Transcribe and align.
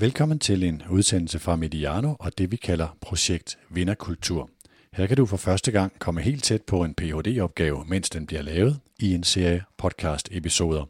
Velkommen 0.00 0.38
til 0.38 0.64
en 0.64 0.82
udsendelse 0.90 1.38
fra 1.38 1.56
Mediano 1.56 2.14
og 2.18 2.38
det 2.38 2.50
vi 2.50 2.56
kalder 2.56 2.96
Projekt 3.00 3.58
Vinderkultur. 3.70 4.50
Her 4.92 5.06
kan 5.06 5.16
du 5.16 5.26
for 5.26 5.36
første 5.36 5.72
gang 5.72 5.92
komme 5.98 6.20
helt 6.20 6.44
tæt 6.44 6.62
på 6.62 6.84
en 6.84 6.94
Ph.D.-opgave, 6.94 7.84
mens 7.88 8.10
den 8.10 8.26
bliver 8.26 8.42
lavet 8.42 8.80
i 8.98 9.14
en 9.14 9.24
serie 9.24 9.64
podcast-episoder. 9.78 10.84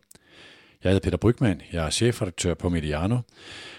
Jeg 0.85 0.93
hedder 0.93 1.05
Peter 1.05 1.17
Brygman, 1.17 1.63
jeg 1.73 1.87
er 1.87 1.91
chefredaktør 1.91 2.55
på 2.55 2.69
Mediano, 2.69 3.19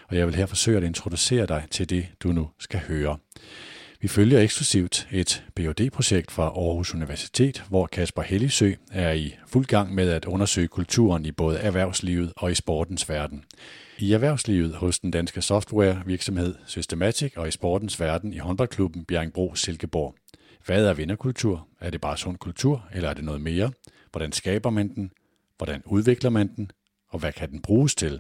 og 0.07 0.17
jeg 0.17 0.27
vil 0.27 0.35
her 0.35 0.45
forsøge 0.45 0.77
at 0.77 0.83
introducere 0.83 1.45
dig 1.45 1.63
til 1.71 1.89
det, 1.89 2.07
du 2.23 2.31
nu 2.31 2.49
skal 2.59 2.79
høre. 2.79 3.17
Vi 4.01 4.07
følger 4.07 4.39
eksklusivt 4.39 5.07
et 5.11 5.43
phd 5.55 5.89
projekt 5.89 6.31
fra 6.31 6.43
Aarhus 6.43 6.93
Universitet, 6.93 7.63
hvor 7.69 7.87
Kasper 7.87 8.21
Hellisø 8.21 8.73
er 8.91 9.11
i 9.11 9.35
fuld 9.47 9.65
gang 9.65 9.95
med 9.95 10.09
at 10.09 10.25
undersøge 10.25 10.67
kulturen 10.67 11.25
i 11.25 11.31
både 11.31 11.59
erhvervslivet 11.59 12.33
og 12.37 12.51
i 12.51 12.55
sportens 12.55 13.09
verden. 13.09 13.43
I 14.01 14.13
erhvervslivet 14.13 14.75
hos 14.75 14.99
den 14.99 15.11
danske 15.11 15.41
softwarevirksomhed 15.41 16.55
Systematic 16.65 17.33
og 17.37 17.47
i 17.47 17.51
sportens 17.51 17.99
verden 17.99 18.33
i 18.33 18.37
håndboldklubben 18.37 19.05
Bjerringbro 19.05 19.55
Silkeborg. 19.55 20.15
Hvad 20.65 20.85
er 20.85 20.93
vinderkultur? 20.93 21.67
Er 21.79 21.89
det 21.89 22.01
bare 22.01 22.17
sund 22.17 22.37
kultur, 22.37 22.87
eller 22.93 23.09
er 23.09 23.13
det 23.13 23.23
noget 23.23 23.41
mere? 23.41 23.71
Hvordan 24.11 24.31
skaber 24.31 24.69
man 24.69 24.87
den? 24.95 25.11
Hvordan 25.57 25.81
udvikler 25.85 26.29
man 26.29 26.49
den? 26.55 26.71
Og 27.09 27.19
hvad 27.19 27.31
kan 27.31 27.51
den 27.51 27.61
bruges 27.61 27.95
til? 27.95 28.19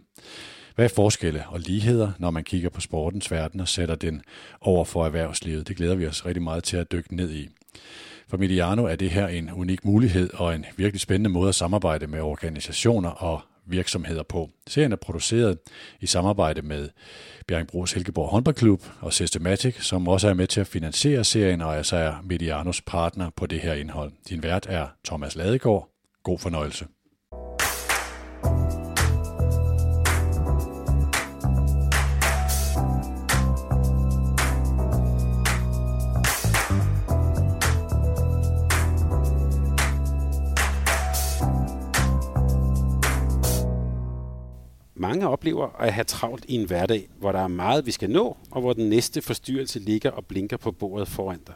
Hvad 0.75 0.85
er 0.85 0.89
forskelle 0.95 1.43
og 1.47 1.59
ligheder, 1.59 2.11
når 2.19 2.31
man 2.31 2.43
kigger 2.43 2.69
på 2.69 2.81
sportens 2.81 3.31
verden 3.31 3.59
og 3.59 3.67
sætter 3.67 3.95
den 3.95 4.21
over 4.61 4.85
for 4.85 5.05
erhvervslivet? 5.05 5.67
Det 5.67 5.77
glæder 5.77 5.95
vi 5.95 6.07
os 6.07 6.25
rigtig 6.25 6.43
meget 6.43 6.63
til 6.63 6.77
at 6.77 6.91
dykke 6.91 7.15
ned 7.15 7.31
i. 7.31 7.49
For 8.27 8.37
Mediano 8.37 8.85
er 8.85 8.95
det 8.95 9.09
her 9.09 9.27
en 9.27 9.51
unik 9.51 9.85
mulighed 9.85 10.29
og 10.33 10.55
en 10.55 10.65
virkelig 10.77 11.01
spændende 11.01 11.29
måde 11.29 11.49
at 11.49 11.55
samarbejde 11.55 12.07
med 12.07 12.21
organisationer 12.21 13.09
og 13.09 13.41
virksomheder 13.69 14.23
på. 14.23 14.49
Serien 14.67 14.91
er 14.91 14.95
produceret 14.95 15.57
i 16.01 16.07
samarbejde 16.07 16.61
med 16.61 16.89
Bjerringbro 17.47 17.85
Helgeborg 17.95 18.29
Håndboldklub 18.29 18.83
og 19.01 19.13
Systematic, 19.13 19.75
som 19.85 20.07
også 20.07 20.27
er 20.27 20.33
med 20.33 20.47
til 20.47 20.61
at 20.61 20.67
finansiere 20.67 21.23
serien 21.23 21.61
og 21.61 21.77
altså 21.77 21.95
er 21.95 22.13
Medianos 22.23 22.81
partner 22.81 23.29
på 23.35 23.45
det 23.45 23.59
her 23.59 23.73
indhold. 23.73 24.11
Din 24.29 24.43
vært 24.43 24.65
er 24.69 24.87
Thomas 25.05 25.35
Ladegaard. 25.35 25.89
God 26.23 26.39
fornøjelse. 26.39 26.85
Mange 45.09 45.27
oplever 45.27 45.81
at 45.81 45.93
have 45.93 46.03
travlt 46.03 46.45
i 46.47 46.55
en 46.55 46.67
hverdag, 46.67 47.09
hvor 47.19 47.31
der 47.31 47.39
er 47.39 47.47
meget, 47.47 47.85
vi 47.85 47.91
skal 47.91 48.09
nå, 48.09 48.37
og 48.51 48.61
hvor 48.61 48.73
den 48.73 48.89
næste 48.89 49.21
forstyrrelse 49.21 49.79
ligger 49.79 50.11
og 50.11 50.25
blinker 50.25 50.57
på 50.57 50.71
bordet 50.71 51.07
foran 51.07 51.39
dig. 51.47 51.55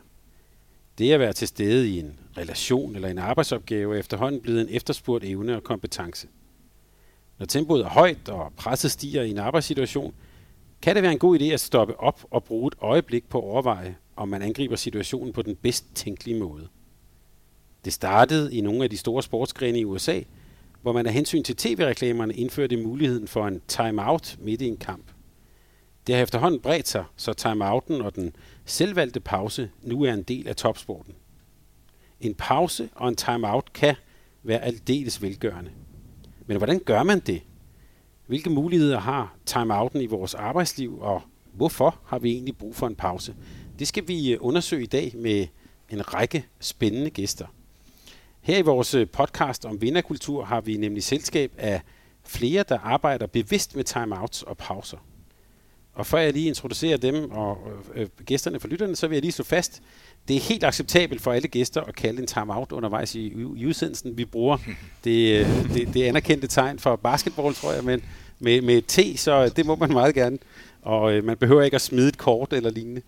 Det 0.98 1.12
at 1.12 1.20
være 1.20 1.34
til 1.34 1.48
stede 1.48 1.90
i 1.90 2.00
en 2.00 2.20
relation 2.38 2.96
eller 2.96 3.08
en 3.08 3.18
arbejdsopgave 3.18 3.96
er 3.96 4.00
efterhånden 4.00 4.42
blevet 4.42 4.62
en 4.62 4.68
efterspurgt 4.70 5.26
evne 5.26 5.56
og 5.56 5.64
kompetence. 5.64 6.28
Når 7.40 7.46
tempoet 7.46 7.81
er 7.81 7.90
højt 7.90 8.30
og 8.30 8.54
presset 8.58 8.92
stiger 8.92 9.24
i 9.24 9.30
en 9.30 9.38
arbejdssituation, 9.38 10.14
kan 10.81 10.96
det 10.96 11.04
være 11.04 11.12
en 11.12 11.20
god 11.20 11.40
idé 11.40 11.46
at 11.46 11.62
stoppe 11.62 12.00
op 12.00 12.26
og 12.31 12.44
bruge 12.44 12.68
et 12.68 12.76
øjeblik 12.81 13.30
på 13.30 13.38
at 13.38 13.44
overveje, 13.44 13.96
om 14.16 14.30
man 14.30 14.42
angriber 14.42 14.76
situationen 14.76 15.34
på 15.34 15.42
den 15.42 15.56
bedst 15.56 15.86
tænkelige 15.96 16.40
måde. 16.40 16.68
Det 17.86 17.94
startede 17.94 18.56
i 18.56 18.62
nogle 18.62 18.84
af 18.84 18.90
de 18.90 18.98
store 18.98 19.24
sportsgrene 19.24 19.80
i 19.80 19.86
USA– 19.86 20.22
hvor 20.84 20.94
man 20.94 21.06
af 21.06 21.14
hensyn 21.14 21.44
til 21.44 21.56
tv-reklamerne 21.56 22.34
indførte 22.34 22.78
muligheden 22.78 23.28
for 23.28 23.48
en 23.48 23.62
timeout 23.67 24.38
midt 24.39 24.62
i 24.62 24.67
en 24.67 24.78
kamp. 24.78 25.06
Det 26.08 26.16
har 26.16 26.23
efterhånden 26.23 26.59
bredt 26.59 26.88
sig, 26.88 27.03
så 27.16 27.34
timeouten 27.34 28.02
og 28.02 28.16
den 28.16 28.36
selvvalgte 28.66 29.20
pause 29.20 29.70
nu 29.81 30.03
er 30.03 30.14
en 30.14 30.23
del 30.23 30.48
af 30.48 30.56
topsporten. 30.56 31.14
En 32.20 32.34
pause 32.34 32.90
og 32.95 33.09
en 33.09 33.16
timeout 33.16 33.74
kan 33.74 33.96
være 34.44 34.59
aldeles 34.59 35.22
velgørende. 35.22 35.72
Men 36.46 36.58
hvordan 36.58 36.80
gør 36.80 37.03
man 37.03 37.19
det? 37.19 37.41
Hvilke 38.28 38.50
muligheder 38.50 39.00
har 39.00 39.35
timeouten 39.46 40.02
i 40.02 40.06
vores 40.06 40.34
arbejdsliv, 40.34 41.00
og 41.02 41.22
hvorfor 41.53 42.00
har 42.06 42.19
vi 42.19 42.31
egentlig 42.31 42.58
brug 42.58 42.75
for 42.75 42.88
en 42.88 42.96
pause? 42.96 43.35
Det 43.79 43.88
skal 43.88 44.08
vi 44.08 44.34
øh, 44.34 44.38
undersøge 44.41 44.84
i 44.84 44.85
dag 44.85 45.13
med 45.16 45.47
en 45.90 46.13
række 46.13 46.46
spændende 46.59 47.09
gæster. 47.09 47.46
Her 48.44 48.58
i 48.58 48.62
vores 48.62 48.94
øh, 48.94 49.08
podcast 49.08 49.66
om 49.66 49.81
vinderkultur 49.81 50.46
har 50.46 50.62
vi 50.62 50.78
nemlig 50.78 51.04
selskab 51.04 51.52
af 51.58 51.81
flere, 52.24 52.64
der 52.70 52.80
arbejder 52.80 53.28
bevidst 53.28 53.76
med 53.76 53.84
timeouts 53.84 54.44
og 54.44 54.58
pauser. 54.58 54.98
Og 55.94 56.06
før 56.06 56.18
jeg 56.20 56.34
lige 56.34 56.48
introducerer 56.48 56.98
dem 56.98 57.32
og 57.32 57.58
øh, 57.96 58.02
øh 58.02 58.08
gæsterne 58.26 58.59
for 58.59 58.68
lytterne, 58.68 58.96
så 58.96 59.08
vil 59.08 59.16
jeg 59.16 59.22
lige 59.22 59.32
slå 59.32 59.46
fast, 59.46 59.82
det 60.28 60.36
er 60.36 60.40
helt 60.40 60.64
acceptabelt 60.64 61.22
for 61.22 61.32
alle 61.32 61.48
gæster 61.48 61.82
at 61.82 61.96
kalde 61.96 62.22
en 62.22 62.28
timeout 62.28 62.72
undervejs 62.72 63.16
i, 63.16 63.28
i 63.58 63.66
udsendelsen. 63.66 64.18
Vi 64.18 64.26
bruger 64.26 64.58
det, 65.03 65.40
øh, 65.40 65.74
det, 65.74 65.94
det 65.94 66.03
anerkendte 66.03 66.48
tegn 66.48 66.80
for 66.80 66.96
basketball, 66.96 67.53
tror 67.53 67.72
jeg, 67.72 67.84
men 67.84 68.03
med, 68.40 68.62
med 68.62 68.82
T, 68.82 69.20
så 69.20 69.50
det 69.50 69.66
må 69.66 69.76
man 69.76 69.90
meget 69.90 70.16
gerne. 70.16 70.38
Og 70.82 71.14
øh, 71.14 71.24
man 71.24 71.38
behøver 71.38 71.62
ikke 71.62 71.76
at 71.76 71.82
smide 71.82 72.08
et 72.08 72.18
kort 72.18 72.53
eller 72.53 72.70
lignende. 72.70 73.02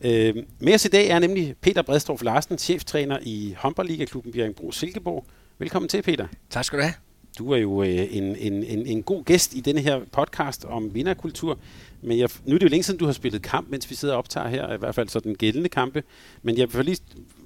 Øh, 0.00 0.34
med 0.58 0.74
os 0.74 0.84
i 0.84 0.88
dag 0.88 1.08
er 1.08 1.18
nemlig 1.18 1.54
Peter 1.60 1.82
Bredstrup 1.82 2.22
Larsen, 2.22 2.58
cheftræner 2.58 3.18
i 3.22 3.54
håndboldligaklubben 3.58 4.32
Bjerringbro 4.32 4.72
Silkeborg. 4.72 5.26
Velkommen 5.58 5.88
til, 5.88 6.02
Peter. 6.02 6.26
Tak 6.50 6.64
skal 6.64 6.78
du 6.78 6.82
have. 6.82 6.94
Du 7.38 7.50
er 7.50 7.56
jo 7.56 7.82
øh, 7.82 8.06
en, 8.10 8.36
en, 8.36 8.52
en, 8.64 8.86
en 8.86 9.02
god 9.02 9.24
gæst 9.24 9.54
i 9.54 9.60
denne 9.60 9.80
her 9.80 10.00
podcast 10.12 10.64
om 10.64 10.94
vinderkultur. 10.94 11.58
Men 12.02 12.18
jeg, 12.18 12.28
nu 12.44 12.54
er 12.54 12.58
det 12.58 12.66
jo 12.66 12.70
længe 12.70 12.82
siden, 12.82 12.98
du 12.98 13.04
har 13.06 13.12
spillet 13.12 13.42
kamp, 13.42 13.70
mens 13.70 13.90
vi 13.90 13.94
sidder 13.94 14.14
og 14.14 14.18
optager 14.18 14.48
her, 14.48 14.74
i 14.74 14.78
hvert 14.78 14.94
fald 14.94 15.08
så 15.08 15.20
den 15.20 15.34
gældende 15.34 15.68
kampe. 15.68 16.02
Men 16.42 16.58
jeg 16.58 16.70
får 16.70 16.82
lige, 16.82 16.98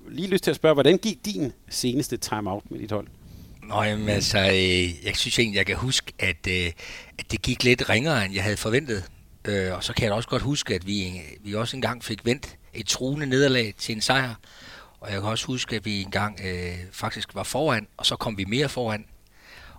lige 0.09 0.29
lyst 0.29 0.45
til 0.45 0.51
at 0.51 0.57
spørge, 0.57 0.75
hvordan 0.75 0.99
gik 0.99 1.25
din 1.25 1.53
seneste 1.69 2.17
timeout 2.17 2.71
med 2.71 2.79
dit 2.79 2.91
hold? 2.93 3.07
Nå, 3.69 3.83
jamen, 3.83 4.09
altså, 4.09 4.39
øh, 4.39 5.05
jeg 5.07 5.17
synes 5.17 5.39
egentlig, 5.39 5.59
jeg 5.59 5.67
kan 5.67 5.77
huske, 5.77 6.13
at, 6.19 6.47
øh, 6.49 6.73
at 7.19 7.33
det 7.33 7.43
gik 7.43 7.65
lidt 7.65 7.89
ringere, 7.89 8.25
end 8.25 8.35
jeg 8.35 8.43
havde 8.43 8.57
forventet. 8.57 9.05
Øh, 9.45 9.75
og 9.75 9.85
så 9.85 9.93
kan 9.93 10.05
jeg 10.05 10.13
også 10.13 10.29
godt 10.29 10.43
huske, 10.43 10.75
at 10.75 10.87
vi, 10.87 11.21
vi 11.41 11.55
også 11.55 11.77
engang 11.77 12.05
fik 12.05 12.25
vendt 12.25 12.57
et 12.75 12.87
truende 12.87 13.27
nederlag 13.27 13.75
til 13.79 13.95
en 13.95 14.01
sejr. 14.01 14.35
Og 15.01 15.13
jeg 15.13 15.21
kan 15.21 15.31
også 15.31 15.47
huske, 15.47 15.77
at 15.77 15.85
vi 15.85 16.03
engang 16.03 16.41
øh, 16.45 16.75
faktisk 16.93 17.35
var 17.35 17.43
foran, 17.43 17.87
og 17.97 18.07
så 18.07 18.17
kom 18.17 18.39
vi 18.39 18.45
mere 18.45 18.69
foran. 18.69 19.05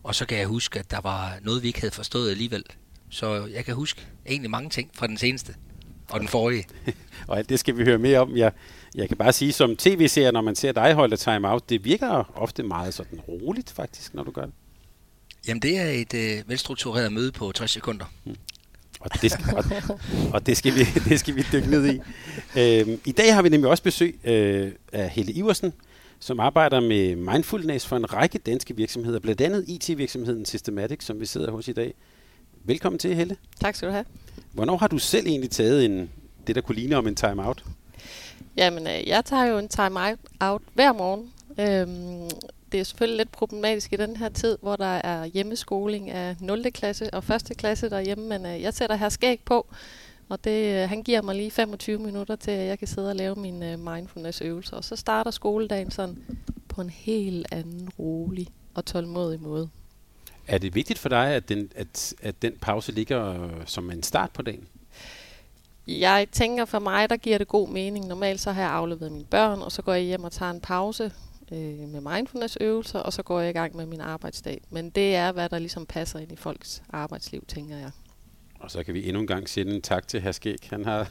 Og 0.03 0.15
så 0.15 0.25
kan 0.25 0.37
jeg 0.37 0.47
huske, 0.47 0.79
at 0.79 0.91
der 0.91 1.01
var 1.01 1.37
noget, 1.41 1.63
vi 1.63 1.67
ikke 1.67 1.79
havde 1.79 1.93
forstået 1.93 2.31
alligevel. 2.31 2.63
Så 3.09 3.45
jeg 3.45 3.65
kan 3.65 3.75
huske 3.75 4.07
egentlig 4.25 4.51
mange 4.51 4.69
ting 4.69 4.89
fra 4.93 5.07
den 5.07 5.17
seneste 5.17 5.55
og 6.09 6.19
den 6.19 6.27
forrige. 6.27 6.67
og 7.27 7.37
alt 7.37 7.49
det 7.49 7.59
skal 7.59 7.77
vi 7.77 7.83
høre 7.83 7.97
mere 7.97 8.19
om. 8.19 8.37
Jeg, 8.37 8.51
jeg 8.95 9.07
kan 9.07 9.17
bare 9.17 9.33
sige, 9.33 9.53
som 9.53 9.77
tv-seer, 9.77 10.31
når 10.31 10.41
man 10.41 10.55
ser 10.55 10.71
dig 10.71 10.93
holde 10.93 11.17
time 11.17 11.49
out, 11.49 11.69
det 11.69 11.83
virker 11.83 12.31
ofte 12.35 12.63
meget 12.63 12.93
sådan 12.93 13.19
roligt 13.19 13.71
faktisk, 13.71 14.13
når 14.13 14.23
du 14.23 14.31
gør 14.31 14.45
det. 14.45 14.53
Jamen 15.47 15.61
det 15.61 15.77
er 15.77 15.89
et 15.89 16.13
øh, 16.13 16.49
velstruktureret 16.49 17.13
møde 17.13 17.31
på 17.31 17.51
60 17.51 17.71
sekunder. 17.71 18.05
Hmm. 18.23 18.35
Og 19.01 19.21
det 19.21 19.31
skal, 19.31 19.55
og, 19.55 19.63
og 20.33 20.45
det 20.45 20.57
skal, 20.57 20.73
vi, 20.75 20.79
det 21.09 21.19
skal 21.19 21.35
vi 21.35 21.45
dykke 21.53 21.69
ned 21.69 21.93
i. 21.93 21.99
Øhm, 22.59 22.99
I 23.05 23.11
dag 23.11 23.35
har 23.35 23.41
vi 23.41 23.49
nemlig 23.49 23.69
også 23.69 23.83
besøg 23.83 24.19
øh, 24.23 24.71
af 24.93 25.09
Helle 25.09 25.31
Iversen, 25.31 25.73
som 26.19 26.39
arbejder 26.39 26.79
med 26.79 27.15
mindfulness 27.15 27.87
for 27.87 27.95
en 27.95 28.13
række 28.13 28.37
danske 28.37 28.75
virksomheder, 28.75 29.19
blandt 29.19 29.41
andet 29.41 29.65
IT-virksomheden 29.67 30.45
Systematic, 30.45 31.03
som 31.03 31.19
vi 31.19 31.25
sidder 31.25 31.51
hos 31.51 31.67
i 31.67 31.73
dag. 31.73 31.93
Velkommen 32.63 32.99
til, 32.99 33.15
Helle. 33.15 33.35
Tak 33.59 33.75
skal 33.75 33.87
du 33.87 33.93
have. 33.93 34.05
Hvornår 34.51 34.77
har 34.77 34.87
du 34.87 34.97
selv 34.97 35.27
egentlig 35.27 35.49
taget 35.51 35.85
en, 35.85 36.09
det, 36.47 36.55
der 36.55 36.61
kunne 36.61 36.75
ligne 36.75 36.95
om 36.95 37.07
en 37.07 37.15
time-out? 37.15 37.63
Jamen, 38.57 38.87
øh, 38.87 39.07
jeg 39.07 39.25
tager 39.25 39.45
jo 39.45 39.57
en 39.57 39.67
time-out 39.67 40.61
hver 40.73 40.93
morgen. 40.93 41.31
Øhm, 41.59 42.29
det 42.71 42.79
er 42.79 42.83
selvfølgelig 42.83 43.17
lidt 43.17 43.31
problematisk 43.31 43.93
i 43.93 43.95
den 43.95 44.15
her 44.17 44.29
tid, 44.29 44.57
hvor 44.61 44.75
der 44.75 44.85
er 45.03 45.25
hjemmeskoling 45.25 46.09
af 46.09 46.35
0. 46.39 46.71
klasse 46.71 47.13
og 47.13 47.23
1. 47.35 47.51
klasse 47.57 47.89
derhjemme, 47.89 48.27
men 48.27 48.45
øh, 48.45 48.61
jeg 48.61 48.73
sætter 48.73 48.95
her 48.95 49.09
skæg 49.09 49.39
på, 49.45 49.67
og 50.29 50.43
det, 50.43 50.83
øh, 50.83 50.89
han 50.89 51.03
giver 51.03 51.21
mig 51.21 51.35
lige 51.35 51.51
25 51.51 51.99
minutter 51.99 52.35
til, 52.35 52.51
at 52.51 52.67
jeg 52.67 52.79
kan 52.79 52.87
sidde 52.87 53.09
og 53.09 53.15
lave 53.15 53.35
min 53.35 53.63
øh, 53.63 53.79
mindfulness-øvelser. 53.79 54.77
Og 54.77 54.83
så 54.83 54.95
starter 54.95 55.31
skoledagen 55.31 55.91
sådan 55.91 56.17
på 56.67 56.81
en 56.81 56.89
helt 56.89 57.47
anden 57.51 57.89
rolig 57.99 58.47
og 58.73 58.85
tålmodig 58.85 59.41
måde. 59.41 59.69
Er 60.47 60.57
det 60.57 60.75
vigtigt 60.75 60.99
for 60.99 61.09
dig, 61.09 61.27
at 61.27 61.49
den, 61.49 61.71
at, 61.75 62.13
at 62.21 62.41
den 62.41 62.53
pause 62.61 62.91
ligger 62.91 63.43
øh, 63.43 63.49
som 63.65 63.91
en 63.91 64.03
start 64.03 64.31
på 64.31 64.41
dagen? 64.41 64.67
Jeg 65.87 66.27
tænker 66.31 66.65
for 66.65 66.79
mig, 66.79 67.09
der 67.09 67.17
giver 67.17 67.37
det 67.37 67.47
god 67.47 67.69
mening. 67.69 68.07
Normalt 68.07 68.41
så 68.41 68.51
har 68.51 68.61
jeg 68.61 68.71
afleveret 68.71 69.11
mine 69.11 69.25
børn, 69.25 69.61
og 69.61 69.71
så 69.71 69.81
går 69.81 69.93
jeg 69.93 70.03
hjem 70.03 70.23
og 70.23 70.31
tager 70.31 70.51
en 70.51 70.61
pause 70.61 71.11
øh, 71.51 71.89
med 71.89 72.01
mindfulness-øvelser, 72.01 72.99
og 72.99 73.13
så 73.13 73.23
går 73.23 73.39
jeg 73.39 73.49
i 73.49 73.53
gang 73.53 73.75
med 73.75 73.85
min 73.85 74.01
arbejdsdag. 74.01 74.61
Men 74.69 74.89
det 74.89 75.15
er, 75.15 75.31
hvad 75.31 75.49
der 75.49 75.59
ligesom 75.59 75.85
passer 75.85 76.19
ind 76.19 76.31
i 76.31 76.35
folks 76.35 76.83
arbejdsliv, 76.89 77.45
tænker 77.47 77.77
jeg. 77.77 77.91
Og 78.59 78.71
så 78.71 78.83
kan 78.83 78.93
vi 78.93 79.07
endnu 79.07 79.21
en 79.21 79.27
gang 79.27 79.49
sende 79.49 79.75
en 79.75 79.81
tak 79.81 80.07
til 80.07 80.21
Herskæg. 80.21 80.57
Han, 80.69 80.85
har 80.85 81.09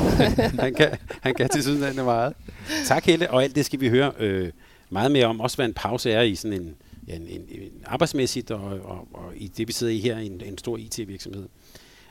han, 0.62 0.74
kan, 0.74 0.98
han 1.20 1.34
kan 1.34 1.48
til 1.48 1.62
sydenlande 1.62 2.04
meget. 2.04 2.34
Tak 2.86 3.04
Helle, 3.04 3.30
og 3.30 3.42
alt 3.42 3.54
det 3.54 3.64
skal 3.64 3.80
vi 3.80 3.88
høre 3.88 4.12
øh, 4.18 4.52
meget 4.90 5.10
mere 5.10 5.26
om. 5.26 5.40
Også 5.40 5.56
hvad 5.56 5.66
en 5.66 5.74
pause 5.74 6.10
er 6.12 6.22
i 6.22 6.34
sådan 6.34 6.60
en, 6.60 6.76
ja, 7.08 7.14
en, 7.14 7.22
en, 7.22 7.40
en 7.50 7.82
arbejdsmæssigt, 7.86 8.50
og, 8.50 8.64
og, 8.64 9.08
og 9.12 9.32
i 9.36 9.48
det 9.48 9.68
vi 9.68 9.72
sidder 9.72 9.92
i 9.92 9.98
her, 9.98 10.18
en, 10.18 10.40
en 10.44 10.58
stor 10.58 10.76
IT-virksomhed. 10.76 11.48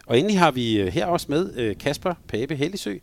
Og 0.06 0.20
endelig 0.20 0.40
har 0.40 0.52
vi 0.52 0.80
øh, 0.80 0.88
her 0.88 1.06
også 1.06 1.26
med 1.30 1.54
øh, 1.58 1.78
Kasper 1.78 2.14
Pape 2.28 2.56
Hellesø 2.56 2.98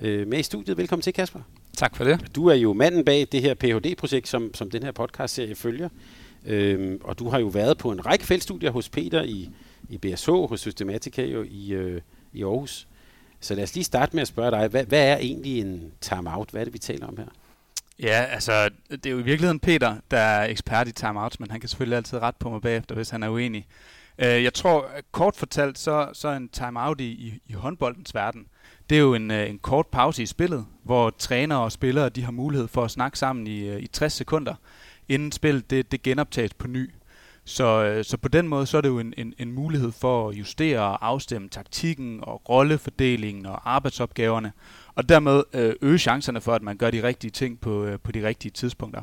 øh, 0.00 0.26
med 0.28 0.38
i 0.38 0.42
studiet. 0.42 0.76
Velkommen 0.76 1.02
til, 1.02 1.12
Kasper. 1.12 1.40
Tak 1.78 1.96
for 1.96 2.04
det. 2.04 2.36
Du 2.36 2.46
er 2.46 2.54
jo 2.54 2.72
manden 2.72 3.04
bag 3.04 3.28
det 3.32 3.42
her 3.42 3.54
Ph.D.-projekt, 3.54 4.28
som, 4.28 4.54
som 4.54 4.70
den 4.70 4.82
her 4.82 4.92
podcast-serie 4.92 5.54
følger. 5.54 5.88
Øhm, 6.46 7.00
og 7.04 7.18
du 7.18 7.28
har 7.28 7.38
jo 7.38 7.46
været 7.46 7.78
på 7.78 7.92
en 7.92 8.06
række 8.06 8.26
feltstudier 8.26 8.70
hos 8.70 8.88
Peter 8.88 9.22
i, 9.22 9.50
i 9.88 9.98
BSH, 9.98 10.30
hos 10.30 10.60
Systematica 10.60 11.24
jo 11.24 11.44
i, 11.48 11.72
øh, 11.72 12.00
i 12.32 12.42
Aarhus. 12.42 12.88
Så 13.40 13.54
lad 13.54 13.62
os 13.62 13.74
lige 13.74 13.84
starte 13.84 14.16
med 14.16 14.22
at 14.22 14.28
spørge 14.28 14.50
dig, 14.50 14.68
hvad, 14.68 14.84
hvad 14.84 15.08
er 15.08 15.16
egentlig 15.16 15.60
en 15.60 15.92
timeout? 16.00 16.50
Hvad 16.50 16.60
er 16.60 16.64
det, 16.64 16.74
vi 16.74 16.78
taler 16.78 17.06
om 17.06 17.16
her? 17.16 17.26
Ja, 18.02 18.24
altså, 18.30 18.70
det 18.90 19.06
er 19.06 19.10
jo 19.10 19.18
i 19.18 19.22
virkeligheden 19.22 19.60
Peter, 19.60 19.96
der 20.10 20.18
er 20.18 20.46
ekspert 20.46 20.88
i 20.88 20.92
timeouts, 20.92 21.40
men 21.40 21.50
han 21.50 21.60
kan 21.60 21.68
selvfølgelig 21.68 21.96
altid 21.96 22.18
ret 22.18 22.36
på 22.36 22.50
mig 22.50 22.62
bagefter, 22.62 22.94
hvis 22.94 23.10
han 23.10 23.22
er 23.22 23.28
uenig. 23.28 23.66
Øh, 24.18 24.44
jeg 24.44 24.54
tror, 24.54 24.90
kort 25.12 25.36
fortalt, 25.36 25.78
så, 25.78 26.08
så 26.12 26.28
en 26.28 26.48
timeout 26.48 27.00
i, 27.00 27.04
i, 27.04 27.40
i 27.46 27.52
håndboldens 27.52 28.14
verden, 28.14 28.46
det 28.90 28.96
er 28.96 29.00
jo 29.00 29.14
en, 29.14 29.30
øh, 29.30 29.50
en 29.50 29.58
kort 29.58 29.86
pause 29.86 30.22
i 30.22 30.26
spillet, 30.26 30.66
hvor 30.84 31.10
trænere 31.10 31.58
og 31.58 31.72
spillere 31.72 32.08
de 32.08 32.24
har 32.24 32.32
mulighed 32.32 32.68
for 32.68 32.84
at 32.84 32.90
snakke 32.90 33.18
sammen 33.18 33.46
i, 33.46 33.68
øh, 33.68 33.82
i 33.82 33.86
60 33.86 34.12
sekunder, 34.12 34.54
inden 35.08 35.32
spillet 35.32 35.70
det, 35.70 35.92
det 35.92 36.02
genoptages 36.02 36.54
på 36.54 36.66
ny. 36.66 36.90
Så, 37.44 37.84
øh, 37.84 38.04
så 38.04 38.16
på 38.16 38.28
den 38.28 38.48
måde 38.48 38.66
så 38.66 38.76
er 38.76 38.80
det 38.80 38.88
jo 38.88 38.98
en, 38.98 39.14
en, 39.16 39.34
en 39.38 39.52
mulighed 39.52 39.92
for 39.92 40.28
at 40.28 40.34
justere 40.34 40.80
og 40.80 41.06
afstemme 41.06 41.48
taktikken 41.48 42.18
og 42.22 42.42
rollefordelingen 42.48 43.46
og 43.46 43.74
arbejdsopgaverne, 43.74 44.52
og 44.94 45.08
dermed 45.08 45.42
øge 45.82 45.98
chancerne 45.98 46.40
for, 46.40 46.54
at 46.54 46.62
man 46.62 46.76
gør 46.76 46.90
de 46.90 47.02
rigtige 47.02 47.30
ting 47.30 47.60
på, 47.60 47.88
på 48.02 48.12
de 48.12 48.26
rigtige 48.26 48.52
tidspunkter. 48.52 49.02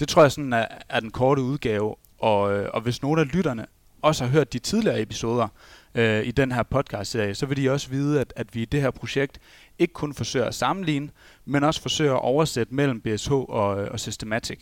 Det 0.00 0.08
tror 0.08 0.22
jeg 0.22 0.32
sådan 0.32 0.52
er, 0.52 0.66
er 0.88 1.00
den 1.00 1.10
korte 1.10 1.42
udgave, 1.42 1.94
og, 2.18 2.40
og 2.42 2.80
hvis 2.80 3.02
nogen 3.02 3.20
af 3.20 3.34
lytterne 3.34 3.66
også 4.02 4.24
har 4.24 4.30
hørt 4.30 4.52
de 4.52 4.58
tidligere 4.58 5.02
episoder 5.02 5.48
øh, 5.94 6.26
i 6.26 6.30
den 6.30 6.52
her 6.52 6.62
podcast-serie, 6.62 7.34
så 7.34 7.46
vil 7.46 7.56
de 7.56 7.70
også 7.70 7.88
vide, 7.88 8.20
at, 8.20 8.32
at 8.36 8.54
vi 8.54 8.62
i 8.62 8.64
det 8.64 8.80
her 8.80 8.90
projekt 8.90 9.40
ikke 9.78 9.94
kun 9.94 10.14
forsøger 10.14 10.46
at 10.46 10.54
sammenligne, 10.54 11.10
men 11.44 11.64
også 11.64 11.82
forsøger 11.82 12.12
at 12.12 12.22
oversætte 12.22 12.74
mellem 12.74 13.00
BSH 13.00 13.32
og, 13.32 13.82
øh, 13.82 13.90
og 13.90 14.00
Systematic. 14.00 14.60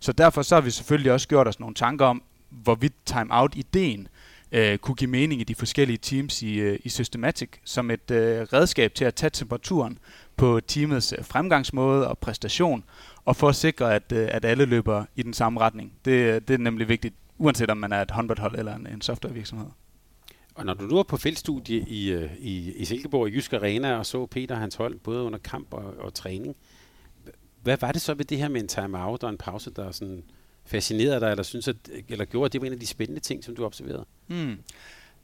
Så 0.00 0.12
derfor 0.12 0.42
så 0.42 0.54
har 0.54 0.60
vi 0.60 0.70
selvfølgelig 0.70 1.12
også 1.12 1.28
gjort 1.28 1.48
os 1.48 1.60
nogle 1.60 1.74
tanker 1.74 2.06
om, 2.06 2.22
hvorvidt 2.50 2.94
timeout-ideen 3.06 4.08
øh, 4.52 4.78
kunne 4.78 4.94
give 4.94 5.10
mening 5.10 5.40
i 5.40 5.44
de 5.44 5.54
forskellige 5.54 5.96
teams 5.96 6.42
i, 6.42 6.54
øh, 6.54 6.78
i 6.84 6.88
Systematic 6.88 7.48
som 7.64 7.90
et 7.90 8.10
øh, 8.10 8.42
redskab 8.42 8.94
til 8.94 9.04
at 9.04 9.14
tage 9.14 9.30
temperaturen 9.30 9.98
på 10.36 10.60
teamets 10.66 11.14
øh, 11.18 11.24
fremgangsmåde 11.24 12.08
og 12.08 12.18
præstation, 12.18 12.84
og 13.24 13.36
for 13.36 13.48
at 13.48 13.56
sikre, 13.56 13.94
at, 13.94 14.12
øh, 14.12 14.28
at 14.30 14.44
alle 14.44 14.64
løber 14.64 15.04
i 15.16 15.22
den 15.22 15.32
samme 15.32 15.60
retning. 15.60 15.92
Det, 16.04 16.10
øh, 16.10 16.40
det 16.48 16.54
er 16.54 16.58
nemlig 16.58 16.88
vigtigt, 16.88 17.14
uanset 17.38 17.70
om 17.70 17.76
man 17.76 17.92
er 17.92 18.02
et 18.02 18.10
håndboldhold 18.10 18.58
eller 18.58 18.74
en, 18.74 18.86
en 18.86 19.00
softwarevirksomhed. 19.00 19.66
Og 20.54 20.66
når 20.66 20.74
du 20.74 20.84
nu 20.84 20.98
er 20.98 21.02
på 21.02 21.16
feltstudie 21.16 21.80
i, 21.88 22.12
øh, 22.12 22.30
i, 22.38 22.72
i 22.72 22.84
Silkeborg 22.84 23.28
i 23.28 23.34
Jysk 23.34 23.52
Arena 23.52 23.96
og 23.96 24.06
så 24.06 24.26
Peter 24.26 24.54
og 24.54 24.60
hans 24.60 24.74
hold, 24.74 24.98
både 24.98 25.22
under 25.22 25.38
kamp 25.38 25.74
og, 25.74 25.94
og 25.98 26.14
træning, 26.14 26.56
hvad 27.62 27.76
var 27.80 27.92
det 27.92 28.00
så 28.00 28.14
ved 28.14 28.24
det 28.24 28.38
her 28.38 28.48
med 28.48 28.60
en 28.60 28.68
timeout 28.68 29.22
og 29.22 29.30
en 29.30 29.38
pause, 29.38 29.70
der 29.70 29.90
sådan 29.92 30.24
fascinerede 30.64 31.20
dig, 31.20 31.30
eller, 31.30 31.42
synes, 31.42 31.68
at, 31.68 31.76
eller 32.08 32.24
gjorde, 32.24 32.46
at 32.46 32.52
det 32.52 32.60
var 32.60 32.66
en 32.66 32.72
af 32.72 32.80
de 32.80 32.86
spændende 32.86 33.20
ting, 33.20 33.44
som 33.44 33.56
du 33.56 33.64
observerede? 33.64 34.04
Hmm. 34.26 34.58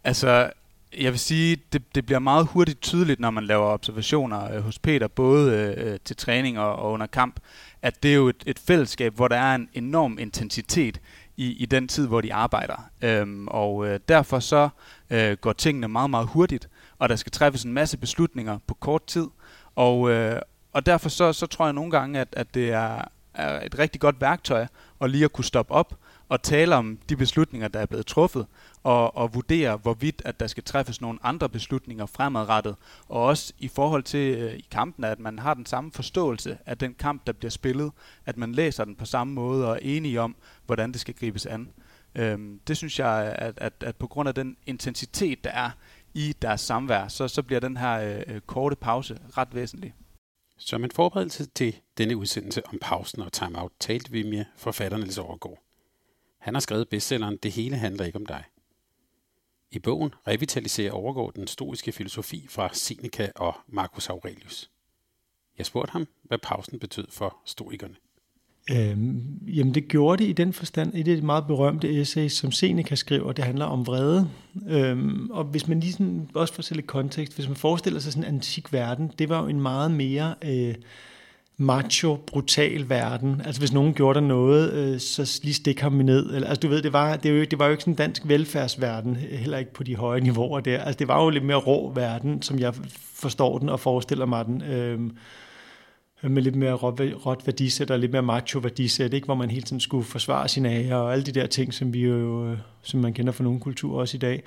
Altså, 0.05 0.51
jeg 0.99 1.13
vil 1.13 1.19
sige, 1.19 1.57
det, 1.73 1.95
det 1.95 2.07
bliver 2.07 2.19
meget 2.19 2.47
hurtigt 2.47 2.81
tydeligt, 2.81 3.21
når 3.21 3.31
man 3.31 3.45
laver 3.45 3.67
observationer 3.67 4.55
øh, 4.55 4.63
hos 4.63 4.79
Peter, 4.79 5.09
både 5.09 5.75
øh, 5.77 5.99
til 6.05 6.17
træning 6.17 6.59
og, 6.59 6.77
og 6.77 6.93
under 6.93 7.07
kamp, 7.07 7.41
at 7.83 8.03
det 8.03 8.11
er 8.11 8.15
jo 8.15 8.29
et, 8.29 8.43
et 8.47 8.59
fællesskab, 8.59 9.15
hvor 9.15 9.29
der 9.29 9.37
er 9.37 9.55
en 9.55 9.69
enorm 9.73 10.19
intensitet 10.19 11.01
i, 11.41 11.53
i 11.53 11.67
den 11.67 11.89
tid, 11.89 12.07
hvor 12.07 12.21
de 12.21 12.35
arbejder. 12.35 12.91
Øhm, 13.03 13.49
og 13.49 13.87
øh, 13.87 14.01
derfor 14.09 14.39
så 14.41 14.69
øh, 15.11 15.37
går 15.37 15.53
tingene 15.53 15.89
meget, 15.89 16.11
meget 16.11 16.27
hurtigt, 16.27 16.69
og 16.99 17.09
der 17.09 17.17
skal 17.17 17.33
træffes 17.33 17.65
en 17.65 17.73
masse 17.73 17.99
beslutninger 17.99 18.59
på 18.67 18.75
kort 18.75 19.05
tid. 19.07 19.27
Og, 19.77 20.11
øh, 20.11 20.41
og 20.73 20.87
derfor 20.87 21.09
så, 21.09 21.33
så 21.33 21.47
tror 21.47 21.65
jeg 21.65 21.73
nogle 21.73 21.91
gange, 21.91 22.21
at, 22.21 22.29
at 22.33 22.55
det 22.55 22.73
er, 22.73 23.05
er 23.35 23.67
et 23.67 23.79
rigtig 23.79 24.01
godt 24.01 24.21
værktøj 24.21 24.67
at 25.01 25.11
lige 25.11 25.25
at 25.25 25.33
kunne 25.33 25.45
stoppe 25.45 25.73
op 25.73 25.95
at 26.31 26.43
tale 26.43 26.77
om 26.77 26.99
de 27.09 27.17
beslutninger, 27.17 27.69
der 27.69 27.81
er 27.81 27.87
blevet 27.87 28.07
truffet, 28.07 28.47
og, 28.83 29.17
og 29.17 29.35
vurdere, 29.35 29.77
hvorvidt 29.77 30.23
at 30.25 30.41
der 30.41 30.47
skal 30.47 30.63
træffes 30.65 31.01
nogle 31.01 31.19
andre 31.23 31.49
beslutninger 31.49 32.07
fremadrettet, 32.07 32.77
og 33.09 33.23
også 33.23 33.53
i 33.59 33.69
forhold 33.69 34.03
til 34.03 34.39
øh, 34.39 34.55
i 34.55 34.67
kampen, 34.71 35.05
at 35.05 35.19
man 35.19 35.39
har 35.39 35.55
den 35.55 35.67
samme 35.67 35.93
forståelse 35.93 36.59
af 36.67 36.79
den 36.79 36.95
kamp, 36.95 37.27
der 37.27 37.33
bliver 37.33 37.51
spillet, 37.51 37.93
at 38.27 38.37
man 38.37 38.53
læser 38.53 38.85
den 38.85 38.97
på 38.97 39.05
samme 39.05 39.33
måde 39.35 39.69
og 39.69 39.73
er 39.73 39.81
enige 39.83 40.21
om, 40.21 40.37
hvordan 40.67 40.93
det 40.93 41.01
skal 41.01 41.15
gribes 41.15 41.47
an. 41.47 41.69
Øhm, 42.15 42.61
det 42.67 42.77
synes 42.77 42.99
jeg, 42.99 43.35
at, 43.39 43.59
at, 43.59 43.73
at 43.81 43.97
på 43.97 44.07
grund 44.07 44.29
af 44.29 44.35
den 44.35 44.57
intensitet, 44.67 45.45
der 45.45 45.51
er 45.51 45.71
i 46.15 46.35
deres 46.43 46.61
samvær, 46.61 47.09
så, 47.09 47.29
så 47.29 47.43
bliver 47.43 47.61
den 47.61 47.77
her 47.77 48.01
øh, 48.01 48.35
øh 48.35 48.41
korte 48.41 48.77
pause 48.77 49.19
ret 49.37 49.55
væsentlig. 49.55 49.95
Som 50.59 50.85
en 50.85 50.91
forberedelse 50.91 51.47
til 51.47 51.77
denne 51.99 52.17
udsendelse 52.17 52.67
om 52.67 52.79
pausen 52.81 53.23
og 53.23 53.33
timeout, 53.33 53.73
talte 53.81 54.11
vi 54.11 54.23
med 54.23 54.45
forfatteren 54.57 55.03
Niels 55.03 55.19
Overgaard. 55.19 55.70
Han 56.41 56.55
har 56.55 56.61
skrevet 56.61 56.89
bestselleren 56.89 57.39
Det 57.43 57.53
hele 57.53 57.77
handler 57.77 58.05
ikke 58.05 58.19
om 58.19 58.27
dig. 58.27 58.45
I 59.73 59.79
bogen 59.79 60.15
revitaliserer 60.29 60.93
overgår 60.93 61.31
den 61.31 61.47
stoiske 61.47 61.93
filosofi 61.93 62.47
fra 62.49 62.71
Seneca 62.73 63.31
og 63.35 63.55
Marcus 63.69 64.09
Aurelius. 64.09 64.71
Jeg 65.59 65.67
spurgte 65.67 65.93
ham, 65.93 66.07
hvad 66.23 66.39
pausen 66.39 66.79
betød 66.79 67.07
for 67.11 67.37
stoikerne. 67.45 67.95
Øhm, 68.71 69.39
jamen 69.47 69.75
det 69.75 69.89
gjorde 69.89 70.23
det 70.25 70.31
i 70.31 70.33
den 70.33 70.53
forstand, 70.53 70.95
i 70.95 71.03
det 71.03 71.23
meget 71.23 71.47
berømte 71.47 72.01
essay, 72.01 72.29
som 72.29 72.53
Seneca 72.53 72.95
skriver, 72.95 73.33
det 73.33 73.45
handler 73.45 73.65
om 73.65 73.87
vrede. 73.87 74.31
Øhm, 74.69 75.31
og 75.31 75.45
hvis 75.45 75.69
man 75.69 75.81
lige 75.81 75.93
sådan, 75.93 76.31
også 76.35 76.55
får 76.55 76.75
lidt 76.75 76.87
kontekst, 76.87 77.35
hvis 77.35 77.49
man 77.49 77.57
forestiller 77.57 78.01
sig 78.01 78.13
sådan 78.13 78.29
en 78.29 78.35
antik 78.35 78.73
verden, 78.73 79.13
det 79.19 79.29
var 79.29 79.43
jo 79.43 79.49
en 79.49 79.61
meget 79.61 79.91
mere 79.91 80.35
øh, 80.45 80.75
macho, 81.61 82.19
brutal 82.27 82.89
verden. 82.89 83.43
Altså 83.45 83.61
hvis 83.61 83.73
nogen 83.73 83.95
gjorde 83.95 84.21
der 84.21 84.27
noget, 84.27 84.73
øh, 84.73 85.01
så 85.01 85.41
lige 85.43 85.55
stik 85.55 85.81
ham 85.81 85.93
ned. 85.93 86.35
Eller, 86.35 86.49
altså 86.49 86.61
du 86.61 86.69
ved, 86.69 86.83
det 86.83 86.93
var, 86.93 87.17
det, 87.17 87.33
var 87.33 87.39
jo, 87.39 87.45
det 87.45 87.59
var 87.59 87.65
jo 87.65 87.71
ikke 87.71 87.83
sådan 87.83 87.93
en 87.93 87.97
dansk 87.97 88.23
velfærdsverden, 88.25 89.17
heller 89.17 89.59
ikke 89.59 89.73
på 89.73 89.83
de 89.83 89.97
høje 89.97 90.21
niveauer 90.21 90.61
der. 90.61 90.79
Altså 90.79 90.99
det 90.99 91.09
var 91.09 91.25
jo 91.25 91.31
lidt 91.31 91.45
mere 91.45 91.57
rå 91.57 91.93
verden, 91.93 92.43
som 92.43 92.59
jeg 92.59 92.75
forstår 93.15 93.59
den 93.59 93.69
og 93.69 93.81
forestiller 93.81 94.27
mig 94.27 94.45
den. 94.47 94.63
Øh, 94.63 95.01
med 96.23 96.43
lidt 96.43 96.57
mere 96.57 96.73
råt 96.73 97.47
værdisæt 97.47 97.91
og 97.91 97.99
lidt 97.99 98.13
mere 98.13 98.23
macho 98.23 98.59
værdisæt, 98.59 99.15
ikke? 99.15 99.25
hvor 99.25 99.35
man 99.35 99.51
hele 99.51 99.63
tiden 99.63 99.81
skulle 99.81 100.05
forsvare 100.05 100.49
sine 100.49 100.71
ære 100.71 100.97
og 100.97 101.13
alle 101.13 101.25
de 101.25 101.33
der 101.33 101.47
ting, 101.47 101.75
som 101.75 101.95
vi 101.95 102.01
jo, 102.01 102.47
øh, 102.47 102.59
som 102.83 103.01
man 103.01 103.13
kender 103.13 103.33
fra 103.33 103.45
nogle 103.45 103.61
kulturer 103.61 104.01
også 104.01 104.17
i 104.17 104.21
dag. 104.21 104.43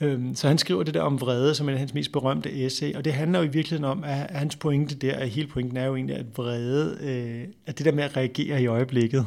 Øhm, 0.00 0.34
så 0.34 0.48
han 0.48 0.58
skriver 0.58 0.82
det 0.82 0.94
der 0.94 1.00
om 1.00 1.20
vrede, 1.20 1.54
som 1.54 1.68
er 1.68 1.76
hans 1.76 1.94
mest 1.94 2.12
berømte 2.12 2.64
essay, 2.64 2.94
og 2.94 3.04
det 3.04 3.12
handler 3.12 3.38
jo 3.38 3.44
i 3.44 3.48
virkeligheden 3.48 3.84
om, 3.84 4.04
at 4.04 4.30
hans 4.30 4.56
pointe 4.56 4.94
der, 4.94 5.16
at 5.16 5.30
hele 5.30 5.48
pointen 5.48 5.76
er 5.76 5.84
jo 5.84 5.96
egentlig, 5.96 6.16
at 6.16 6.26
vrede, 6.36 6.98
øh, 7.00 7.48
at 7.66 7.78
det 7.78 7.86
der 7.86 7.92
med 7.92 8.04
at 8.04 8.16
reagere 8.16 8.62
i 8.62 8.66
øjeblikket, 8.66 9.26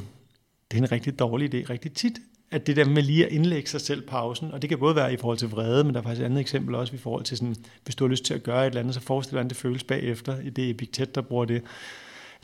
det 0.72 0.78
er 0.78 0.82
en 0.82 0.92
rigtig 0.92 1.20
dårlig 1.20 1.54
idé, 1.54 1.70
rigtig 1.70 1.94
tit, 1.94 2.20
at 2.52 2.68
det 2.68 2.76
der 2.76 2.86
med 2.86 3.04
lige 3.04 3.26
at 3.26 3.32
indlægge 3.32 3.70
sig 3.70 3.82
selv 3.82 4.08
pausen, 4.08 4.52
og 4.52 4.62
det 4.62 4.70
kan 4.70 4.80
både 4.80 4.96
være 4.96 5.14
i 5.14 5.18
forhold 5.18 5.38
til 5.38 5.50
vrede, 5.50 5.84
men 5.84 5.94
der 5.94 6.00
er 6.00 6.04
faktisk 6.04 6.22
et 6.22 6.26
andet 6.26 6.40
eksempel 6.40 6.76
også 6.76 6.96
i 6.96 6.98
forhold 6.98 7.24
til 7.24 7.38
sådan, 7.38 7.56
hvis 7.84 7.96
du 7.96 8.04
har 8.04 8.10
lyst 8.10 8.26
til 8.26 8.34
at 8.34 8.44
gøre 8.44 8.62
et 8.62 8.68
eller 8.68 8.80
andet, 8.80 8.94
så 8.94 9.02
forestil 9.02 9.32
dig, 9.32 9.36
hvordan 9.36 9.50
det 9.50 9.58
føles 9.58 9.84
bagefter. 9.84 10.40
i 10.40 10.50
Det 10.50 10.70
Epiktet, 10.70 11.16
der 11.16 11.22
bruger 11.22 11.46
det. 11.46 11.62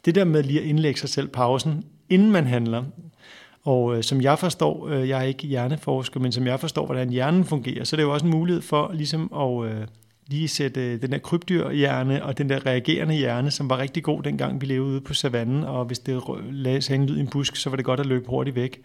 Det 0.06 0.15
der 0.15 0.24
med 0.24 0.44
lige 0.44 0.62
at 0.62 0.65
indlægge 0.65 1.00
sig 1.00 1.10
selv 1.10 1.27
pausen, 1.27 1.86
inden 2.10 2.32
man 2.32 2.46
handler, 2.46 2.84
og 3.65 3.98
øh, 3.98 4.03
som 4.03 4.22
jeg 4.22 4.39
forstår, 4.39 4.88
øh, 4.88 5.10
jeg 5.10 5.20
er 5.20 5.24
ikke 5.24 5.48
hjerneforsker, 5.48 6.20
men 6.20 6.32
som 6.32 6.48
jeg 6.48 6.60
forstår, 6.60 6.86
hvordan 6.86 7.10
hjernen 7.10 7.46
fungerer, 7.46 7.84
så 7.84 7.96
det 7.96 8.01
er 8.01 8.05
jo 8.05 8.13
også 8.13 8.25
en 8.25 8.32
mulighed 8.32 8.62
for 8.62 8.91
ligesom 8.93 9.34
at 9.36 9.72
øh, 9.72 9.88
lige 10.27 10.48
sætte 10.48 10.82
øh, 10.93 11.01
den 11.01 11.12
der 11.12 11.17
krybdyrhjerne 11.17 12.25
og 12.25 12.38
den 12.38 12.50
der 12.50 12.65
reagerende 12.65 13.15
hjerne, 13.15 13.51
som 13.51 13.70
var 13.70 13.77
rigtig 13.77 14.03
god 14.03 14.24
dengang 14.24 14.62
vi 14.62 14.65
levede 14.65 14.91
ude 14.91 15.01
på 15.01 15.13
savannen, 15.13 15.63
og 15.63 15.86
hvis 15.86 16.00
det 16.00 16.22
lagde 16.51 16.96
en 16.96 17.05
lyd 17.05 17.17
i 17.17 17.20
en 17.20 17.27
busk, 17.27 17.55
så 17.55 17.70
var 17.70 17.75
det 17.75 17.86
godt 17.86 18.00
at 18.00 18.05
løbe 18.05 18.29
hurtigt 18.29 18.55
væk 18.55 18.82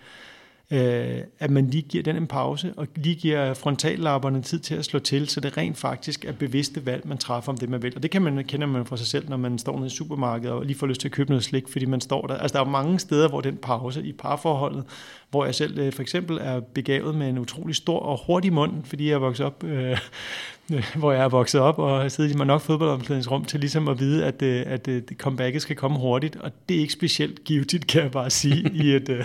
øh, 0.70 1.20
at 1.38 1.50
man 1.50 1.70
lige 1.70 1.82
giver 1.82 2.02
den 2.02 2.16
en 2.16 2.26
pause, 2.26 2.72
og 2.76 2.86
lige 2.96 3.14
giver 3.14 3.54
frontallapperne 3.54 4.42
tid 4.42 4.58
til 4.58 4.74
at 4.74 4.84
slå 4.84 4.98
til, 4.98 5.28
så 5.28 5.40
det 5.40 5.56
rent 5.56 5.76
faktisk 5.76 6.24
er 6.24 6.32
bevidste 6.32 6.86
valg, 6.86 7.08
man 7.08 7.18
træffer 7.18 7.52
om 7.52 7.58
det, 7.58 7.68
man 7.68 7.82
vil. 7.82 7.92
Og 7.96 8.02
det 8.02 8.10
kan 8.10 8.22
man 8.22 8.44
kende 8.44 8.66
man 8.66 8.86
fra 8.86 8.96
sig 8.96 9.06
selv, 9.06 9.28
når 9.28 9.36
man 9.36 9.58
står 9.58 9.76
nede 9.76 9.86
i 9.86 9.90
supermarkedet 9.90 10.54
og 10.54 10.64
lige 10.64 10.78
får 10.78 10.86
lyst 10.86 11.00
til 11.00 11.08
at 11.08 11.12
købe 11.12 11.30
noget 11.30 11.44
slik, 11.44 11.68
fordi 11.68 11.84
man 11.84 12.00
står 12.00 12.26
der. 12.26 12.36
Altså 12.36 12.58
der 12.58 12.64
er 12.64 12.68
mange 12.68 12.98
steder, 12.98 13.28
hvor 13.28 13.40
den 13.40 13.56
pause 13.56 14.02
i 14.02 14.12
parforholdet, 14.12 14.84
hvor 15.30 15.44
jeg 15.44 15.54
selv 15.54 15.78
øh, 15.78 15.92
for 15.92 16.02
eksempel 16.02 16.38
er 16.40 16.60
begavet 16.60 17.14
med 17.14 17.28
en 17.28 17.38
utrolig 17.38 17.76
stor 17.76 17.98
og 17.98 18.20
hurtig 18.26 18.52
mund, 18.52 18.84
fordi 18.84 19.08
jeg 19.08 19.14
er 19.14 19.18
vokset 19.18 19.46
op 19.46 19.64
øh, 19.64 19.98
hvor 20.98 21.12
jeg 21.12 21.24
er 21.24 21.28
vokset 21.28 21.60
op 21.60 21.78
og 21.78 22.00
har 22.00 22.08
siddet 22.08 22.34
i 22.34 22.36
mig 22.36 22.46
nok 22.46 22.60
fodboldomklædningsrum 22.60 23.44
til 23.44 23.60
ligesom 23.60 23.88
at 23.88 24.00
vide, 24.00 24.24
at, 24.24 24.42
øh, 24.42 24.62
at, 24.66 24.88
at 24.88 25.02
comebacket 25.18 25.62
skal 25.62 25.76
komme 25.76 25.98
hurtigt, 25.98 26.36
og 26.36 26.52
det 26.68 26.76
er 26.76 26.80
ikke 26.80 26.92
specielt 26.92 27.44
givetigt, 27.44 27.86
kan 27.86 28.02
jeg 28.02 28.10
bare 28.10 28.30
sige, 28.30 28.70
i, 28.74 28.92
et, 28.96 29.08
øh, 29.08 29.24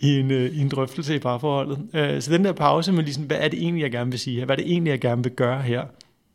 i, 0.00 0.20
en, 0.20 0.30
øh, 0.30 0.56
i 0.56 0.60
en 0.60 0.68
drøftelse 0.68 1.14
i 1.14 1.18
parforholdet. 1.18 1.78
Så 2.24 2.32
den 2.32 2.44
der 2.44 2.52
pause 2.52 2.92
med 2.92 3.02
ligesom, 3.02 3.24
hvad 3.24 3.38
er 3.40 3.48
det 3.48 3.62
egentlig, 3.62 3.82
jeg 3.82 3.90
gerne 3.90 4.10
vil 4.10 4.20
sige 4.20 4.38
her? 4.38 4.44
Hvad 4.44 4.56
er 4.58 4.62
det 4.62 4.72
egentlig, 4.72 4.90
jeg 4.90 5.00
gerne 5.00 5.22
vil 5.22 5.32
gøre 5.32 5.62
her? 5.62 5.84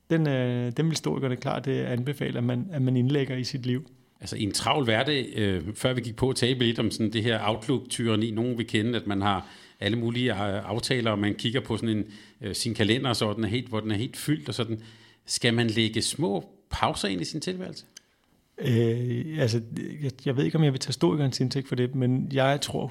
Den, 0.10 0.26
den 0.26 0.86
vil 0.86 0.90
historikerne 0.90 1.36
klart 1.36 1.68
anbefale, 1.68 2.38
at 2.38 2.44
man, 2.44 2.68
at 2.72 2.82
man 2.82 2.98
indlægger 2.98 3.36
i 3.36 3.44
sit 3.44 3.66
liv. 3.66 3.88
Altså 4.22 4.36
i 4.36 4.44
en 4.44 4.52
travl 4.52 4.84
hverdag, 4.84 5.34
øh, 5.36 5.64
før 5.76 5.94
vi 5.94 6.02
gik 6.02 6.16
på 6.16 6.30
at 6.30 6.36
tale 6.36 6.60
lidt 6.60 6.80
om 6.80 6.92
sådan 6.92 7.14
det 7.14 7.24
her 7.24 7.40
Outlook-tyreni, 7.48 8.32
nogen 8.32 8.58
vil 8.58 8.68
kende, 8.68 9.00
at 9.00 9.08
man 9.08 9.22
har 9.22 9.46
alle 9.79 9.98
mulige 9.98 10.31
øh, 10.34 10.69
aftaler, 10.69 11.12
og 11.12 11.19
man 11.19 11.36
kigger 11.36 11.60
på 11.60 11.77
sådan 11.77 11.98
en, 11.98 12.05
øh, 12.41 12.55
sin 12.55 12.74
kalender, 12.74 13.13
så 13.13 13.34
den 13.34 13.43
er 13.43 13.48
helt, 13.48 13.67
hvor 13.67 13.79
den 13.79 13.91
er 13.91 13.96
helt 13.96 14.17
fyldt 14.17 14.50
og 14.50 14.55
sådan. 14.55 14.81
Skal 15.25 15.53
man 15.53 15.67
lægge 15.67 16.01
små 16.01 16.50
pauser 16.69 17.07
ind 17.07 17.22
i 17.22 17.25
sin 17.25 17.41
tilværelse? 17.41 17.86
Øh, 18.57 19.39
altså, 19.39 19.62
jeg, 20.03 20.12
jeg 20.25 20.38
ved 20.38 20.46
ikke, 20.46 20.57
om 20.57 20.63
jeg 20.63 20.74
vil 20.74 20.79
tage 20.79 20.93
stoikernes 20.93 21.39
indtægt 21.39 21.67
for 21.67 21.75
det, 21.75 21.96
men 21.96 22.29
jeg 22.34 22.62
tror 22.62 22.88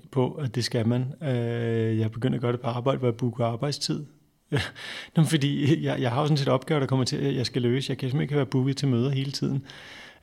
100% 0.00 0.08
på, 0.10 0.32
at 0.32 0.54
det 0.54 0.64
skal 0.64 0.88
man. 0.88 1.04
Øh, 1.22 1.98
jeg 1.98 2.10
begynder 2.10 2.36
at 2.36 2.42
gøre 2.42 2.52
det 2.52 2.60
på 2.60 2.66
arbejde, 2.66 2.98
hvor 2.98 3.08
jeg 3.08 3.16
booker 3.16 3.44
arbejdstid. 3.44 4.04
Nå, 5.16 5.24
fordi 5.24 5.84
jeg, 5.84 6.00
jeg 6.00 6.10
har 6.10 6.20
jo 6.20 6.26
sådan 6.26 6.36
set 6.36 6.48
opgaver, 6.48 6.80
der 6.80 6.86
kommer 6.86 7.04
til, 7.04 7.16
at 7.16 7.34
jeg 7.34 7.46
skal 7.46 7.62
løse. 7.62 7.90
Jeg 7.90 7.98
kan 7.98 8.08
simpelthen 8.08 8.22
ikke 8.22 8.36
være 8.36 8.46
booket 8.46 8.76
til 8.76 8.88
møder 8.88 9.10
hele 9.10 9.32
tiden. 9.32 9.64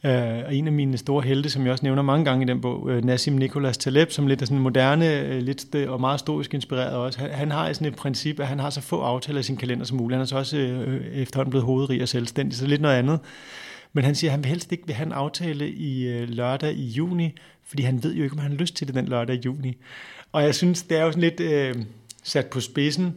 Uh, 0.04 0.12
og 0.12 0.56
en 0.56 0.68
af 0.68 0.74
mine 0.74 0.98
store 0.98 1.24
helte, 1.24 1.50
som 1.50 1.64
jeg 1.64 1.72
også 1.72 1.86
nævner 1.86 2.02
mange 2.02 2.26
gange 2.26 2.46
i 2.46 2.48
den 2.48 2.62
bog, 2.62 2.90
øh, 2.90 3.04
Nassim 3.04 3.34
Nicholas 3.34 3.78
Taleb, 3.78 4.12
som 4.12 4.28
lidt 4.28 4.42
er 4.42 4.46
sådan 4.46 4.60
moderne, 4.60 5.20
øh, 5.20 5.42
lidt 5.42 5.76
og 5.76 6.02
meget 6.02 6.20
stoisk 6.20 6.54
inspireret 6.54 6.94
også, 6.94 7.20
han, 7.20 7.32
han 7.32 7.52
har 7.52 7.74
sådan 7.74 7.88
et 7.88 7.96
princip, 7.96 8.40
at 8.40 8.48
han 8.48 8.60
har 8.60 8.70
så 8.70 8.82
få 8.82 9.02
aftaler 9.02 9.40
i 9.40 9.44
sin 9.44 9.58
kalender 9.58 9.86
som 9.86 9.98
muligt. 9.98 10.16
Han 10.16 10.22
er 10.22 10.26
så 10.26 10.38
også 10.38 10.58
uh, 10.58 11.18
efterhånden 11.18 11.50
blevet 11.50 11.66
hovedrig 11.66 12.02
og 12.02 12.08
selvstændig, 12.08 12.58
så 12.58 12.68
lidt 12.68 12.82
noget 12.82 12.96
andet. 12.96 13.20
Men 13.94 14.04
han 14.04 14.16
siger, 14.16 14.32
at 14.32 14.32
han 14.32 14.44
vil 14.44 14.50
helst 14.50 14.72
ikke 14.72 14.86
vil 14.86 14.96
have 14.96 15.06
en 15.06 15.12
aftale 15.12 15.70
i 15.70 16.26
lørdag 16.26 16.74
i 16.74 16.88
juni, 16.88 17.36
fordi 17.68 17.84
han 17.84 18.04
ved 18.04 18.16
jo 18.16 18.24
ikke, 18.24 18.34
om 18.34 18.40
han 18.40 18.52
har 18.52 18.58
lyst 18.58 18.76
til 18.76 18.88
det 18.88 18.96
den 18.96 19.08
lørdag 19.08 19.36
i 19.36 19.42
juni. 19.46 19.78
Og 20.32 20.44
jeg 20.44 20.56
synes, 20.56 20.84
det 20.84 20.98
er 20.98 21.04
jo 21.04 21.12
sådan 21.12 21.24
lidt 21.24 21.40
øh, 21.40 21.76
sat 22.24 22.46
på 22.46 22.60
spidsen, 22.60 23.16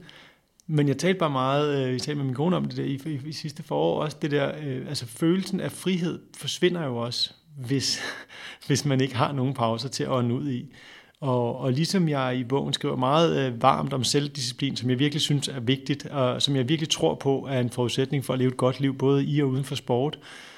men 0.70 0.88
jeg 0.88 0.98
talte 0.98 1.18
bare 1.18 1.30
meget, 1.30 1.86
øh, 1.86 1.92
jeg 1.92 2.00
talte 2.00 2.16
med 2.16 2.24
min 2.24 2.34
kone 2.34 2.56
om 2.56 2.64
det 2.64 2.76
der 2.76 2.84
i, 2.84 3.00
i, 3.06 3.28
i 3.28 3.32
sidste 3.32 3.62
forår 3.62 4.02
også, 4.02 4.16
det 4.22 4.30
der, 4.30 4.52
øh, 4.62 4.88
altså 4.88 5.06
følelsen 5.06 5.60
af 5.60 5.72
frihed 5.72 6.18
forsvinder 6.36 6.86
jo 6.86 6.96
også, 6.96 7.32
hvis, 7.56 8.00
hvis 8.66 8.84
man 8.84 9.00
ikke 9.00 9.16
har 9.16 9.32
nogen 9.32 9.54
pauser 9.54 9.88
til 9.88 10.04
at 10.04 10.10
ånde 10.10 10.34
ud 10.34 10.50
i. 10.50 10.74
Og, 11.20 11.58
og 11.58 11.72
ligesom 11.72 12.08
jeg 12.08 12.36
i 12.36 12.44
bogen 12.44 12.72
skriver 12.72 12.96
meget 12.96 13.46
øh, 13.46 13.62
varmt 13.62 13.92
om 13.92 14.04
selvdisciplin, 14.04 14.76
som 14.76 14.90
jeg 14.90 14.98
virkelig 14.98 15.20
synes 15.20 15.48
er 15.48 15.60
vigtigt, 15.60 16.06
og 16.06 16.42
som 16.42 16.56
jeg 16.56 16.68
virkelig 16.68 16.88
tror 16.88 17.14
på 17.14 17.46
er 17.50 17.60
en 17.60 17.70
forudsætning 17.70 18.24
for 18.24 18.32
at 18.32 18.38
leve 18.38 18.48
et 18.48 18.56
godt 18.56 18.80
liv, 18.80 18.98
både 18.98 19.24
i 19.24 19.42
og 19.42 19.48
uden 19.48 19.64
for 19.64 19.74
sport, 19.74 20.18
øh, 20.18 20.49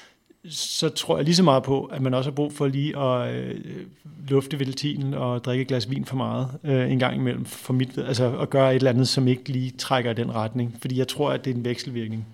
så 0.48 0.88
tror 0.88 1.16
jeg 1.16 1.24
lige 1.24 1.34
så 1.34 1.42
meget 1.42 1.62
på, 1.62 1.84
at 1.84 2.02
man 2.02 2.14
også 2.14 2.30
har 2.30 2.34
brug 2.34 2.52
for 2.52 2.66
lige 2.66 2.98
at 2.98 3.34
øh, 3.34 3.86
lufte 4.28 4.58
ventilinen 4.58 5.14
og 5.14 5.44
drikke 5.44 5.62
et 5.62 5.68
glas 5.68 5.90
vin 5.90 6.04
for 6.04 6.16
meget 6.16 6.58
øh, 6.64 6.92
en 6.92 6.98
gang 6.98 7.16
imellem, 7.16 7.44
for 7.44 7.72
mit, 7.72 7.98
altså 7.98 8.38
at 8.38 8.50
gøre 8.50 8.70
et 8.70 8.76
eller 8.76 8.90
andet, 8.90 9.08
som 9.08 9.28
ikke 9.28 9.48
lige 9.48 9.70
trækker 9.70 10.10
i 10.10 10.14
den 10.14 10.34
retning. 10.34 10.76
Fordi 10.80 10.98
jeg 10.98 11.08
tror, 11.08 11.30
at 11.30 11.44
det 11.44 11.50
er 11.50 11.54
en 11.54 11.64
vekselvirkning. 11.64 12.26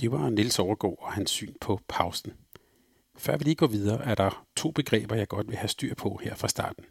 Det 0.00 0.12
var 0.12 0.30
Niels 0.30 0.58
Overgaard 0.58 0.98
og 1.02 1.12
hans 1.12 1.30
syn 1.30 1.52
på 1.60 1.80
pausen. 1.88 2.32
Før 3.18 3.36
vi 3.36 3.44
lige 3.44 3.54
går 3.54 3.66
videre, 3.66 4.04
er 4.04 4.14
der 4.14 4.44
to 4.56 4.70
begreber, 4.70 5.16
jeg 5.16 5.28
godt 5.28 5.48
vil 5.48 5.56
have 5.56 5.68
styr 5.68 5.94
på 5.94 6.20
her 6.22 6.34
fra 6.34 6.48
starten. 6.48 6.84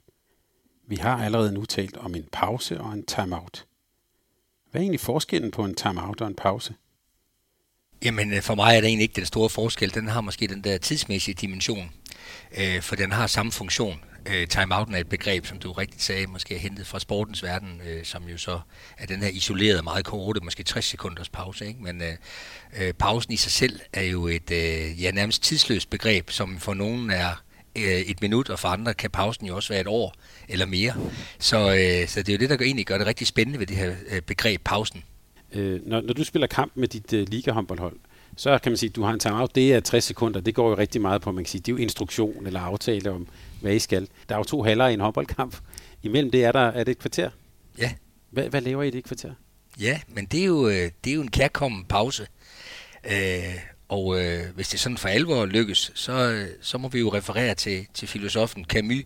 Vi 0.88 0.96
har 0.96 1.24
allerede 1.24 1.52
nu 1.52 1.66
talt 1.66 1.98
om 1.98 2.16
en 2.16 2.26
pause 2.32 2.82
og 2.82 2.94
en 2.94 3.06
timeout. 3.06 3.66
Hvad 4.72 4.82
er 4.82 4.84
egentlig 4.84 5.00
forskellen 5.00 5.52
på 5.52 5.66
en 5.66 5.76
timeout 5.76 6.22
og 6.22 6.28
en 6.28 6.36
pause? 6.36 6.74
Jamen, 8.06 8.34
øh, 8.34 8.42
for 8.42 8.56
mig 8.56 8.76
er 8.76 8.82
det 8.82 8.88
egentlig 8.88 9.04
ikke 9.04 9.16
den 9.16 9.26
store 9.26 9.50
forskel. 9.50 9.94
Den 9.94 10.08
har 10.08 10.22
måske 10.22 10.48
den 10.48 10.64
der 10.64 10.78
tidsmæssige 10.78 11.36
dimension, 11.36 11.92
øh, 12.58 12.82
for 12.82 12.96
den 12.96 13.12
har 13.12 13.28
samme 13.28 13.52
funktion. 13.52 14.00
Øh, 14.26 14.48
timeouten 14.48 14.96
er 14.96 15.00
et 15.00 15.10
begreb, 15.10 15.46
som 15.46 15.60
du 15.60 15.72
rigtigt 15.72 16.04
sagde, 16.04 16.28
måske 16.28 16.56
er 16.56 16.60
hentet 16.60 16.88
fra 16.88 17.00
sportens 17.00 17.44
verden, 17.44 17.82
øh, 17.88 18.06
som 18.06 18.24
jo 18.24 18.38
så 18.38 18.60
er 18.98 19.06
den 19.06 19.24
her 19.24 19.30
isolerede, 19.30 19.84
meget 19.84 20.06
korte, 20.06 20.40
måske 20.44 20.64
60 20.64 20.86
sekunders 20.86 21.30
pause. 21.30 21.68
Ikke? 21.68 21.84
Men 21.84 22.02
øh, 22.02 22.14
øh, 22.80 22.94
pausen 22.94 23.34
i 23.34 23.38
sig 23.38 23.52
selv 23.52 23.80
er 23.94 24.04
jo 24.04 24.28
et 24.28 24.52
øh, 24.52 25.04
ja, 25.04 25.12
nærmest 25.12 25.44
tidsløst 25.44 25.90
begreb, 25.90 26.30
som 26.30 26.60
for 26.60 26.74
nogen 26.74 27.10
er 27.12 27.44
øh, 27.76 27.84
et 27.84 28.22
minut, 28.22 28.50
og 28.50 28.60
for 28.60 28.68
andre 28.68 28.94
kan 28.94 29.12
pausen 29.12 29.48
jo 29.48 29.56
også 29.56 29.74
være 29.74 29.82
et 29.82 29.88
år 29.88 30.16
eller 30.48 30.66
mere. 30.66 30.94
Så, 31.40 31.58
øh, 31.58 32.08
så 32.08 32.20
det 32.20 32.30
er 32.30 32.34
jo 32.34 32.40
det, 32.40 32.50
der 32.50 32.66
egentlig 32.66 32.86
gør 32.86 32.98
det 32.98 33.08
rigtig 33.08 33.28
spændende 33.28 33.60
ved 33.60 33.68
det 33.68 33.78
her 33.78 33.96
øh, 34.08 34.22
begreb 34.22 34.62
pausen 34.64 35.04
øh, 35.54 35.88
når, 35.88 36.02
når 36.02 36.14
du 36.14 36.24
spiller 36.24 36.48
kamp 36.48 36.72
med 36.76 36.88
dit 36.88 37.14
øh, 37.14 37.28
ligahåndboldhold, 37.30 37.96
så 38.38 38.60
kan 38.64 38.72
man 38.72 38.78
sige, 38.78 38.90
at 38.90 38.96
du 38.96 39.04
har 39.04 39.14
en 39.14 39.20
timeout, 39.20 39.56
det 39.56 39.74
er 39.74 39.80
60 39.80 40.04
sekunder, 40.04 40.42
det 40.42 40.56
går 40.56 40.70
jo 40.70 40.78
rigtig 40.78 41.02
meget 41.02 41.22
på, 41.22 41.32
man 41.32 41.44
kan 41.44 41.50
sige, 41.50 41.62
det 41.62 41.68
er 41.72 41.74
jo 41.74 41.78
instruktion 41.78 42.48
eller 42.48 42.60
aftale 42.60 43.12
om, 43.12 43.28
hvad 43.62 43.74
I 43.74 43.80
skal. 43.80 44.08
Der 44.30 44.36
er 44.36 44.40
jo 44.40 44.44
to 44.44 44.64
halver 44.64 44.88
i 44.88 44.94
en 44.94 45.00
håndboldkamp. 45.00 45.58
Imellem 46.04 46.32
det 46.32 46.44
er 46.44 46.52
der 46.52 46.60
er 46.60 46.84
det 46.84 46.92
et 46.92 47.00
kvarter. 47.00 47.30
Ja. 47.78 47.92
Hvad, 48.30 48.50
hvad 48.50 48.62
laver 48.62 48.84
I 48.84 48.88
i 48.88 48.92
det 48.92 49.04
kvarter? 49.04 49.34
Ja, 49.80 50.00
men 50.08 50.26
det 50.26 50.42
er 50.42 50.46
jo, 50.46 50.68
øh, 50.68 50.92
det 51.04 51.12
er 51.12 51.16
jo 51.16 51.22
en 51.22 51.32
kærkommen 51.32 51.86
pause. 51.86 52.28
Øh, 53.12 53.56
og 53.90 54.22
øh, 54.22 54.56
hvis 54.56 54.70
det 54.70 54.80
sådan 54.80 54.98
for 54.98 55.10
alvor 55.10 55.46
lykkes, 55.46 55.92
så, 55.96 56.46
så 56.62 56.78
må 56.78 56.88
vi 56.88 57.00
jo 57.00 57.14
referere 57.14 57.56
til, 57.56 57.88
til 57.94 58.08
filosofen 58.08 58.66
Camus, 58.66 59.04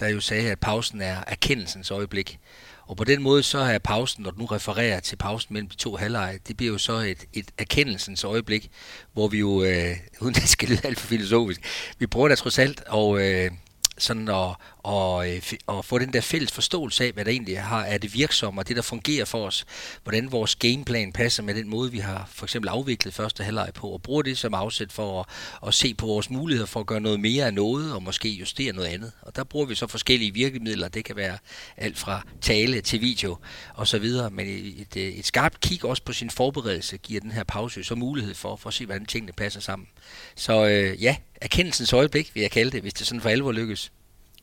der 0.00 0.08
jo 0.08 0.20
sagde, 0.20 0.50
at 0.50 0.60
pausen 0.60 1.00
er 1.00 1.16
erkendelsens 1.26 1.90
øjeblik. 1.90 2.38
Og 2.86 2.96
på 2.96 3.04
den 3.04 3.22
måde 3.22 3.42
så 3.42 3.58
er 3.58 3.78
pausen, 3.78 4.22
når 4.22 4.30
du 4.30 4.38
nu 4.38 4.44
refererer 4.44 5.00
til 5.00 5.16
pausen 5.16 5.54
mellem 5.54 5.68
de 5.68 5.76
to 5.76 5.96
halvleje, 5.96 6.38
det 6.48 6.56
bliver 6.56 6.72
jo 6.72 6.78
så 6.78 6.92
et, 6.92 7.24
et 7.32 7.46
erkendelsens 7.58 8.24
øjeblik, 8.24 8.70
hvor 9.12 9.28
vi 9.28 9.38
jo, 9.38 9.62
øh, 9.62 9.96
uden 10.20 10.36
at 10.36 10.48
skal 10.48 10.68
lyde 10.68 10.80
alt 10.84 11.00
for 11.00 11.06
filosofisk, 11.06 11.60
vi 11.98 12.06
prøver 12.06 12.28
da 12.28 12.34
trods 12.34 12.58
alt 12.58 12.82
at, 12.92 13.20
øh, 13.20 13.50
sådan 13.98 14.28
at, 14.28 14.54
og, 14.78 15.30
øh, 15.30 15.42
og 15.66 15.84
få 15.84 15.98
den 15.98 16.12
der 16.12 16.20
fælles 16.20 16.52
forståelse 16.52 17.04
af, 17.04 17.12
hvad 17.12 17.24
der 17.24 17.30
egentlig 17.30 17.62
har, 17.62 17.82
er 17.82 17.98
det 17.98 18.14
virksomme, 18.14 18.60
og 18.60 18.68
det, 18.68 18.76
der 18.76 18.82
fungerer 18.82 19.24
for 19.24 19.46
os, 19.46 19.64
hvordan 20.02 20.32
vores 20.32 20.56
gameplan 20.56 21.12
passer 21.12 21.42
med 21.42 21.54
den 21.54 21.68
måde, 21.68 21.90
vi 21.90 21.98
har 21.98 22.30
for 22.32 22.46
eksempel 22.46 22.68
afviklet 22.68 23.14
første 23.14 23.44
halvleg 23.44 23.70
på, 23.74 23.88
og 23.88 24.02
bruger 24.02 24.22
det 24.22 24.38
som 24.38 24.54
afsæt 24.54 24.92
for 24.92 25.20
at, 25.20 25.26
at 25.66 25.74
se 25.74 25.94
på 25.94 26.06
vores 26.06 26.30
muligheder 26.30 26.66
for 26.66 26.80
at 26.80 26.86
gøre 26.86 27.00
noget 27.00 27.20
mere 27.20 27.46
af 27.46 27.54
noget, 27.54 27.94
og 27.94 28.02
måske 28.02 28.28
justere 28.28 28.72
noget 28.72 28.88
andet. 28.88 29.12
Og 29.22 29.36
der 29.36 29.44
bruger 29.44 29.66
vi 29.66 29.74
så 29.74 29.86
forskellige 29.86 30.34
virkemidler, 30.34 30.88
det 30.88 31.04
kan 31.04 31.16
være 31.16 31.38
alt 31.76 31.98
fra 31.98 32.22
tale 32.40 32.80
til 32.80 33.00
video 33.00 33.36
og 33.74 33.86
så 33.86 33.98
videre, 33.98 34.30
men 34.30 34.46
et, 34.46 34.86
et, 34.96 35.18
et 35.18 35.26
skarpt 35.26 35.60
kig 35.60 35.84
også 35.84 36.02
på 36.02 36.12
sin 36.12 36.30
forberedelse 36.30 36.96
giver 36.96 37.20
den 37.20 37.30
her 37.30 37.44
pause 37.44 37.84
så 37.84 37.94
mulighed 37.94 38.34
for, 38.34 38.56
for 38.56 38.68
at 38.68 38.74
se, 38.74 38.86
hvordan 38.86 39.06
tingene 39.06 39.32
passer 39.32 39.60
sammen. 39.60 39.88
Så 40.34 40.66
øh, 40.66 41.02
ja, 41.02 41.16
erkendelsens 41.40 41.92
øjeblik, 41.92 42.34
vil 42.34 42.40
jeg 42.40 42.50
kalde 42.50 42.70
det, 42.70 42.82
hvis 42.82 42.94
det 42.94 43.06
sådan 43.06 43.20
for 43.20 43.28
alvor 43.28 43.52
lykkes. 43.52 43.92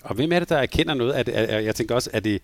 Og 0.03 0.15
hvem 0.15 0.31
er 0.31 0.39
det, 0.39 0.49
der 0.49 0.57
erkender 0.57 0.93
noget? 0.93 1.19
Er 1.19 1.23
det, 1.23 1.53
er, 1.53 1.59
jeg 1.59 1.75
tænker 1.75 1.95
også, 1.95 2.09
er 2.13 2.19
det, 2.19 2.41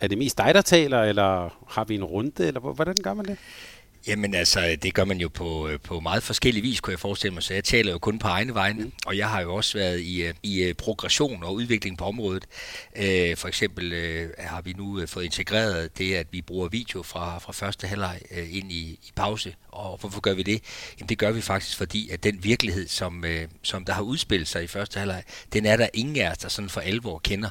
er 0.00 0.08
det 0.08 0.18
mest 0.18 0.38
dig, 0.38 0.54
der 0.54 0.62
taler, 0.62 1.02
eller 1.02 1.58
har 1.68 1.84
vi 1.84 1.94
en 1.94 2.04
runde, 2.04 2.46
eller 2.46 2.60
hvordan 2.60 2.94
gør 3.02 3.14
man 3.14 3.24
det? 3.24 3.38
Jamen 4.06 4.34
altså, 4.34 4.76
det 4.82 4.94
gør 4.94 5.04
man 5.04 5.20
jo 5.20 5.28
på, 5.28 5.68
øh, 5.68 5.80
på 5.80 6.00
meget 6.00 6.22
forskellige 6.22 6.62
vis, 6.62 6.80
kunne 6.80 6.92
jeg 6.92 6.98
forestille 6.98 7.34
mig. 7.34 7.42
Så 7.42 7.54
jeg 7.54 7.64
taler 7.64 7.92
jo 7.92 7.98
kun 7.98 8.18
på 8.18 8.28
egne 8.28 8.54
vegne, 8.54 8.84
mm. 8.84 8.92
og 9.06 9.16
jeg 9.16 9.28
har 9.28 9.40
jo 9.40 9.54
også 9.54 9.78
været 9.78 10.00
i, 10.00 10.22
øh, 10.22 10.34
i 10.42 10.62
øh, 10.62 10.74
progression 10.74 11.42
og 11.42 11.54
udvikling 11.54 11.98
på 11.98 12.04
området. 12.04 12.46
for 13.38 13.46
eksempel 13.48 13.92
har 14.38 14.62
vi 14.62 14.72
nu 14.72 15.06
fået 15.06 15.24
integreret 15.24 15.98
det, 15.98 16.14
at 16.14 16.26
vi 16.30 16.42
bruger 16.42 16.68
video 16.68 17.02
fra, 17.02 17.38
fra 17.38 17.52
første 17.52 17.86
halvleg 17.86 18.20
ind 18.50 18.72
i, 18.72 18.82
i 18.90 19.12
pause. 19.16 19.54
Og 19.72 19.96
hvorfor 19.96 20.20
gør 20.20 20.34
vi 20.34 20.42
det? 20.42 20.62
Jamen 20.98 21.08
det 21.08 21.18
gør 21.18 21.30
vi 21.30 21.40
faktisk, 21.40 21.76
fordi 21.76 22.10
at 22.10 22.24
den 22.24 22.44
virkelighed, 22.44 22.88
som, 22.88 23.24
øh, 23.24 23.48
som 23.62 23.84
der 23.84 23.92
har 23.92 24.02
udspillet 24.02 24.48
sig 24.48 24.64
i 24.64 24.66
første 24.66 24.98
halvleg, 24.98 25.22
den 25.52 25.66
er 25.66 25.76
der 25.76 25.88
ingen 25.94 26.16
af 26.16 26.30
os, 26.30 26.38
der 26.38 26.48
sådan 26.48 26.68
for 26.68 26.80
alvor 26.80 27.18
kender. 27.18 27.50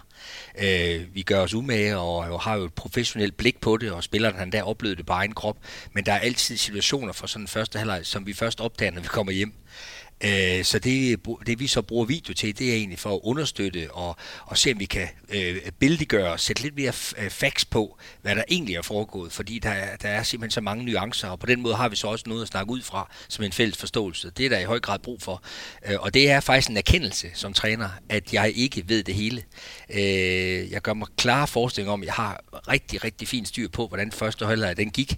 Øh, 0.61 1.15
vi 1.15 1.21
gør 1.21 1.41
os 1.41 1.53
umage 1.53 1.97
og 1.97 2.41
har 2.41 2.55
jo 2.55 2.63
et 2.63 2.73
professionelt 2.73 3.38
blik 3.38 3.61
på 3.61 3.77
det, 3.77 3.91
og 3.91 4.03
spilleren 4.03 4.35
han 4.35 4.51
der 4.51 4.63
oplevet 4.63 4.97
det 4.97 5.05
bare 5.05 5.17
egen 5.17 5.33
krop, 5.33 5.57
men 5.93 6.05
der 6.05 6.13
er 6.13 6.19
altid 6.19 6.57
situationer 6.57 7.13
for 7.13 7.27
sådan 7.27 7.43
en 7.43 7.47
første 7.47 7.79
halvleg, 7.79 8.05
som 8.05 8.25
vi 8.25 8.33
først 8.33 8.61
opdager, 8.61 8.91
når 8.91 9.01
vi 9.01 9.07
kommer 9.07 9.31
hjem. 9.33 9.53
Øh, 10.23 10.63
så 10.63 10.79
det, 10.79 11.19
det 11.47 11.59
vi 11.59 11.67
så 11.67 11.81
bruger 11.81 12.05
video 12.05 12.33
til, 12.33 12.59
det 12.59 12.69
er 12.69 12.73
egentlig 12.73 12.99
for 12.99 13.15
at 13.15 13.19
understøtte 13.23 13.91
og, 13.91 14.15
og 14.45 14.57
se, 14.57 14.71
om 14.71 14.79
vi 14.79 14.85
kan 14.85 15.07
øh, 15.29 15.55
bildiggøre 15.79 16.31
og 16.31 16.39
sætte 16.39 16.61
lidt 16.61 16.75
mere 16.75 16.93
øh, 17.17 17.29
facts 17.29 17.65
på, 17.65 17.97
hvad 18.21 18.35
der 18.35 18.43
egentlig 18.49 18.75
er 18.75 18.81
foregået, 18.81 19.31
fordi 19.31 19.59
der 19.59 19.69
er, 19.69 19.95
der 19.95 20.09
er 20.09 20.23
simpelthen 20.23 20.51
så 20.51 20.61
mange 20.61 20.85
nuancer, 20.85 21.27
og 21.27 21.39
på 21.39 21.45
den 21.45 21.61
måde 21.61 21.75
har 21.75 21.89
vi 21.89 21.95
så 21.95 22.07
også 22.07 22.23
noget 22.27 22.41
at 22.41 22.47
snakke 22.47 22.71
ud 22.71 22.81
fra 22.81 23.11
som 23.27 23.45
en 23.45 23.51
fælles 23.51 23.77
forståelse. 23.77 24.31
Det 24.38 24.45
er 24.45 24.49
der 24.49 24.59
i 24.59 24.63
høj 24.63 24.79
grad 24.79 24.99
brug 24.99 25.21
for. 25.21 25.43
Øh, 25.88 25.95
og 25.99 26.13
det 26.13 26.29
er 26.29 26.39
faktisk 26.39 26.69
en 26.69 26.77
erkendelse 26.77 27.27
som 27.33 27.53
træner, 27.53 27.89
at 28.09 28.33
jeg 28.33 28.51
ikke 28.55 28.89
ved 28.89 29.03
det 29.03 29.15
hele. 29.15 29.43
Øh, 29.89 30.71
jeg 30.71 30.81
gør 30.81 30.93
mig 30.93 31.07
klare 31.17 31.47
forestilling 31.47 31.91
om, 31.91 32.01
at 32.01 32.05
jeg 32.05 32.13
har 32.13 32.43
rigtig, 32.67 33.03
rigtig 33.03 33.27
fint 33.27 33.47
styr 33.47 33.67
på, 33.67 33.88
hvordan 33.88 34.11
første 34.11 34.45
halvleg 34.45 34.77
den 34.77 34.89
gik. 34.89 35.17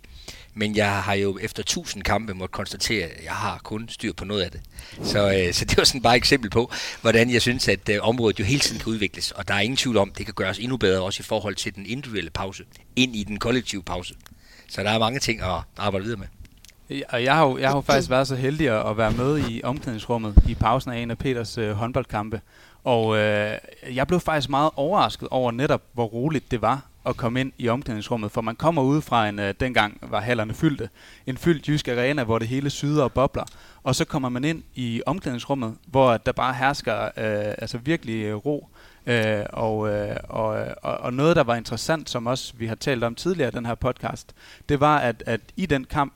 Men 0.53 0.75
jeg 0.75 1.03
har 1.03 1.13
jo 1.13 1.37
efter 1.41 1.63
tusind 1.63 2.03
kampe 2.03 2.33
måtte 2.33 2.51
konstatere, 2.51 3.05
at 3.05 3.23
jeg 3.23 3.33
har 3.33 3.59
kun 3.63 3.89
styr 3.89 4.13
på 4.13 4.25
noget 4.25 4.41
af 4.41 4.51
det. 4.51 4.61
Så, 5.03 5.33
øh, 5.33 5.53
så 5.53 5.65
det 5.65 5.77
var 5.77 5.83
sådan 5.83 6.01
bare 6.01 6.15
et 6.15 6.17
eksempel 6.17 6.49
på, 6.49 6.71
hvordan 7.01 7.29
jeg 7.29 7.41
synes, 7.41 7.67
at 7.67 7.89
øh, 7.89 7.97
området 8.01 8.39
jo 8.39 8.43
hele 8.43 8.59
tiden 8.59 8.81
kan 8.81 8.93
udvikles. 8.93 9.31
Og 9.31 9.47
der 9.47 9.53
er 9.53 9.59
ingen 9.59 9.77
tvivl 9.77 9.97
om, 9.97 10.09
at 10.09 10.17
det 10.17 10.25
kan 10.25 10.33
gøres 10.33 10.59
endnu 10.59 10.77
bedre, 10.77 11.01
også 11.01 11.21
i 11.21 11.23
forhold 11.23 11.55
til 11.55 11.75
den 11.75 11.85
individuelle 11.85 12.29
pause, 12.29 12.63
ind 12.95 13.15
i 13.15 13.23
den 13.23 13.39
kollektive 13.39 13.83
pause. 13.83 14.13
Så 14.69 14.83
der 14.83 14.89
er 14.89 14.99
mange 14.99 15.19
ting 15.19 15.41
at 15.41 15.59
arbejde 15.77 16.03
videre 16.03 16.19
med. 16.19 16.27
Og 17.09 17.23
jeg 17.23 17.35
har 17.35 17.45
jo, 17.45 17.57
jeg 17.57 17.69
har 17.69 17.75
jo 17.75 17.81
faktisk 17.81 18.09
været 18.09 18.27
så 18.27 18.35
heldig 18.35 18.89
at 18.89 18.97
være 18.97 19.11
med 19.11 19.49
i 19.49 19.61
omklædningsrummet 19.63 20.35
i 20.47 20.55
pausen 20.55 20.91
af 20.91 20.97
en 20.97 21.11
af 21.11 21.17
Peters 21.17 21.57
øh, 21.57 21.71
håndboldkampe. 21.71 22.41
Og 22.83 23.17
øh, 23.17 23.57
jeg 23.91 24.07
blev 24.07 24.19
faktisk 24.19 24.49
meget 24.49 24.71
overrasket 24.75 25.27
over 25.31 25.51
netop, 25.51 25.81
hvor 25.93 26.05
roligt 26.05 26.51
det 26.51 26.61
var 26.61 26.90
at 27.05 27.17
komme 27.17 27.39
ind 27.39 27.51
i 27.57 27.69
omklædningsrummet, 27.69 28.31
for 28.31 28.41
man 28.41 28.55
kommer 28.55 28.81
ud 28.81 29.01
fra 29.01 29.29
en, 29.29 29.39
øh, 29.39 29.53
dengang 29.59 29.97
var 30.01 30.19
hallerne 30.19 30.53
fyldte, 30.53 30.89
en 31.25 31.37
fyldt 31.37 31.67
jysk 31.67 31.87
arena, 31.87 32.23
hvor 32.23 32.39
det 32.39 32.47
hele 32.47 32.69
syder 32.69 33.03
og 33.03 33.11
bobler, 33.11 33.43
og 33.83 33.95
så 33.95 34.05
kommer 34.05 34.29
man 34.29 34.43
ind 34.43 34.63
i 34.75 35.01
omklædningsrummet, 35.05 35.75
hvor 35.85 36.17
der 36.17 36.31
bare 36.31 36.53
hersker 36.53 37.03
øh, 37.03 37.55
altså 37.57 37.77
virkelig 37.77 38.23
øh, 38.23 38.35
ro. 38.35 38.67
Øh, 39.05 39.45
og, 39.49 39.89
øh, 39.89 40.15
og, 40.23 40.47
og, 40.81 40.97
og 40.97 41.13
noget, 41.13 41.35
der 41.35 41.43
var 41.43 41.55
interessant, 41.55 42.09
som 42.09 42.27
også 42.27 42.53
vi 42.57 42.67
har 42.67 42.75
talt 42.75 43.03
om 43.03 43.15
tidligere 43.15 43.47
i 43.47 43.55
den 43.55 43.65
her 43.65 43.75
podcast, 43.75 44.35
det 44.69 44.79
var, 44.79 44.97
at, 44.97 45.23
at 45.25 45.41
i 45.57 45.65
den 45.65 45.83
kamp, 45.83 46.13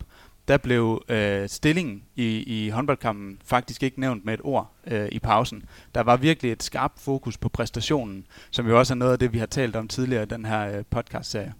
der 0.47 0.57
blev 0.57 1.03
øh, 1.09 1.49
stillingen 1.49 2.03
i, 2.15 2.43
i 2.65 2.69
håndboldkampen 2.69 3.37
faktisk 3.45 3.83
ikke 3.83 3.99
nævnt 3.99 4.25
med 4.25 4.33
et 4.33 4.39
ord 4.43 4.71
øh, 4.87 5.07
i 5.11 5.19
pausen. 5.19 5.63
Der 5.95 6.01
var 6.03 6.17
virkelig 6.17 6.51
et 6.51 6.63
skarpt 6.63 6.99
fokus 6.99 7.37
på 7.37 7.49
præstationen, 7.49 8.25
som 8.51 8.67
jo 8.67 8.79
også 8.79 8.93
er 8.93 8.95
noget 8.95 9.11
af 9.11 9.19
det, 9.19 9.33
vi 9.33 9.37
har 9.37 9.45
talt 9.45 9.75
om 9.75 9.87
tidligere 9.87 10.23
i 10.23 10.25
den 10.25 10.45
her 10.45 10.77
øh, 10.77 10.83
podcast-serie. 10.89 11.53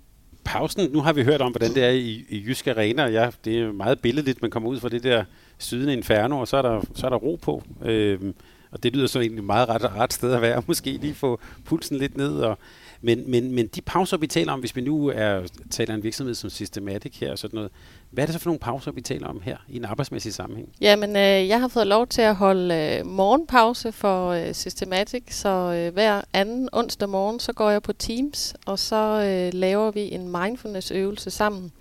Pausen, 0.43 0.91
nu 0.91 1.01
har 1.01 1.13
vi 1.13 1.23
hørt 1.23 1.41
om, 1.41 1.51
hvordan 1.51 1.73
det 1.73 1.83
er 1.83 1.89
i, 1.89 2.25
i 2.29 2.43
Jysk 2.47 2.67
Arena. 2.67 3.05
Ja, 3.05 3.29
det 3.45 3.59
er 3.59 3.71
meget 3.71 3.99
billedligt, 3.99 4.41
man 4.41 4.51
kommer 4.51 4.69
ud 4.69 4.79
fra 4.79 4.89
det 4.89 5.03
der 5.03 5.23
sydende 5.57 5.93
inferno, 5.93 6.39
og 6.39 6.47
så 6.47 6.57
er 6.57 6.61
der, 6.61 6.81
så 6.95 7.05
er 7.05 7.09
der 7.09 7.17
ro 7.17 7.39
på. 7.41 7.63
Øh, 7.85 8.33
og 8.71 8.83
det 8.83 8.95
lyder 8.95 9.07
så 9.07 9.19
egentlig 9.19 9.43
meget 9.43 9.69
ret, 9.69 9.95
ret 9.95 10.13
sted 10.13 10.33
at 10.33 10.41
være. 10.41 10.63
Måske 10.67 10.91
lige 10.91 11.13
få 11.13 11.39
pulsen 11.65 11.97
lidt 11.97 12.17
ned. 12.17 12.33
Og, 12.33 12.57
men, 13.01 13.31
men, 13.31 13.51
men 13.51 13.67
de 13.67 13.81
pauser, 13.81 14.17
vi 14.17 14.27
taler 14.27 14.53
om, 14.53 14.59
hvis 14.59 14.75
vi 14.75 14.81
nu 14.81 15.07
er, 15.07 15.47
taler 15.69 15.95
en 15.95 16.03
virksomhed 16.03 16.35
som 16.35 16.49
Systematic 16.49 17.19
her 17.19 17.31
og 17.31 17.39
sådan 17.39 17.55
noget, 17.55 17.71
hvad 18.15 18.23
er 18.23 18.25
det 18.25 18.33
så 18.33 18.39
for 18.39 18.49
nogle 18.49 18.59
pauser, 18.59 18.91
vi 18.91 19.01
taler 19.01 19.27
om 19.27 19.41
her 19.43 19.57
i 19.69 19.75
en 19.75 19.85
arbejdsmæssig 19.85 20.33
sammenhæng? 20.33 20.69
Jamen, 20.81 21.09
øh, 21.09 21.47
jeg 21.47 21.59
har 21.59 21.67
fået 21.67 21.87
lov 21.87 22.07
til 22.07 22.21
at 22.21 22.35
holde 22.35 22.75
øh, 22.75 23.05
morgenpause 23.05 23.91
for 23.91 24.29
øh, 24.29 24.53
Systematic, 24.53 25.23
så 25.29 25.49
øh, 25.49 25.93
hver 25.93 26.21
anden 26.33 26.69
onsdag 26.71 27.09
morgen, 27.09 27.39
så 27.39 27.53
går 27.53 27.69
jeg 27.69 27.81
på 27.81 27.93
Teams, 27.93 28.55
og 28.65 28.79
så 28.79 28.95
øh, 28.95 29.59
laver 29.59 29.91
vi 29.91 30.13
en 30.13 30.31
mindfulness-øvelse 30.31 31.31
sammen. 31.31 31.71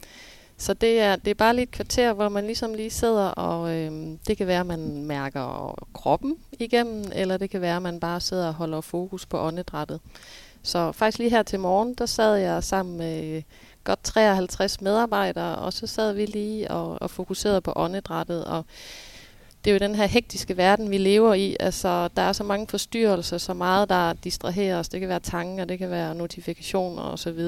Så 0.57 0.75
det 0.75 1.01
er, 1.01 1.17
det 1.17 1.31
er 1.31 1.35
bare 1.35 1.55
lige 1.55 1.63
et 1.63 1.71
kvarter, 1.71 2.13
hvor 2.13 2.29
man 2.29 2.45
ligesom 2.47 2.75
lige 2.75 2.91
sidder, 2.91 3.27
og 3.27 3.71
øh, 3.71 3.93
det 4.27 4.37
kan 4.37 4.47
være, 4.47 4.61
at 4.61 4.67
man 4.67 5.03
mærker 5.03 5.75
kroppen 5.95 6.37
igennem, 6.53 7.05
eller 7.15 7.37
det 7.37 7.51
kan 7.51 7.61
være, 7.61 7.77
at 7.77 7.83
man 7.83 8.01
bare 8.01 8.21
sidder 8.21 8.49
og 8.49 8.55
holder 8.55 8.81
fokus 8.81 9.27
på 9.27 9.41
åndedrættet. 9.41 10.01
Så 10.63 10.93
faktisk 10.93 11.19
lige 11.19 11.31
her 11.31 11.43
til 11.43 11.61
morgen, 11.61 11.95
der 11.95 12.07
sad 12.07 12.37
jeg 12.37 12.65
sammen 12.65 12.99
med 12.99 13.43
godt 13.85 14.05
53 14.05 14.81
medarbejdere, 14.81 15.57
og 15.57 15.73
så 15.73 15.87
sad 15.87 16.13
vi 16.13 16.27
lige 16.27 16.71
og, 16.71 17.03
og 17.03 17.11
fokuserede 17.11 17.61
på 17.61 17.73
åndedrættet, 17.77 18.45
og 18.45 18.65
det 19.65 19.71
er 19.71 19.75
jo 19.75 19.79
den 19.79 19.95
her 19.95 20.07
hektiske 20.07 20.57
verden, 20.57 20.91
vi 20.91 20.99
lever 20.99 21.35
i. 21.35 21.57
Altså, 21.61 22.09
der 22.09 22.23
er 22.23 22.33
så 22.33 22.45
mange 22.45 22.67
forstyrrelser, 22.67 23.39
så 23.39 23.55
meget, 23.55 23.89
der 23.89 24.13
distraherer 24.13 24.79
os. 24.79 24.89
Det 24.89 25.01
kan 25.01 25.09
være 25.09 25.21
tanker, 25.21 25.65
det 25.65 25.79
kan 25.79 25.91
være 25.91 26.15
notifikationer 26.15 27.03
osv. 27.03 27.41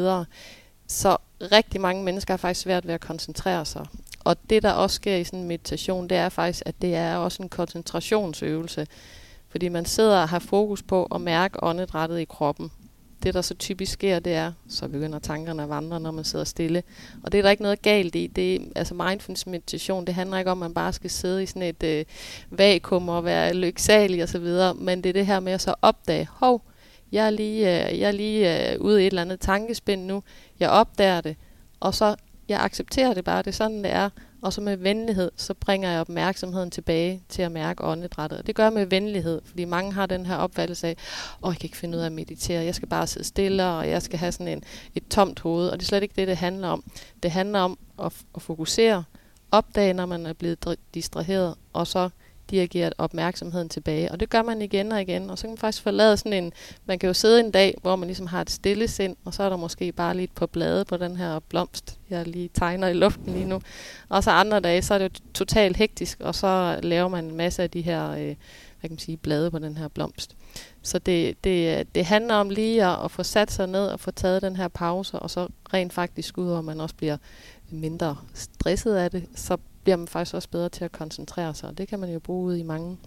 Så 0.87 1.17
rigtig 1.41 1.81
mange 1.81 2.05
mennesker 2.05 2.33
har 2.33 2.39
faktisk 2.39 2.61
svært 2.61 2.87
ved 2.87 2.95
at 2.95 3.01
koncentrere 3.01 3.65
sig. 3.65 3.87
Og 4.25 4.37
det, 4.51 4.63
der 4.63 4.73
også 4.73 4.95
sker 4.95 5.17
i 5.17 5.25
sådan 5.25 5.39
en 5.39 5.49
meditation, 5.49 6.09
det 6.09 6.17
er 6.17 6.29
faktisk, 6.29 6.63
at 6.67 6.75
det 6.83 6.95
er 6.95 7.17
også 7.17 7.43
en 7.43 7.49
koncentrationsøvelse. 7.49 8.87
Fordi 9.49 9.69
man 9.69 9.85
sidder 9.85 10.21
og 10.21 10.29
har 10.29 10.39
fokus 10.39 10.83
på 10.83 11.05
at 11.05 11.21
mærke 11.21 11.65
åndedrættet 11.65 12.19
i 12.19 12.25
kroppen. 12.25 12.71
Det, 13.23 13.35
der 13.35 13.43
så 13.43 13.55
typisk 13.55 13.93
sker, 13.93 14.19
det 14.19 14.35
er, 14.35 14.53
så 14.69 14.89
begynder 14.89 15.19
tankerne 15.19 15.63
at 15.63 15.69
vandre, 15.69 16.01
når 16.01 16.11
man 16.11 16.25
sidder 16.25 16.45
stille. 16.45 16.83
Og 17.23 17.33
det 17.33 17.39
er 17.39 17.43
der 17.43 17.51
ikke 17.51 17.63
noget 17.63 17.83
galt 17.83 18.15
i. 18.15 18.27
Det, 18.27 18.73
altså 18.77 18.95
mindfulness 18.95 19.47
meditation, 19.47 20.05
det 20.05 20.15
handler 20.15 20.39
ikke 20.39 20.51
om, 20.51 20.63
at 20.63 20.67
man 20.67 20.75
bare 20.75 20.93
skal 20.93 21.11
sidde 21.11 21.43
i 21.43 21.47
sådan 21.47 21.63
et 21.63 21.83
øh, 21.83 22.05
vakuum 22.51 23.09
og 23.09 23.25
være 23.25 23.55
lyksalig 23.55 24.23
osv., 24.23 24.47
men 24.75 25.03
det 25.03 25.09
er 25.09 25.13
det 25.13 25.27
her 25.27 25.41
med 25.41 25.53
at 25.53 25.61
så 25.61 25.75
opdage, 25.83 26.29
hov, 26.31 26.63
jeg 27.13 27.27
er 27.27 27.31
lige, 27.31 27.91
øh, 27.91 27.99
jeg 28.01 28.09
er 28.09 28.13
lige 28.13 28.73
øh, 28.73 28.81
ude 28.81 29.03
i 29.03 29.07
et 29.07 29.11
eller 29.11 29.23
andet 29.23 29.41
tankespind 29.41 30.05
nu. 30.05 30.23
Jeg 30.61 30.71
opdager 30.71 31.21
det, 31.21 31.37
og 31.81 31.95
så 31.95 32.17
jeg 32.49 32.61
accepterer 32.61 33.15
det 33.15 33.25
bare, 33.25 33.39
det 33.39 33.47
er 33.47 33.53
sådan, 33.53 33.85
det 33.85 33.93
er. 33.93 34.11
Og 34.43 34.53
så 34.53 34.61
med 34.61 34.77
venlighed, 34.77 35.31
så 35.37 35.55
bringer 35.55 35.91
jeg 35.91 36.01
opmærksomheden 36.01 36.71
tilbage 36.71 37.23
til 37.29 37.43
at 37.43 37.53
mærke 37.53 37.85
åndedrættet. 37.85 38.39
Og 38.39 38.47
det 38.47 38.55
gør 38.55 38.63
jeg 38.63 38.73
med 38.73 38.87
venlighed, 38.87 39.41
fordi 39.45 39.65
mange 39.65 39.93
har 39.93 40.07
den 40.07 40.27
her 40.27 40.37
opfattelse 40.37 40.87
af, 40.87 40.97
åh, 41.43 41.51
jeg 41.53 41.61
kan 41.61 41.67
ikke 41.67 41.77
finde 41.77 41.99
ud 41.99 42.03
af 42.03 42.07
at 42.07 42.13
meditere, 42.13 42.65
jeg 42.65 42.75
skal 42.75 42.89
bare 42.89 43.07
sidde 43.07 43.27
stille, 43.27 43.65
og 43.65 43.89
jeg 43.89 44.03
skal 44.03 44.19
have 44.19 44.33
sådan 44.33 44.49
en, 44.49 44.63
et 44.95 45.09
tomt 45.09 45.41
hoved. 45.41 45.69
Og 45.69 45.79
det 45.79 45.85
er 45.85 45.89
slet 45.89 46.03
ikke 46.03 46.15
det, 46.17 46.29
det 46.29 46.37
handler 46.37 46.69
om. 46.69 46.85
Det 47.23 47.31
handler 47.31 47.61
om 47.61 47.79
at, 48.03 48.13
at 48.35 48.43
fokusere, 48.43 49.05
opdage, 49.51 49.93
når 49.93 50.07
man 50.07 50.27
er 50.27 50.33
blevet 50.33 50.77
distraheret, 50.95 51.55
og 51.73 51.87
så 51.87 52.09
dirigere 52.51 52.93
opmærksomheden 52.99 53.69
tilbage. 53.69 54.13
Og 54.13 54.21
det 54.21 54.31
gør 54.31 54.43
man 54.43 54.63
igen 54.63 54.93
og 54.93 55.03
igen, 55.03 55.31
og 55.31 55.39
så 55.39 55.43
kan 55.43 55.51
man 55.51 55.59
faktisk 55.59 55.83
forlade 55.83 56.17
sådan 56.17 56.33
en, 56.33 56.53
man 56.87 56.99
kan 56.99 57.07
jo 57.07 57.15
sidde 57.15 57.41
en 57.41 57.51
dag, 57.51 57.75
hvor 57.83 57.97
man 57.97 58.07
ligesom 58.07 58.27
har 58.27 58.41
et 58.41 58.51
stille 58.51 58.89
sind, 58.89 59.17
og 59.25 59.35
så 59.35 59.43
er 59.43 59.49
der 59.49 59.57
måske 59.57 59.93
bare 59.93 60.17
lige 60.17 60.29
på 60.35 60.47
blade 60.47 60.85
på 60.85 60.97
den 60.97 61.17
her 61.17 61.39
blomst, 61.39 61.99
jeg 62.11 62.27
lige 62.27 62.51
tegner 62.55 62.89
i 62.89 62.93
luften 62.93 63.33
lige 63.33 63.45
nu. 63.45 63.61
Og 64.09 64.25
så 64.25 64.31
andre 64.31 64.61
dage, 64.61 64.83
så 64.83 64.95
er 64.95 64.99
det 64.99 65.05
jo 65.05 65.21
totalt 65.35 65.77
hektisk, 65.77 66.21
og 66.21 66.35
så 66.35 66.81
laver 66.83 67.09
man 67.09 67.25
en 67.25 67.37
masse 67.37 67.63
af 67.63 67.71
de 67.71 67.81
her, 67.81 68.11
øh, 68.11 68.17
hvad 68.17 68.37
kan 68.83 68.91
man 68.91 68.99
sige, 68.99 69.17
blade 69.17 69.51
på 69.51 69.59
den 69.59 69.77
her 69.77 69.89
blomst. 69.89 70.37
Så 70.83 70.99
det, 70.99 71.45
det, 71.45 71.95
det 71.95 72.05
handler 72.05 72.35
om 72.35 72.51
lige 72.51 72.85
at, 72.85 73.05
at 73.05 73.11
få 73.11 73.23
sat 73.23 73.53
sig 73.53 73.67
ned 73.67 73.87
og 73.87 74.01
få 74.01 74.11
taget 74.11 74.43
den 74.43 74.57
her 74.57 74.69
pause, 74.69 75.19
og 75.19 75.31
så 75.31 75.49
rent 75.75 75.93
faktisk 75.93 76.39
ud 76.39 76.49
over, 76.49 76.61
man 76.61 76.81
også 76.81 76.95
bliver 76.95 77.17
mindre 77.71 78.17
stresset 78.35 78.95
af 78.95 79.11
det, 79.11 79.25
så 79.35 79.57
bliver 79.87 79.97
man 79.97 80.09
faktisk 80.09 80.35
også 80.35 80.49
bedre 80.49 80.69
til 80.69 80.85
at 80.85 80.93
koncentrere 80.93 81.55
sig. 81.55 81.69
Og 81.69 81.79
det 81.79 81.89
kan 81.89 81.99
man 81.99 82.13
jo 82.13 82.19
bruge 82.19 82.47
ud 82.47 82.57
i 82.57 82.63
mange 82.63 82.99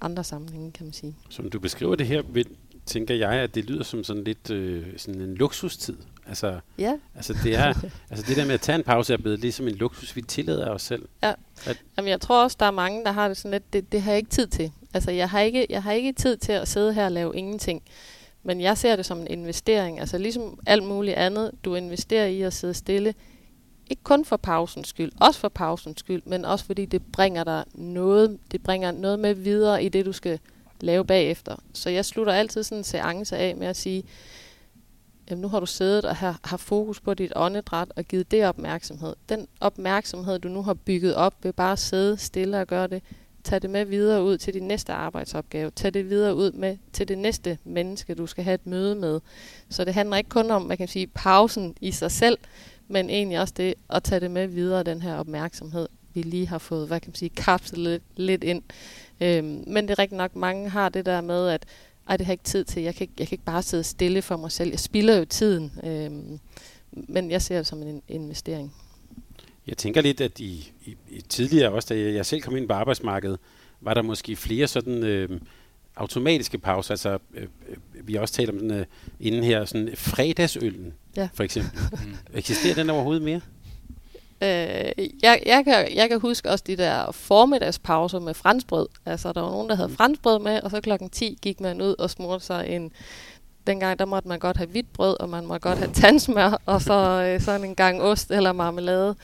andre 0.00 0.24
sammenhænge, 0.24 0.72
kan 0.72 0.86
man 0.86 0.92
sige. 0.92 1.16
Som 1.28 1.50
du 1.50 1.60
beskriver 1.60 1.94
det 1.94 2.06
her, 2.06 2.22
vil, 2.22 2.46
tænker 2.86 3.14
jeg, 3.14 3.32
at 3.32 3.54
det 3.54 3.64
lyder 3.64 3.84
som 3.84 4.04
sådan 4.04 4.24
lidt 4.24 4.50
øh, 4.50 4.86
sådan 4.96 5.20
en 5.20 5.34
luksustid. 5.34 5.96
Altså, 6.26 6.60
ja. 6.78 6.98
altså, 7.14 7.36
det 7.44 7.54
er, 7.54 7.74
altså 8.10 8.24
det 8.28 8.36
der 8.36 8.44
med 8.44 8.54
at 8.54 8.60
tage 8.60 8.76
en 8.76 8.82
pause 8.84 9.12
er 9.12 9.16
blevet 9.16 9.38
ligesom 9.38 9.68
en 9.68 9.74
luksus, 9.74 10.16
vi 10.16 10.22
tillader 10.22 10.70
os 10.70 10.82
selv. 10.82 11.08
Ja. 11.22 11.32
At 11.66 11.82
Jamen, 11.96 12.08
jeg 12.08 12.20
tror 12.20 12.42
også, 12.42 12.56
der 12.60 12.66
er 12.66 12.70
mange, 12.70 13.04
der 13.04 13.12
har 13.12 13.28
det 13.28 13.36
sådan 13.36 13.50
lidt, 13.50 13.72
det, 13.72 13.92
det 13.92 14.02
har 14.02 14.10
jeg 14.10 14.18
ikke 14.18 14.30
tid 14.30 14.46
til. 14.46 14.72
Altså, 14.94 15.10
jeg 15.10 15.30
har, 15.30 15.40
ikke, 15.40 15.66
jeg 15.70 15.82
har 15.82 15.92
ikke 15.92 16.12
tid 16.12 16.36
til 16.36 16.52
at 16.52 16.68
sidde 16.68 16.94
her 16.94 17.04
og 17.04 17.12
lave 17.12 17.36
ingenting. 17.36 17.82
Men 18.42 18.60
jeg 18.60 18.78
ser 18.78 18.96
det 18.96 19.06
som 19.06 19.20
en 19.20 19.26
investering. 19.26 20.00
Altså 20.00 20.18
ligesom 20.18 20.58
alt 20.66 20.84
muligt 20.84 21.16
andet, 21.16 21.50
du 21.64 21.74
investerer 21.74 22.26
i 22.26 22.42
at 22.42 22.52
sidde 22.52 22.74
stille, 22.74 23.14
ikke 23.90 24.02
kun 24.02 24.24
for 24.24 24.36
pausens 24.36 24.88
skyld, 24.88 25.12
også 25.20 25.40
for 25.40 25.48
pausens 25.48 26.00
skyld, 26.00 26.22
men 26.24 26.44
også 26.44 26.64
fordi 26.64 26.84
det 26.84 27.02
bringer 27.12 27.44
dig 27.44 27.64
noget, 27.74 28.38
det 28.52 28.62
bringer 28.62 28.90
noget 28.90 29.18
med 29.18 29.34
videre 29.34 29.84
i 29.84 29.88
det, 29.88 30.06
du 30.06 30.12
skal 30.12 30.38
lave 30.80 31.04
bagefter. 31.04 31.56
Så 31.72 31.90
jeg 31.90 32.04
slutter 32.04 32.32
altid 32.32 32.62
sådan 32.62 32.78
en 32.78 32.84
seance 32.84 33.36
af 33.36 33.56
med 33.56 33.66
at 33.66 33.76
sige, 33.76 34.04
jamen 35.30 35.42
nu 35.42 35.48
har 35.48 35.60
du 35.60 35.66
siddet 35.66 36.04
og 36.04 36.16
har, 36.16 36.40
har 36.44 36.56
fokus 36.56 37.00
på 37.00 37.14
dit 37.14 37.32
åndedræt 37.36 37.92
og 37.96 38.04
givet 38.04 38.30
det 38.30 38.46
opmærksomhed. 38.46 39.14
Den 39.28 39.48
opmærksomhed, 39.60 40.38
du 40.38 40.48
nu 40.48 40.62
har 40.62 40.74
bygget 40.74 41.14
op 41.14 41.34
ved 41.42 41.52
bare 41.52 41.72
at 41.72 41.78
sidde 41.78 42.16
stille 42.16 42.60
og 42.60 42.66
gøre 42.66 42.86
det, 42.86 43.02
tag 43.44 43.62
det 43.62 43.70
med 43.70 43.84
videre 43.84 44.22
ud 44.22 44.38
til 44.38 44.54
din 44.54 44.62
næste 44.62 44.92
arbejdsopgave. 44.92 45.70
Tag 45.70 45.94
det 45.94 46.10
videre 46.10 46.34
ud 46.34 46.52
med 46.52 46.76
til 46.92 47.08
det 47.08 47.18
næste 47.18 47.58
menneske, 47.64 48.14
du 48.14 48.26
skal 48.26 48.44
have 48.44 48.54
et 48.54 48.66
møde 48.66 48.94
med. 48.94 49.20
Så 49.68 49.84
det 49.84 49.94
handler 49.94 50.16
ikke 50.16 50.30
kun 50.30 50.50
om, 50.50 50.62
man 50.62 50.76
kan 50.76 50.88
sige, 50.88 51.06
pausen 51.06 51.74
i 51.80 51.90
sig 51.90 52.10
selv, 52.10 52.38
men 52.92 53.10
egentlig 53.10 53.40
også 53.40 53.54
det 53.56 53.74
at 53.90 54.02
tage 54.02 54.20
det 54.20 54.30
med 54.30 54.46
videre, 54.46 54.82
den 54.82 55.02
her 55.02 55.14
opmærksomhed, 55.14 55.88
vi 56.14 56.22
lige 56.22 56.48
har 56.48 56.58
fået, 56.58 56.86
hvad 56.86 57.00
kan 57.00 57.08
man 57.10 57.14
sige, 57.14 57.28
kapslet 57.28 57.78
lidt, 57.78 58.02
lidt 58.16 58.44
ind. 58.44 58.62
Øhm, 59.20 59.64
men 59.66 59.84
det 59.84 59.90
er 59.90 59.98
rigtig 59.98 60.18
nok, 60.18 60.36
mange 60.36 60.68
har 60.68 60.88
det 60.88 61.06
der 61.06 61.20
med, 61.20 61.48
at 61.48 61.66
ej, 62.08 62.16
det 62.16 62.26
har 62.26 62.32
jeg 62.32 62.34
ikke 62.34 62.44
tid 62.44 62.64
til, 62.64 62.82
jeg 62.82 62.94
kan 62.94 63.04
ikke, 63.04 63.14
jeg 63.18 63.28
kan 63.28 63.34
ikke 63.34 63.44
bare 63.44 63.62
sidde 63.62 63.84
stille 63.84 64.22
for 64.22 64.36
mig 64.36 64.52
selv, 64.52 64.70
jeg 64.70 64.78
spilder 64.78 65.18
jo 65.18 65.24
tiden, 65.24 65.72
øhm, 65.84 66.40
men 66.92 67.30
jeg 67.30 67.42
ser 67.42 67.56
det 67.56 67.66
som 67.66 67.82
en 67.82 68.02
investering. 68.08 68.74
Jeg 69.66 69.76
tænker 69.76 70.00
lidt, 70.00 70.20
at 70.20 70.40
i, 70.40 70.72
i, 70.84 70.96
i 71.10 71.20
tidligere 71.20 71.72
også, 71.72 71.94
da 71.94 72.00
jeg 72.00 72.26
selv 72.26 72.40
kom 72.40 72.56
ind 72.56 72.68
på 72.68 72.74
arbejdsmarkedet, 72.74 73.38
var 73.80 73.94
der 73.94 74.02
måske 74.02 74.36
flere 74.36 74.66
sådan 74.66 75.04
øh, 75.04 75.40
automatiske 75.96 76.58
pauser. 76.58 76.90
Altså, 76.90 77.18
øh, 77.34 77.46
øh, 77.68 78.08
vi 78.08 78.14
har 78.14 78.20
også 78.20 78.34
talt 78.34 78.50
om 78.50 78.58
den 78.58 78.70
øh, 78.70 78.86
inden 79.20 79.44
her, 79.44 79.64
sådan 79.64 79.90
fredagsøllen, 79.96 80.94
ja. 81.16 81.28
for 81.34 81.42
eksempel. 81.42 81.80
Mm. 81.92 82.16
Eksisterer 82.34 82.74
den 82.74 82.90
overhovedet 82.90 83.22
mere? 83.22 83.40
Øh, 84.42 85.08
jeg, 85.22 85.42
jeg, 85.46 85.64
kan, 85.64 85.94
jeg 85.94 86.08
kan 86.08 86.20
huske 86.20 86.50
også 86.50 86.64
de 86.66 86.76
der 86.76 87.12
formiddagspauser 87.12 88.18
med 88.18 88.34
franskbrød. 88.34 88.86
Altså, 89.06 89.32
der 89.32 89.40
var 89.40 89.50
nogen, 89.50 89.68
der 89.68 89.74
havde 89.74 89.88
mm. 89.88 89.96
franskbrød 89.96 90.38
med, 90.38 90.60
og 90.60 90.70
så 90.70 90.80
klokken 90.80 91.10
10 91.10 91.38
gik 91.42 91.60
man 91.60 91.82
ud 91.82 91.94
og 91.98 92.10
smurte 92.10 92.44
sig 92.44 92.66
en... 92.68 92.92
Dengang, 93.66 93.98
der 93.98 94.04
måtte 94.04 94.28
man 94.28 94.38
godt 94.38 94.56
have 94.56 94.68
hvidt 94.68 94.92
brød, 94.92 95.20
og 95.20 95.28
man 95.28 95.46
måtte 95.46 95.68
godt 95.68 95.78
have 95.78 95.92
tandsmør, 95.92 96.62
og 96.66 96.82
så 96.82 97.22
øh, 97.28 97.40
sådan 97.40 97.64
en 97.64 97.74
gang 97.74 98.02
ost 98.02 98.30
eller 98.30 98.52
marmelade. 98.52 99.16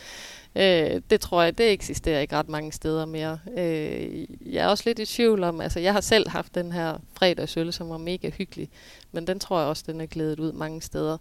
Øh, 0.57 1.01
det 1.11 1.21
tror 1.21 1.43
jeg, 1.43 1.59
det 1.59 1.73
eksisterer 1.73 2.21
ikke 2.21 2.37
ret 2.37 2.49
mange 2.49 2.73
steder 2.73 3.07
mere. 3.07 3.39
Øh, 3.59 4.27
jeg 4.53 4.65
er 4.65 4.69
også 4.69 4.83
lidt 4.87 4.99
i 4.99 5.07
tvivl 5.07 5.45
om, 5.45 5.61
altså 5.61 5.81
jeg 5.81 5.93
har 5.93 6.01
selv 6.01 6.29
haft 6.29 6.55
den 6.55 6.73
her 6.73 6.99
fredagsøl, 7.15 7.73
som 7.73 7.89
var 7.89 7.99
mega 7.99 8.31
hyggelig, 8.31 8.69
men 9.13 9.27
den 9.27 9.41
tror 9.41 9.59
jeg 9.59 9.69
også, 9.69 9.85
den 9.87 10.01
er 10.01 10.07
glædet 10.07 10.41
ud 10.41 10.53
mange 10.53 10.83
steder. 10.83 11.19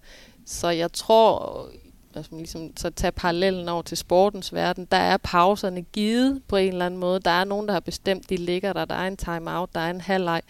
Så 0.49 0.69
jeg 0.69 0.91
tror, 0.93 1.69
altså 2.15 2.35
ligesom, 2.35 2.77
så 2.77 2.89
tage 2.89 3.11
parallellen 3.11 3.69
over 3.69 3.81
til 3.81 3.97
sportens 3.97 4.53
verden, 4.53 4.87
der 4.91 4.97
er 4.97 5.17
pauserne 5.17 5.81
givet 5.81 6.41
på 6.47 6.55
en 6.55 6.71
eller 6.71 6.85
anden 6.85 6.99
måde. 6.99 7.19
Der 7.19 7.31
er 7.31 7.43
nogen, 7.43 7.67
der 7.67 7.73
har 7.73 7.79
bestemt, 7.79 8.29
de 8.29 8.37
ligger 8.37 8.73
der. 8.73 8.85
Der 8.85 8.95
er 8.95 9.07
en 9.07 9.17
timeout, 9.17 9.69
der 9.75 9.79
er 9.79 9.89
en 9.89 10.01
halvleg. 10.01 10.41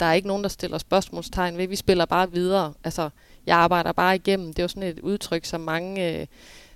Der 0.00 0.06
er 0.06 0.12
ikke 0.12 0.28
nogen, 0.28 0.42
der 0.42 0.48
stiller 0.48 0.78
spørgsmålstegn 0.78 1.58
ved. 1.58 1.68
Vi 1.68 1.76
spiller 1.76 2.04
bare 2.04 2.32
videre. 2.32 2.74
Altså, 2.84 3.10
jeg 3.46 3.56
arbejder 3.56 3.92
bare 3.92 4.14
igennem. 4.14 4.46
Det 4.46 4.58
er 4.58 4.64
jo 4.64 4.68
sådan 4.68 4.82
et 4.82 5.00
udtryk, 5.00 5.44
som 5.44 5.60
mange... 5.60 6.20
Øh, 6.20 6.26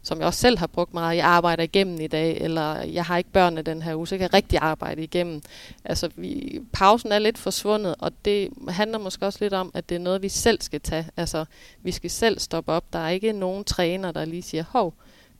som 0.03 0.19
jeg 0.19 0.27
også 0.27 0.41
selv 0.41 0.59
har 0.59 0.67
brugt 0.67 0.95
meget. 0.95 1.17
Jeg 1.17 1.27
arbejder 1.27 1.63
igennem 1.63 2.01
i 2.01 2.07
dag, 2.07 2.41
eller 2.41 2.75
jeg 2.77 3.05
har 3.05 3.19
ikke 3.19 3.31
børnene 3.31 3.63
den 3.63 3.83
her 3.83 3.95
uge, 3.95 4.09
så 4.09 4.15
jeg 4.15 4.21
kan 4.21 4.35
rigtig 4.35 4.59
arbejde 4.59 5.03
igennem. 5.03 5.43
Altså, 5.85 6.11
vi, 6.17 6.61
pausen 6.73 7.13
er 7.13 7.19
lidt 7.19 7.39
forsvundet, 7.39 7.95
og 7.99 8.13
det 8.25 8.49
handler 8.69 8.99
måske 8.99 9.27
også 9.27 9.39
lidt 9.43 9.55
om, 9.55 9.71
at 9.75 9.89
det 9.89 9.95
er 9.95 9.99
noget, 9.99 10.23
vi 10.23 10.29
selv 10.29 10.61
skal 10.61 10.81
tage. 10.81 11.07
Altså, 11.17 11.45
vi 11.83 11.93
skal 11.93 12.11
selv 12.11 12.39
stoppe 12.39 12.73
op. 12.73 12.93
Der 12.93 12.99
er 12.99 13.09
ikke 13.09 13.33
nogen 13.33 13.65
træner, 13.65 14.13
der 14.13 14.25
lige 14.25 14.43
siger, 14.43 14.65
hov, 14.69 14.95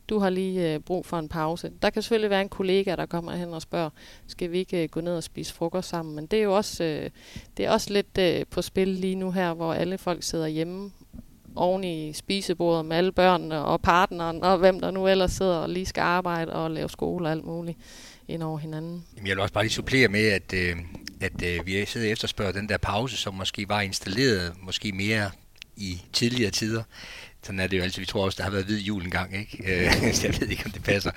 du 0.09 0.19
har 0.19 0.29
lige 0.29 0.73
øh, 0.73 0.79
brug 0.79 1.05
for 1.05 1.19
en 1.19 1.29
pause. 1.29 1.71
Der 1.81 1.89
kan 1.89 2.01
selvfølgelig 2.01 2.29
være 2.29 2.41
en 2.41 2.49
kollega, 2.49 2.95
der 2.95 3.05
kommer 3.05 3.31
hen 3.31 3.53
og 3.53 3.61
spørger, 3.61 3.89
skal 4.27 4.51
vi 4.51 4.59
ikke 4.59 4.83
øh, 4.83 4.89
gå 4.89 5.01
ned 5.01 5.15
og 5.15 5.23
spise 5.23 5.53
frokost 5.53 5.89
sammen? 5.89 6.15
Men 6.15 6.25
det 6.25 6.39
er 6.39 6.43
jo 6.43 6.55
også, 6.55 6.83
øh, 6.83 7.09
det 7.57 7.65
er 7.65 7.71
også 7.71 7.93
lidt 7.93 8.17
øh, 8.19 8.45
på 8.49 8.61
spil 8.61 8.87
lige 8.87 9.15
nu 9.15 9.31
her, 9.31 9.53
hvor 9.53 9.73
alle 9.73 9.97
folk 9.97 10.23
sidder 10.23 10.47
hjemme 10.47 10.91
oven 11.55 11.83
i 11.83 12.13
spisebordet 12.13 12.85
med 12.85 12.97
alle 12.97 13.11
børnene 13.11 13.65
og 13.65 13.81
partneren 13.81 14.43
og 14.43 14.57
hvem 14.57 14.79
der 14.79 14.91
nu 14.91 15.07
ellers 15.07 15.31
sidder 15.31 15.55
og 15.55 15.69
lige 15.69 15.85
skal 15.85 16.01
arbejde 16.01 16.53
og 16.53 16.71
lave 16.71 16.89
skole 16.89 17.27
og 17.27 17.31
alt 17.31 17.45
muligt 17.45 17.77
ind 18.27 18.43
over 18.43 18.57
hinanden. 18.57 19.05
Jamen, 19.15 19.27
jeg 19.27 19.35
vil 19.35 19.41
også 19.41 19.53
bare 19.53 19.63
lige 19.63 19.73
supplere 19.73 20.07
med, 20.07 20.27
at, 20.27 20.53
øh, 20.53 20.75
at 21.21 21.43
øh, 21.43 21.65
vi 21.65 21.85
sidder 21.85 22.07
og 22.07 22.11
efterspørger 22.11 22.51
den 22.51 22.69
der 22.69 22.77
pause, 22.77 23.17
som 23.17 23.33
måske 23.33 23.69
var 23.69 23.81
installeret 23.81 24.53
måske 24.61 24.91
mere 24.91 25.31
i 25.75 26.01
tidligere 26.13 26.51
tider 26.51 26.83
sådan 27.43 27.59
er 27.59 27.67
det 27.67 27.77
jo 27.77 27.83
altid. 27.83 28.01
Vi 28.01 28.05
tror 28.05 28.25
også, 28.25 28.37
der 28.37 28.43
har 28.43 28.51
været 28.51 28.65
hvid 28.65 28.79
jul 28.79 29.03
engang, 29.03 29.39
ikke? 29.39 29.57
Øh, 29.71 30.23
jeg 30.23 30.35
ved 30.39 30.47
ikke, 30.47 30.65
om 30.65 30.71
det 30.71 30.83
passer. 30.83 31.11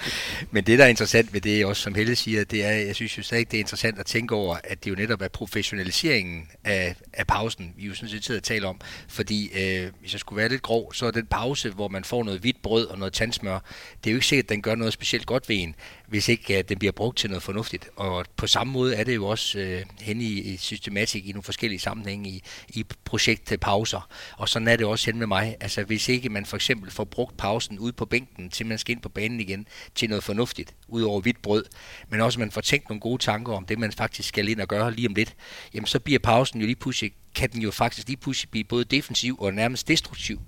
Men 0.51 0.65
det, 0.65 0.79
der 0.79 0.85
er 0.85 0.89
interessant 0.89 1.33
ved 1.33 1.41
det, 1.41 1.67
også 1.67 1.83
som 1.83 1.95
Helle 1.95 2.17
siger, 2.17 2.45
det 2.45 2.65
er, 2.65 2.71
jeg 2.71 2.95
synes 2.95 3.19
jo 3.19 3.23
stadig, 3.23 3.51
det 3.51 3.57
er 3.57 3.61
interessant 3.61 3.99
at 3.99 4.07
tænke 4.07 4.35
over, 4.35 4.57
at 4.65 4.85
det 4.85 4.91
jo 4.91 4.97
netop 4.97 5.23
er 5.23 5.29
professionaliseringen 5.29 6.49
af, 6.65 6.97
af 7.13 7.27
pausen, 7.27 7.75
vi 7.77 7.87
jo 7.87 7.95
sådan 7.95 8.09
set 8.09 8.25
sidder 8.25 8.41
og 8.41 8.45
taler 8.45 8.69
om. 8.69 8.81
Fordi 9.09 9.51
øh, 9.55 9.91
hvis 10.01 10.13
jeg 10.13 10.21
skulle 10.21 10.37
være 10.37 10.49
lidt 10.49 10.63
grov, 10.63 10.95
så 10.95 11.07
er 11.07 11.11
den 11.11 11.27
pause, 11.27 11.71
hvor 11.71 11.89
man 11.89 12.05
får 12.05 12.25
noget 12.25 12.41
hvidt 12.41 12.63
brød 12.63 12.87
og 12.87 12.99
noget 12.99 13.13
tandsmør, 13.13 13.59
det 14.05 14.11
er 14.11 14.13
jo 14.13 14.17
ikke 14.17 14.27
sikkert, 14.27 14.45
at 14.45 14.49
den 14.49 14.63
gør 14.63 14.75
noget 14.75 14.93
specielt 14.93 15.27
godt 15.27 15.49
ved 15.49 15.57
en 15.57 15.75
hvis 16.07 16.29
ikke 16.29 16.57
at 16.57 16.69
den 16.69 16.79
bliver 16.79 16.93
brugt 16.93 17.19
til 17.19 17.31
noget 17.31 17.43
fornuftigt. 17.43 17.89
Og 17.97 18.27
på 18.37 18.47
samme 18.47 18.73
måde 18.73 18.97
er 18.97 19.05
det 19.05 19.15
jo 19.15 19.27
også 19.27 19.59
øh, 19.59 19.83
hen 20.01 20.21
i, 20.21 20.25
i 20.25 20.57
systematik 20.57 21.27
i 21.27 21.33
nogle 21.33 21.43
forskellige 21.43 21.81
sammenhænge 21.81 22.31
i, 22.31 22.43
i 22.69 22.85
projektpauser. 23.05 24.09
Og 24.37 24.49
sådan 24.49 24.69
er 24.69 24.77
det 24.77 24.87
også 24.87 25.07
hen 25.07 25.19
med 25.19 25.27
mig. 25.27 25.57
Altså 25.61 25.85
hvis 25.85 26.09
ikke 26.09 26.29
man 26.29 26.47
for 26.47 26.57
eksempel 26.57 26.91
får 26.91 27.05
brugt 27.05 27.37
pausen 27.37 27.79
ud 27.79 27.93
på 27.93 28.05
bænken, 28.05 28.51
til 28.51 28.67
man 28.67 28.79
skal 28.79 28.93
ind 28.93 29.03
på 29.03 29.09
banen 29.09 29.41
igen, 29.41 29.67
til 29.95 30.09
noget 30.09 30.25
fornuftigt, 30.25 30.75
ud 30.89 31.03
over 31.03 31.21
hvidt 31.21 31.43
brød, 31.43 31.65
men 32.09 32.21
også 32.21 32.41
man 32.41 32.51
får 32.51 32.61
tænkt 32.61 32.89
nogle 32.89 33.01
gode 33.01 33.23
tanker 33.23 33.53
om 33.53 33.65
det, 33.65 33.79
man 33.79 33.93
faktisk 33.93 34.29
skal 34.29 34.49
ind 34.49 34.61
og 34.61 34.69
gøre 34.69 34.95
lige 34.95 35.09
om 35.09 35.15
lidt, 35.15 35.35
jamen 35.75 35.87
så 35.87 36.01
bliver 36.01 36.19
pausen 36.19 36.61
jo 36.61 36.67
lige 36.67 36.77
pludselig 36.77 37.13
kan 37.35 37.51
den 37.51 37.63
jo 37.63 37.71
faktisk 37.71 38.07
lige 38.07 38.17
pludselig 38.17 38.51
blive 38.51 38.65
både 38.65 38.85
defensiv 38.85 39.37
og 39.41 39.55
nærmest 39.55 39.89
destruktiv. 39.89 40.41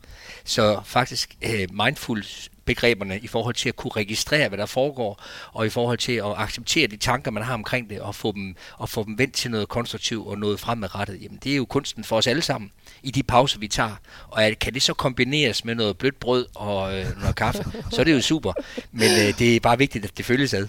Så 0.45 0.81
faktisk 0.85 1.37
øh, 1.43 1.69
mindful 1.85 2.25
begreberne 2.65 3.19
i 3.19 3.27
forhold 3.27 3.55
til 3.55 3.69
at 3.69 3.77
kunne 3.77 3.91
registrere, 3.97 4.49
hvad 4.49 4.59
der 4.59 4.67
foregår, 4.67 5.23
og 5.53 5.67
i 5.67 5.69
forhold 5.69 5.99
til 5.99 6.13
at 6.13 6.35
acceptere 6.37 6.87
de 6.87 6.97
tanker, 6.97 7.31
man 7.31 7.43
har 7.43 7.55
omkring 7.55 7.91
det, 7.91 8.01
og 8.01 8.15
få 8.15 8.33
dem, 8.33 8.55
og 8.79 8.89
få 8.89 9.05
dem 9.05 9.19
vendt 9.19 9.35
til 9.35 9.51
noget 9.51 9.69
konstruktivt 9.69 10.27
og 10.27 10.39
noget 10.39 10.61
fremadrettet. 10.61 11.23
Jamen, 11.23 11.39
det 11.45 11.53
er 11.53 11.57
jo 11.57 11.65
kunsten 11.65 12.05
for 12.05 12.17
os 12.17 12.27
alle 12.27 12.43
sammen 12.43 12.71
i 13.03 13.11
de 13.11 13.23
pauser, 13.23 13.59
vi 13.59 13.69
tager. 13.69 13.97
Og 14.29 14.45
at, 14.45 14.59
kan 14.59 14.75
det 14.75 14.83
så 14.83 14.95
kombineres 14.95 15.65
med 15.65 15.75
noget 15.75 15.99
blødt 15.99 16.21
brød 16.21 16.47
og 16.55 16.99
øh, 16.99 17.07
noget 17.21 17.37
kaffe, 17.37 17.65
så 17.91 18.01
er 18.01 18.05
det 18.05 18.13
jo 18.13 18.21
super. 18.21 18.53
Men 18.93 19.11
øh, 19.11 19.39
det 19.39 19.57
er 19.57 19.61
bare 19.61 19.79
vigtigt, 19.79 20.05
at 20.05 20.19
det 20.19 20.25
følges 20.25 20.55
ad 20.55 20.69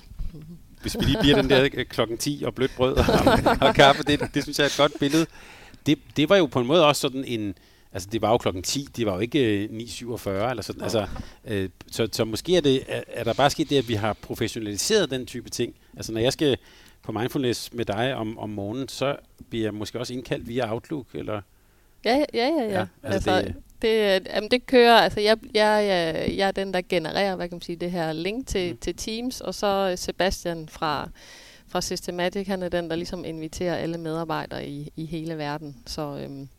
hvis 0.81 0.95
vi 0.99 1.05
lige 1.05 1.17
bliver 1.21 1.41
den 1.41 1.49
der 1.49 1.83
klokken 1.89 2.17
10 2.17 2.43
og 2.45 2.55
blødt 2.55 2.71
brød 2.75 2.95
og, 2.95 3.67
og 3.67 3.75
kaffe, 3.75 4.03
det, 4.03 4.29
det 4.33 4.43
synes 4.43 4.59
jeg 4.59 4.65
er 4.65 4.69
et 4.69 4.75
godt 4.77 4.91
billede. 4.99 5.25
Det, 5.87 5.99
det 6.17 6.29
var 6.29 6.35
jo 6.35 6.45
på 6.45 6.59
en 6.59 6.67
måde 6.67 6.85
også 6.85 7.01
sådan 7.01 7.25
en, 7.25 7.55
Altså, 7.93 8.09
det 8.11 8.21
var 8.21 8.31
jo 8.31 8.37
klokken 8.37 8.63
10, 8.63 8.87
det 8.97 9.05
var 9.05 9.13
jo 9.13 9.19
ikke 9.19 9.63
øh, 9.63 9.69
9.47 9.69 10.29
eller 10.29 10.63
sådan. 10.63 10.81
Altså, 10.81 11.07
øh, 11.45 11.69
så, 11.91 12.07
så 12.11 12.25
måske 12.25 12.57
er, 12.57 12.61
det, 12.61 12.83
er, 12.87 13.03
er 13.07 13.23
der 13.23 13.33
bare 13.33 13.49
sket 13.49 13.69
det, 13.69 13.77
at 13.77 13.89
vi 13.89 13.93
har 13.93 14.13
professionaliseret 14.13 15.11
den 15.11 15.25
type 15.25 15.49
ting. 15.49 15.75
Altså, 15.95 16.11
når 16.11 16.21
jeg 16.21 16.33
skal 16.33 16.57
på 17.03 17.11
mindfulness 17.11 17.73
med 17.73 17.85
dig 17.85 18.15
om, 18.15 18.37
om 18.37 18.49
morgenen, 18.49 18.87
så 18.87 19.15
bliver 19.49 19.65
jeg 19.65 19.73
måske 19.73 19.99
også 19.99 20.13
indkaldt 20.13 20.47
via 20.47 20.73
Outlook, 20.73 21.05
eller? 21.13 21.41
Ja, 22.05 22.25
ja, 22.33 22.47
ja. 22.47 22.63
ja. 22.63 22.79
ja 22.79 22.85
altså, 23.03 23.31
altså 23.31 23.47
det, 23.47 23.55
det, 23.81 24.27
jamen 24.35 24.51
det 24.51 24.65
kører, 24.65 24.97
altså 24.97 25.19
jeg, 25.19 25.37
jeg, 25.53 25.85
jeg, 25.87 26.37
jeg 26.37 26.47
er 26.47 26.51
den, 26.51 26.73
der 26.73 26.81
genererer, 26.89 27.35
hvad 27.35 27.49
kan 27.49 27.55
man 27.55 27.61
sige, 27.61 27.75
det 27.75 27.91
her 27.91 28.13
link 28.13 28.47
til, 28.47 28.71
mm. 28.71 28.77
til 28.77 28.95
Teams, 28.95 29.41
og 29.41 29.55
så 29.55 29.93
Sebastian 29.95 30.69
fra, 30.69 31.09
fra 31.67 31.81
Systematic, 31.81 32.47
han 32.47 32.63
er 32.63 32.69
den, 32.69 32.89
der 32.89 32.95
ligesom 32.95 33.25
inviterer 33.25 33.75
alle 33.75 33.97
medarbejdere 33.97 34.67
i, 34.67 34.91
i 34.95 35.05
hele 35.05 35.37
verden. 35.37 35.77
Så, 35.85 36.19
øhm, 36.23 36.49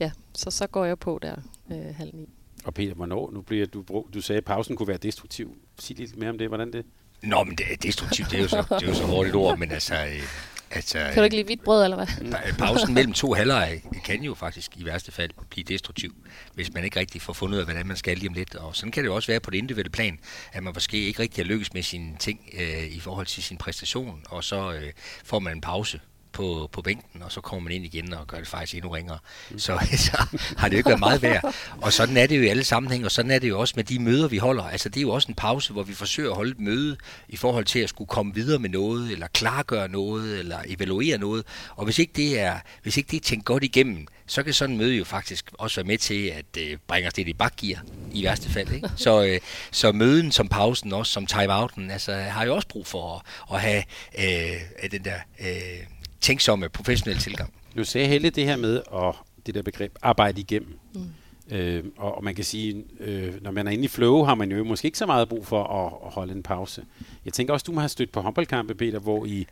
ja, 0.00 0.12
så, 0.34 0.50
så 0.50 0.66
går 0.66 0.84
jeg 0.84 0.98
på 0.98 1.18
der 1.22 1.36
øh, 1.72 1.94
halv 1.94 2.14
ni. 2.14 2.28
Og 2.64 2.74
Peter, 2.74 2.94
hvornår? 2.94 3.30
Nu 3.30 3.40
bliver 3.40 3.66
du, 3.66 3.82
brug, 3.82 4.08
du 4.14 4.20
sagde, 4.20 4.38
at 4.38 4.44
pausen 4.44 4.76
kunne 4.76 4.88
være 4.88 4.96
destruktiv. 4.96 5.56
Sig 5.78 5.98
lidt 5.98 6.16
mere 6.16 6.30
om 6.30 6.38
det. 6.38 6.48
Hvordan 6.48 6.72
det? 6.72 6.84
Nå, 7.22 7.44
men 7.44 7.56
det 7.56 7.72
er 7.72 7.76
destruktivt, 7.76 8.30
det 8.30 8.38
er 8.38 8.42
jo 8.42 8.48
så, 8.48 8.64
det 8.70 8.82
er 8.82 8.88
jo 8.88 8.94
så 8.94 9.04
hårdt 9.04 9.28
et 9.28 9.34
ord, 9.34 9.58
men 9.58 9.70
altså... 9.70 9.94
Øh, 9.94 10.22
altså 10.70 10.98
kan 10.98 11.16
du 11.16 11.22
ikke 11.22 11.36
lide 11.36 11.46
hvidt 11.46 11.64
brød, 11.64 11.84
eller 11.84 11.96
hvad? 11.96 12.52
Pausen 12.58 12.94
mellem 12.94 13.12
to 13.12 13.32
halvleje 13.32 13.82
kan 14.04 14.22
jo 14.22 14.34
faktisk 14.34 14.70
i 14.76 14.84
værste 14.84 15.12
fald 15.12 15.30
blive 15.50 15.64
destruktiv, 15.64 16.14
hvis 16.54 16.74
man 16.74 16.84
ikke 16.84 17.00
rigtig 17.00 17.22
får 17.22 17.32
fundet 17.32 17.54
ud 17.54 17.60
af, 17.60 17.66
hvordan 17.66 17.86
man 17.86 17.96
skal 17.96 18.16
lige 18.16 18.28
om 18.28 18.34
lidt. 18.34 18.54
Og 18.54 18.76
sådan 18.76 18.92
kan 18.92 19.02
det 19.04 19.08
jo 19.08 19.14
også 19.14 19.32
være 19.32 19.40
på 19.40 19.50
det 19.50 19.58
individuelle 19.58 19.90
plan, 19.90 20.18
at 20.52 20.62
man 20.62 20.72
måske 20.74 21.06
ikke 21.06 21.22
rigtig 21.22 21.44
har 21.44 21.48
lykkes 21.48 21.74
med 21.74 21.82
sine 21.82 22.16
ting 22.18 22.40
øh, 22.60 22.84
i 22.84 23.00
forhold 23.00 23.26
til 23.26 23.42
sin 23.42 23.56
præstation, 23.56 24.22
og 24.28 24.44
så 24.44 24.72
øh, 24.72 24.92
får 25.24 25.38
man 25.38 25.52
en 25.52 25.60
pause 25.60 26.00
på, 26.32 26.68
på 26.72 26.82
bænken, 26.82 27.22
og 27.22 27.32
så 27.32 27.40
kommer 27.40 27.64
man 27.64 27.72
ind 27.72 27.84
igen 27.84 28.14
og 28.14 28.26
gør 28.26 28.38
det 28.38 28.48
faktisk 28.48 28.74
endnu 28.74 28.90
ringere. 28.90 29.18
Mm. 29.50 29.58
Så, 29.58 29.78
så 30.06 30.38
har 30.56 30.68
det 30.68 30.72
jo 30.72 30.78
ikke 30.78 30.88
været 30.88 31.00
meget 31.00 31.22
værd. 31.22 31.54
Og 31.82 31.92
sådan 31.92 32.16
er 32.16 32.26
det 32.26 32.36
jo 32.36 32.42
i 32.42 32.48
alle 32.48 32.64
sammenhænge, 32.64 33.06
og 33.06 33.10
sådan 33.10 33.30
er 33.30 33.38
det 33.38 33.48
jo 33.48 33.60
også 33.60 33.74
med 33.76 33.84
de 33.84 33.98
møder, 33.98 34.28
vi 34.28 34.38
holder. 34.38 34.64
Altså 34.64 34.88
det 34.88 34.96
er 34.96 35.02
jo 35.02 35.10
også 35.10 35.28
en 35.28 35.34
pause, 35.34 35.72
hvor 35.72 35.82
vi 35.82 35.94
forsøger 35.94 36.30
at 36.30 36.36
holde 36.36 36.50
et 36.50 36.60
møde 36.60 36.96
i 37.28 37.36
forhold 37.36 37.64
til 37.64 37.78
at 37.78 37.88
skulle 37.88 38.08
komme 38.08 38.34
videre 38.34 38.58
med 38.58 38.70
noget, 38.70 39.12
eller 39.12 39.26
klargøre 39.26 39.88
noget, 39.88 40.38
eller 40.38 40.58
evaluere 40.66 41.18
noget. 41.18 41.44
Og 41.76 41.84
hvis 41.84 41.98
ikke 41.98 42.12
det 42.16 42.40
er, 42.40 42.58
hvis 42.82 42.96
ikke 42.96 43.10
det 43.10 43.16
er 43.16 43.20
tænkt 43.20 43.44
godt 43.44 43.64
igennem, 43.64 44.06
så 44.30 44.42
kan 44.42 44.54
sådan 44.54 44.76
møde 44.76 44.94
jo 44.94 45.04
faktisk 45.04 45.50
også 45.58 45.76
være 45.76 45.86
med 45.86 45.98
til 45.98 46.26
at 46.26 46.56
øh, 46.58 46.78
bringe 46.86 47.08
os 47.08 47.16
lidt 47.16 47.28
i 47.28 47.32
bakgear, 47.32 47.82
i 48.12 48.24
værste 48.24 48.50
fald. 48.50 48.72
Ikke? 48.72 48.90
Så, 48.96 49.24
øh, 49.24 49.40
så 49.70 49.92
møden 49.92 50.32
som 50.32 50.48
pausen, 50.48 50.92
også 50.92 51.12
som 51.12 51.26
timeouten, 51.26 51.90
altså, 51.90 52.14
har 52.14 52.44
jo 52.44 52.54
også 52.54 52.68
brug 52.68 52.86
for 52.86 53.24
at, 53.50 53.54
at 53.54 53.60
have 53.60 53.82
øh, 54.18 54.90
den 54.90 55.04
der... 55.04 55.16
Øh, 55.40 55.86
tænksomme, 56.20 56.68
professionelle 56.68 57.20
tilgang. 57.20 57.52
Nu 57.74 57.84
sagde 57.84 58.08
Helle 58.08 58.30
det 58.30 58.44
her 58.44 58.56
med 58.56 58.82
at 58.94 59.14
det 59.46 59.54
der 59.54 59.62
begreb 59.62 59.96
arbejde 60.02 60.40
igennem. 60.40 60.78
Mm. 60.94 61.10
Øh, 61.56 61.84
og, 61.96 62.14
og 62.16 62.24
man 62.24 62.34
kan 62.34 62.44
sige, 62.44 62.84
øh, 63.00 63.42
når 63.42 63.50
man 63.50 63.66
er 63.66 63.70
inde 63.70 63.84
i 63.84 63.88
flow, 63.88 64.22
har 64.22 64.34
man 64.34 64.52
jo 64.52 64.64
måske 64.64 64.86
ikke 64.86 64.98
så 64.98 65.06
meget 65.06 65.28
brug 65.28 65.46
for 65.46 65.64
at, 65.64 65.92
at 66.06 66.12
holde 66.12 66.32
en 66.32 66.42
pause. 66.42 66.82
Jeg 67.24 67.32
tænker 67.32 67.54
også, 67.54 67.64
du 67.64 67.72
må 67.72 67.80
have 67.80 67.88
stødt 67.88 68.12
på 68.12 68.20
håndboldkampe, 68.20 68.74
Peter, 68.74 68.98
hvor 68.98 69.26
i 69.26 69.46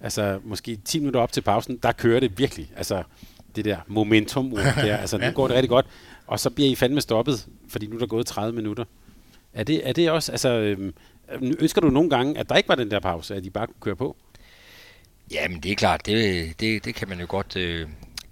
altså 0.00 0.40
måske 0.44 0.76
10 0.84 0.98
minutter 0.98 1.20
op 1.20 1.32
til 1.32 1.40
pausen, 1.40 1.76
der 1.76 1.92
kører 1.92 2.20
det 2.20 2.38
virkelig. 2.38 2.72
Altså 2.76 3.02
det 3.56 3.64
der 3.64 3.76
momentum 3.86 4.50
der. 4.50 4.96
Altså 5.00 5.18
nu 5.18 5.30
går 5.30 5.46
det 5.46 5.56
rigtig 5.56 5.68
godt, 5.68 5.86
og 6.26 6.40
så 6.40 6.50
bliver 6.50 6.70
I 6.70 6.74
fandme 6.74 7.00
stoppet, 7.00 7.46
fordi 7.68 7.86
nu 7.86 7.94
er 7.94 7.98
der 7.98 8.06
gået 8.06 8.26
30 8.26 8.56
minutter. 8.56 8.84
Er 9.52 9.64
det, 9.64 9.88
er 9.88 9.92
det 9.92 10.10
også, 10.10 10.32
altså 10.32 10.48
øh, 10.48 10.92
ønsker 11.42 11.80
du 11.80 11.90
nogle 11.90 12.10
gange, 12.10 12.38
at 12.38 12.48
der 12.48 12.56
ikke 12.56 12.68
var 12.68 12.74
den 12.74 12.90
der 12.90 13.00
pause, 13.00 13.34
at 13.34 13.46
I 13.46 13.50
bare 13.50 13.66
kunne 13.66 13.80
køre 13.80 13.96
på? 13.96 14.16
Ja, 15.30 15.48
men 15.48 15.60
det 15.60 15.72
er 15.72 15.76
klart, 15.76 16.06
det, 16.06 16.60
det, 16.60 16.84
det 16.84 16.94
kan 16.94 17.08
man 17.08 17.20
jo 17.20 17.26
godt 17.28 17.56
øh, 17.56 17.88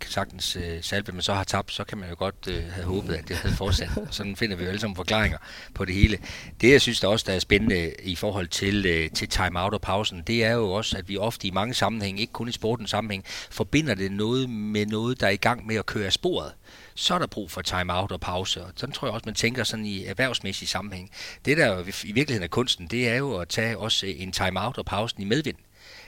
sagtens, 0.07 0.57
øh, 0.57 0.83
salve, 0.83 1.13
men 1.13 1.23
så 1.23 1.35
har 1.35 1.45
tabt, 1.45 1.73
så 1.73 1.85
kan 1.85 1.99
man 1.99 2.09
jo 2.09 2.15
godt 2.19 2.49
øh, 2.51 2.65
have 2.73 2.87
håbet, 2.87 3.15
at 3.15 3.29
det 3.29 3.37
havde 3.37 3.55
fortsat. 3.55 3.89
Sådan 4.11 4.37
finder 4.37 4.57
vi 4.57 4.63
jo 4.63 4.69
alle 4.69 4.81
sammen 4.81 4.97
forklaringer 4.97 5.39
på 5.75 5.85
det 5.85 5.95
hele. 5.95 6.19
Det, 6.61 6.71
jeg 6.71 6.81
synes 6.81 7.01
der 7.01 7.09
også 7.09 7.25
der 7.29 7.33
er 7.33 7.39
spændende 7.39 7.93
i 8.03 8.17
forhold 8.17 8.49
til, 8.49 8.87
øh, 8.87 9.11
til 9.11 9.29
time-out 9.29 9.75
og 9.75 9.81
pausen, 9.81 10.23
det 10.27 10.45
er 10.45 10.53
jo 10.53 10.73
også, 10.73 10.99
at 10.99 11.09
vi 11.09 11.17
ofte 11.17 11.47
i 11.47 11.51
mange 11.51 11.75
sammenhænge, 11.75 12.21
ikke 12.21 12.33
kun 12.33 12.49
i 12.49 12.53
sportens 12.53 12.91
sammenhæng, 12.91 13.25
forbinder 13.51 13.95
det 13.95 14.13
noget 14.13 14.51
med 14.51 14.87
noget, 14.87 15.21
der 15.21 15.27
er 15.27 15.31
i 15.31 15.37
gang 15.37 15.67
med 15.67 15.77
at 15.77 15.87
køre 15.87 16.07
af 16.07 16.13
sporet 16.13 16.53
så 16.95 17.15
er 17.15 17.19
der 17.19 17.27
brug 17.27 17.51
for 17.51 17.63
time-out 17.63 18.13
og 18.13 18.21
pause. 18.21 18.65
Og 18.65 18.73
sådan 18.77 18.93
tror 18.93 19.09
jeg 19.09 19.15
også, 19.15 19.25
man 19.27 19.35
tænker 19.35 19.65
sådan 19.65 19.87
i 19.87 20.05
erhvervsmæssig 20.05 20.69
sammenhæng. 20.69 21.11
Det, 21.45 21.57
der 21.57 21.81
i 21.81 22.13
virkeligheden 22.13 22.43
er 22.43 22.49
kunsten, 22.49 22.87
det 22.87 23.09
er 23.09 23.17
jo 23.17 23.37
at 23.37 23.49
tage 23.49 23.79
også 23.79 24.07
en 24.07 24.33
time-out 24.33 24.79
og 24.79 24.87
pausen 24.87 25.23
i 25.23 25.25
medvind. 25.25 25.57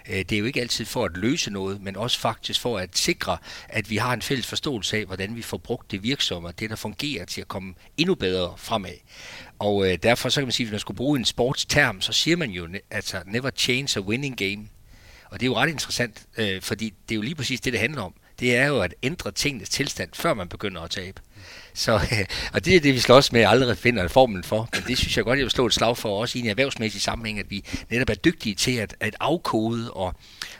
Øh, 0.08 0.18
det 0.18 0.32
er 0.32 0.38
jo 0.38 0.44
ikke 0.44 0.60
altid 0.60 0.84
for 0.84 1.04
at 1.04 1.16
løse 1.16 1.50
noget, 1.50 1.82
men 1.82 1.96
også 1.96 2.18
faktisk 2.18 2.60
for 2.60 2.78
at 2.78 2.98
sikre, 2.98 3.38
at 3.68 3.90
vi 3.90 3.96
har 3.96 4.12
en 4.12 4.22
fælles 4.22 4.46
forståelse 4.46 4.96
af, 4.96 5.04
hvordan 5.04 5.36
vi 5.36 5.42
får 5.42 5.56
brugt 5.56 5.90
det 5.90 6.02
virksomme, 6.02 6.52
det 6.58 6.70
der 6.70 6.76
fungerer 6.76 7.24
til 7.24 7.40
at 7.40 7.48
komme 7.48 7.74
endnu 7.96 8.14
bedre 8.14 8.54
fremad. 8.56 8.94
Og 9.58 9.90
øh, 9.90 9.98
derfor 10.02 10.28
så 10.28 10.40
kan 10.40 10.46
man 10.46 10.52
sige, 10.52 10.64
at 10.64 10.68
hvis 10.68 10.72
man 10.72 10.80
skulle 10.80 10.96
bruge 10.96 11.18
en 11.18 11.24
sportsterm, 11.24 12.00
så 12.00 12.12
siger 12.12 12.36
man 12.36 12.50
jo, 12.50 12.68
altså 12.90 13.22
never 13.26 13.50
change 13.56 14.00
a 14.00 14.02
winning 14.02 14.36
game. 14.36 14.68
Og 15.30 15.40
det 15.40 15.46
er 15.46 15.50
jo 15.50 15.56
ret 15.56 15.70
interessant, 15.70 16.22
øh, 16.36 16.62
fordi 16.62 16.94
det 17.08 17.14
er 17.14 17.16
jo 17.16 17.22
lige 17.22 17.34
præcis 17.34 17.60
det, 17.60 17.72
det 17.72 17.80
handler 17.80 18.02
om. 18.02 18.14
Det 18.40 18.56
er 18.56 18.66
jo 18.66 18.80
at 18.80 18.94
ændre 19.02 19.32
tingenes 19.32 19.68
tilstand, 19.68 20.10
før 20.14 20.34
man 20.34 20.48
begynder 20.48 20.80
at 20.80 20.90
tabe. 20.90 21.20
Så, 21.74 21.94
øh, 21.94 22.24
og 22.52 22.64
det 22.64 22.76
er 22.76 22.80
det, 22.80 22.94
vi 22.94 22.98
slås 22.98 23.32
med, 23.32 23.44
aldrig 23.44 23.78
finder 23.78 24.08
formlen 24.08 24.44
for. 24.44 24.68
Men 24.72 24.82
det 24.88 24.98
synes 24.98 25.16
jeg 25.16 25.24
godt, 25.24 25.38
jeg 25.38 25.44
vil 25.44 25.50
slå 25.50 25.66
et 25.66 25.74
slag 25.74 25.96
for, 25.96 26.20
også 26.20 26.38
i 26.38 26.40
en 26.40 26.46
erhvervsmæssig 26.46 27.02
sammenhæng, 27.02 27.38
at 27.38 27.50
vi 27.50 27.64
netop 27.90 28.10
er 28.10 28.14
dygtige 28.14 28.54
til 28.54 28.76
at, 28.76 28.96
at 29.00 29.16
afkode 29.20 29.90
og, 29.90 30.14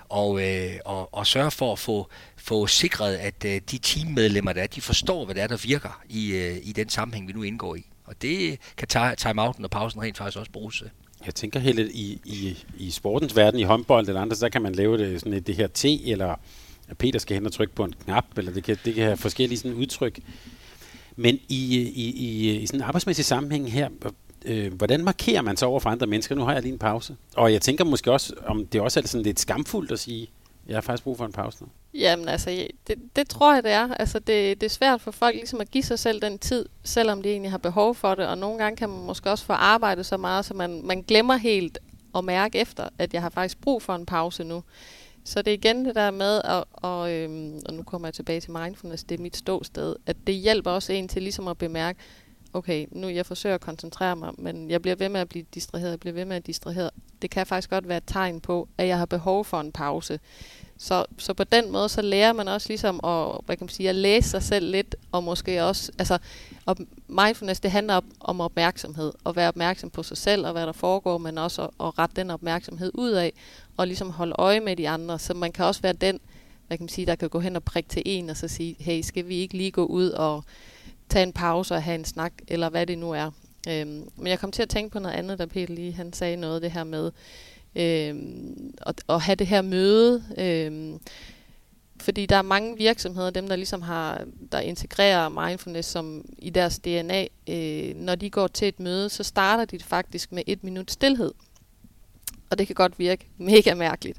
og, 0.08 0.42
øh, 0.42 0.70
og, 0.84 1.14
og 1.14 1.26
sørge 1.26 1.50
for 1.50 1.72
at 1.72 1.78
få, 1.78 2.08
få 2.36 2.66
sikret, 2.66 3.16
at 3.16 3.44
øh, 3.44 3.60
de 3.70 3.78
teammedlemmer, 3.78 4.52
der 4.52 4.62
er, 4.62 4.66
de 4.66 4.80
forstår, 4.80 5.24
hvad 5.24 5.34
det 5.34 5.42
er, 5.42 5.46
der 5.46 5.56
virker 5.56 6.00
i, 6.08 6.32
øh, 6.32 6.56
i 6.62 6.72
den 6.72 6.88
sammenhæng, 6.88 7.28
vi 7.28 7.32
nu 7.32 7.42
indgår 7.42 7.74
i. 7.74 7.86
Og 8.04 8.22
det 8.22 8.58
kan 8.76 9.16
timeouten 9.16 9.64
og 9.64 9.70
pausen 9.70 10.02
rent 10.02 10.18
faktisk 10.18 10.38
også 10.38 10.52
bruges 10.52 10.78
til. 10.78 10.90
Jeg 11.26 11.34
tænker 11.34 11.60
helt 11.60 11.78
i, 11.78 12.20
i, 12.24 12.64
i 12.78 12.90
sportens 12.90 13.36
verden, 13.36 13.60
i 13.60 13.62
håndbold 13.62 14.08
eller 14.08 14.20
andre, 14.20 14.36
så 14.36 14.48
kan 14.48 14.62
man 14.62 14.74
lave 14.74 14.98
det, 14.98 15.20
sådan 15.20 15.32
et, 15.32 15.46
det 15.46 15.56
her 15.56 15.66
T, 15.66 15.84
eller 15.84 16.34
at 16.88 16.98
Peter 16.98 17.18
skal 17.18 17.34
hen 17.34 17.46
og 17.46 17.52
trykke 17.52 17.74
på 17.74 17.84
en 17.84 17.94
knap, 18.04 18.24
eller 18.36 18.52
det 18.52 18.64
kan, 18.64 18.78
det 18.84 18.94
kan 18.94 19.04
have 19.04 19.16
forskellige 19.16 19.58
sådan 19.58 19.74
udtryk. 19.74 20.18
Men 21.20 21.38
i, 21.48 21.78
i, 21.78 22.10
i, 22.16 22.56
i 22.56 22.66
sådan 22.66 22.80
en 22.80 22.84
arbejdsmæssig 22.84 23.24
sammenhæng 23.24 23.72
her, 23.72 23.88
øh, 24.44 24.74
hvordan 24.74 25.04
markerer 25.04 25.42
man 25.42 25.56
sig 25.56 25.68
over 25.68 25.80
for 25.80 25.90
andre 25.90 26.06
mennesker? 26.06 26.34
Nu 26.34 26.44
har 26.44 26.52
jeg 26.52 26.62
lige 26.62 26.72
en 26.72 26.78
pause. 26.78 27.16
Og 27.36 27.52
jeg 27.52 27.62
tænker 27.62 27.84
måske 27.84 28.12
også, 28.12 28.34
om 28.46 28.66
det 28.66 28.80
også 28.80 29.00
er 29.00 29.06
sådan 29.06 29.24
lidt 29.24 29.40
skamfuldt 29.40 29.92
at 29.92 29.98
sige, 29.98 30.28
jeg 30.66 30.76
har 30.76 30.80
faktisk 30.80 31.04
brug 31.04 31.16
for 31.16 31.24
en 31.24 31.32
pause 31.32 31.58
nu. 31.60 31.68
Jamen 31.94 32.28
altså, 32.28 32.68
det, 32.86 32.96
det 33.16 33.28
tror 33.28 33.54
jeg, 33.54 33.62
det 33.62 33.72
er. 33.72 33.94
Altså, 33.94 34.18
det, 34.18 34.60
det 34.60 34.62
er 34.62 34.70
svært 34.70 35.00
for 35.00 35.10
folk 35.10 35.34
ligesom 35.34 35.60
at 35.60 35.70
give 35.70 35.84
sig 35.84 35.98
selv 35.98 36.22
den 36.22 36.38
tid, 36.38 36.66
selvom 36.84 37.22
de 37.22 37.30
egentlig 37.30 37.50
har 37.50 37.58
behov 37.58 37.94
for 37.94 38.14
det. 38.14 38.26
Og 38.26 38.38
nogle 38.38 38.58
gange 38.58 38.76
kan 38.76 38.88
man 38.88 39.06
måske 39.06 39.30
også 39.30 39.44
få 39.44 39.52
arbejdet 39.52 40.06
så 40.06 40.16
meget, 40.16 40.44
så 40.44 40.54
man, 40.54 40.80
man 40.84 41.02
glemmer 41.02 41.36
helt 41.36 41.78
at 42.14 42.24
mærke 42.24 42.58
efter, 42.58 42.88
at 42.98 43.14
jeg 43.14 43.22
har 43.22 43.30
faktisk 43.30 43.60
brug 43.60 43.82
for 43.82 43.94
en 43.94 44.06
pause 44.06 44.44
nu. 44.44 44.62
Så 45.30 45.42
det 45.42 45.50
er 45.50 45.54
igen 45.54 45.84
det 45.84 45.94
der 45.94 46.10
med, 46.10 46.40
at, 46.44 46.64
og, 46.72 47.12
øhm, 47.12 47.60
og 47.66 47.74
nu 47.74 47.82
kommer 47.82 48.08
jeg 48.08 48.14
tilbage 48.14 48.40
til 48.40 48.50
mindfulness, 48.52 49.04
det 49.04 49.18
er 49.18 49.22
mit 49.22 49.36
ståsted, 49.36 49.96
at 50.06 50.16
det 50.26 50.34
hjælper 50.34 50.70
også 50.70 50.92
en 50.92 51.08
til 51.08 51.22
ligesom 51.22 51.48
at 51.48 51.58
bemærke, 51.58 51.98
okay, 52.52 52.86
nu 52.90 53.08
jeg 53.08 53.26
forsøger 53.26 53.54
at 53.54 53.60
koncentrere 53.60 54.16
mig, 54.16 54.32
men 54.38 54.70
jeg 54.70 54.82
bliver 54.82 54.94
ved 54.94 55.08
med 55.08 55.20
at 55.20 55.28
blive 55.28 55.44
distraheret, 55.54 55.90
jeg 55.90 56.00
bliver 56.00 56.14
ved 56.14 56.24
med 56.24 56.36
at 56.36 56.46
distraheret. 56.46 56.90
Det 57.22 57.30
kan 57.30 57.46
faktisk 57.46 57.70
godt 57.70 57.88
være 57.88 57.96
et 57.96 58.04
tegn 58.06 58.40
på, 58.40 58.68
at 58.78 58.86
jeg 58.86 58.98
har 58.98 59.06
behov 59.06 59.44
for 59.44 59.60
en 59.60 59.72
pause. 59.72 60.20
Så, 60.82 61.04
så 61.18 61.34
på 61.34 61.44
den 61.44 61.72
måde, 61.72 61.88
så 61.88 62.02
lærer 62.02 62.32
man 62.32 62.48
også 62.48 62.68
ligesom 62.68 63.00
at, 63.04 63.40
hvad 63.46 63.56
kan 63.56 63.64
man 63.64 63.68
sige, 63.68 63.88
at 63.88 63.94
læse 63.94 64.28
sig 64.30 64.42
selv 64.42 64.70
lidt, 64.70 64.96
og 65.12 65.24
måske 65.24 65.64
også, 65.64 65.92
altså, 65.98 66.18
og 66.66 66.76
mindfulness, 67.08 67.60
det 67.60 67.70
handler 67.70 68.00
om 68.20 68.40
opmærksomhed, 68.40 69.12
at 69.26 69.36
være 69.36 69.48
opmærksom 69.48 69.90
på 69.90 70.02
sig 70.02 70.16
selv, 70.16 70.46
og 70.46 70.52
hvad 70.52 70.66
der 70.66 70.72
foregår, 70.72 71.18
men 71.18 71.38
også 71.38 71.62
at, 71.62 71.70
at 71.80 71.98
rette 71.98 72.16
den 72.16 72.30
opmærksomhed 72.30 72.90
ud 72.94 73.10
af, 73.10 73.32
og 73.76 73.86
ligesom 73.86 74.10
holde 74.10 74.34
øje 74.38 74.60
med 74.60 74.76
de 74.76 74.88
andre, 74.88 75.18
så 75.18 75.34
man 75.34 75.52
kan 75.52 75.64
også 75.64 75.82
være 75.82 75.92
den, 75.92 76.20
hvad 76.66 76.78
kan 76.78 76.84
man 76.84 76.88
sige, 76.88 77.06
der 77.06 77.14
kan 77.14 77.28
gå 77.28 77.40
hen 77.40 77.56
og 77.56 77.64
prikke 77.64 77.88
til 77.88 78.02
en, 78.06 78.30
og 78.30 78.36
så 78.36 78.48
sige, 78.48 78.76
hey, 78.78 79.02
skal 79.02 79.28
vi 79.28 79.36
ikke 79.36 79.56
lige 79.56 79.70
gå 79.70 79.84
ud 79.84 80.08
og 80.10 80.44
tage 81.08 81.22
en 81.22 81.32
pause 81.32 81.74
og 81.74 81.82
have 81.82 81.94
en 81.94 82.04
snak, 82.04 82.32
eller 82.48 82.68
hvad 82.68 82.86
det 82.86 82.98
nu 82.98 83.10
er. 83.10 83.30
Øhm, 83.68 84.08
men 84.16 84.26
jeg 84.26 84.38
kom 84.38 84.52
til 84.52 84.62
at 84.62 84.68
tænke 84.68 84.92
på 84.92 84.98
noget 84.98 85.14
andet, 85.14 85.38
da 85.38 85.46
Peter 85.46 85.74
lige 85.74 85.92
han 85.92 86.12
sagde 86.12 86.36
noget 86.36 86.62
det 86.62 86.72
her 86.72 86.84
med 86.84 87.10
øh, 87.76 88.14
at, 88.86 89.02
at 89.08 89.20
have 89.20 89.36
det 89.36 89.46
her 89.46 89.62
møde. 89.62 90.24
Øh, 90.38 91.00
fordi 92.00 92.26
der 92.26 92.36
er 92.36 92.42
mange 92.42 92.76
virksomheder, 92.76 93.30
dem 93.30 93.48
der 93.48 93.56
ligesom 93.56 93.82
har, 93.82 94.24
der 94.52 94.60
integrerer 94.60 95.28
mindfulness 95.28 95.88
som 95.88 96.24
i 96.38 96.50
deres 96.50 96.78
DNA, 96.78 97.26
øh, 97.48 97.96
når 97.96 98.14
de 98.14 98.30
går 98.30 98.46
til 98.46 98.68
et 98.68 98.80
møde, 98.80 99.08
så 99.08 99.22
starter 99.22 99.64
de 99.64 99.78
faktisk 99.80 100.32
med 100.32 100.42
et 100.46 100.64
minut 100.64 100.90
stillhed. 100.90 101.32
Og 102.50 102.58
det 102.58 102.66
kan 102.66 102.74
godt 102.74 102.98
virke 102.98 103.28
mega 103.38 103.74
mærkeligt 103.74 104.18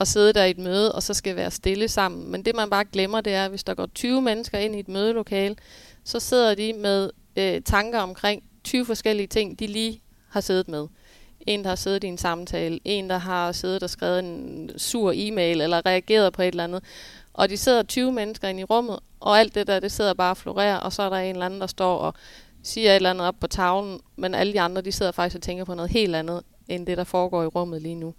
at 0.00 0.08
sidde 0.08 0.32
der 0.32 0.44
i 0.44 0.50
et 0.50 0.58
møde, 0.58 0.92
og 0.92 1.02
så 1.02 1.14
skal 1.14 1.36
være 1.36 1.50
stille 1.50 1.88
sammen. 1.88 2.30
Men 2.30 2.44
det 2.44 2.56
man 2.56 2.70
bare 2.70 2.84
glemmer, 2.84 3.20
det 3.20 3.34
er, 3.34 3.44
at 3.44 3.50
hvis 3.50 3.64
der 3.64 3.74
går 3.74 3.86
20 3.86 4.22
mennesker 4.22 4.58
ind 4.58 4.76
i 4.76 4.78
et 4.78 4.88
mødelokale, 4.88 5.56
så 6.04 6.20
sidder 6.20 6.54
de 6.54 6.72
med 6.72 7.10
øh, 7.36 7.62
tanker 7.62 7.98
omkring 7.98 8.42
20 8.64 8.86
forskellige 8.86 9.26
ting, 9.26 9.58
de 9.58 9.66
lige 9.66 10.02
har 10.28 10.40
siddet 10.40 10.68
med. 10.68 10.86
En, 11.46 11.62
der 11.62 11.68
har 11.68 11.76
siddet 11.76 12.04
i 12.04 12.06
en 12.06 12.18
samtale, 12.18 12.80
en, 12.84 13.10
der 13.10 13.18
har 13.18 13.52
siddet 13.52 13.82
og 13.82 13.90
skrevet 13.90 14.18
en 14.18 14.70
sur 14.76 15.12
e-mail, 15.14 15.60
eller 15.60 15.86
reageret 15.86 16.32
på 16.32 16.42
et 16.42 16.48
eller 16.48 16.64
andet. 16.64 16.84
Og 17.34 17.50
de 17.50 17.56
sidder 17.56 17.82
20 17.82 18.12
mennesker 18.12 18.48
inde 18.48 18.60
i 18.60 18.64
rummet, 18.64 18.98
og 19.20 19.38
alt 19.38 19.54
det 19.54 19.66
der, 19.66 19.80
det 19.80 19.92
sidder 19.92 20.14
bare 20.14 20.30
og 20.30 20.36
florerer, 20.36 20.76
og 20.76 20.92
så 20.92 21.02
er 21.02 21.08
der 21.08 21.16
en 21.16 21.34
eller 21.34 21.46
anden, 21.46 21.60
der 21.60 21.66
står 21.66 21.98
og 21.98 22.14
siger 22.62 22.90
et 22.90 22.96
eller 22.96 23.10
andet 23.10 23.26
op 23.26 23.34
på 23.40 23.46
tavlen, 23.46 24.00
men 24.16 24.34
alle 24.34 24.52
de 24.52 24.60
andre, 24.60 24.82
de 24.82 24.92
sidder 24.92 25.12
faktisk 25.12 25.36
og 25.36 25.42
tænker 25.42 25.64
på 25.64 25.74
noget 25.74 25.90
helt 25.90 26.16
andet, 26.16 26.42
end 26.68 26.86
det, 26.86 26.98
der 26.98 27.04
foregår 27.04 27.42
i 27.42 27.46
rummet 27.46 27.82
lige 27.82 27.94
nu. 27.94 28.14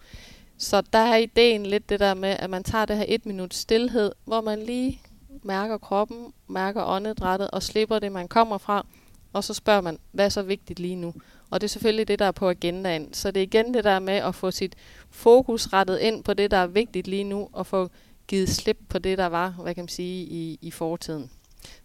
Så 0.57 0.81
der 0.93 0.99
er 0.99 1.15
ideen 1.15 1.65
lidt 1.65 1.89
det 1.89 1.99
der 1.99 2.13
med, 2.13 2.29
at 2.29 2.49
man 2.49 2.63
tager 2.63 2.85
det 2.85 2.97
her 2.97 3.05
et 3.07 3.25
minut 3.25 3.53
stillhed, 3.53 4.11
hvor 4.25 4.41
man 4.41 4.59
lige 4.59 5.01
mærker 5.43 5.77
kroppen, 5.77 6.33
mærker 6.47 6.83
åndedrættet 6.85 7.51
og 7.51 7.63
slipper 7.63 7.99
det, 7.99 8.11
man 8.11 8.27
kommer 8.27 8.57
fra. 8.57 8.85
Og 9.33 9.43
så 9.43 9.53
spørger 9.53 9.81
man, 9.81 9.99
hvad 10.11 10.25
er 10.25 10.29
så 10.29 10.41
vigtigt 10.41 10.79
lige 10.79 10.95
nu? 10.95 11.13
Og 11.51 11.61
det 11.61 11.67
er 11.67 11.69
selvfølgelig 11.69 12.07
det, 12.07 12.19
der 12.19 12.25
er 12.25 12.31
på 12.31 12.49
agendaen. 12.49 13.13
Så 13.13 13.31
det 13.31 13.39
er 13.39 13.43
igen 13.43 13.73
det 13.73 13.83
der 13.83 13.99
med 13.99 14.13
at 14.13 14.35
få 14.35 14.51
sit 14.51 14.75
fokus 15.09 15.73
rettet 15.73 15.99
ind 15.99 16.23
på 16.23 16.33
det, 16.33 16.51
der 16.51 16.57
er 16.57 16.67
vigtigt 16.67 17.07
lige 17.07 17.23
nu, 17.23 17.49
og 17.53 17.67
få 17.67 17.89
givet 18.27 18.49
slip 18.49 18.77
på 18.89 18.99
det, 18.99 19.17
der 19.17 19.25
var, 19.25 19.49
hvad 19.49 19.75
kan 19.75 19.81
man 19.81 19.89
sige, 19.89 20.23
i, 20.25 20.59
i 20.61 20.71
fortiden. 20.71 21.31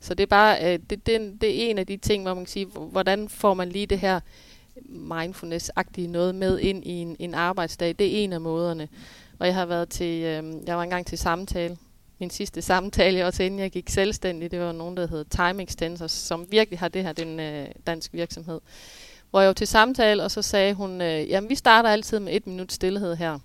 Så 0.01 0.15
det 0.15 0.23
er 0.23 0.27
bare, 0.27 0.73
øh, 0.73 0.79
det, 0.91 1.07
det, 1.07 1.41
det 1.41 1.65
er 1.65 1.71
en 1.71 1.79
af 1.79 1.87
de 1.87 1.97
ting, 1.97 2.23
hvor 2.23 2.35
man 2.35 2.45
kan 2.45 2.53
sige, 2.53 2.67
hvordan 2.67 3.29
får 3.29 3.55
man 3.55 3.69
lige 3.69 3.87
det 3.87 3.99
her 3.99 4.21
mindfulness-agtige 4.89 6.09
noget 6.09 6.35
med 6.35 6.59
ind 6.59 6.87
i 6.87 6.91
en, 6.91 7.17
en 7.19 7.35
arbejdsdag. 7.35 7.95
Det 7.99 8.07
er 8.07 8.25
en 8.25 8.33
af 8.33 8.41
måderne. 8.41 8.89
Og 9.39 9.47
jeg 9.47 9.55
har 9.55 9.67
været 9.67 9.89
til, 9.89 10.23
øh, 10.23 10.45
jeg 10.67 10.77
var 10.77 10.83
engang 10.83 11.07
til 11.07 11.19
samtale 11.19 11.77
min 12.19 12.31
sidste 12.31 12.63
samtale, 12.63 13.27
også 13.27 13.43
inden 13.43 13.61
jeg 13.61 13.71
gik 13.71 13.91
selvstændig, 13.91 14.51
det 14.51 14.61
var 14.61 14.73
nogen, 14.73 14.97
der 14.97 15.07
hed 15.07 15.25
Time 15.25 15.63
Extensors, 15.63 16.13
som 16.13 16.47
virkelig 16.51 16.79
har 16.79 16.89
det 16.89 17.03
her, 17.03 17.13
den 17.13 17.41
øh, 17.41 17.67
dansk 17.87 18.13
virksomhed. 18.13 18.61
Hvor 19.37 19.41
jeg 19.41 19.49
var 19.49 19.55
til 19.55 19.67
samtale, 19.67 20.23
og 20.23 20.31
så 20.31 20.43
sagde 20.43 20.75
hun, 20.75 21.01
øh, 21.01 21.29
jamen 21.29 21.51
vi 21.51 21.55
starter 21.55 21.89
altid 21.89 22.21
med 22.21 22.37
et 22.37 22.47
minut 22.47 22.73
stillhed 22.73 23.17
her. 23.17 23.39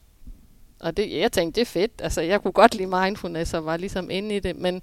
Og 0.80 0.97
det, 0.97 1.12
jeg 1.12 1.32
tænkte, 1.32 1.56
det 1.56 1.62
er 1.62 1.71
fedt. 1.71 1.91
Altså, 1.99 2.21
jeg 2.21 2.41
kunne 2.41 2.51
godt 2.51 2.75
lide 2.75 2.88
mindfulness 2.88 3.54
og 3.54 3.65
var 3.65 3.77
ligesom 3.77 4.10
inde 4.10 4.36
i 4.36 4.39
det, 4.39 4.56
men, 4.56 4.82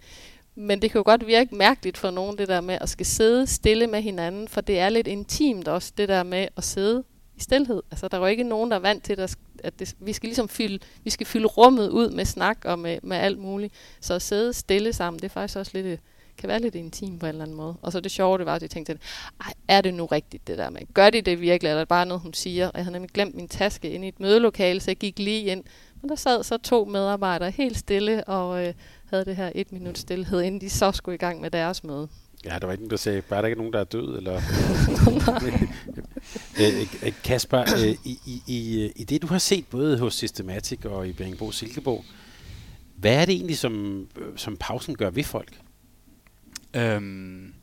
men 0.55 0.83
det 0.83 0.91
kan 0.91 0.99
jo 0.99 1.03
godt 1.05 1.27
virke 1.27 1.55
mærkeligt 1.55 1.99
for 1.99 2.11
nogen, 2.11 2.39
det 2.39 2.49
der 2.49 2.61
med 2.61 2.79
at 2.81 2.89
skal 2.89 3.07
sidde 3.07 3.47
stille 3.47 3.87
med 3.87 4.03
hinanden, 4.03 4.49
for 4.49 4.61
det 4.61 4.79
er 4.79 4.89
lidt 4.89 5.07
intimt 5.07 5.69
også, 5.69 5.93
det 5.97 6.09
der 6.09 6.23
med 6.23 6.49
at 6.57 6.65
sidde 6.65 7.05
i 7.37 7.41
stillhed. 7.41 7.83
Altså, 7.91 8.09
der 8.09 8.17
er 8.17 8.21
jo 8.21 8.27
ikke 8.27 8.45
nogen, 8.45 8.71
der 8.71 8.77
er 8.77 8.81
vant 8.81 9.05
til, 9.05 9.21
at, 9.21 9.37
at 9.65 9.79
det, 9.79 9.95
vi 10.01 10.13
skal 10.13 10.27
ligesom 10.27 10.49
fylde, 10.49 10.79
vi 11.05 11.11
skal 11.11 11.27
fylde 11.27 11.47
rummet 11.47 11.89
ud 11.89 12.11
med 12.11 12.25
snak 12.25 12.65
og 12.65 12.79
med, 12.79 12.99
med 13.03 13.17
alt 13.17 13.39
muligt. 13.39 13.75
Så 14.01 14.15
at 14.15 14.23
sidde 14.23 14.53
stille 14.53 14.93
sammen, 14.93 15.19
det 15.19 15.25
er 15.25 15.33
faktisk 15.33 15.59
også 15.59 15.73
lidt, 15.75 15.87
øh, 15.87 15.99
kan 16.39 16.49
være 16.49 16.61
lidt 16.61 16.75
intim 16.75 17.19
på 17.19 17.27
en 17.27 17.31
eller 17.31 17.43
anden 17.43 17.57
måde. 17.57 17.77
Og 17.83 17.93
så 17.93 18.01
det 18.01 18.11
sjove, 18.11 18.39
det 18.39 18.47
var, 18.47 18.55
at 18.55 18.63
jeg 18.63 18.71
tænkte, 18.71 18.99
Ej, 19.41 19.53
er 19.69 19.81
det 19.81 19.95
nu 19.95 20.07
rigtigt 20.07 20.47
det 20.47 20.59
der 20.59 20.71
med? 20.71 20.81
Gør 20.95 21.11
de 21.11 21.21
det 21.21 21.41
virkelig, 21.41 21.69
eller 21.69 21.81
er 21.81 21.81
det 21.81 21.89
bare 21.89 22.07
noget, 22.07 22.21
hun 22.21 22.35
siger? 22.35 22.67
Og 22.67 22.73
jeg 22.75 22.85
havde 22.85 22.93
nemlig 22.93 23.11
glemt 23.11 23.35
min 23.35 23.49
taske 23.49 23.91
inde 23.91 24.07
i 24.07 24.09
et 24.09 24.21
mødelokale, 24.21 24.81
så 24.81 24.91
jeg 24.91 24.97
gik 24.97 25.19
lige 25.19 25.45
ind. 25.45 25.65
Men 26.03 26.09
der 26.09 26.17
sad 26.17 26.43
så 26.43 26.59
to 26.59 26.85
medarbejdere 26.85 27.51
helt 27.51 27.79
stille 27.79 28.25
og 28.25 28.67
øh, 28.67 28.75
havde 29.11 29.25
det 29.25 29.37
her 29.37 29.53
et 29.55 29.73
minut 29.73 29.99
stillhed, 29.99 30.43
inden 30.43 30.61
de 30.61 30.71
så 30.71 30.93
skulle 30.93 31.15
i 31.15 31.19
gang 31.19 31.41
med 31.41 31.51
deres 31.51 31.85
møde. 31.85 32.09
Ja, 32.45 32.59
der 32.61 32.67
var 32.67 32.73
ikke 32.73 32.83
nogen, 32.83 32.91
der 32.91 32.97
sagde, 32.97 33.23
bare 33.23 33.43
der 33.43 33.47
ikke 33.47 33.59
nogen, 33.59 33.73
der 33.73 33.81
er 33.81 33.85
død, 33.85 34.17
eller... 34.17 34.41
Øh, 36.61 36.87
øh, 37.07 37.13
Kasper, 37.25 37.61
øh, 37.61 37.97
i, 38.05 38.19
i, 38.27 38.43
i, 38.47 38.91
i 38.97 39.05
det 39.05 39.23
du 39.23 39.27
har 39.27 39.39
set 39.39 39.67
både 39.71 39.99
hos 39.99 40.15
Systematic 40.15 40.85
og 40.85 41.09
i 41.09 41.13
Beringbro 41.13 41.51
Silkeborg, 41.51 42.05
hvad 42.97 43.15
er 43.15 43.25
det 43.25 43.35
egentlig, 43.35 43.59
som, 43.59 44.07
som 44.37 44.57
pausen 44.61 44.97
gør 44.97 45.11
ved 45.11 45.25
folk? 45.25 45.53
Øhm, 46.75 47.55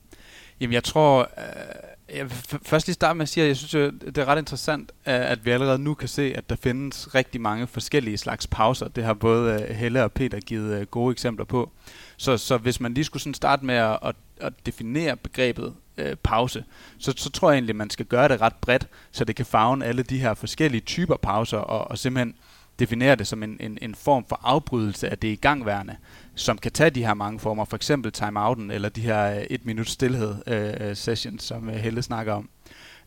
jamen 0.60 0.74
jeg 0.74 0.84
tror, 0.84 1.30
øh, 1.38 2.16
jeg 2.16 2.24
vil 2.24 2.60
først 2.64 2.88
lige 2.88 2.94
starte 2.94 3.18
med 3.18 3.24
at 3.24 3.30
sige, 3.30 3.44
at 3.44 3.48
jeg 3.48 3.58
synes, 3.58 3.94
det 4.02 4.18
er 4.18 4.26
ret 4.26 4.40
interessant, 4.40 4.92
øh, 4.92 5.32
at 5.32 5.46
vi 5.46 5.52
allerede 5.52 5.80
nu 5.80 5.94
kan 5.94 6.08
se, 6.08 6.34
at 6.36 6.50
der 6.50 6.56
findes 6.56 7.16
rigtig 7.16 7.42
mange 7.42 7.68
forskellige 7.68 8.18
slags 8.18 8.48
pauser. 8.48 8.88
Det 8.88 9.04
har 9.04 9.14
både 9.14 9.54
øh, 9.54 9.76
Helle 9.76 10.04
og 10.04 10.12
Peter 10.12 10.40
givet 10.40 10.80
øh, 10.80 10.86
gode 10.86 11.12
eksempler 11.12 11.46
på. 11.46 11.72
Så, 12.18 12.38
så 12.38 12.58
hvis 12.58 12.80
man 12.80 12.94
lige 12.94 13.04
skulle 13.04 13.24
sådan 13.24 13.34
starte 13.34 13.66
med 13.66 13.76
at, 13.76 14.00
at, 14.04 14.16
at 14.42 14.54
definere 14.66 15.16
begrebet 15.16 15.74
øh, 15.98 16.16
pause, 16.16 16.64
så, 16.98 17.14
så 17.18 17.30
tror 17.30 17.50
jeg 17.50 17.56
egentlig, 17.56 17.74
at 17.74 17.76
man 17.76 17.90
skal 17.90 18.06
gøre 18.06 18.28
det 18.28 18.42
ret 18.42 18.56
bredt, 18.56 18.88
så 19.12 19.26
det 19.26 19.36
kan 19.36 19.46
fagne 19.46 19.86
alle 19.86 20.04
de 20.04 20.18
her 20.18 20.34
forskellige 20.34 20.82
typer 20.82 21.18
pauser, 21.18 21.58
og, 21.58 21.92
og 21.92 21.98
simpelthen 21.98 22.36
definere 22.80 23.16
det 23.16 23.28
som 23.28 23.44
en, 23.44 23.58
en, 23.60 23.78
en 23.82 23.96
form 23.96 24.26
for 24.30 24.40
afbrydelse 24.44 25.10
af 25.10 25.18
det 25.18 25.28
igangværende, 25.28 25.96
som 26.36 26.58
kan 26.58 26.72
tage 26.72 26.90
de 26.90 27.06
her 27.06 27.14
mange 27.14 27.40
former, 27.40 27.66
for 27.66 27.76
eksempel 27.76 28.12
timeouten, 28.12 28.72
eller 28.72 28.90
de 28.90 29.02
her 29.02 29.36
øh, 29.36 29.44
et 29.50 29.66
minut 29.66 29.90
stillhed 29.90 30.36
øh, 30.48 30.90
øh, 30.90 30.96
sessions, 30.96 31.44
som 31.44 31.70
øh, 31.70 31.76
Helle 31.76 32.02
snakker 32.02 32.34
om. 32.34 32.50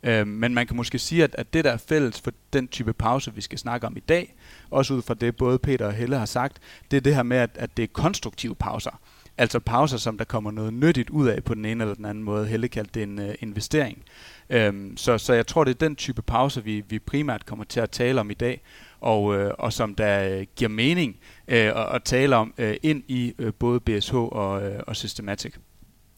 Øh, 0.03 0.27
men 0.27 0.55
man 0.55 0.67
kan 0.67 0.77
måske 0.77 0.99
sige, 0.99 1.25
at, 1.25 1.35
at 1.39 1.53
det 1.53 1.65
der 1.65 1.71
er 1.71 1.77
fælles 1.77 2.21
for 2.21 2.33
den 2.53 2.69
type 2.69 2.93
pause, 2.93 3.35
vi 3.35 3.41
skal 3.41 3.59
snakke 3.59 3.87
om 3.87 3.97
i 3.97 4.01
dag, 4.01 4.35
også 4.71 4.95
ud 4.95 5.03
fra 5.03 5.15
det 5.15 5.37
både 5.37 5.59
Peter 5.59 5.87
og 5.87 5.93
Helle 5.93 6.19
har 6.19 6.27
sagt, 6.27 6.57
det 6.91 6.97
er 6.97 7.01
det 7.01 7.15
her 7.15 7.23
med, 7.23 7.37
at, 7.37 7.51
at 7.55 7.77
det 7.77 7.83
er 7.83 7.87
konstruktive 7.93 8.55
pauser. 8.55 9.01
Altså 9.39 9.59
pauser, 9.59 9.97
som 9.97 10.19
der 10.19 10.25
kommer 10.25 10.51
noget 10.51 10.73
nyttigt 10.73 11.11
ud 11.11 11.29
af 11.29 11.45
på 11.45 11.55
den 11.55 11.65
ene 11.65 11.85
eller 11.85 11.95
den 11.95 12.05
anden 12.05 12.25
måde. 12.25 12.47
Helle 12.47 12.69
kaldte 12.69 12.93
det 12.95 13.03
en 13.03 13.19
øh, 13.19 13.35
investering. 13.41 14.05
Øhm, 14.51 14.97
så, 14.97 15.19
så 15.19 15.33
jeg 15.33 15.47
tror, 15.47 15.65
det 15.65 15.71
er 15.71 15.87
den 15.87 15.97
type 15.97 16.23
pauser, 16.23 16.61
vi, 16.61 16.85
vi 16.89 16.99
primært 16.99 17.47
kommer 17.47 17.65
til 17.65 17.81
at 17.81 17.91
tale 17.91 18.21
om 18.21 18.31
i 18.31 18.35
dag, 18.35 18.61
og, 19.01 19.35
øh, 19.35 19.55
og 19.59 19.73
som 19.73 19.95
der 19.95 20.39
øh, 20.39 20.47
giver 20.57 20.69
mening 20.69 21.17
øh, 21.49 21.57
at, 21.59 21.95
at 21.95 22.03
tale 22.05 22.37
om 22.37 22.55
øh, 22.59 22.77
ind 22.83 23.03
i 23.09 23.35
øh, 23.39 23.53
både 23.55 23.81
BSH 23.81 24.15
og, 24.15 24.63
øh, 24.63 24.81
og 24.87 24.97
Systematic. 24.97 25.55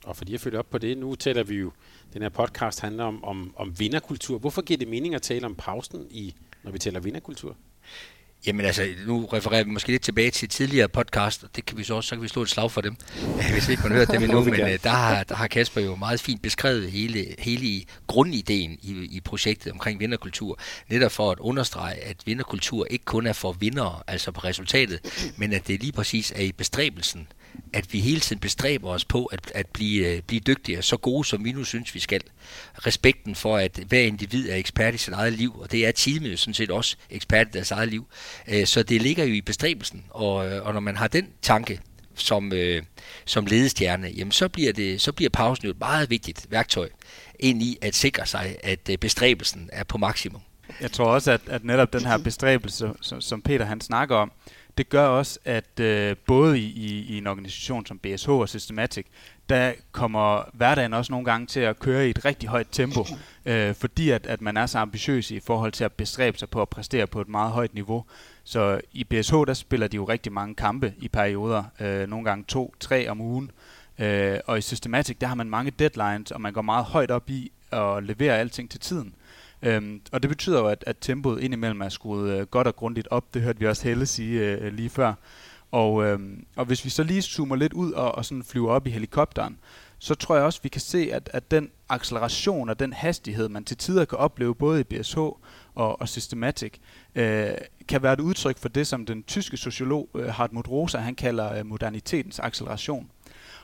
Og 0.04 0.16
fordi 0.16 0.32
jeg 0.32 0.40
følger 0.40 0.58
op 0.58 0.70
på 0.70 0.78
det, 0.78 0.98
nu 0.98 1.14
taler 1.14 1.42
vi 1.42 1.54
jo, 1.54 1.72
den 2.12 2.22
her 2.22 2.28
podcast 2.28 2.80
handler 2.80 3.04
om, 3.04 3.24
om, 3.24 3.54
om 3.56 3.78
vinderkultur. 3.78 4.38
Hvorfor 4.38 4.62
giver 4.62 4.78
det 4.78 4.88
mening 4.88 5.14
at 5.14 5.22
tale 5.22 5.46
om 5.46 5.54
pausen, 5.54 6.06
i, 6.10 6.34
når 6.64 6.70
vi 6.70 6.78
taler 6.78 7.00
vinderkultur? 7.00 7.56
Jamen 8.46 8.66
altså, 8.66 8.86
nu 9.06 9.26
refererer 9.26 9.64
vi 9.64 9.70
måske 9.70 9.88
lidt 9.88 10.02
tilbage 10.02 10.30
til 10.30 10.48
tidligere 10.48 10.88
podcast, 10.88 11.44
og 11.44 11.48
det 11.56 11.66
kan 11.66 11.78
vi 11.78 11.84
så 11.84 11.94
også, 11.94 12.08
så 12.08 12.14
kan 12.14 12.22
vi 12.22 12.28
slå 12.28 12.42
et 12.42 12.48
slag 12.48 12.70
for 12.70 12.80
dem, 12.80 12.96
hvis 13.52 13.68
vi 13.68 13.72
ikke 13.72 13.82
har 13.82 13.88
hørt 13.88 14.08
dem 14.08 14.22
endnu, 14.24 14.44
men 14.44 14.60
uh, 14.60 14.68
der, 14.82 14.90
har, 14.90 15.22
der 15.22 15.34
har 15.34 15.46
Kasper 15.46 15.80
jo 15.80 15.96
meget 15.96 16.20
fint 16.20 16.42
beskrevet 16.42 16.90
hele, 16.90 17.26
hele 17.38 17.84
grundideen 18.06 18.78
i, 18.82 19.08
i 19.10 19.20
projektet 19.20 19.72
omkring 19.72 20.00
vinderkultur, 20.00 20.58
netop 20.88 21.12
for 21.12 21.30
at 21.30 21.38
understrege, 21.38 21.94
at 21.94 22.16
vinderkultur 22.26 22.86
ikke 22.90 23.04
kun 23.04 23.26
er 23.26 23.32
for 23.32 23.52
vinder, 23.52 24.04
altså 24.06 24.32
på 24.32 24.40
resultatet, 24.40 25.32
men 25.36 25.52
at 25.52 25.68
det 25.68 25.80
lige 25.80 25.92
præcis 25.92 26.32
er 26.36 26.42
i 26.42 26.52
bestræbelsen, 26.52 27.28
at 27.72 27.92
vi 27.92 28.00
hele 28.00 28.20
tiden 28.20 28.40
bestræber 28.40 28.88
os 28.88 29.04
på 29.04 29.24
at, 29.24 29.52
at 29.54 29.66
blive, 29.66 30.06
øh, 30.06 30.22
blive 30.22 30.40
dygtigere, 30.40 30.82
så 30.82 30.96
gode 30.96 31.24
som 31.24 31.44
vi 31.44 31.52
nu 31.52 31.64
synes, 31.64 31.94
vi 31.94 32.00
skal. 32.00 32.20
Respekten 32.86 33.34
for, 33.34 33.56
at 33.56 33.80
hver 33.88 34.00
individ 34.00 34.50
er 34.50 34.56
ekspert 34.56 34.94
i 34.94 34.98
sit 34.98 35.14
eget 35.14 35.32
liv, 35.32 35.58
og 35.58 35.72
det 35.72 35.86
er 35.86 35.92
teamet 35.92 36.32
jo 36.32 36.36
sådan 36.36 36.54
set 36.54 36.70
også 36.70 36.96
ekspert 37.10 37.46
i 37.48 37.50
deres 37.52 37.70
eget 37.70 37.88
liv. 37.88 38.06
Øh, 38.48 38.66
så 38.66 38.82
det 38.82 39.02
ligger 39.02 39.24
jo 39.24 39.34
i 39.34 39.40
bestræbelsen, 39.40 40.04
og, 40.10 40.50
øh, 40.50 40.66
og 40.66 40.72
når 40.72 40.80
man 40.80 40.96
har 40.96 41.08
den 41.08 41.28
tanke 41.42 41.80
som, 42.14 42.52
øh, 42.52 42.82
som 43.24 43.46
ledestjerne, 43.46 44.08
jamen 44.08 44.32
så 44.32 44.48
bliver, 44.48 44.72
det, 44.72 45.00
så 45.00 45.12
bliver 45.12 45.30
pausen 45.30 45.64
jo 45.64 45.70
et 45.70 45.78
meget 45.80 46.10
vigtigt 46.10 46.46
værktøj 46.50 46.88
ind 47.38 47.62
i 47.62 47.78
at 47.82 47.94
sikre 47.94 48.26
sig, 48.26 48.56
at 48.62 48.90
bestræbelsen 49.00 49.70
er 49.72 49.84
på 49.84 49.98
maksimum. 49.98 50.40
Jeg 50.80 50.92
tror 50.92 51.04
også, 51.04 51.32
at, 51.32 51.40
at 51.46 51.64
netop 51.64 51.92
den 51.92 52.06
her 52.06 52.18
bestræbelse, 52.18 52.90
som 53.20 53.42
Peter 53.42 53.64
han 53.64 53.80
snakker 53.80 54.16
om, 54.16 54.32
det 54.78 54.88
gør 54.88 55.06
også, 55.06 55.38
at 55.44 55.80
øh, 55.80 56.16
både 56.26 56.58
i, 56.58 56.64
i, 56.64 57.14
i 57.14 57.18
en 57.18 57.26
organisation 57.26 57.86
som 57.86 57.98
BSH 57.98 58.30
og 58.30 58.48
Systematic, 58.48 59.06
der 59.48 59.72
kommer 59.92 60.50
hverdagen 60.52 60.92
også 60.92 61.12
nogle 61.12 61.24
gange 61.24 61.46
til 61.46 61.60
at 61.60 61.78
køre 61.78 62.06
i 62.06 62.10
et 62.10 62.24
rigtig 62.24 62.48
højt 62.48 62.66
tempo, 62.72 63.04
øh, 63.46 63.74
fordi 63.74 64.10
at, 64.10 64.26
at 64.26 64.40
man 64.40 64.56
er 64.56 64.66
så 64.66 64.78
ambitiøs 64.78 65.30
i 65.30 65.40
forhold 65.40 65.72
til 65.72 65.84
at 65.84 65.92
bestræbe 65.92 66.38
sig 66.38 66.50
på 66.50 66.62
at 66.62 66.68
præstere 66.68 67.06
på 67.06 67.20
et 67.20 67.28
meget 67.28 67.50
højt 67.52 67.74
niveau. 67.74 68.04
Så 68.44 68.80
i 68.92 69.04
BSH, 69.04 69.34
der 69.34 69.54
spiller 69.54 69.88
de 69.88 69.96
jo 69.96 70.04
rigtig 70.04 70.32
mange 70.32 70.54
kampe 70.54 70.94
i 70.98 71.08
perioder, 71.08 71.64
øh, 71.80 72.08
nogle 72.08 72.24
gange 72.24 72.44
to, 72.48 72.74
tre 72.80 73.08
om 73.08 73.20
ugen, 73.20 73.50
øh, 73.98 74.38
og 74.46 74.58
i 74.58 74.60
Systematic, 74.60 75.16
der 75.20 75.26
har 75.26 75.34
man 75.34 75.50
mange 75.50 75.70
deadlines, 75.70 76.30
og 76.30 76.40
man 76.40 76.52
går 76.52 76.62
meget 76.62 76.84
højt 76.84 77.10
op 77.10 77.30
i 77.30 77.52
at 77.72 78.02
levere 78.02 78.38
alting 78.38 78.70
til 78.70 78.80
tiden. 78.80 79.14
Øhm, 79.62 80.00
og 80.12 80.22
det 80.22 80.30
betyder 80.30 80.58
jo, 80.58 80.66
at, 80.66 80.84
at 80.86 80.96
tempoet 81.00 81.42
indimellem 81.42 81.80
er 81.80 81.88
skruet 81.88 82.30
øh, 82.30 82.46
godt 82.46 82.66
og 82.66 82.76
grundigt 82.76 83.08
op. 83.10 83.34
Det 83.34 83.42
hørte 83.42 83.58
vi 83.58 83.66
også 83.66 83.88
Helle 83.88 84.06
sige 84.06 84.40
øh, 84.40 84.66
øh 84.66 84.72
lige 84.72 84.90
før. 84.90 85.14
Og, 85.70 86.04
øh, 86.04 86.18
og 86.56 86.64
hvis 86.64 86.84
vi 86.84 86.90
så 86.90 87.02
lige 87.02 87.22
zoomer 87.22 87.56
lidt 87.56 87.72
ud 87.72 87.92
og, 87.92 88.14
og 88.14 88.24
sådan 88.24 88.42
flyver 88.42 88.70
op 88.70 88.86
i 88.86 88.90
helikopteren, 88.90 89.58
så 89.98 90.14
tror 90.14 90.36
jeg 90.36 90.44
også, 90.44 90.60
vi 90.62 90.68
kan 90.68 90.80
se, 90.80 91.10
at, 91.12 91.30
at 91.32 91.50
den 91.50 91.70
acceleration 91.88 92.68
og 92.68 92.80
den 92.80 92.92
hastighed, 92.92 93.48
man 93.48 93.64
til 93.64 93.76
tider 93.76 94.04
kan 94.04 94.18
opleve 94.18 94.54
både 94.54 94.80
i 94.80 94.84
BSH 94.84 95.18
og, 95.18 95.40
og 95.74 96.08
Systematic, 96.08 96.72
øh, 97.14 97.50
kan 97.88 98.02
være 98.02 98.12
et 98.12 98.20
udtryk 98.20 98.58
for 98.58 98.68
det, 98.68 98.86
som 98.86 99.06
den 99.06 99.22
tyske 99.22 99.56
sociolog 99.56 100.08
øh, 100.14 100.28
Hartmut 100.28 100.68
Rosa 100.68 100.98
han 100.98 101.14
kalder 101.14 101.58
øh, 101.58 101.66
modernitetens 101.66 102.38
acceleration. 102.38 103.10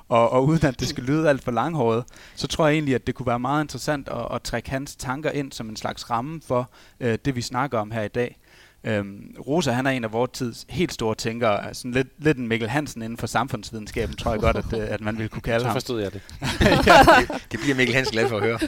Og, 0.09 0.33
og 0.33 0.47
uden 0.47 0.67
at 0.67 0.81
det 0.81 0.89
skal 0.89 1.05
lyde 1.05 1.29
alt 1.29 1.45
for 1.45 1.51
langhåret, 1.51 2.05
så 2.37 2.47
tror 2.47 2.67
jeg 2.67 2.75
egentlig, 2.75 2.95
at 2.95 3.07
det 3.07 3.15
kunne 3.15 3.27
være 3.27 3.39
meget 3.39 3.65
interessant 3.65 4.09
at, 4.09 4.27
at 4.35 4.43
trække 4.43 4.71
hans 4.71 4.97
tanker 4.97 5.31
ind 5.31 5.53
som 5.53 5.69
en 5.69 5.77
slags 5.77 6.11
ramme 6.11 6.41
for 6.47 6.71
øh, 7.01 7.19
det, 7.25 7.37
vi 7.37 7.43
snakker 7.43 7.79
om 7.79 7.91
her 7.91 8.03
i 8.03 8.09
dag. 8.09 8.37
Øhm, 8.85 9.35
Rosa, 9.47 9.73
han 9.73 9.87
er 9.87 9.91
en 9.91 10.05
af 10.05 10.13
vores 10.13 10.31
tids 10.33 10.67
helt 10.69 10.93
store 10.93 11.15
tænkere, 11.15 11.67
altså 11.67 11.89
lidt, 11.89 12.09
lidt 12.19 12.39
en 12.39 12.49
Mikkel 12.49 12.69
Hansen 12.69 13.03
inden 13.03 13.17
for 13.17 13.27
samfundsvidenskaben, 13.27 14.17
tror 14.17 14.31
jeg 14.31 14.41
godt, 14.41 14.57
at, 14.57 14.73
øh, 14.73 14.87
at 14.91 15.01
man 15.01 15.19
vil 15.19 15.29
kunne 15.29 15.43
kalde 15.43 15.65
ham. 15.67 15.71
Så 15.71 15.75
forstod 15.75 16.03
jeg 16.03 16.13
det. 16.13 16.21
ja. 16.61 17.03
det. 17.21 17.43
Det 17.53 17.61
bliver 17.61 17.75
Mikkel 17.77 17.95
Hansen 17.95 18.13
glad 18.13 18.29
for 18.29 18.37
at 18.37 18.43
høre. 18.43 18.59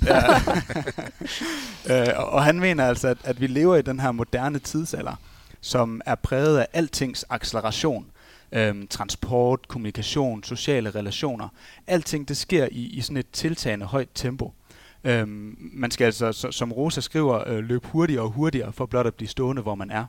ja. 1.86 2.10
øh, 2.10 2.34
og 2.34 2.44
han 2.44 2.60
mener 2.60 2.86
altså, 2.86 3.08
at, 3.08 3.18
at 3.24 3.40
vi 3.40 3.46
lever 3.46 3.76
i 3.76 3.82
den 3.82 4.00
her 4.00 4.12
moderne 4.12 4.58
tidsalder, 4.58 5.14
som 5.60 6.00
er 6.06 6.14
præget 6.14 6.58
af 6.58 6.66
altings 6.72 7.24
acceleration 7.30 8.06
øhm, 8.52 8.88
transport, 8.88 9.68
kommunikation, 9.68 10.44
sociale 10.44 10.90
relationer. 10.90 11.48
Alting 11.86 12.28
det 12.28 12.36
sker 12.36 12.68
i, 12.72 12.86
i 12.86 13.00
sådan 13.00 13.16
et 13.16 13.30
tiltagende 13.32 13.86
højt 13.86 14.08
tempo. 14.14 14.52
Øhm, 15.04 15.56
man 15.58 15.90
skal 15.90 16.04
altså, 16.04 16.32
så, 16.32 16.50
som 16.50 16.72
Rosa 16.72 17.00
skriver, 17.00 17.48
øh, 17.48 17.58
løbe 17.58 17.88
hurtigere 17.88 18.22
og 18.22 18.30
hurtigere 18.30 18.72
for 18.72 18.86
blot 18.86 19.06
at 19.06 19.14
blive 19.14 19.28
stående, 19.28 19.62
hvor 19.62 19.74
man 19.74 19.90
er. 19.90 20.04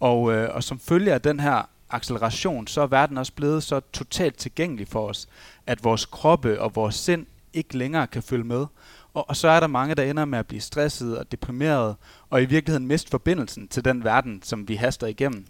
Og, 0.00 0.32
øh, 0.32 0.54
og 0.54 0.62
som 0.62 0.78
følge 0.78 1.12
af 1.12 1.20
den 1.20 1.40
her 1.40 1.68
acceleration, 1.90 2.66
så 2.66 2.80
er 2.80 2.86
verden 2.86 3.18
også 3.18 3.32
blevet 3.32 3.62
så 3.62 3.80
totalt 3.92 4.36
tilgængelig 4.36 4.88
for 4.88 5.08
os, 5.08 5.28
at 5.66 5.84
vores 5.84 6.06
kroppe 6.06 6.60
og 6.60 6.76
vores 6.76 6.94
sind 6.94 7.26
ikke 7.52 7.78
længere 7.78 8.06
kan 8.06 8.22
følge 8.22 8.44
med. 8.44 8.66
Og, 9.14 9.28
og 9.28 9.36
så 9.36 9.48
er 9.48 9.60
der 9.60 9.66
mange, 9.66 9.94
der 9.94 10.02
ender 10.02 10.24
med 10.24 10.38
at 10.38 10.46
blive 10.46 10.60
stresset 10.60 11.18
og 11.18 11.32
deprimeret, 11.32 11.96
og 12.30 12.42
i 12.42 12.44
virkeligheden 12.44 12.86
miste 12.86 13.10
forbindelsen 13.10 13.68
til 13.68 13.84
den 13.84 14.04
verden, 14.04 14.42
som 14.42 14.68
vi 14.68 14.74
haster 14.74 15.06
igennem. 15.06 15.46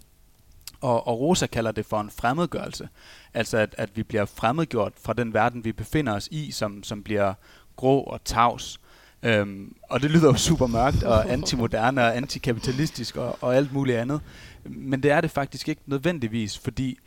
Og, 0.87 1.07
og 1.07 1.19
Rosa 1.19 1.47
kalder 1.47 1.71
det 1.71 1.85
for 1.85 2.01
en 2.01 2.09
fremmedgørelse. 2.09 2.89
Altså 3.33 3.57
at, 3.57 3.75
at 3.77 3.89
vi 3.97 4.03
bliver 4.03 4.25
fremmedgjort 4.25 4.93
fra 5.01 5.13
den 5.13 5.33
verden, 5.33 5.65
vi 5.65 5.71
befinder 5.71 6.13
os 6.13 6.27
i, 6.31 6.51
som, 6.51 6.83
som 6.83 7.03
bliver 7.03 7.33
grå 7.75 7.99
og 7.99 8.23
tavs. 8.23 8.79
Øhm, 9.23 9.75
og 9.89 10.01
det 10.01 10.11
lyder 10.11 10.27
jo 10.27 10.35
super 10.35 10.67
mørkt 10.67 11.03
og 11.03 11.29
antimoderne 11.33 12.01
og 12.01 12.17
antikapitalistisk 12.17 13.17
og, 13.17 13.37
og 13.41 13.55
alt 13.55 13.73
muligt 13.73 13.97
andet. 13.97 14.21
Men 14.63 15.03
det 15.03 15.11
er 15.11 15.21
det 15.21 15.31
faktisk 15.31 15.69
ikke 15.69 15.81
nødvendigvis, 15.85 16.57
fordi 16.57 16.99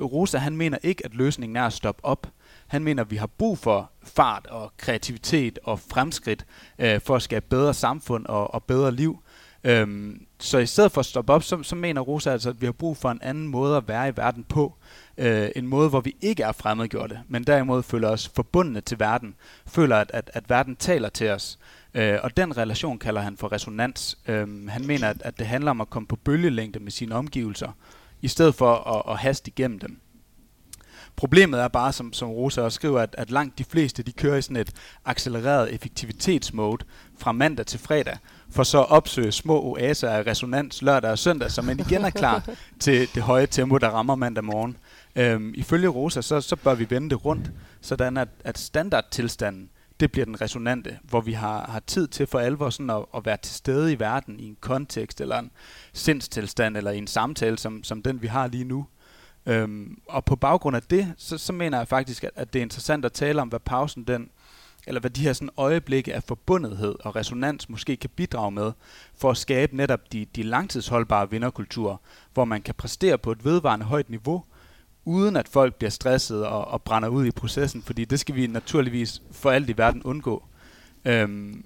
Rosa 0.00 0.38
han 0.38 0.56
mener 0.56 0.78
ikke, 0.82 1.04
at 1.04 1.14
løsningen 1.14 1.56
er 1.56 1.66
at 1.66 1.72
stoppe 1.72 2.04
op. 2.04 2.26
Han 2.66 2.84
mener, 2.84 3.02
at 3.02 3.10
vi 3.10 3.16
har 3.16 3.26
brug 3.26 3.58
for 3.58 3.90
fart 4.02 4.46
og 4.46 4.72
kreativitet 4.76 5.58
og 5.64 5.80
fremskridt 5.80 6.46
øh, 6.78 7.00
for 7.00 7.16
at 7.16 7.22
skabe 7.22 7.46
bedre 7.50 7.74
samfund 7.74 8.26
og, 8.26 8.54
og 8.54 8.64
bedre 8.64 8.92
liv. 8.92 9.22
Øhm, 9.64 10.27
så 10.40 10.58
i 10.58 10.66
stedet 10.66 10.92
for 10.92 11.00
at 11.00 11.06
stoppe 11.06 11.32
op, 11.32 11.42
så, 11.42 11.62
så 11.62 11.76
mener 11.76 12.00
Rosa 12.00 12.30
altså, 12.30 12.50
at 12.50 12.60
vi 12.60 12.66
har 12.66 12.72
brug 12.72 12.96
for 12.96 13.10
en 13.10 13.20
anden 13.22 13.48
måde 13.48 13.76
at 13.76 13.88
være 13.88 14.08
i 14.08 14.12
verden 14.16 14.44
på. 14.44 14.74
Øh, 15.18 15.48
en 15.56 15.66
måde, 15.66 15.88
hvor 15.88 16.00
vi 16.00 16.16
ikke 16.20 16.42
er 16.42 16.52
fremmedgjorte, 16.52 17.20
men 17.28 17.44
derimod 17.44 17.82
føler 17.82 18.08
os 18.08 18.28
forbundne 18.28 18.80
til 18.80 19.00
verden. 19.00 19.34
Føler, 19.66 19.96
at, 19.96 20.10
at, 20.14 20.30
at 20.34 20.50
verden 20.50 20.76
taler 20.76 21.08
til 21.08 21.30
os. 21.30 21.58
Øh, 21.94 22.18
og 22.22 22.36
den 22.36 22.56
relation 22.56 22.98
kalder 22.98 23.20
han 23.20 23.36
for 23.36 23.52
resonans. 23.52 24.18
Øh, 24.28 24.68
han 24.68 24.86
mener, 24.86 25.08
at, 25.08 25.22
at 25.22 25.38
det 25.38 25.46
handler 25.46 25.70
om 25.70 25.80
at 25.80 25.90
komme 25.90 26.06
på 26.06 26.16
bølgelængde 26.16 26.80
med 26.80 26.90
sine 26.90 27.14
omgivelser, 27.14 27.76
i 28.22 28.28
stedet 28.28 28.54
for 28.54 28.74
at, 28.74 29.12
at 29.12 29.18
haste 29.18 29.48
igennem 29.48 29.78
dem. 29.78 30.00
Problemet 31.16 31.60
er 31.60 31.68
bare, 31.68 31.92
som, 31.92 32.12
som 32.12 32.28
Rosa 32.28 32.62
også 32.62 32.76
skriver, 32.76 33.00
at, 33.00 33.14
at 33.18 33.30
langt 33.30 33.58
de 33.58 33.64
fleste 33.64 34.02
de 34.02 34.12
kører 34.12 34.36
i 34.36 34.42
sådan 34.42 34.56
et 34.56 34.72
accelereret 35.04 35.74
effektivitetsmode 35.74 36.84
fra 37.18 37.32
mandag 37.32 37.66
til 37.66 37.80
fredag, 37.80 38.16
for 38.50 38.62
så 38.62 38.80
at 38.80 38.90
opsøge 38.90 39.32
små 39.32 39.62
oaser 39.62 40.10
af 40.10 40.26
resonans 40.26 40.82
lørdag 40.82 41.10
og 41.10 41.18
søndag, 41.18 41.50
så 41.50 41.62
man 41.62 41.80
igen 41.80 42.04
er 42.04 42.10
klar 42.10 42.48
til 42.80 43.08
det 43.14 43.22
høje 43.22 43.46
tempo, 43.46 43.78
der 43.78 43.88
rammer 43.88 44.14
mandag 44.14 44.44
morgen. 44.44 44.76
Øhm, 45.16 45.52
ifølge 45.56 45.88
Rosa, 45.88 46.20
så, 46.20 46.40
så 46.40 46.56
bør 46.56 46.74
vi 46.74 46.90
vende 46.90 47.10
det 47.10 47.24
rundt, 47.24 47.50
sådan 47.80 48.16
at, 48.16 48.28
at 48.44 48.58
standardtilstanden, 48.58 49.70
det 50.00 50.12
bliver 50.12 50.24
den 50.24 50.40
resonante, 50.40 50.98
hvor 51.02 51.20
vi 51.20 51.32
har, 51.32 51.70
har 51.70 51.80
tid 51.86 52.08
til 52.08 52.26
for 52.26 52.38
alvor 52.38 52.70
sådan 52.70 52.90
at, 52.90 53.04
at 53.16 53.26
være 53.26 53.36
til 53.36 53.54
stede 53.54 53.92
i 53.92 53.98
verden 54.00 54.40
i 54.40 54.44
en 54.44 54.56
kontekst 54.60 55.20
eller 55.20 55.38
en 55.38 55.50
sindstilstand 55.92 56.76
eller 56.76 56.90
i 56.90 56.98
en 56.98 57.06
samtale, 57.06 57.58
som, 57.58 57.84
som 57.84 58.02
den 58.02 58.22
vi 58.22 58.26
har 58.26 58.46
lige 58.46 58.64
nu. 58.64 58.86
Øhm, 59.46 59.98
og 60.08 60.24
på 60.24 60.36
baggrund 60.36 60.76
af 60.76 60.82
det, 60.82 61.14
så, 61.16 61.38
så 61.38 61.52
mener 61.52 61.78
jeg 61.78 61.88
faktisk, 61.88 62.24
at, 62.24 62.30
at 62.36 62.52
det 62.52 62.58
er 62.58 62.62
interessant 62.62 63.04
at 63.04 63.12
tale 63.12 63.42
om, 63.42 63.48
hvad 63.48 63.60
pausen 63.60 64.04
den, 64.04 64.30
eller 64.88 65.00
hvad 65.00 65.10
de 65.10 65.22
her 65.22 65.32
sådan 65.32 65.50
øjeblikke 65.56 66.14
af 66.14 66.22
forbundethed 66.22 66.94
og 67.00 67.16
resonans 67.16 67.68
måske 67.68 67.96
kan 67.96 68.10
bidrage 68.16 68.50
med, 68.50 68.72
for 69.14 69.30
at 69.30 69.36
skabe 69.36 69.76
netop 69.76 70.12
de, 70.12 70.26
de 70.36 70.42
langtidsholdbare 70.42 71.30
vinderkulturer, 71.30 71.96
hvor 72.34 72.44
man 72.44 72.62
kan 72.62 72.74
præstere 72.74 73.18
på 73.18 73.32
et 73.32 73.44
vedvarende 73.44 73.86
højt 73.86 74.10
niveau, 74.10 74.44
uden 75.04 75.36
at 75.36 75.48
folk 75.48 75.74
bliver 75.74 75.90
stresset 75.90 76.46
og, 76.46 76.68
og 76.68 76.82
brænder 76.82 77.08
ud 77.08 77.26
i 77.26 77.30
processen, 77.30 77.82
fordi 77.82 78.04
det 78.04 78.20
skal 78.20 78.34
vi 78.34 78.46
naturligvis 78.46 79.22
for 79.32 79.50
alt 79.50 79.70
i 79.70 79.78
verden 79.78 80.02
undgå. 80.02 80.44
Øhm, 81.04 81.64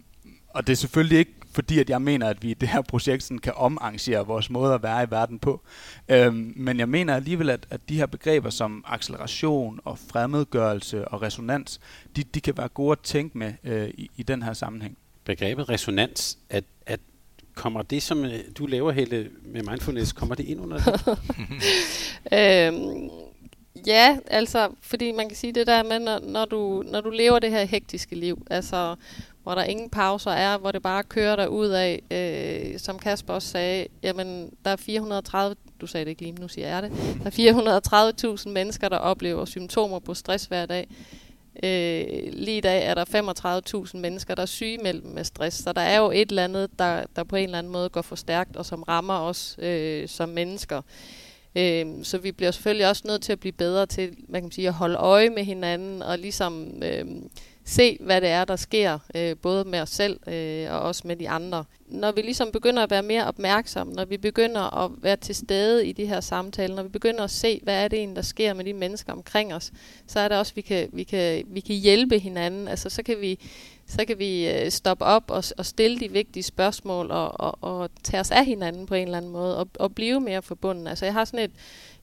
og 0.48 0.66
det 0.66 0.72
er 0.72 0.76
selvfølgelig 0.76 1.18
ikke 1.18 1.35
fordi, 1.52 1.78
at 1.78 1.90
jeg 1.90 2.02
mener, 2.02 2.28
at 2.28 2.42
vi 2.42 2.50
i 2.50 2.54
det 2.54 2.68
her 2.68 2.82
projekt 2.82 3.22
sådan 3.22 3.38
kan 3.38 3.52
omarrangere 3.56 4.26
vores 4.26 4.50
måde 4.50 4.74
at 4.74 4.82
være 4.82 5.02
i 5.02 5.06
verden 5.10 5.38
på. 5.38 5.60
Øhm, 6.08 6.52
men 6.56 6.78
jeg 6.78 6.88
mener 6.88 7.14
alligevel, 7.14 7.50
at, 7.50 7.66
at 7.70 7.80
de 7.88 7.96
her 7.96 8.06
begreber 8.06 8.50
som 8.50 8.84
acceleration 8.86 9.80
og 9.84 9.98
fremmedgørelse 9.98 11.08
og 11.08 11.22
resonans, 11.22 11.80
de, 12.16 12.22
de 12.22 12.40
kan 12.40 12.56
være 12.56 12.68
gode 12.68 12.92
at 12.92 12.98
tænke 12.98 13.38
med 13.38 13.52
øh, 13.64 13.88
i, 13.88 14.10
i 14.16 14.22
den 14.22 14.42
her 14.42 14.52
sammenhæng. 14.52 14.98
Begrebet 15.24 15.68
resonans, 15.68 16.38
at, 16.50 16.64
at 16.86 17.00
kommer 17.54 17.82
det, 17.82 18.02
som 18.02 18.24
øh, 18.24 18.40
du 18.58 18.66
laver, 18.66 18.92
Helle, 18.92 19.30
med 19.44 19.62
mindfulness, 19.62 20.12
kommer 20.12 20.34
det 20.34 20.44
ind 20.44 20.60
under 20.60 20.78
det? 20.78 21.18
øhm, 22.38 23.10
ja, 23.86 24.18
altså, 24.26 24.70
fordi 24.80 25.12
man 25.12 25.28
kan 25.28 25.36
sige 25.36 25.52
det 25.52 25.66
der 25.66 25.82
med, 25.82 25.98
når, 25.98 26.18
når, 26.18 26.44
du, 26.44 26.84
når 26.86 27.00
du 27.00 27.10
lever 27.10 27.38
det 27.38 27.50
her 27.50 27.64
hektiske 27.64 28.14
liv, 28.14 28.46
altså 28.50 28.96
hvor 29.42 29.54
der 29.54 29.64
ingen 29.64 29.90
pauser 29.90 30.30
er, 30.30 30.58
hvor 30.58 30.72
det 30.72 30.82
bare 30.82 31.02
kører 31.02 31.36
der 31.36 31.46
ud 31.46 31.68
af, 31.68 32.02
øh, 32.10 32.78
som 32.78 32.98
Kasper 32.98 33.34
også 33.34 33.48
sagde, 33.48 33.86
jamen 34.02 34.50
der 34.64 34.70
er 34.70 34.76
430, 34.76 35.56
du 35.80 35.86
sagde 35.86 36.04
det 36.04 36.10
ikke 36.10 36.22
lige, 36.22 36.32
nu 36.32 36.48
siger 36.48 36.68
jeg 36.68 36.82
det, 36.82 36.92
der 37.24 37.26
er 37.26 38.36
430.000 38.36 38.48
mennesker, 38.48 38.88
der 38.88 38.96
oplever 38.96 39.44
symptomer 39.44 39.98
på 39.98 40.14
stress 40.14 40.44
hver 40.44 40.66
dag. 40.66 40.88
Øh, 41.62 42.32
lige 42.32 42.56
i 42.56 42.60
dag 42.60 42.86
er 42.86 42.94
der 42.94 43.84
35.000 43.86 43.98
mennesker, 43.98 44.34
der 44.34 44.42
er 44.42 44.46
sygemeldt 44.46 45.04
med 45.04 45.24
stress, 45.24 45.56
så 45.62 45.72
der 45.72 45.80
er 45.80 45.98
jo 45.98 46.10
et 46.10 46.28
eller 46.28 46.44
andet, 46.44 46.78
der, 46.78 47.04
der 47.16 47.24
på 47.24 47.36
en 47.36 47.44
eller 47.44 47.58
anden 47.58 47.72
måde 47.72 47.88
går 47.88 48.02
for 48.02 48.16
stærkt, 48.16 48.56
og 48.56 48.66
som 48.66 48.82
rammer 48.82 49.18
os 49.18 49.56
øh, 49.58 50.08
som 50.08 50.28
mennesker. 50.28 50.82
Øh, 51.56 51.86
så 52.02 52.18
vi 52.18 52.32
bliver 52.32 52.50
selvfølgelig 52.50 52.88
også 52.88 53.02
nødt 53.06 53.22
til 53.22 53.32
at 53.32 53.40
blive 53.40 53.52
bedre 53.52 53.86
til 53.86 54.16
man 54.28 54.42
kan 54.42 54.50
sige, 54.50 54.68
at 54.68 54.74
holde 54.74 54.96
øje 54.96 55.30
med 55.30 55.44
hinanden, 55.44 56.02
og 56.02 56.18
ligesom... 56.18 56.82
Øh, 56.82 57.06
se, 57.65 57.96
hvad 58.00 58.21
det 58.21 58.29
er, 58.29 58.44
der 58.44 58.56
sker, 58.56 58.98
øh, 59.15 59.37
både 59.37 59.65
med 59.65 59.81
os 59.81 59.90
selv 59.90 60.21
øh, 60.29 60.73
og 60.73 60.81
også 60.81 61.02
med 61.04 61.17
de 61.17 61.29
andre. 61.29 61.65
Når 61.87 62.13
vi 62.13 62.23
ligesom 62.23 62.52
begynder 62.52 62.83
at 62.83 62.90
være 62.90 63.02
mere 63.02 63.27
opmærksomme, 63.27 63.92
når 63.92 64.04
vi 64.04 64.17
begynder 64.17 64.85
at 64.85 64.90
være 65.02 65.17
til 65.17 65.35
stede 65.35 65.87
i 65.87 65.92
de 65.92 66.06
her 66.06 66.21
samtaler, 66.21 66.75
når 66.77 66.83
vi 66.83 66.88
begynder 66.88 67.25
at 67.25 67.31
se, 67.31 67.60
hvad 67.63 67.85
er 67.85 67.88
det 67.88 67.98
egentlig, 67.98 68.17
der 68.17 68.23
sker 68.23 68.54
med 68.54 68.65
de 68.65 68.73
mennesker 68.73 69.13
omkring 69.13 69.54
os, 69.54 69.73
så 70.06 70.21
er 70.21 70.29
det 70.29 70.38
også, 70.38 70.52
at 70.52 70.56
vi 70.56 70.60
kan, 70.60 70.88
vi 70.92 71.02
kan, 71.02 71.44
vi 71.46 71.60
kan 71.60 71.77
hjælpe 71.77 72.19
hinanden. 72.19 72.69
Altså, 72.69 72.90
så 72.90 73.02
kan 73.02 73.21
vi, 73.21 73.38
så 73.87 74.04
kan 74.04 74.18
vi 74.18 74.48
øh, 74.48 74.70
stoppe 74.70 75.04
op 75.04 75.30
og, 75.30 75.44
og 75.58 75.66
stille 75.66 76.00
de 76.00 76.12
vigtige 76.12 76.42
spørgsmål 76.42 77.10
og, 77.10 77.40
og, 77.40 77.58
og 77.60 77.90
tage 78.02 78.20
os 78.20 78.30
af 78.30 78.44
hinanden 78.44 78.87
på 78.87 78.94
en 78.94 79.04
eller 79.04 79.18
anden 79.18 79.33
måde 79.33 79.58
og, 79.58 79.68
og 79.78 79.94
blive 79.94 80.20
mere 80.20 80.42
forbundet. 80.42 80.88
Altså, 80.88 81.04
jeg 81.04 81.14
har 81.14 81.24
sådan 81.24 81.40
et 81.40 81.50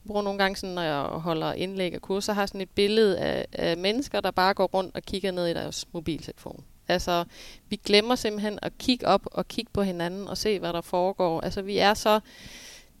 jeg 0.04 0.08
bruger 0.08 0.22
nogle 0.22 0.38
gange, 0.38 0.56
sådan, 0.56 0.74
når 0.74 0.82
jeg 0.82 1.02
holder 1.02 1.52
indlæg 1.52 1.94
og 1.94 2.02
kurser, 2.02 2.32
har 2.32 2.46
sådan 2.46 2.60
et 2.60 2.70
billede 2.70 3.18
af, 3.18 3.46
af 3.52 3.76
mennesker, 3.76 4.20
der 4.20 4.30
bare 4.30 4.54
går 4.54 4.66
rundt 4.66 4.96
og 4.96 5.02
kigger 5.02 5.30
ned 5.30 5.46
i 5.46 5.54
deres 5.54 5.86
mobiltelefon. 5.92 6.64
Altså, 6.88 7.24
vi 7.68 7.76
glemmer 7.76 8.14
simpelthen 8.14 8.58
at 8.62 8.72
kigge 8.78 9.06
op 9.06 9.22
og 9.24 9.48
kigge 9.48 9.70
på 9.72 9.82
hinanden 9.82 10.28
og 10.28 10.38
se, 10.38 10.58
hvad 10.58 10.72
der 10.72 10.80
foregår. 10.80 11.40
Altså, 11.40 11.62
vi 11.62 11.78
er 11.78 11.94
så 11.94 12.20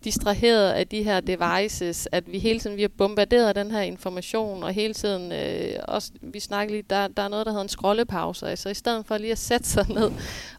distraheret 0.04 0.70
af 0.70 0.86
de 0.88 1.02
her 1.02 1.20
devices, 1.20 2.08
at 2.12 2.32
vi 2.32 2.38
hele 2.38 2.60
tiden 2.60 2.76
vi 2.76 2.82
har 2.82 2.88
bombarderet 2.88 3.56
den 3.56 3.70
her 3.70 3.80
information, 3.80 4.62
og 4.62 4.72
hele 4.72 4.94
tiden 4.94 5.32
øh, 5.32 5.74
også, 5.88 6.10
vi 6.20 6.40
snakker 6.40 6.74
lige, 6.74 6.84
der, 6.90 7.08
der 7.08 7.22
er 7.22 7.28
noget, 7.28 7.46
der 7.46 7.52
hedder 7.52 7.62
en 7.62 7.68
scrollepause. 7.68 8.48
Altså 8.48 8.68
i 8.68 8.74
stedet 8.74 9.06
for 9.06 9.18
lige 9.18 9.32
at 9.32 9.38
sætte 9.38 9.68
sig 9.68 9.86
ned 9.88 10.10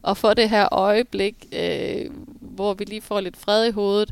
og 0.01 0.17
få 0.17 0.33
det 0.33 0.49
her 0.49 0.73
øjeblik, 0.73 1.35
øh, 1.51 2.05
hvor 2.41 2.73
vi 2.73 2.85
lige 2.85 3.01
får 3.01 3.19
lidt 3.19 3.37
fred 3.37 3.65
i 3.65 3.71
hovedet, 3.71 4.11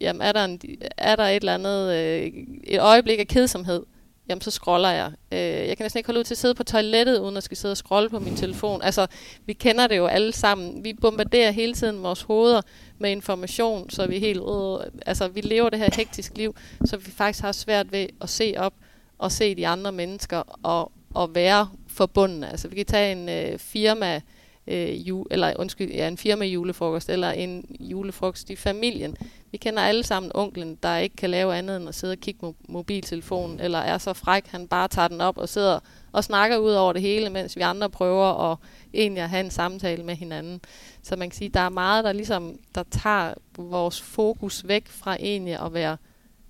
jamen 0.00 0.22
er 0.22 0.32
der, 0.32 0.44
en, 0.44 0.60
er 0.96 1.16
der 1.16 1.24
et 1.24 1.36
eller 1.36 1.54
andet, 1.54 1.94
øh, 1.94 2.32
et 2.64 2.80
øjeblik 2.80 3.18
af 3.18 3.28
kedsomhed, 3.28 3.82
jamen 4.28 4.40
så 4.40 4.50
scroller 4.50 4.88
jeg. 4.90 5.12
Øh, 5.32 5.68
jeg 5.68 5.76
kan 5.76 5.84
næsten 5.84 5.98
ikke 5.98 6.08
holde 6.08 6.20
ud 6.20 6.24
til 6.24 6.34
at 6.34 6.38
sidde 6.38 6.54
på 6.54 6.64
toilettet, 6.64 7.18
uden 7.18 7.36
at 7.36 7.42
skal 7.42 7.56
sidde 7.56 7.72
og 7.72 7.76
scrolle 7.76 8.10
på 8.10 8.18
min 8.18 8.36
telefon. 8.36 8.82
Altså, 8.82 9.06
vi 9.46 9.52
kender 9.52 9.86
det 9.86 9.96
jo 9.96 10.06
alle 10.06 10.32
sammen. 10.32 10.84
Vi 10.84 10.92
bombarderer 10.92 11.50
hele 11.50 11.74
tiden 11.74 12.02
vores 12.02 12.22
hoveder 12.22 12.62
med 12.98 13.10
information, 13.10 13.90
så 13.90 14.06
vi 14.06 14.18
helt, 14.18 14.40
øh, 14.40 14.90
altså 15.06 15.28
vi 15.28 15.40
lever 15.40 15.70
det 15.70 15.78
her 15.78 15.88
hektisk 15.96 16.36
liv, 16.36 16.56
så 16.84 16.96
vi 16.96 17.10
faktisk 17.10 17.44
har 17.44 17.52
svært 17.52 17.92
ved 17.92 18.06
at 18.20 18.28
se 18.28 18.54
op 18.56 18.74
og 19.18 19.32
se 19.32 19.54
de 19.54 19.66
andre 19.66 19.92
mennesker 19.92 20.42
og, 20.62 20.92
og 21.14 21.34
være 21.34 21.68
forbundne. 21.88 22.50
Altså 22.50 22.68
vi 22.68 22.76
kan 22.76 22.86
tage 22.86 23.12
en 23.12 23.28
øh, 23.28 23.58
firma, 23.58 24.20
øh, 24.66 25.08
ju, 25.08 25.26
eller 25.30 25.52
undskyld, 25.58 25.90
ja, 25.90 26.08
en 26.08 26.16
firma 26.16 26.44
julefrokost, 26.44 27.08
eller 27.08 27.30
en 27.30 27.76
julefrokost 27.80 28.50
i 28.50 28.56
familien. 28.56 29.16
Vi 29.56 29.58
kender 29.58 29.82
alle 29.82 30.02
sammen 30.02 30.32
onklen, 30.34 30.78
der 30.82 30.96
ikke 30.96 31.16
kan 31.16 31.30
lave 31.30 31.56
andet 31.56 31.76
end 31.76 31.88
at 31.88 31.94
sidde 31.94 32.12
og 32.12 32.18
kigge 32.18 32.40
på 32.40 32.54
mobiltelefonen, 32.68 33.60
eller 33.60 33.78
er 33.78 33.98
så 33.98 34.12
fræk, 34.12 34.46
han 34.46 34.68
bare 34.68 34.88
tager 34.88 35.08
den 35.08 35.20
op 35.20 35.38
og 35.38 35.48
sidder 35.48 35.78
og 36.12 36.24
snakker 36.24 36.56
ud 36.56 36.72
over 36.72 36.92
det 36.92 37.02
hele, 37.02 37.30
mens 37.30 37.56
vi 37.56 37.60
andre 37.60 37.90
prøver 37.90 38.52
at 38.52 38.58
egentlig 38.94 39.22
at 39.22 39.30
have 39.30 39.44
en 39.44 39.50
samtale 39.50 40.02
med 40.04 40.14
hinanden. 40.14 40.60
Så 41.02 41.16
man 41.16 41.30
kan 41.30 41.36
sige, 41.36 41.48
der 41.48 41.60
er 41.60 41.68
meget, 41.68 42.04
der 42.04 42.12
ligesom, 42.12 42.58
der 42.74 42.82
tager 42.90 43.34
vores 43.58 44.02
fokus 44.02 44.68
væk 44.68 44.88
fra 44.88 45.16
egentlig 45.20 45.60
at 45.60 45.74
være 45.74 45.96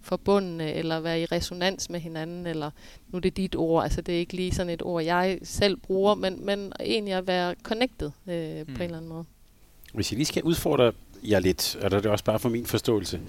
forbundne, 0.00 0.72
eller 0.72 1.00
være 1.00 1.20
i 1.20 1.24
resonans 1.24 1.90
med 1.90 2.00
hinanden, 2.00 2.46
eller 2.46 2.70
nu 3.09 3.16
er 3.16 3.20
det 3.20 3.36
dit 3.36 3.57
ord, 3.57 3.82
altså 3.82 4.00
det 4.00 4.14
er 4.14 4.18
ikke 4.18 4.36
lige 4.36 4.52
sådan 4.52 4.72
et 4.72 4.82
ord, 4.82 5.02
jeg 5.04 5.38
selv 5.42 5.76
bruger, 5.76 6.14
men, 6.14 6.46
men 6.46 6.72
egentlig 6.80 7.14
at 7.14 7.26
være 7.26 7.54
connected 7.62 8.11
øh, 8.26 8.59
mm. 8.59 8.74
på 8.74 8.82
en 8.82 8.82
eller 8.82 8.96
anden 8.96 9.09
måde. 9.09 9.24
Hvis 9.94 10.12
jeg 10.12 10.16
lige 10.16 10.26
skal 10.26 10.42
udfordre 10.42 10.92
jeg 11.27 11.43
lidt, 11.43 11.77
og 11.83 11.91
det 11.91 12.07
er 12.07 12.11
også 12.11 12.24
bare 12.24 12.39
for 12.39 12.49
min 12.49 12.66
forståelse, 12.66 13.20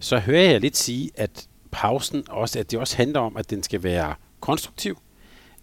så 0.00 0.18
hører 0.18 0.50
jeg 0.50 0.60
lidt 0.60 0.76
sige, 0.76 1.10
at 1.14 1.48
pausen 1.70 2.24
også, 2.28 2.58
at 2.58 2.70
det 2.70 2.78
også 2.78 2.96
handler 2.96 3.20
om, 3.20 3.36
at 3.36 3.50
den 3.50 3.62
skal 3.62 3.82
være 3.82 4.14
konstruktiv. 4.40 4.98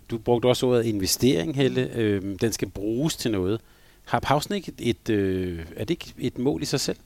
Du 0.09 0.17
brugte 0.17 0.45
også 0.45 0.67
ordet 0.67 0.85
investering, 0.85 1.55
Helle. 1.55 1.89
Øh, 1.95 2.21
den 2.41 2.51
skal 2.51 2.69
bruges 2.69 3.15
til 3.15 3.31
noget. 3.31 3.61
Har 4.05 4.19
pausen 4.19 4.55
ikke 4.55 4.73
et, 4.79 5.09
øh, 5.09 5.65
er 5.75 5.85
det 5.85 5.89
ikke 5.89 6.13
et 6.17 6.37
mål 6.37 6.61
i 6.61 6.65
sig 6.65 6.79
selv? 6.79 6.97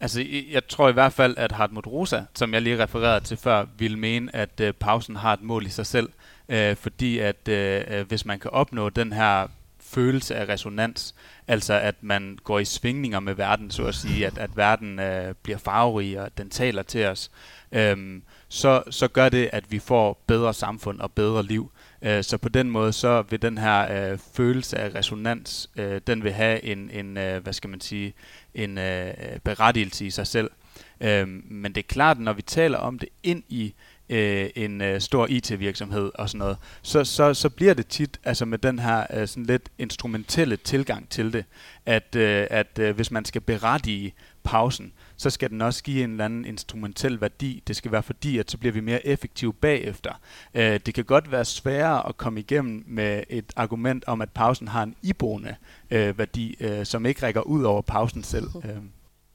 Altså, 0.00 0.24
jeg 0.50 0.68
tror 0.68 0.88
i 0.88 0.92
hvert 0.92 1.12
fald, 1.12 1.34
at 1.36 1.52
Hartmut 1.52 1.86
Rosa, 1.86 2.22
som 2.34 2.54
jeg 2.54 2.62
lige 2.62 2.82
refererede 2.82 3.24
til 3.24 3.36
før, 3.36 3.66
vil 3.78 3.98
mene, 3.98 4.36
at 4.36 4.60
øh, 4.60 4.72
pausen 4.72 5.16
har 5.16 5.32
et 5.32 5.42
mål 5.42 5.66
i 5.66 5.68
sig 5.68 5.86
selv. 5.86 6.08
Øh, 6.48 6.76
fordi 6.76 7.18
at 7.18 7.48
øh, 7.48 7.82
øh 7.88 8.08
hvis 8.08 8.24
man 8.24 8.38
kan 8.38 8.50
opnå 8.50 8.88
den 8.88 9.12
her 9.12 9.46
følelse 9.88 10.34
af 10.36 10.48
resonans, 10.48 11.14
altså 11.46 11.74
at 11.74 11.94
man 12.00 12.38
går 12.44 12.58
i 12.58 12.64
svingninger 12.64 13.20
med 13.20 13.34
verden, 13.34 13.70
så 13.70 13.84
at 13.84 13.94
sige, 13.94 14.26
at, 14.26 14.38
at 14.38 14.56
verden 14.56 14.98
øh, 14.98 15.34
bliver 15.42 15.58
farverig, 15.58 16.20
og 16.20 16.38
den 16.38 16.50
taler 16.50 16.82
til 16.82 17.06
os, 17.06 17.30
Øhm, 17.72 18.22
så, 18.48 18.82
så 18.90 19.08
gør 19.08 19.28
det, 19.28 19.50
at 19.52 19.72
vi 19.72 19.78
får 19.78 20.22
bedre 20.26 20.54
samfund 20.54 21.00
og 21.00 21.12
bedre 21.12 21.42
liv. 21.42 21.72
Øh, 22.02 22.24
så 22.24 22.38
på 22.38 22.48
den 22.48 22.70
måde, 22.70 22.92
så 22.92 23.22
vil 23.22 23.42
den 23.42 23.58
her 23.58 24.10
øh, 24.12 24.18
følelse 24.34 24.78
af 24.78 24.94
resonans, 24.94 25.70
øh, 25.76 26.00
den 26.06 26.24
vil 26.24 26.32
have 26.32 26.64
en, 26.64 26.90
en 26.90 27.16
øh, 27.16 27.42
hvad 27.42 27.52
skal 27.52 27.70
man 27.70 27.80
sige, 27.80 28.14
en 28.54 28.78
øh, 28.78 29.14
berettigelse 29.44 30.06
i 30.06 30.10
sig 30.10 30.26
selv. 30.26 30.50
Øh, 31.00 31.28
men 31.28 31.74
det 31.74 31.78
er 31.78 31.88
klart, 31.88 32.18
når 32.18 32.32
vi 32.32 32.42
taler 32.42 32.78
om 32.78 32.98
det 32.98 33.08
ind 33.22 33.42
i 33.48 33.74
øh, 34.10 34.50
en 34.54 34.80
øh, 34.80 35.00
stor 35.00 35.26
IT-virksomhed 35.30 36.10
og 36.14 36.28
sådan 36.28 36.38
noget, 36.38 36.56
så, 36.82 37.04
så, 37.04 37.34
så 37.34 37.48
bliver 37.48 37.74
det 37.74 37.86
tit 37.86 38.20
altså 38.24 38.44
med 38.44 38.58
den 38.58 38.78
her 38.78 39.06
øh, 39.14 39.28
sådan 39.28 39.46
lidt 39.46 39.68
instrumentelle 39.78 40.56
tilgang 40.56 41.08
til 41.08 41.32
det, 41.32 41.44
at, 41.86 42.16
øh, 42.16 42.46
at 42.50 42.78
øh, 42.78 42.96
hvis 42.96 43.10
man 43.10 43.24
skal 43.24 43.40
berettige 43.40 44.14
pausen, 44.44 44.92
så 45.16 45.30
skal 45.30 45.50
den 45.50 45.62
også 45.62 45.82
give 45.82 46.04
en 46.04 46.10
eller 46.10 46.24
anden 46.24 46.44
instrumentel 46.44 47.20
værdi. 47.20 47.62
Det 47.66 47.76
skal 47.76 47.92
være 47.92 48.02
fordi, 48.02 48.38
at 48.38 48.50
så 48.50 48.58
bliver 48.58 48.72
vi 48.72 48.80
mere 48.80 49.06
effektive 49.06 49.52
bagefter. 49.52 50.12
Øh, 50.54 50.80
det 50.86 50.94
kan 50.94 51.04
godt 51.04 51.32
være 51.32 51.44
sværere 51.44 52.08
at 52.08 52.16
komme 52.16 52.40
igennem 52.40 52.84
med 52.86 53.22
et 53.28 53.52
argument 53.56 54.04
om, 54.06 54.20
at 54.20 54.30
pausen 54.30 54.68
har 54.68 54.82
en 54.82 54.94
iboende 55.02 55.56
øh, 55.90 56.18
værdi, 56.18 56.56
øh, 56.60 56.86
som 56.86 57.06
ikke 57.06 57.26
rækker 57.26 57.40
ud 57.40 57.62
over 57.62 57.82
pausen 57.82 58.22
selv. 58.22 58.48
Øh. 58.64 58.76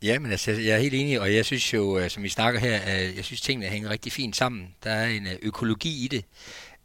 Ja, 0.03 0.19
men 0.19 0.31
altså, 0.31 0.51
jeg 0.51 0.75
er 0.75 0.77
helt 0.77 0.93
enig, 0.93 1.21
og 1.21 1.35
jeg 1.35 1.45
synes 1.45 1.73
jo, 1.73 1.97
øh, 1.97 2.09
som 2.09 2.23
vi 2.23 2.29
snakker 2.29 2.59
her, 2.59 2.77
jeg 3.15 3.25
synes 3.25 3.41
tingene 3.41 3.67
hænger 3.67 3.89
rigtig 3.89 4.11
fint 4.11 4.35
sammen. 4.35 4.75
Der 4.83 4.89
er 4.89 5.07
en 5.07 5.27
øh, 5.27 5.35
økologi 5.41 6.05
i 6.05 6.07
det. 6.07 6.25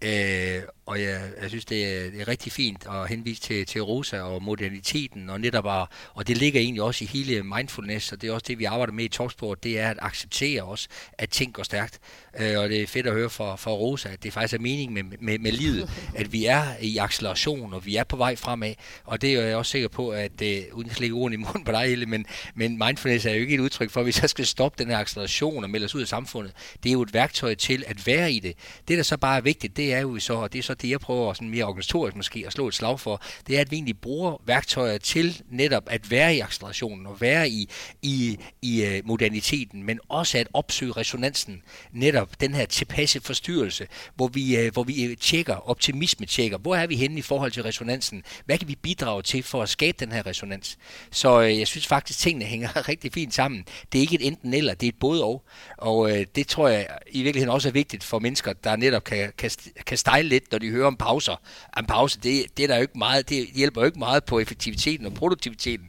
Øh, 0.05 0.63
og 0.89 1.03
jeg, 1.03 1.21
jeg 1.43 1.49
synes, 1.49 1.65
det 1.65 1.87
er, 1.87 2.11
det 2.11 2.21
er 2.21 2.29
rigtig 2.29 2.53
fint 2.53 2.87
at 2.87 3.09
henvise 3.09 3.41
til, 3.41 3.67
til 3.67 3.83
Rosa 3.83 4.21
og 4.21 4.43
moderniteten, 4.43 5.31
og 5.31 5.41
netop 5.41 5.65
bare, 5.65 5.87
og 6.15 6.29
det 6.29 6.37
ligger 6.37 6.61
egentlig 6.61 6.83
også 6.83 7.05
i 7.05 7.07
hele 7.07 7.43
mindfulness, 7.43 8.13
og 8.13 8.23
det 8.23 8.29
er 8.29 8.35
også 8.35 8.45
det, 8.49 8.59
vi 8.59 8.65
arbejder 8.65 8.93
med 8.93 9.05
i 9.05 9.09
Talksport, 9.09 9.65
det 9.65 9.79
er 9.81 9.91
at 9.91 9.99
acceptere 10.01 10.63
også, 10.63 10.89
at 11.13 11.31
ting 11.31 11.53
går 11.53 11.63
stærkt. 11.63 11.99
Øh, 12.41 12.59
og 12.59 12.69
det 12.69 12.83
er 12.83 12.87
fedt 12.87 13.07
at 13.07 13.13
høre 13.13 13.31
fra, 13.31 13.57
fra 13.57 13.71
Rosa, 13.71 14.09
at 14.09 14.23
det 14.23 14.33
faktisk 14.33 14.55
er 14.55 14.59
mening 14.59 14.93
med, 14.93 15.03
med, 15.03 15.39
med 15.39 15.53
livet, 15.53 15.91
at 16.15 16.33
vi 16.33 16.45
er 16.45 16.65
i 16.81 16.99
acceleration, 16.99 17.75
og 17.75 17.87
vi 17.87 17.97
er 17.97 18.05
på 18.05 18.17
vej 18.17 18.37
fremad, 18.37 18.75
og 19.05 19.23
det 19.23 19.35
er 19.35 19.43
jeg 19.43 19.57
også 19.57 19.71
sikker 19.71 19.89
på, 19.89 20.11
at, 20.11 20.43
øh, 20.43 20.63
uden 20.73 20.91
at 20.91 21.01
lægge 21.01 21.15
ordene 21.15 21.35
i 21.35 21.39
munden 21.39 21.65
på 21.65 21.73
dig, 21.73 21.89
Helle, 21.89 22.07
men, 22.07 22.27
men 22.55 22.79
mindfulness 22.79 23.27
er 23.27 23.33
jo 23.33 23.41
ikke 23.41 23.55
et 23.55 23.61
udtryk 23.61 23.91
for, 23.91 24.01
at 24.01 24.07
vi 24.07 24.13
så 24.13 24.29
skal 24.29 24.47
stoppe 24.47 24.85
den 24.85 24.91
her 24.91 24.99
acceleration 24.99 25.65
og 25.65 25.71
melde 25.71 25.85
os 25.85 25.95
ud 25.95 26.01
af 26.01 26.09
samfundet. 26.09 26.53
Det 26.83 26.89
er 26.89 26.93
jo 26.93 27.03
et 27.03 27.15
værktøj 27.15 27.55
til 27.55 27.85
at 27.87 28.07
være 28.07 28.33
i 28.33 28.39
det. 28.39 28.55
Det, 28.89 28.97
der 28.97 29.03
så 29.03 29.17
bare 29.17 29.37
er 29.37 29.41
vigtigt, 29.41 29.77
det 29.77 29.95
er 29.95 30.01
jo 30.01 30.19
så, 30.19 30.35
og 30.35 30.53
det 30.53 30.59
er 30.59 30.63
så 30.63 30.75
det, 30.83 30.91
jeg 30.91 31.01
prøver 31.01 31.33
sådan 31.33 31.49
mere 31.49 31.65
organisatorisk 31.65 32.17
måske 32.17 32.45
at 32.47 32.53
slå 32.53 32.69
et 32.69 32.75
slag 32.75 33.01
for, 33.01 33.23
det 33.47 33.57
er, 33.57 33.61
at 33.61 33.71
vi 33.71 33.77
egentlig 33.77 34.01
bruger 34.01 34.43
værktøjer 34.47 34.99
til 34.99 35.43
netop 35.51 35.83
at 35.87 36.11
være 36.11 36.37
i 36.37 36.41
accelerationen 36.41 37.07
og 37.07 37.21
være 37.21 37.51
i, 37.51 37.69
i, 38.03 38.39
i 38.63 38.85
øh, 38.85 39.03
moderniteten, 39.05 39.83
men 39.83 40.01
også 40.09 40.39
at 40.39 40.49
opsøge 40.53 40.93
resonansen, 40.93 41.63
netop 41.93 42.41
den 42.41 42.55
her 42.55 42.67
tilpasse 42.67 43.21
forstyrrelse, 43.21 43.87
hvor 44.15 44.29
vi, 44.29 44.57
øh, 44.57 44.73
hvor 44.73 44.83
vi 44.83 45.05
øh, 45.05 45.17
tjekker, 45.17 45.69
optimisme 45.69 46.27
tjekker, 46.27 46.59
hvor 46.59 46.77
er 46.77 46.87
vi 46.87 46.97
henne 46.97 47.19
i 47.19 47.23
forhold 47.23 47.53
til 47.53 47.63
resonansen, 47.63 48.23
hvad 48.45 48.59
kan 48.59 48.69
vi 48.69 48.75
bidrage 48.83 49.23
til 49.23 49.43
for 49.43 49.63
at 49.63 49.69
skabe 49.69 49.97
den 50.01 50.13
her 50.13 50.27
resonans. 50.27 50.79
Så 51.11 51.41
jeg 51.41 51.67
synes 51.67 51.87
faktisk, 51.87 52.19
tingene 52.19 52.45
hænger 52.45 52.89
rigtig 52.89 53.13
fint 53.13 53.35
sammen. 53.35 53.65
Det 53.93 53.99
er 53.99 54.03
ikke 54.03 54.15
et 54.15 54.27
enten 54.27 54.55
eller, 54.55 54.75
det 54.75 54.87
er 54.87 54.89
et 54.89 54.99
både 55.01 55.25
og, 55.25 55.45
og 55.79 56.11
det 56.37 56.49
tror 56.49 56.69
jeg 56.69 56.89
i 57.11 57.23
virkeligheden 57.23 57.55
også 57.55 57.69
er 57.69 57.73
vigtigt 57.73 58.05
for 58.05 58.19
mennesker, 58.19 58.53
der 58.53 58.77
netop 58.77 59.05
kan, 59.05 59.33
kan, 59.39 59.51
kan 59.87 59.99
stejle 59.99 60.29
lidt, 60.29 60.53
når 60.53 60.59
de 60.59 60.68
hører 60.71 60.87
om 60.87 60.97
pauser. 60.97 61.41
En 61.79 61.87
pause, 61.87 62.19
det, 62.23 62.45
det, 62.57 62.63
er 62.63 62.67
der 62.67 62.77
jo 62.77 62.83
ikke 62.83 62.99
meget, 62.99 63.29
det 63.29 63.49
hjælper 63.55 63.81
jo 63.81 63.87
ikke 63.87 63.99
meget 63.99 64.25
på 64.25 64.39
effektiviteten 64.39 65.07
og 65.07 65.15
produktiviteten. 65.15 65.89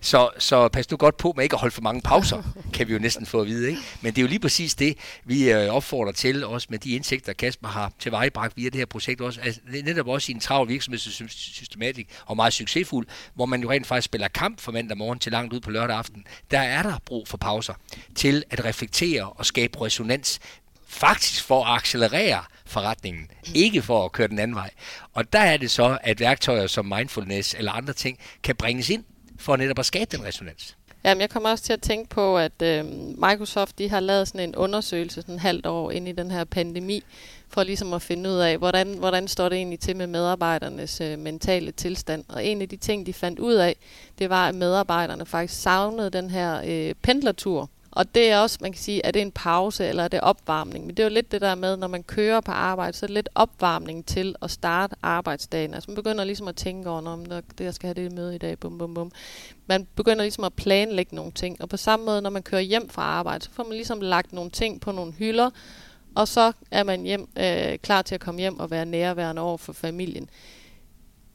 Så, 0.00 0.30
så 0.38 0.68
pas 0.68 0.90
nu 0.90 0.96
godt 0.96 1.16
på 1.16 1.32
med 1.36 1.44
ikke 1.44 1.54
at 1.54 1.60
holde 1.60 1.74
for 1.74 1.82
mange 1.82 2.00
pauser, 2.00 2.42
kan 2.74 2.88
vi 2.88 2.92
jo 2.92 2.98
næsten 2.98 3.26
få 3.26 3.40
at 3.40 3.46
vide. 3.46 3.68
Ikke? 3.68 3.80
Men 4.00 4.12
det 4.12 4.18
er 4.18 4.22
jo 4.22 4.28
lige 4.28 4.38
præcis 4.38 4.74
det, 4.74 4.98
vi 5.24 5.52
øh, 5.52 5.74
opfordrer 5.74 6.12
til, 6.12 6.44
også 6.44 6.66
med 6.70 6.78
de 6.78 6.90
indsigter, 6.90 7.32
Kasper 7.32 7.68
har 7.68 7.92
tilvejebragt 7.98 8.56
via 8.56 8.68
det 8.68 8.74
her 8.74 8.86
projekt. 8.86 9.20
Også, 9.20 9.40
altså, 9.40 9.60
netop 9.84 10.08
også 10.08 10.32
i 10.32 10.34
en 10.34 10.40
travl 10.40 10.68
virksomhedssystematik 10.68 12.08
og 12.26 12.36
meget 12.36 12.52
succesfuld, 12.52 13.06
hvor 13.34 13.46
man 13.46 13.62
jo 13.62 13.70
rent 13.70 13.86
faktisk 13.86 14.04
spiller 14.04 14.28
kamp 14.28 14.60
fra 14.60 14.72
mandag 14.72 14.96
morgen 14.96 15.18
til 15.18 15.32
langt 15.32 15.52
ud 15.52 15.60
på 15.60 15.70
lørdag 15.70 15.96
aften. 15.96 16.24
Der 16.50 16.60
er 16.60 16.82
der 16.82 16.98
brug 17.06 17.28
for 17.28 17.36
pauser 17.36 17.74
til 18.14 18.44
at 18.50 18.64
reflektere 18.64 19.30
og 19.30 19.46
skabe 19.46 19.80
resonans 19.84 20.40
faktisk 20.86 21.44
for 21.44 21.64
at 21.64 21.76
accelerere 21.76 22.44
forretningen, 22.66 23.30
ikke 23.54 23.82
for 23.82 24.04
at 24.04 24.12
køre 24.12 24.28
den 24.28 24.38
anden 24.38 24.54
vej. 24.54 24.70
Og 25.12 25.32
der 25.32 25.38
er 25.38 25.56
det 25.56 25.70
så, 25.70 25.98
at 26.02 26.20
værktøjer 26.20 26.66
som 26.66 26.86
mindfulness 26.86 27.54
eller 27.58 27.72
andre 27.72 27.92
ting 27.92 28.18
kan 28.42 28.56
bringes 28.56 28.90
ind 28.90 29.04
for 29.38 29.56
netop 29.56 29.78
at 29.78 29.86
skabe 29.86 30.16
den 30.16 30.24
resonans. 30.24 30.76
Jamen, 31.04 31.20
jeg 31.20 31.30
kommer 31.30 31.50
også 31.50 31.64
til 31.64 31.72
at 31.72 31.82
tænke 31.82 32.08
på, 32.08 32.38
at 32.38 32.62
øh, 32.62 32.84
Microsoft 33.18 33.78
de 33.78 33.88
har 33.88 34.00
lavet 34.00 34.28
sådan 34.28 34.48
en 34.48 34.56
undersøgelse 34.56 35.20
sådan 35.20 35.34
en 35.34 35.38
halvt 35.38 35.66
år 35.66 35.90
ind 35.90 36.08
i 36.08 36.12
den 36.12 36.30
her 36.30 36.44
pandemi, 36.44 37.02
for 37.48 37.62
ligesom 37.62 37.92
at 37.92 38.02
finde 38.02 38.30
ud 38.30 38.34
af, 38.34 38.58
hvordan, 38.58 38.98
hvordan 38.98 39.28
står 39.28 39.48
det 39.48 39.56
egentlig 39.56 39.80
til 39.80 39.96
med 39.96 40.06
medarbejdernes 40.06 41.00
øh, 41.00 41.18
mentale 41.18 41.72
tilstand. 41.72 42.24
Og 42.28 42.44
en 42.44 42.62
af 42.62 42.68
de 42.68 42.76
ting, 42.76 43.06
de 43.06 43.12
fandt 43.12 43.38
ud 43.38 43.54
af, 43.54 43.76
det 44.18 44.30
var, 44.30 44.48
at 44.48 44.54
medarbejderne 44.54 45.26
faktisk 45.26 45.62
savnede 45.62 46.10
den 46.10 46.30
her 46.30 46.62
øh, 46.66 46.94
pendlertur. 47.02 47.70
Og 47.94 48.14
det 48.14 48.30
er 48.30 48.38
også, 48.38 48.58
man 48.60 48.72
kan 48.72 48.80
sige, 48.80 49.00
er 49.04 49.10
det 49.10 49.22
en 49.22 49.32
pause 49.32 49.86
eller 49.86 50.02
er 50.02 50.08
det 50.08 50.20
opvarmning? 50.20 50.86
Men 50.86 50.96
det 50.96 51.02
er 51.02 51.08
jo 51.08 51.14
lidt 51.14 51.32
det 51.32 51.40
der 51.40 51.54
med, 51.54 51.76
når 51.76 51.86
man 51.86 52.02
kører 52.02 52.40
på 52.40 52.52
arbejde, 52.52 52.96
så 52.96 53.06
er 53.06 53.08
det 53.08 53.14
lidt 53.14 53.28
opvarmning 53.34 54.06
til 54.06 54.34
at 54.42 54.50
starte 54.50 54.96
arbejdsdagen. 55.02 55.74
Altså 55.74 55.90
man 55.90 55.96
begynder 55.96 56.24
ligesom 56.24 56.48
at 56.48 56.56
tænke 56.56 56.90
over, 56.90 57.08
om 57.08 57.24
det 57.24 57.64
jeg 57.64 57.74
skal 57.74 57.86
have 57.86 58.04
det 58.04 58.12
møde 58.12 58.34
i 58.34 58.38
dag, 58.38 58.58
bum 58.58 58.78
bum 58.78 58.94
bum. 58.94 59.12
Man 59.66 59.86
begynder 59.96 60.22
ligesom 60.22 60.44
at 60.44 60.52
planlægge 60.52 61.16
nogle 61.16 61.32
ting. 61.32 61.62
Og 61.62 61.68
på 61.68 61.76
samme 61.76 62.06
måde, 62.06 62.22
når 62.22 62.30
man 62.30 62.42
kører 62.42 62.62
hjem 62.62 62.88
fra 62.88 63.02
arbejde, 63.02 63.44
så 63.44 63.50
får 63.50 63.64
man 63.64 63.72
ligesom 63.72 64.00
lagt 64.00 64.32
nogle 64.32 64.50
ting 64.50 64.80
på 64.80 64.92
nogle 64.92 65.12
hylder, 65.12 65.50
og 66.14 66.28
så 66.28 66.52
er 66.70 66.82
man 66.82 67.02
hjem, 67.02 67.28
øh, 67.38 67.78
klar 67.78 68.02
til 68.02 68.14
at 68.14 68.20
komme 68.20 68.40
hjem 68.40 68.60
og 68.60 68.70
være 68.70 68.86
nærværende 68.86 69.42
over 69.42 69.56
for 69.56 69.72
familien. 69.72 70.28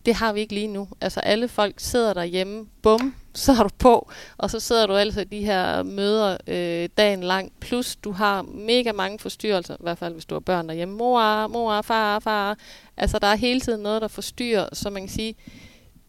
Det 0.06 0.16
har 0.16 0.34
vi 0.34 0.40
ikke 0.40 0.54
lige 0.54 0.68
nu. 0.68 0.88
Altså 1.02 1.20
alle 1.20 1.48
folk 1.48 1.74
sidder 1.78 2.14
derhjemme, 2.14 2.66
bum, 2.82 3.16
så 3.34 3.54
har 3.54 3.64
du 3.64 3.70
på, 3.78 4.12
og 4.38 4.50
så 4.50 4.60
sidder 4.60 4.88
du 4.88 4.94
altså 4.94 5.22
i 5.22 5.24
de 5.24 5.46
her 5.46 5.84
møder 5.84 6.38
øh, 6.48 6.90
dagen 6.98 7.24
lang, 7.24 7.52
plus 7.60 7.96
du 7.96 8.12
har 8.12 8.42
mega 8.42 8.92
mange 8.92 9.20
forstyrrelser, 9.20 9.74
i 9.74 9.78
hvert 9.80 9.98
fald 9.98 10.14
hvis 10.14 10.26
du 10.26 10.36
har 10.36 10.40
børn 10.40 10.68
derhjemme. 10.68 10.96
Mor, 10.96 11.48
mor, 11.48 11.82
far, 11.82 12.20
far. 12.20 12.58
Altså 12.98 13.20
der 13.20 13.28
er 13.28 13.36
hele 13.36 13.62
tiden 13.62 13.82
noget, 13.82 14.02
der 14.02 14.08
forstyrrer, 14.08 14.70
så 14.74 14.90
man 14.90 15.02
kan 15.02 15.10
sige, 15.10 15.36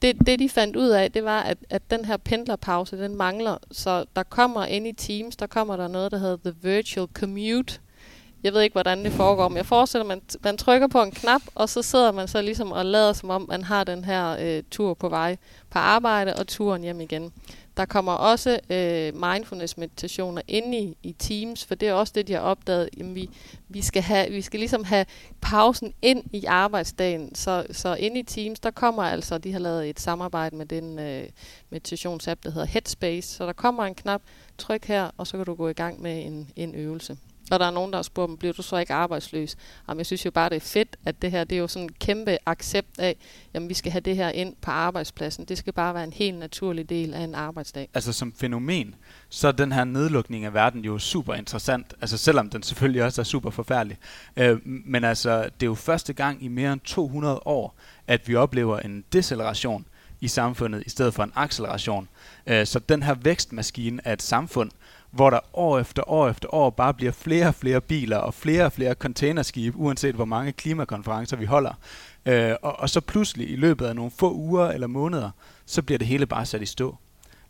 det, 0.02 0.16
det 0.26 0.38
de 0.38 0.48
fandt 0.48 0.76
ud 0.76 0.88
af, 0.88 1.12
det 1.12 1.24
var, 1.24 1.40
at, 1.40 1.58
at 1.70 1.90
den 1.90 2.04
her 2.04 2.16
pendlerpause, 2.16 2.98
den 2.98 3.16
mangler. 3.16 3.56
Så 3.72 4.04
der 4.16 4.22
kommer 4.22 4.64
ind 4.64 4.86
i 4.86 4.92
Teams, 4.92 5.36
der 5.36 5.46
kommer 5.46 5.76
der 5.76 5.88
noget, 5.88 6.12
der 6.12 6.18
hedder 6.18 6.36
The 6.36 6.54
Virtual 6.62 7.08
Commute, 7.14 7.78
jeg 8.42 8.52
ved 8.52 8.62
ikke, 8.62 8.74
hvordan 8.74 9.04
det 9.04 9.12
foregår, 9.12 9.48
men 9.48 9.56
jeg 9.56 9.66
forestiller 9.66 10.04
mig, 10.04 10.16
at 10.16 10.36
man 10.42 10.56
trykker 10.56 10.86
på 10.86 11.02
en 11.02 11.10
knap, 11.10 11.42
og 11.54 11.68
så 11.68 11.82
sidder 11.82 12.12
man 12.12 12.28
så 12.28 12.42
ligesom 12.42 12.72
og 12.72 12.86
lader 12.86 13.12
som 13.12 13.30
om, 13.30 13.46
man 13.48 13.62
har 13.62 13.84
den 13.84 14.04
her 14.04 14.36
øh, 14.40 14.62
tur 14.70 14.94
på 14.94 15.08
vej 15.08 15.36
på 15.70 15.78
arbejde 15.78 16.36
og 16.36 16.46
turen 16.46 16.82
hjem 16.82 17.00
igen. 17.00 17.32
Der 17.76 17.84
kommer 17.86 18.12
også 18.12 18.60
øh, 18.70 19.14
mindfulness-meditationer 19.14 20.42
inde 20.48 20.78
i, 20.78 20.96
i 21.02 21.12
Teams, 21.12 21.64
for 21.64 21.74
det 21.74 21.88
er 21.88 21.92
også 21.92 22.12
det, 22.16 22.28
de 22.28 22.32
har 22.32 22.40
opdaget. 22.40 22.88
Jamen, 22.96 23.14
vi, 23.14 23.30
vi, 23.68 23.82
skal 23.82 24.02
have, 24.02 24.30
vi 24.30 24.42
skal 24.42 24.60
ligesom 24.60 24.84
have 24.84 25.06
pausen 25.40 25.94
ind 26.02 26.24
i 26.32 26.44
arbejdsdagen. 26.44 27.34
Så, 27.34 27.66
så 27.70 27.94
inde 27.94 28.20
i 28.20 28.22
Teams, 28.22 28.60
der 28.60 28.70
kommer 28.70 29.02
altså, 29.02 29.38
de 29.38 29.52
har 29.52 29.58
lavet 29.58 29.90
et 29.90 30.00
samarbejde 30.00 30.56
med 30.56 30.66
den 30.66 30.98
øh, 30.98 31.24
meditationsapp, 31.70 32.44
der 32.44 32.50
hedder 32.50 32.66
Headspace. 32.66 33.28
Så 33.28 33.46
der 33.46 33.52
kommer 33.52 33.84
en 33.84 33.94
knap, 33.94 34.22
tryk 34.58 34.84
her, 34.84 35.10
og 35.16 35.26
så 35.26 35.36
kan 35.36 35.46
du 35.46 35.54
gå 35.54 35.68
i 35.68 35.72
gang 35.72 36.02
med 36.02 36.26
en, 36.26 36.50
en 36.56 36.74
øvelse. 36.74 37.16
Og 37.50 37.60
der 37.60 37.66
er 37.66 37.70
nogen, 37.70 37.90
der 37.90 37.98
har 37.98 38.02
spurgt, 38.02 38.38
bliver 38.38 38.52
du 38.52 38.62
så 38.62 38.76
ikke 38.76 38.94
arbejdsløs? 38.94 39.56
Jamen, 39.88 39.98
jeg 39.98 40.06
synes 40.06 40.24
jo 40.24 40.30
bare, 40.30 40.48
det 40.48 40.56
er 40.56 40.60
fedt, 40.60 40.96
at 41.04 41.22
det 41.22 41.30
her, 41.30 41.44
det 41.44 41.56
er 41.56 41.60
jo 41.60 41.68
sådan 41.68 41.82
en 41.82 41.92
kæmpe 42.00 42.38
accept 42.46 42.98
af, 42.98 43.16
jamen 43.54 43.68
vi 43.68 43.74
skal 43.74 43.92
have 43.92 44.00
det 44.00 44.16
her 44.16 44.28
ind 44.28 44.56
på 44.60 44.70
arbejdspladsen. 44.70 45.44
Det 45.44 45.58
skal 45.58 45.72
bare 45.72 45.94
være 45.94 46.04
en 46.04 46.12
helt 46.12 46.38
naturlig 46.38 46.88
del 46.88 47.14
af 47.14 47.20
en 47.20 47.34
arbejdsdag. 47.34 47.88
Altså 47.94 48.12
som 48.12 48.32
fænomen, 48.32 48.94
så 49.28 49.48
er 49.48 49.52
den 49.52 49.72
her 49.72 49.84
nedlukning 49.84 50.44
af 50.44 50.54
verden 50.54 50.84
jo 50.84 50.98
super 50.98 51.34
interessant. 51.34 51.94
Altså 52.00 52.18
selvom 52.18 52.50
den 52.50 52.62
selvfølgelig 52.62 53.04
også 53.04 53.22
er 53.22 53.24
super 53.24 53.50
forfærdelig. 53.50 53.98
Øh, 54.36 54.58
men 54.64 55.04
altså, 55.04 55.42
det 55.42 55.62
er 55.62 55.66
jo 55.66 55.74
første 55.74 56.12
gang 56.12 56.44
i 56.44 56.48
mere 56.48 56.72
end 56.72 56.80
200 56.80 57.40
år, 57.44 57.74
at 58.06 58.28
vi 58.28 58.34
oplever 58.34 58.78
en 58.78 59.04
deceleration 59.12 59.86
i 60.20 60.28
samfundet 60.28 60.82
i 60.86 60.90
stedet 60.90 61.14
for 61.14 61.22
en 61.22 61.32
acceleration. 61.34 62.08
Øh, 62.46 62.66
så 62.66 62.78
den 62.78 63.02
her 63.02 63.14
vækstmaskine 63.14 64.08
af 64.08 64.12
et 64.12 64.22
samfund, 64.22 64.70
hvor 65.10 65.30
der 65.30 65.40
år 65.52 65.78
efter 65.78 66.10
år 66.10 66.28
efter 66.28 66.54
år 66.54 66.70
bare 66.70 66.94
bliver 66.94 67.12
flere 67.12 67.46
og 67.46 67.54
flere 67.54 67.80
biler 67.80 68.16
og 68.16 68.34
flere 68.34 68.64
og 68.64 68.72
flere 68.72 68.94
containerskibe, 68.94 69.76
uanset 69.76 70.14
hvor 70.14 70.24
mange 70.24 70.52
klimakonferencer 70.52 71.36
vi 71.36 71.44
holder. 71.44 71.72
Øh, 72.26 72.54
og, 72.62 72.80
og 72.80 72.90
så 72.90 73.00
pludselig 73.00 73.50
i 73.50 73.56
løbet 73.56 73.86
af 73.86 73.96
nogle 73.96 74.10
få 74.10 74.34
uger 74.34 74.68
eller 74.68 74.86
måneder, 74.86 75.30
så 75.66 75.82
bliver 75.82 75.98
det 75.98 76.06
hele 76.06 76.26
bare 76.26 76.46
sat 76.46 76.62
i 76.62 76.66
stå. 76.66 76.96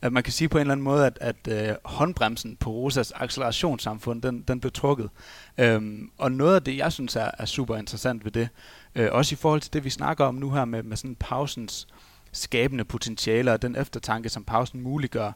At 0.02 0.12
man 0.12 0.22
kan 0.22 0.32
sige 0.32 0.48
på 0.48 0.58
en 0.58 0.60
eller 0.60 0.72
anden 0.72 0.84
måde, 0.84 1.06
at, 1.06 1.18
at 1.20 1.68
øh, 1.68 1.76
håndbremsen 1.84 2.56
på 2.56 2.70
Rosas 2.70 3.12
accelerationssamfund, 3.16 4.22
den, 4.22 4.44
den 4.48 4.60
blev 4.60 4.72
trukket. 4.72 5.10
Øhm, 5.58 6.10
og 6.18 6.32
noget 6.32 6.54
af 6.54 6.62
det, 6.62 6.76
jeg 6.76 6.92
synes 6.92 7.16
er, 7.16 7.30
er 7.38 7.44
super 7.44 7.76
interessant 7.76 8.24
ved 8.24 8.32
det, 8.32 8.48
øh, 8.94 9.08
også 9.12 9.34
i 9.34 9.36
forhold 9.36 9.60
til 9.60 9.72
det, 9.72 9.84
vi 9.84 9.90
snakker 9.90 10.24
om 10.24 10.34
nu 10.34 10.50
her 10.50 10.64
med, 10.64 10.82
med 10.82 10.96
sådan 10.96 11.16
pausens 11.20 11.88
skabende 12.32 12.84
potentiale 12.84 13.52
og 13.52 13.62
den 13.62 13.76
eftertanke, 13.76 14.28
som 14.28 14.44
pausen 14.44 14.80
muliggør, 14.80 15.32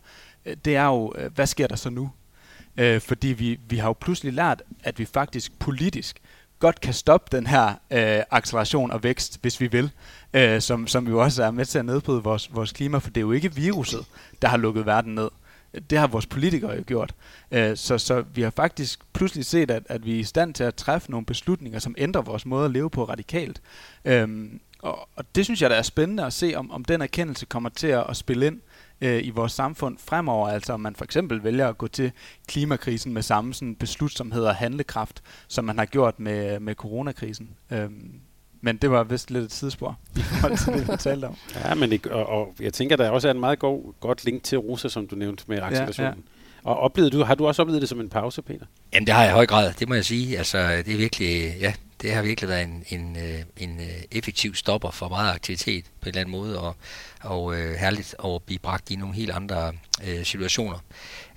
Øh, 0.47 0.57
det 0.65 0.77
er 0.77 0.87
jo, 0.87 1.13
øh, 1.19 1.35
hvad 1.35 1.47
sker 1.47 1.67
der 1.67 1.77
så 1.77 1.91
nu? 1.91 2.11
Øh, 2.77 3.01
fordi 3.01 3.29
vi, 3.29 3.61
vi 3.69 3.77
har 3.77 3.89
jo 3.89 3.93
pludselig 3.93 4.33
lært, 4.33 4.63
at 4.85 4.99
vi 4.99 5.05
faktisk 5.05 5.59
politisk 5.59 6.21
godt 6.59 6.81
kan 6.81 6.95
stoppe 6.95 7.37
den 7.37 7.47
her 7.47 7.69
øh, 7.69 8.23
acceleration 8.31 8.91
og 8.91 9.03
vækst, 9.03 9.39
hvis 9.43 9.61
vi 9.61 9.67
vil, 9.67 9.91
øh, 10.35 10.61
som, 10.61 10.87
som 10.87 11.09
jo 11.09 11.23
også 11.23 11.43
er 11.43 11.51
med 11.51 11.65
til 11.65 11.79
at 11.79 11.85
nedbryde 11.85 12.23
vores, 12.23 12.55
vores 12.55 12.73
klima, 12.73 12.99
for 12.99 13.11
det 13.11 13.17
er 13.17 13.21
jo 13.21 13.33
ikke 13.33 13.55
viruset, 13.55 14.07
der 14.43 14.49
har 14.49 14.57
lukket 14.57 14.87
verden 14.87 15.15
ned. 15.15 15.29
Det 15.91 15.99
har 15.99 16.07
vores 16.07 16.27
politikere 16.27 16.77
jo 16.77 16.83
gjort. 16.87 17.15
Øh, 17.51 17.77
så, 17.77 17.99
så 17.99 18.25
vi 18.35 18.43
har 18.43 18.51
faktisk 18.51 19.01
pludselig 19.13 19.45
set, 19.45 19.71
at, 19.71 19.83
at 19.87 20.07
vi 20.07 20.15
er 20.15 20.19
i 20.19 20.25
stand 20.25 20.55
til 20.55 20.65
at 20.65 20.75
træffe 20.75 21.11
nogle 21.11 21.27
beslutninger, 21.27 21.79
som 21.79 21.95
ændrer 21.99 22.23
vores 22.23 22.47
måde 22.47 22.65
at 22.65 22.71
leve 22.71 22.91
på 22.91 23.05
radikalt. 23.05 23.63
Øh, 24.05 24.51
og, 24.79 25.09
og 25.17 25.25
det 25.35 25.45
synes 25.45 25.63
jeg, 25.63 25.71
der 25.71 25.77
er 25.77 25.83
spændende 25.83 26.27
at 26.27 26.33
se, 26.33 26.55
om, 26.57 26.71
om 26.71 26.85
den 26.85 27.03
erkendelse 27.03 27.47
kommer 27.47 27.69
til 27.69 27.87
at, 27.87 28.05
at 28.09 28.17
spille 28.17 28.47
ind 28.47 28.55
øh, 28.57 28.74
i 29.01 29.31
vores 29.31 29.53
samfund 29.53 29.99
fremover. 29.99 30.49
Altså 30.49 30.73
om 30.73 30.81
man 30.81 30.97
for 30.97 31.05
eksempel 31.05 31.45
vælger 31.45 31.69
at 31.69 31.79
gå 31.79 31.89
til 31.89 32.13
klimakrisen 32.47 33.15
med 33.15 33.23
samme 33.23 33.55
sådan 33.55 33.75
beslutsomhed 33.75 34.45
og 34.45 34.55
handlekraft, 34.55 35.23
som 35.49 35.65
man 35.65 35.79
har 35.79 35.85
gjort 35.85 36.21
med, 36.21 36.61
med 36.61 36.75
coronakrisen. 36.75 37.51
Øhm, 37.71 38.21
men 38.61 38.77
det 38.77 38.91
var 38.91 39.05
vist 39.05 39.31
lidt 39.31 39.45
et 39.45 39.51
tidsspor 39.51 39.99
i 40.17 40.21
forhold 40.21 40.59
til 40.59 40.73
det, 40.73 40.93
vi 40.93 40.97
talte 40.97 41.25
om. 41.25 41.37
Ja, 41.65 41.75
men 41.75 41.91
det, 41.91 42.07
og, 42.07 42.27
og 42.27 42.55
jeg 42.61 42.73
tænker, 42.73 42.97
der 42.97 43.11
også 43.11 43.29
er 43.29 43.33
en 43.33 43.41
meget 43.41 43.59
god, 43.59 43.95
godt 44.01 44.25
link 44.25 44.43
til 44.43 44.59
Rosa, 44.59 44.89
som 44.89 45.07
du 45.07 45.17
nævnte 45.17 45.45
med 45.47 45.59
accelerationen. 45.63 46.13
Ja, 46.13 46.19
ja. 46.65 46.71
Og 46.71 46.79
oplevede 46.79 47.11
du, 47.11 47.25
har 47.25 47.35
du 47.35 47.47
også 47.47 47.63
oplevet 47.63 47.81
det 47.81 47.89
som 47.89 48.01
en 48.01 48.09
pause, 48.09 48.43
Peter? 48.43 48.67
Jamen, 48.95 49.07
det 49.07 49.15
har 49.15 49.23
jeg 49.23 49.31
i 49.31 49.35
høj 49.35 49.47
grad, 49.47 49.73
det 49.79 49.89
må 49.89 49.95
jeg 49.95 50.05
sige. 50.05 50.39
Altså, 50.39 50.59
det 50.59 50.89
er 50.89 50.97
virkelig, 50.97 51.55
ja, 51.61 51.75
det 52.03 52.13
har 52.15 52.23
virkelig 52.23 52.49
været 52.49 52.63
en, 52.63 52.85
en, 52.89 53.17
øh, 53.17 53.43
en 53.57 53.81
øh, 53.81 54.03
effektiv 54.13 54.55
stopper 54.55 54.91
for 54.91 55.09
meget 55.09 55.35
aktivitet 55.35 55.85
på 56.05 56.09
en 56.09 56.15
eller 56.15 56.21
anden 56.21 56.33
måde, 56.33 56.61
og, 56.61 56.77
og 57.21 57.57
øh, 57.57 57.75
herligt 57.75 58.15
at 58.25 58.43
blive 58.47 58.59
bragt 58.59 58.91
i 58.91 58.97
nogle 58.97 59.15
helt 59.15 59.31
andre 59.31 59.73
øh, 60.07 60.25
situationer. 60.25 60.79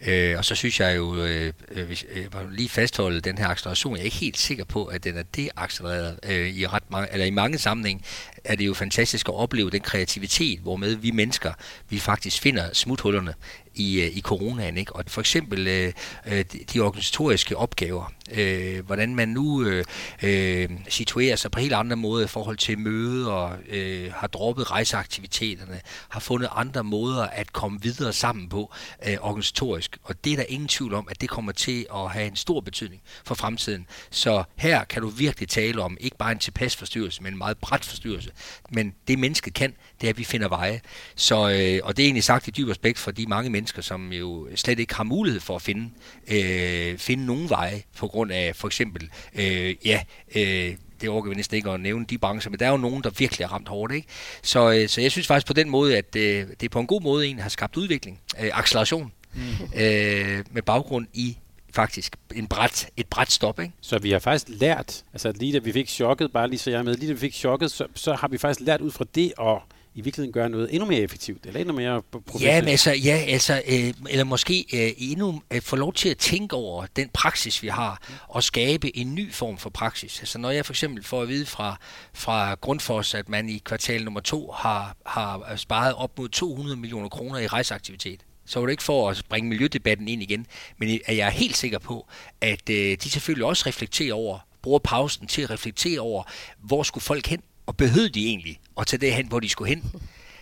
Øh, 0.07 0.37
og 0.37 0.45
så 0.45 0.55
synes 0.55 0.79
jeg 0.79 0.97
jo, 0.97 1.15
øh, 1.15 1.53
øh 1.71 1.87
hvis 1.87 2.05
øh, 2.11 2.21
jeg 2.21 2.29
lige 2.51 2.69
fastholde 2.69 3.21
den 3.21 3.37
her 3.37 3.47
acceleration, 3.47 3.93
jeg 3.93 4.01
er 4.01 4.05
ikke 4.05 4.17
helt 4.17 4.37
sikker 4.37 4.65
på, 4.65 4.85
at 4.85 5.03
den 5.03 5.17
er 5.17 5.23
deaccelereret 5.23 6.19
øh, 6.23 6.47
i 6.47 6.67
ret 6.67 6.91
mange, 6.91 7.13
eller 7.13 7.25
i 7.25 7.29
mange 7.29 7.57
sammenhæng 7.57 8.05
er 8.43 8.55
det 8.55 8.65
jo 8.65 8.73
fantastisk 8.73 9.29
at 9.29 9.35
opleve 9.35 9.69
den 9.69 9.81
kreativitet, 9.81 10.59
hvormed 10.59 10.95
vi 10.95 11.11
mennesker, 11.11 11.53
vi 11.89 11.99
faktisk 11.99 12.41
finder 12.41 12.73
smuthullerne 12.73 13.33
i, 13.75 14.01
øh, 14.01 14.17
i 14.17 14.21
coronaen. 14.21 14.77
Ikke? 14.77 14.95
Og 14.95 15.03
for 15.07 15.21
eksempel 15.21 15.67
øh, 15.67 15.93
øh, 16.25 16.45
de, 16.53 16.59
de 16.73 16.79
organisatoriske 16.79 17.57
opgaver, 17.57 18.13
øh, 18.31 18.85
hvordan 18.85 19.15
man 19.15 19.29
nu 19.29 19.63
øh, 19.63 19.85
øh, 20.23 20.69
situerer 20.89 21.35
sig 21.35 21.51
på 21.51 21.59
helt 21.59 21.73
andre 21.73 21.95
måder 21.95 22.25
i 22.25 22.27
forhold 22.27 22.57
til 22.57 22.79
møder, 22.79 23.57
øh, 23.69 24.11
har 24.13 24.27
droppet 24.27 24.56
rejseaktiviteterne, 24.63 25.81
har 26.09 26.19
fundet 26.19 26.49
andre 26.51 26.83
måder 26.83 27.23
at 27.23 27.53
komme 27.53 27.81
videre 27.81 28.13
sammen 28.13 28.49
på 28.49 28.73
øh, 29.07 29.17
organisatorisk. 29.21 29.97
Og 30.03 30.23
det 30.23 30.33
er 30.33 30.37
der 30.37 30.43
ingen 30.47 30.67
tvivl 30.67 30.93
om, 30.93 31.07
at 31.11 31.21
det 31.21 31.29
kommer 31.29 31.51
til 31.51 31.85
at 31.93 32.11
have 32.11 32.27
en 32.27 32.35
stor 32.35 32.61
betydning 32.61 33.01
for 33.25 33.35
fremtiden. 33.35 33.87
Så 34.09 34.43
her 34.55 34.83
kan 34.83 35.01
du 35.01 35.07
virkelig 35.07 35.49
tale 35.49 35.81
om 35.81 35.97
ikke 35.99 36.17
bare 36.17 36.31
en 36.31 36.39
tilpas 36.39 36.75
forstyrrelse, 36.75 37.23
men 37.23 37.33
en 37.33 37.37
meget 37.37 37.57
bræt 37.57 37.85
forstyrrelse. 37.85 38.31
Men 38.69 38.93
det 39.07 39.19
mennesket 39.19 39.53
kan, 39.53 39.73
det 40.01 40.07
er, 40.07 40.11
at 40.11 40.17
vi 40.17 40.23
finder 40.23 40.47
veje. 40.47 40.81
Så, 41.15 41.35
øh, 41.35 41.79
og 41.83 41.97
det 41.97 42.03
er 42.03 42.07
egentlig 42.07 42.23
sagt 42.23 42.47
i 42.47 42.51
dyb 42.51 42.67
respekt 42.67 42.99
for 42.99 43.11
de 43.11 43.25
mange 43.25 43.49
mennesker, 43.49 43.81
som 43.81 44.13
jo 44.13 44.49
slet 44.55 44.79
ikke 44.79 44.95
har 44.95 45.03
mulighed 45.03 45.41
for 45.41 45.55
at 45.55 45.61
finde, 45.61 45.89
øh, 46.27 46.97
finde 46.97 47.25
nogen 47.25 47.49
veje 47.49 47.83
på 47.97 48.07
grund 48.07 48.31
af 48.31 48.55
for 48.55 48.67
eksempel, 48.67 49.09
øh, 49.35 49.75
ja, 49.85 50.03
øh, 50.35 50.75
det 51.01 51.09
overgår 51.09 51.29
vi 51.29 51.35
næsten 51.35 51.57
ikke 51.57 51.69
at 51.69 51.79
nævne 51.79 52.05
de 52.05 52.17
brancher, 52.17 52.49
men 52.49 52.59
der 52.59 52.65
er 52.65 52.71
jo 52.71 52.77
nogen, 52.77 53.03
der 53.03 53.09
virkelig 53.09 53.43
er 53.43 53.47
ramt 53.47 53.67
hårdt. 53.67 53.93
Ikke? 53.93 54.07
Så, 54.43 54.71
øh, 54.71 54.89
så 54.89 55.01
jeg 55.01 55.11
synes 55.11 55.27
faktisk 55.27 55.47
på 55.47 55.53
den 55.53 55.69
måde, 55.69 55.97
at 55.97 56.15
øh, 56.15 56.47
det 56.59 56.71
på 56.71 56.79
en 56.79 56.87
god 56.87 57.01
måde 57.01 57.25
egentlig 57.25 57.43
har 57.43 57.49
skabt 57.49 57.77
udvikling, 57.77 58.19
øh, 58.39 58.49
acceleration, 58.53 59.11
mm. 59.33 59.41
øh, 59.75 60.43
med 60.51 60.61
baggrund 60.61 61.07
i 61.13 61.37
faktisk 61.73 62.15
en 62.35 62.47
bræt, 62.47 62.89
et 62.97 63.07
bræt 63.07 63.31
stop. 63.31 63.59
Ikke? 63.59 63.73
Så 63.81 63.99
vi 63.99 64.11
har 64.11 64.19
faktisk 64.19 64.59
lært, 64.61 65.03
altså 65.13 65.31
lige 65.31 65.53
da 65.53 65.59
vi 65.59 65.71
fik 65.71 65.89
chokket, 65.89 66.31
bare 66.31 66.49
lige 66.49 66.59
så 66.59 66.69
jeg 66.69 66.79
er 66.79 66.83
med, 66.83 66.95
lige 66.95 67.07
da 67.07 67.13
vi 67.13 67.19
fik 67.19 67.33
chokket, 67.33 67.71
så, 67.71 67.87
så 67.95 68.13
har 68.13 68.27
vi 68.27 68.37
faktisk 68.37 68.67
lært 68.67 68.81
ud 68.81 68.91
fra 68.91 69.05
det 69.15 69.33
at 69.39 69.57
i 69.97 70.01
virkeligheden 70.01 70.33
gøre 70.33 70.49
noget 70.49 70.73
endnu 70.73 70.85
mere 70.85 70.99
effektivt, 70.99 71.45
eller 71.45 71.59
endnu 71.59 71.73
mere 71.73 72.01
professionelt? 72.01 72.55
Ja, 72.55 72.61
men 72.61 72.69
altså, 72.69 72.91
ja, 72.91 73.15
altså 73.27 73.61
øh, 73.67 73.93
eller 74.09 74.23
måske 74.23 74.65
øh, 74.73 74.91
endnu 74.97 75.41
øh, 75.51 75.61
få 75.61 75.75
lov 75.75 75.93
til 75.93 76.09
at 76.09 76.17
tænke 76.17 76.55
over 76.55 76.85
den 76.95 77.09
praksis, 77.13 77.63
vi 77.63 77.67
har, 77.67 78.01
og 78.27 78.43
skabe 78.43 78.97
en 78.97 79.15
ny 79.15 79.33
form 79.33 79.57
for 79.57 79.69
praksis. 79.69 80.19
Altså 80.19 80.37
når 80.39 80.51
jeg 80.51 80.65
for 80.65 80.73
eksempel 80.73 81.03
får 81.03 81.21
at 81.21 81.27
vide 81.27 81.45
fra, 81.45 81.79
fra 82.13 82.53
Grundfos, 82.53 83.13
at 83.13 83.29
man 83.29 83.49
i 83.49 83.57
kvartal 83.57 84.03
nummer 84.03 84.19
to 84.19 84.51
har, 84.51 84.95
har 85.05 85.55
sparet 85.55 85.93
op 85.93 86.17
mod 86.17 86.29
200 86.29 86.75
millioner 86.75 87.09
kroner 87.09 87.39
i 87.39 87.47
rejseaktivitet, 87.47 88.25
så 88.45 88.59
var 88.59 88.65
det 88.67 88.71
ikke 88.71 88.83
for 88.83 89.09
at 89.09 89.23
bringe 89.29 89.49
miljødebatten 89.49 90.07
ind 90.07 90.21
igen, 90.21 90.45
men 90.77 90.89
jeg 91.07 91.17
er 91.17 91.29
helt 91.29 91.57
sikker 91.57 91.79
på, 91.79 92.07
at 92.41 92.69
øh, 92.69 92.97
de 93.03 93.09
selvfølgelig 93.09 93.45
også 93.45 93.63
reflekterer 93.67 94.13
over, 94.13 94.39
bruger 94.61 94.79
pausen 94.79 95.27
til 95.27 95.41
at 95.41 95.49
reflektere 95.49 95.99
over, 95.99 96.23
hvor 96.59 96.83
skulle 96.83 97.03
folk 97.03 97.27
hen, 97.27 97.41
og 97.67 97.77
behøvede 97.77 98.09
de 98.09 98.27
egentlig 98.27 98.59
at 98.79 98.87
tage 98.87 99.01
det 99.01 99.13
hen, 99.13 99.27
hvor 99.27 99.39
de 99.39 99.49
skulle 99.49 99.69
hen. 99.69 99.83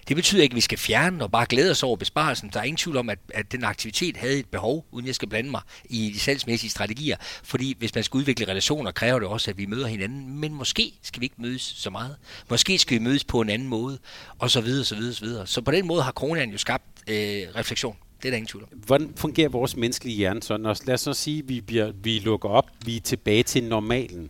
Det 0.08 0.16
betyder 0.16 0.44
ikke, 0.44 0.54
at 0.54 0.56
vi 0.56 0.62
skal 0.62 0.78
fjerne 0.78 1.24
og 1.24 1.32
bare 1.32 1.46
glæde 1.50 1.72
os 1.72 1.84
over 1.84 1.96
besparelsen. 1.96 2.50
Der 2.54 2.60
er 2.60 2.64
ingen 2.64 2.78
tvivl 2.78 2.98
om, 2.98 3.10
at, 3.10 3.20
at 3.34 3.52
den 3.52 3.64
aktivitet 3.64 4.18
havde 4.18 4.40
et 4.40 4.46
behov, 4.46 4.86
uden 4.92 5.08
jeg 5.08 5.16
skal 5.16 5.30
blande 5.30 5.52
mig 5.52 5.62
i 5.90 6.12
de 6.14 6.20
salgsmæssige 6.20 6.70
strategier. 6.70 7.18
Fordi 7.44 7.76
hvis 7.80 7.96
man 7.96 8.04
skal 8.04 8.18
udvikle 8.18 8.48
relationer, 8.48 8.92
kræver 8.92 9.20
det 9.20 9.28
også, 9.28 9.52
at 9.52 9.58
vi 9.58 9.66
møder 9.66 9.88
hinanden. 9.88 10.40
Men 10.40 10.54
måske 10.54 10.94
skal 11.02 11.20
vi 11.20 11.26
ikke 11.26 11.42
mødes 11.42 11.62
så 11.62 11.90
meget. 11.90 12.16
Måske 12.50 12.78
skal 12.78 13.00
vi 13.00 13.04
mødes 13.04 13.24
på 13.24 13.42
en 13.42 13.50
anden 13.50 13.68
måde, 13.68 13.98
og 14.40 14.52
så 14.52 14.62
videre, 14.62 14.86
så 14.86 14.96
videre, 14.96 15.14
så 15.14 15.26
videre. 15.26 15.48
Så 15.48 15.62
på 15.62 15.72
den 15.72 15.88
måde 15.88 16.04
har 16.04 16.12
coronaen 16.12 16.52
jo 16.52 16.58
skabt 16.58 16.84
øh, 17.08 17.16
refleksion. 17.56 17.96
Det 18.18 18.26
er 18.26 18.32
der 18.32 18.38
ingen 18.38 18.48
tvivl 18.48 18.64
om. 18.64 18.80
Hvordan 18.86 19.14
fungerer 19.16 19.50
vores 19.50 19.76
menneskelige 19.76 20.18
hjerne 20.18 20.44
så? 20.44 20.58
Når, 20.58 20.78
lad 20.86 20.94
os 20.94 21.02
så 21.02 21.14
sige, 21.14 21.40
at 21.40 21.50
vi, 21.50 21.62
bliver, 21.62 21.92
vi 22.04 22.20
lukker 22.20 22.50
op, 22.50 22.70
vi 22.86 22.96
er 22.96 23.02
tilbage 23.02 23.44
til 23.44 23.64
normalen. 23.64 24.30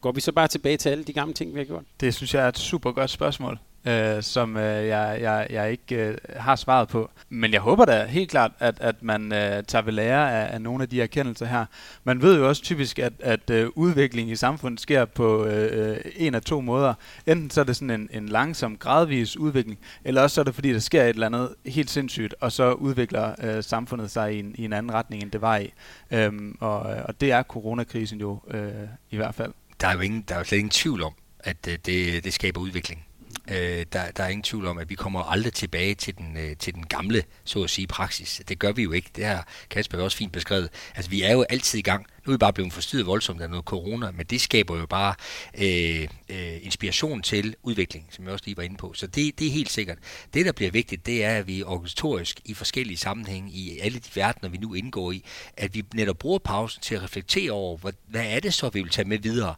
Går 0.00 0.12
vi 0.12 0.20
så 0.20 0.32
bare 0.32 0.48
tilbage 0.48 0.76
til 0.76 0.88
alle 0.88 1.04
de 1.04 1.12
gamle 1.12 1.34
ting, 1.34 1.54
vi 1.54 1.58
har 1.58 1.64
gjort? 1.64 1.84
Det 2.00 2.14
synes 2.14 2.34
jeg 2.34 2.44
er 2.44 2.48
et 2.48 2.58
super 2.58 2.92
godt 2.92 3.10
spørgsmål 3.10 3.58
øh, 3.84 4.22
som 4.22 4.56
øh, 4.56 4.86
jeg, 4.86 5.18
jeg, 5.20 5.46
jeg 5.50 5.70
ikke 5.70 5.96
øh, 5.96 6.16
har 6.36 6.56
svaret 6.56 6.88
på. 6.88 7.10
Men 7.28 7.52
jeg 7.52 7.60
håber 7.60 7.84
da 7.84 8.04
helt 8.04 8.30
klart, 8.30 8.52
at, 8.58 8.74
at 8.80 9.02
man 9.02 9.32
øh, 9.32 9.64
tager 9.64 9.82
ved 9.82 9.92
lære 9.92 10.32
af, 10.32 10.54
af 10.54 10.60
nogle 10.60 10.82
af 10.82 10.88
de 10.88 11.02
erkendelser 11.02 11.46
her. 11.46 11.64
Man 12.04 12.22
ved 12.22 12.38
jo 12.38 12.48
også 12.48 12.62
typisk, 12.62 12.98
at, 12.98 13.12
at 13.20 13.50
øh, 13.50 13.68
udviklingen 13.74 14.32
i 14.32 14.36
samfundet 14.36 14.80
sker 14.80 15.04
på 15.04 15.44
øh, 15.44 15.90
øh, 15.90 15.96
en 16.16 16.34
af 16.34 16.42
to 16.42 16.60
måder. 16.60 16.94
Enten 17.26 17.50
så 17.50 17.60
er 17.60 17.64
det 17.64 17.76
sådan 17.76 17.90
en, 17.90 18.08
en 18.12 18.28
langsom, 18.28 18.76
gradvis 18.76 19.36
udvikling, 19.36 19.78
eller 20.04 20.22
også 20.22 20.34
så 20.34 20.40
er 20.40 20.44
det 20.44 20.54
fordi, 20.54 20.72
der 20.72 20.78
sker 20.78 21.02
et 21.02 21.08
eller 21.08 21.26
andet 21.26 21.54
helt 21.66 21.90
sindssygt, 21.90 22.34
og 22.40 22.52
så 22.52 22.72
udvikler 22.72 23.34
øh, 23.42 23.64
samfundet 23.64 24.10
sig 24.10 24.34
i 24.34 24.38
en, 24.38 24.54
i 24.58 24.64
en 24.64 24.72
anden 24.72 24.92
retning, 24.92 25.22
end 25.22 25.30
det 25.30 25.40
var 25.40 25.56
i. 25.56 25.72
Øhm, 26.10 26.56
og, 26.60 26.92
øh, 26.92 27.02
og 27.04 27.20
det 27.20 27.32
er 27.32 27.42
coronakrisen 27.42 28.20
jo 28.20 28.40
øh, 28.50 28.70
i 29.10 29.16
hvert 29.16 29.34
fald. 29.34 29.52
Der 29.80 29.88
er 29.88 29.94
jo 29.94 30.00
ingen, 30.00 30.24
der 30.28 30.34
er 30.34 30.38
jo 30.38 30.44
slet 30.44 30.58
ingen 30.58 30.70
tvivl 30.70 31.02
om, 31.02 31.12
at 31.40 31.68
øh, 31.68 31.78
det, 31.86 32.24
det 32.24 32.32
skaber 32.32 32.60
udvikling. 32.60 33.04
Øh, 33.50 33.86
der, 33.92 34.10
der 34.10 34.24
er 34.24 34.28
ingen 34.28 34.42
tvivl 34.42 34.66
om, 34.66 34.78
at 34.78 34.90
vi 34.90 34.94
kommer 34.94 35.22
aldrig 35.22 35.52
tilbage 35.52 35.94
til 35.94 36.18
den, 36.18 36.36
øh, 36.36 36.56
til 36.56 36.74
den 36.74 36.86
gamle, 36.86 37.22
så 37.44 37.62
at 37.62 37.70
sige, 37.70 37.86
praksis. 37.86 38.42
Det 38.48 38.58
gør 38.58 38.72
vi 38.72 38.82
jo 38.82 38.92
ikke. 38.92 39.10
Det 39.16 39.24
har 39.24 39.48
Kasper 39.70 40.02
også 40.02 40.16
fint 40.16 40.32
beskrevet. 40.32 40.68
Altså, 40.94 41.10
vi 41.10 41.22
er 41.22 41.32
jo 41.32 41.42
altid 41.50 41.78
i 41.78 41.82
gang. 41.82 42.06
Nu 42.26 42.32
er 42.32 42.36
vi 42.36 42.38
bare 42.38 42.52
blevet 42.52 42.72
forstyrret 42.72 43.06
voldsomt 43.06 43.40
af 43.42 43.50
noget 43.50 43.64
corona, 43.64 44.10
men 44.10 44.26
det 44.26 44.40
skaber 44.40 44.78
jo 44.78 44.86
bare 44.86 45.14
øh, 45.58 46.08
øh, 46.28 46.58
inspiration 46.62 47.22
til 47.22 47.54
udvikling, 47.62 48.06
som 48.10 48.24
jeg 48.24 48.32
også 48.32 48.44
lige 48.46 48.56
var 48.56 48.62
inde 48.62 48.76
på. 48.76 48.92
Så 48.94 49.06
det, 49.06 49.38
det 49.38 49.46
er 49.46 49.50
helt 49.50 49.70
sikkert. 49.70 49.98
Det, 50.34 50.46
der 50.46 50.52
bliver 50.52 50.70
vigtigt, 50.70 51.06
det 51.06 51.24
er, 51.24 51.36
at 51.36 51.46
vi 51.46 51.62
organisatorisk 51.62 52.40
i 52.44 52.54
forskellige 52.54 52.96
sammenhænge, 52.96 53.50
i 53.52 53.78
alle 53.78 53.98
de 53.98 54.08
verdener, 54.14 54.48
vi 54.50 54.56
nu 54.56 54.74
indgår 54.74 55.12
i, 55.12 55.24
at 55.56 55.74
vi 55.74 55.84
netop 55.94 56.18
bruger 56.18 56.38
pausen 56.38 56.82
til 56.82 56.94
at 56.94 57.02
reflektere 57.02 57.52
over, 57.52 57.76
hvad, 57.76 57.92
hvad 58.06 58.24
er 58.26 58.40
det 58.40 58.54
så, 58.54 58.68
vi 58.68 58.82
vil 58.82 58.90
tage 58.90 59.08
med 59.08 59.18
videre? 59.18 59.54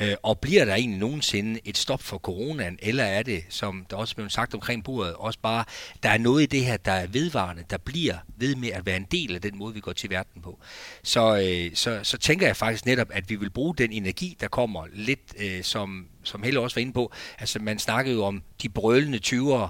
Øh, 0.00 0.14
og 0.22 0.38
bliver 0.38 0.64
der 0.64 0.74
egentlig 0.74 0.98
nogensinde 0.98 1.60
et 1.64 1.78
stop 1.78 2.02
for 2.02 2.18
coronaen, 2.18 2.78
eller 2.82 3.04
er 3.04 3.22
det, 3.22 3.44
som 3.48 3.86
der 3.90 3.96
også 3.96 4.16
blev 4.16 4.30
sagt 4.30 4.54
omkring 4.54 4.84
bordet, 4.84 5.14
også 5.14 5.38
bare, 5.42 5.64
der 6.02 6.08
er 6.08 6.18
noget 6.18 6.42
i 6.42 6.46
det 6.46 6.64
her, 6.64 6.76
der 6.76 6.92
er 6.92 7.06
vedvarende, 7.06 7.64
der 7.70 7.78
bliver 7.78 8.16
ved 8.36 8.56
med 8.56 8.68
at 8.68 8.86
være 8.86 8.96
en 8.96 9.06
del 9.10 9.34
af 9.34 9.40
den 9.40 9.58
måde, 9.58 9.74
vi 9.74 9.80
går 9.80 9.92
til 9.92 10.10
verden 10.10 10.42
på. 10.42 10.58
Så, 11.02 11.36
øh, 11.36 11.76
så, 11.76 12.00
så 12.02 12.18
tænker 12.18 12.46
jeg 12.46 12.56
faktisk 12.56 12.86
netop, 12.86 13.08
at 13.10 13.30
vi 13.30 13.36
vil 13.36 13.50
bruge 13.50 13.74
den 13.78 13.92
energi, 13.92 14.36
der 14.40 14.48
kommer 14.48 14.86
lidt 14.92 15.34
øh, 15.38 15.62
som 15.62 16.06
som 16.24 16.42
Helle 16.42 16.60
også 16.60 16.76
var 16.76 16.80
inde 16.80 16.92
på, 16.92 17.12
altså 17.38 17.58
man 17.58 17.78
snakkede 17.78 18.14
jo 18.14 18.24
om 18.24 18.42
de 18.62 18.68
brølende 18.68 19.20
20'ere 19.26 19.68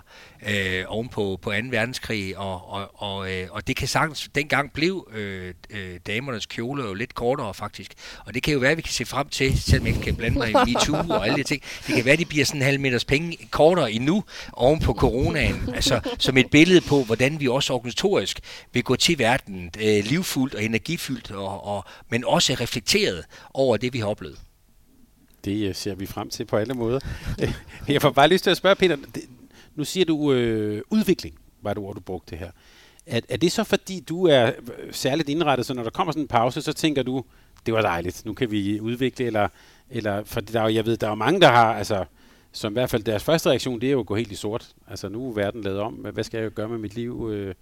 øh, 0.51 0.85
oven 0.89 1.09
på, 1.09 1.39
på 1.43 1.51
2. 1.51 1.57
verdenskrig, 1.71 2.39
og, 2.39 2.71
og, 2.73 3.03
og, 3.03 3.33
øh, 3.33 3.49
og 3.51 3.67
det 3.67 3.77
kan 3.77 3.89
sagtens, 3.89 4.31
dengang 4.35 4.73
blev 4.73 5.09
øh, 5.13 5.55
øh, 5.71 6.01
damernes 6.07 6.47
kjole 6.47 6.85
jo 6.85 6.95
lidt 6.95 7.15
kortere 7.15 7.55
faktisk, 7.55 7.95
og 8.27 8.35
det 8.35 8.43
kan 8.43 8.53
jo 8.53 8.59
være, 8.59 8.71
at 8.71 8.77
vi 8.77 8.83
kan 8.83 8.93
se 8.93 9.05
frem 9.05 9.29
til, 9.29 9.63
selvom 9.63 9.87
jeg 9.87 9.95
ikke 9.95 10.05
kan 10.05 10.17
blande 10.17 10.39
mig 10.39 10.51
i 10.51 10.55
MeToo 10.67 11.11
og 11.11 11.27
alle 11.27 11.37
de 11.37 11.43
ting, 11.43 11.63
det 11.87 11.95
kan 11.95 12.05
være, 12.05 12.13
at 12.13 12.19
de 12.19 12.25
bliver 12.25 12.45
sådan 12.45 12.61
en 12.61 12.65
halv 12.65 12.81
meters 12.81 13.05
penge 13.05 13.49
kortere 13.51 13.93
endnu 13.93 14.25
oven 14.53 14.81
på 14.81 14.95
coronaen, 14.95 15.71
altså 15.75 16.01
som 16.19 16.37
et 16.37 16.51
billede 16.51 16.81
på, 16.81 17.05
hvordan 17.05 17.41
vi 17.41 17.49
også 17.49 17.73
organisatorisk 17.73 18.41
vil 18.73 18.83
gå 18.83 18.97
til 18.97 19.19
verden 19.19 19.71
øh, 19.81 20.05
livfuldt 20.05 20.55
og 20.55 20.65
energifyldt, 20.65 21.31
og, 21.31 21.67
og, 21.67 21.85
men 22.11 22.25
også 22.25 22.57
reflekteret 22.61 23.25
over 23.55 23.77
det, 23.77 23.93
vi 23.93 23.99
har 23.99 24.07
oplevet. 24.07 24.39
Det 25.45 25.69
øh, 25.69 25.75
ser 25.75 25.95
vi 25.95 26.07
frem 26.07 26.31
til 26.31 26.45
på 26.45 26.57
alle 26.57 26.75
måder. 26.75 27.01
jeg 27.89 28.03
får 28.03 28.11
bare 28.11 28.29
lyst 28.29 28.45
til 28.45 28.51
at 28.51 28.57
spørge, 28.57 28.77
Peter, 28.77 28.97
det, 28.97 29.23
nu 29.75 29.85
siger 29.85 30.05
du 30.05 30.33
øh, 30.33 30.83
udvikling, 30.91 31.35
var 31.63 31.75
det 31.75 31.83
ord, 31.83 31.95
du 31.95 32.01
brugte 32.01 32.37
her. 32.37 32.51
Er, 33.07 33.21
er 33.29 33.37
det 33.37 33.53
så 33.53 33.65
fordi, 33.65 34.01
du 34.01 34.27
er 34.27 34.47
øh, 34.47 34.93
særligt 34.93 35.29
indrettet, 35.29 35.67
så 35.67 35.75
når 35.75 35.83
der 35.83 35.91
kommer 35.91 36.13
sådan 36.13 36.23
en 36.23 36.29
pause, 36.29 36.63
så 36.63 36.73
tænker 36.73 37.03
du, 37.03 37.25
det 37.67 37.75
var 37.75 37.83
dejligt, 37.83 38.23
nu 38.27 38.33
kan 38.33 38.51
vi 38.51 38.81
udvikle, 38.81 39.27
eller, 39.27 39.49
eller 39.91 40.25
for 40.25 40.41
der 40.41 40.61
er, 40.61 40.69
jeg 40.69 40.87
ved, 40.87 40.97
der 40.97 41.11
er 41.11 41.15
mange, 41.15 41.41
der 41.41 41.49
har, 41.49 41.75
altså, 41.75 42.05
som 42.53 42.73
i 42.73 42.75
hvert 42.75 42.91
fald 42.91 43.03
deres 43.03 43.25
første 43.25 43.51
reaktion, 43.51 43.81
det 43.81 43.87
er 43.87 43.93
jo 43.93 44.01
at 44.01 44.07
gå 44.07 44.15
helt 44.15 44.33
i 44.33 44.35
sort. 44.35 44.69
Altså 44.89 45.09
nu 45.09 45.29
er 45.29 45.35
verden 45.35 45.63
lavet 45.63 45.81
om, 45.81 45.95
hvad 45.95 46.25
skal 46.25 46.41
jeg 46.41 46.51
gøre 46.51 46.69
med 46.69 46.79
mit 46.79 46.95
liv? 46.95 47.31
Øh, 47.33 47.55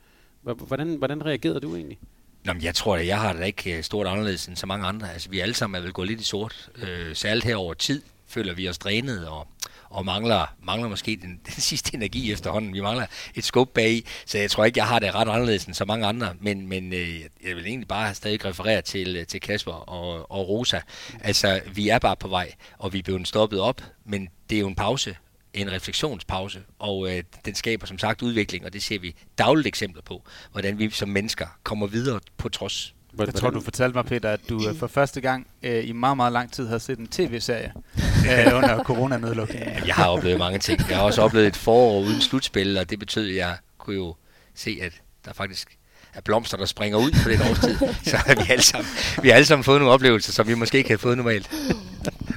hvordan, 0.43 0.95
hvordan 0.95 1.27
reagerede 1.27 1.61
du 1.61 1.77
egentlig? 1.77 1.99
Nå, 2.45 2.53
men 2.53 2.63
jeg 2.63 2.75
tror 2.75 2.97
at 2.97 3.07
jeg 3.07 3.21
har 3.21 3.33
det 3.33 3.47
ikke 3.47 3.77
øh, 3.77 3.83
stort 3.83 4.07
anderledes 4.07 4.47
end 4.47 4.57
så 4.57 4.67
mange 4.67 4.87
andre. 4.87 5.13
Altså, 5.13 5.31
vi 5.31 5.41
alle 5.41 5.55
sammen 5.55 5.79
er 5.79 5.83
vel 5.83 5.93
gået 5.93 6.09
lidt 6.09 6.21
i 6.21 6.25
sort. 6.25 6.71
Øh, 6.77 7.17
særligt 7.17 7.45
her 7.45 7.57
over 7.57 7.75
tid 7.75 8.03
føler 8.29 8.55
vi 8.55 8.69
os 8.69 8.79
drænet 8.79 9.29
og, 9.29 9.49
og 9.91 10.05
mangler, 10.05 10.55
mangler 10.63 10.89
måske 10.89 11.19
den, 11.23 11.41
den 11.47 11.63
sidste 11.63 11.95
energi 11.95 12.33
efterhånden. 12.33 12.75
Vi 12.75 12.81
mangler 12.81 13.07
et 13.35 13.45
skub 13.45 13.75
bag 13.75 14.03
så 14.27 14.39
jeg 14.39 14.51
tror 14.51 14.65
ikke, 14.65 14.79
jeg 14.79 14.87
har 14.87 14.99
det 14.99 15.15
ret 15.15 15.29
anderledes 15.29 15.65
end 15.65 15.75
så 15.75 15.85
mange 15.85 16.07
andre. 16.07 16.35
Men, 16.41 16.69
men 16.69 16.93
øh, 16.93 17.21
jeg 17.21 17.57
vil 17.57 17.67
egentlig 17.67 17.89
bare 17.89 18.15
stadig 18.15 18.45
referere 18.45 18.83
til, 18.83 19.17
øh, 19.17 19.27
til 19.27 19.41
Kasper 19.41 19.73
og, 19.73 20.31
og 20.31 20.49
Rosa. 20.49 20.81
Altså, 21.21 21.61
vi 21.75 21.89
er 21.89 21.99
bare 21.99 22.17
på 22.17 22.29
vej, 22.29 22.53
og 22.79 22.93
vi 22.93 22.99
er 22.99 23.03
blevet 23.03 23.29
stoppet 23.29 23.61
op, 23.61 23.83
men 24.05 24.29
det 24.51 24.57
er 24.57 24.61
jo 24.61 24.69
en 24.69 24.75
pause, 24.75 25.17
en 25.55 25.73
refleksionspause, 25.73 26.61
og 26.79 27.17
øh, 27.17 27.23
den 27.45 27.55
skaber 27.55 27.87
som 27.87 27.99
sagt 27.99 28.23
udvikling, 28.23 28.65
og 28.65 28.73
det 28.73 28.83
ser 28.83 28.99
vi 28.99 29.15
dagligt 29.39 29.67
eksempler 29.67 30.03
på, 30.03 30.23
hvordan 30.53 30.79
vi 30.79 30.91
som 30.91 31.09
mennesker 31.09 31.47
kommer 31.63 31.87
videre 31.87 32.21
på 32.37 32.49
trods. 32.49 32.95
Jeg 33.19 33.35
tror, 33.35 33.51
du 33.51 33.61
fortalte 33.61 33.95
mig, 33.95 34.05
Peter, 34.05 34.31
at 34.31 34.41
du 34.49 34.69
øh, 34.69 34.77
for 34.77 34.87
første 34.87 35.21
gang 35.21 35.47
øh, 35.63 35.89
i 35.89 35.93
meget, 35.93 36.17
meget 36.17 36.33
lang 36.33 36.53
tid 36.53 36.69
har 36.69 36.79
set 36.79 36.99
en 36.99 37.07
tv-serie 37.07 37.73
øh, 38.31 38.57
under 38.57 38.83
coronanedlukningen. 38.85 39.87
Jeg 39.87 39.95
har 39.95 40.09
oplevet 40.09 40.39
mange 40.39 40.59
ting. 40.59 40.81
Jeg 40.89 40.97
har 40.97 41.05
også 41.05 41.23
oplevet 41.23 41.47
et 41.47 41.57
forår 41.57 42.01
uden 42.01 42.21
slutspil, 42.21 42.79
og 42.79 42.91
det 42.91 42.99
betød, 42.99 43.29
at 43.29 43.37
jeg 43.37 43.57
kunne 43.79 43.97
jo 43.97 44.15
se, 44.55 44.79
at 44.83 44.93
der 45.25 45.33
faktisk 45.33 45.79
er 46.15 46.21
blomster, 46.21 46.57
der 46.57 46.67
springer 46.67 46.99
ud 46.99 47.11
på 47.23 47.29
den 47.31 47.41
årstid. 47.51 47.77
Så 48.11 48.17
vi 48.27 48.43
har 48.43 48.53
alle 48.53 48.63
sammen, 48.63 48.89
vi 49.23 49.29
har 49.29 49.37
alle 49.37 49.47
sammen 49.47 49.65
fået 49.65 49.81
nogle 49.81 49.95
oplevelser, 49.95 50.33
som 50.33 50.49
vi 50.49 50.55
måske 50.55 50.79
ikke 50.79 50.91
har 50.91 50.97
fået 50.97 51.17
normalt. 51.17 51.51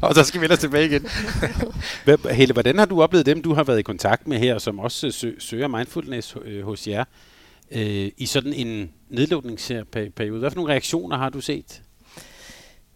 og 0.08 0.16
så 0.16 0.24
skal 0.24 0.42
vi 0.42 0.46
ellers 0.46 0.60
tilbage 0.60 0.86
igen. 0.86 1.08
Helle, 2.38 2.54
hvordan 2.54 2.78
har 2.78 2.86
du 2.86 3.02
oplevet 3.02 3.26
dem, 3.26 3.42
du 3.42 3.54
har 3.54 3.64
været 3.64 3.80
i 3.80 3.82
kontakt 3.82 4.28
med 4.28 4.38
her, 4.38 4.58
som 4.58 4.80
også 4.80 5.12
sø- 5.12 5.40
søger 5.40 5.68
mindfulness 5.68 6.36
øh, 6.46 6.64
hos 6.66 6.88
jer, 6.88 7.04
øh, 7.72 8.12
i 8.18 8.26
sådan 8.26 8.54
en 8.54 8.92
nedlukningsperiode? 9.10 10.40
Hvad 10.40 10.52
for 10.52 10.56
nogle 10.56 10.72
reaktioner 10.72 11.18
har 11.18 11.30
du 11.30 11.42
set? 11.42 11.82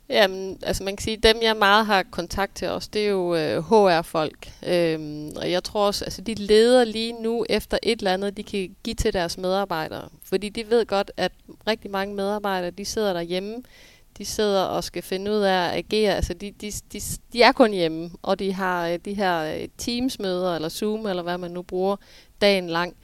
Jamen, 0.09 0.57
altså 0.63 0.83
man 0.83 0.95
kan 0.95 1.03
sige, 1.03 1.17
dem 1.17 1.35
jeg 1.41 1.57
meget 1.57 1.85
har 1.85 2.03
kontakt 2.03 2.55
til 2.55 2.67
os, 2.67 2.87
det 2.87 3.05
er 3.05 3.09
jo 3.09 3.35
øh, 3.35 3.63
HR-folk. 3.63 4.49
Øhm, 4.67 5.31
og 5.35 5.51
jeg 5.51 5.63
tror 5.63 5.87
også, 5.87 6.05
altså 6.05 6.21
de 6.21 6.33
leder 6.33 6.83
lige 6.83 7.21
nu 7.21 7.45
efter 7.49 7.77
et 7.83 7.97
eller 7.97 8.13
andet, 8.13 8.37
de 8.37 8.43
kan 8.43 8.75
give 8.83 8.93
til 8.95 9.13
deres 9.13 9.37
medarbejdere. 9.37 10.09
Fordi 10.23 10.49
de 10.49 10.69
ved 10.69 10.85
godt, 10.85 11.11
at 11.17 11.31
rigtig 11.67 11.91
mange 11.91 12.15
medarbejdere, 12.15 12.71
de 12.71 12.85
sidder 12.85 13.13
derhjemme, 13.13 13.63
de 14.17 14.25
sidder 14.25 14.61
og 14.61 14.83
skal 14.83 15.03
finde 15.03 15.31
ud 15.31 15.37
af 15.37 15.67
at 15.67 15.77
agere. 15.77 16.15
Altså 16.15 16.33
de, 16.33 16.51
de, 16.51 16.71
de, 16.93 17.01
de 17.33 17.41
er 17.41 17.51
kun 17.51 17.71
hjemme, 17.71 18.11
og 18.21 18.39
de 18.39 18.53
har 18.53 18.87
øh, 18.87 18.99
de 19.05 19.13
her 19.13 19.39
øh, 19.39 19.67
Teams-møder, 19.77 20.55
eller 20.55 20.69
Zoom, 20.69 21.05
eller 21.05 21.23
hvad 21.23 21.37
man 21.37 21.51
nu 21.51 21.61
bruger, 21.61 21.95
dagen 22.41 22.69
lang. 22.69 22.95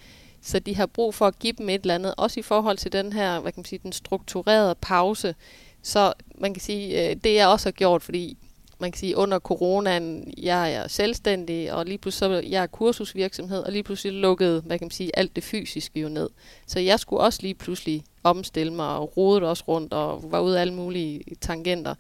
Så 0.42 0.60
de 0.60 0.76
har 0.76 0.86
brug 0.86 1.16
for 1.16 1.28
at 1.28 1.40
give 1.40 1.54
dem 1.58 1.70
et 1.70 1.82
eller 1.82 1.96
andet, 1.96 2.14
også 2.18 2.40
i 2.40 2.44
forhold 2.44 2.78
til 2.78 2.92
den 2.92 3.14
her, 3.14 3.40
hvad 3.40 3.52
kan 3.52 3.60
man 3.60 3.66
sige, 3.66 3.80
den 3.84 3.92
strukturerede 3.92 4.76
pause. 4.82 5.36
Så 5.82 6.14
man 6.38 6.54
kan 6.54 6.62
sige, 6.62 7.10
øh, 7.10 7.16
det 7.24 7.34
jeg 7.34 7.48
også 7.48 7.66
har 7.68 7.72
gjort, 7.72 8.04
fordi 8.04 8.38
man 8.80 8.92
kan 8.92 9.00
sige, 9.00 9.18
under 9.18 9.40
coronaen, 9.40 10.34
jeg 10.38 10.74
er 10.74 10.88
selvstændig, 10.88 11.74
og 11.74 11.86
lige 11.86 11.98
pludselig 11.98 12.42
så 12.44 12.50
jeg 12.50 12.64
er 12.64 12.68
kursusvirksomhed, 12.68 13.64
og 13.64 13.72
lige 13.72 13.84
pludselig 13.84 14.14
lukkede, 14.14 14.62
hvad 14.62 14.80
kan 14.80 14.86
man 14.86 14.92
sige, 14.92 15.12
alt 15.20 15.36
det 15.36 15.44
fysiske 15.44 16.00
jo 16.00 16.10
ned. 16.10 16.30
Så 16.68 16.80
jeg 16.80 17.00
skulle 17.00 17.22
også 17.22 17.40
lige 17.42 17.54
pludselig 17.54 18.04
omstille 18.24 18.74
mig, 18.74 18.88
og 18.88 19.18
rode 19.18 19.50
også 19.50 19.64
rundt, 19.68 19.94
og 19.94 20.32
var 20.32 20.40
ude 20.40 20.58
af 20.58 20.62
alle 20.62 20.74
mulige 20.74 21.24
tangenter. 21.42 21.96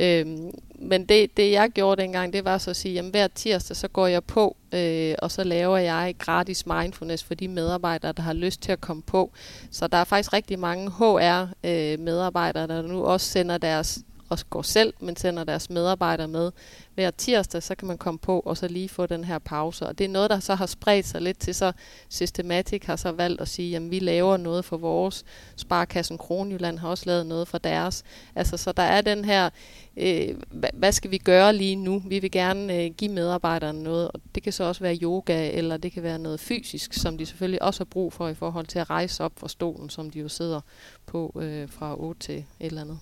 Øhm, 0.00 0.50
men 0.78 1.04
det, 1.04 1.36
det 1.36 1.52
jeg 1.52 1.70
gjorde 1.70 2.02
dengang, 2.02 2.32
det 2.32 2.44
var 2.44 2.58
så 2.58 2.70
at 2.70 2.76
sige, 2.76 2.98
at 2.98 3.04
hver 3.04 3.28
tirsdag 3.28 3.76
så 3.76 3.88
går 3.88 4.06
jeg 4.06 4.24
på, 4.24 4.56
øh, 4.72 5.14
og 5.18 5.30
så 5.30 5.44
laver 5.44 5.76
jeg 5.76 6.14
gratis 6.18 6.66
mindfulness 6.66 7.24
for 7.24 7.34
de 7.34 7.48
medarbejdere, 7.48 8.12
der 8.12 8.22
har 8.22 8.32
lyst 8.32 8.62
til 8.62 8.72
at 8.72 8.80
komme 8.80 9.02
på. 9.02 9.32
Så 9.70 9.86
der 9.86 9.96
er 9.96 10.04
faktisk 10.04 10.32
rigtig 10.32 10.58
mange 10.58 10.90
HR-medarbejdere, 10.90 12.62
øh, 12.62 12.68
der 12.68 12.82
nu 12.82 13.04
også 13.04 13.26
sender 13.26 13.58
deres 13.58 13.98
og 14.28 14.38
går 14.50 14.62
selv, 14.62 14.94
men 15.00 15.16
sender 15.16 15.44
deres 15.44 15.70
medarbejdere 15.70 16.28
med 16.28 16.52
hver 16.94 17.10
tirsdag, 17.10 17.62
så 17.62 17.74
kan 17.74 17.88
man 17.88 17.98
komme 17.98 18.18
på 18.18 18.40
og 18.40 18.56
så 18.56 18.68
lige 18.68 18.88
få 18.88 19.06
den 19.06 19.24
her 19.24 19.38
pause. 19.38 19.86
Og 19.86 19.98
det 19.98 20.04
er 20.04 20.08
noget, 20.08 20.30
der 20.30 20.40
så 20.40 20.54
har 20.54 20.66
spredt 20.66 21.06
sig 21.06 21.22
lidt 21.22 21.38
til, 21.38 21.54
så 21.54 21.72
Systematic 22.08 22.84
har 22.84 22.96
så 22.96 23.12
valgt 23.12 23.40
at 23.40 23.48
sige, 23.48 23.76
at 23.76 23.90
vi 23.90 23.98
laver 23.98 24.36
noget 24.36 24.64
for 24.64 24.76
vores. 24.76 25.24
Sparkassen 25.56 26.18
Kronjylland 26.18 26.78
har 26.78 26.88
også 26.88 27.04
lavet 27.06 27.26
noget 27.26 27.48
for 27.48 27.58
deres. 27.58 28.04
Altså, 28.34 28.56
så 28.56 28.72
der 28.72 28.82
er 28.82 29.00
den 29.00 29.24
her, 29.24 29.50
øh, 29.96 30.34
hvad 30.72 30.92
skal 30.92 31.10
vi 31.10 31.18
gøre 31.18 31.52
lige 31.52 31.76
nu? 31.76 32.02
Vi 32.06 32.18
vil 32.18 32.30
gerne 32.30 32.82
øh, 32.82 32.90
give 32.90 33.12
medarbejderne 33.12 33.82
noget, 33.82 34.10
og 34.10 34.20
det 34.34 34.42
kan 34.42 34.52
så 34.52 34.64
også 34.64 34.80
være 34.80 34.96
yoga, 34.96 35.50
eller 35.50 35.76
det 35.76 35.92
kan 35.92 36.02
være 36.02 36.18
noget 36.18 36.40
fysisk, 36.40 36.92
som 36.92 37.18
de 37.18 37.26
selvfølgelig 37.26 37.62
også 37.62 37.80
har 37.80 37.84
brug 37.84 38.12
for 38.12 38.28
i 38.28 38.34
forhold 38.34 38.66
til 38.66 38.78
at 38.78 38.90
rejse 38.90 39.24
op 39.24 39.32
fra 39.36 39.48
stolen, 39.48 39.90
som 39.90 40.10
de 40.10 40.18
jo 40.18 40.28
sidder 40.28 40.60
på 41.06 41.40
øh, 41.40 41.68
fra 41.68 42.00
8 42.00 42.20
til 42.20 42.36
et 42.38 42.44
eller 42.60 42.80
andet. 42.80 42.98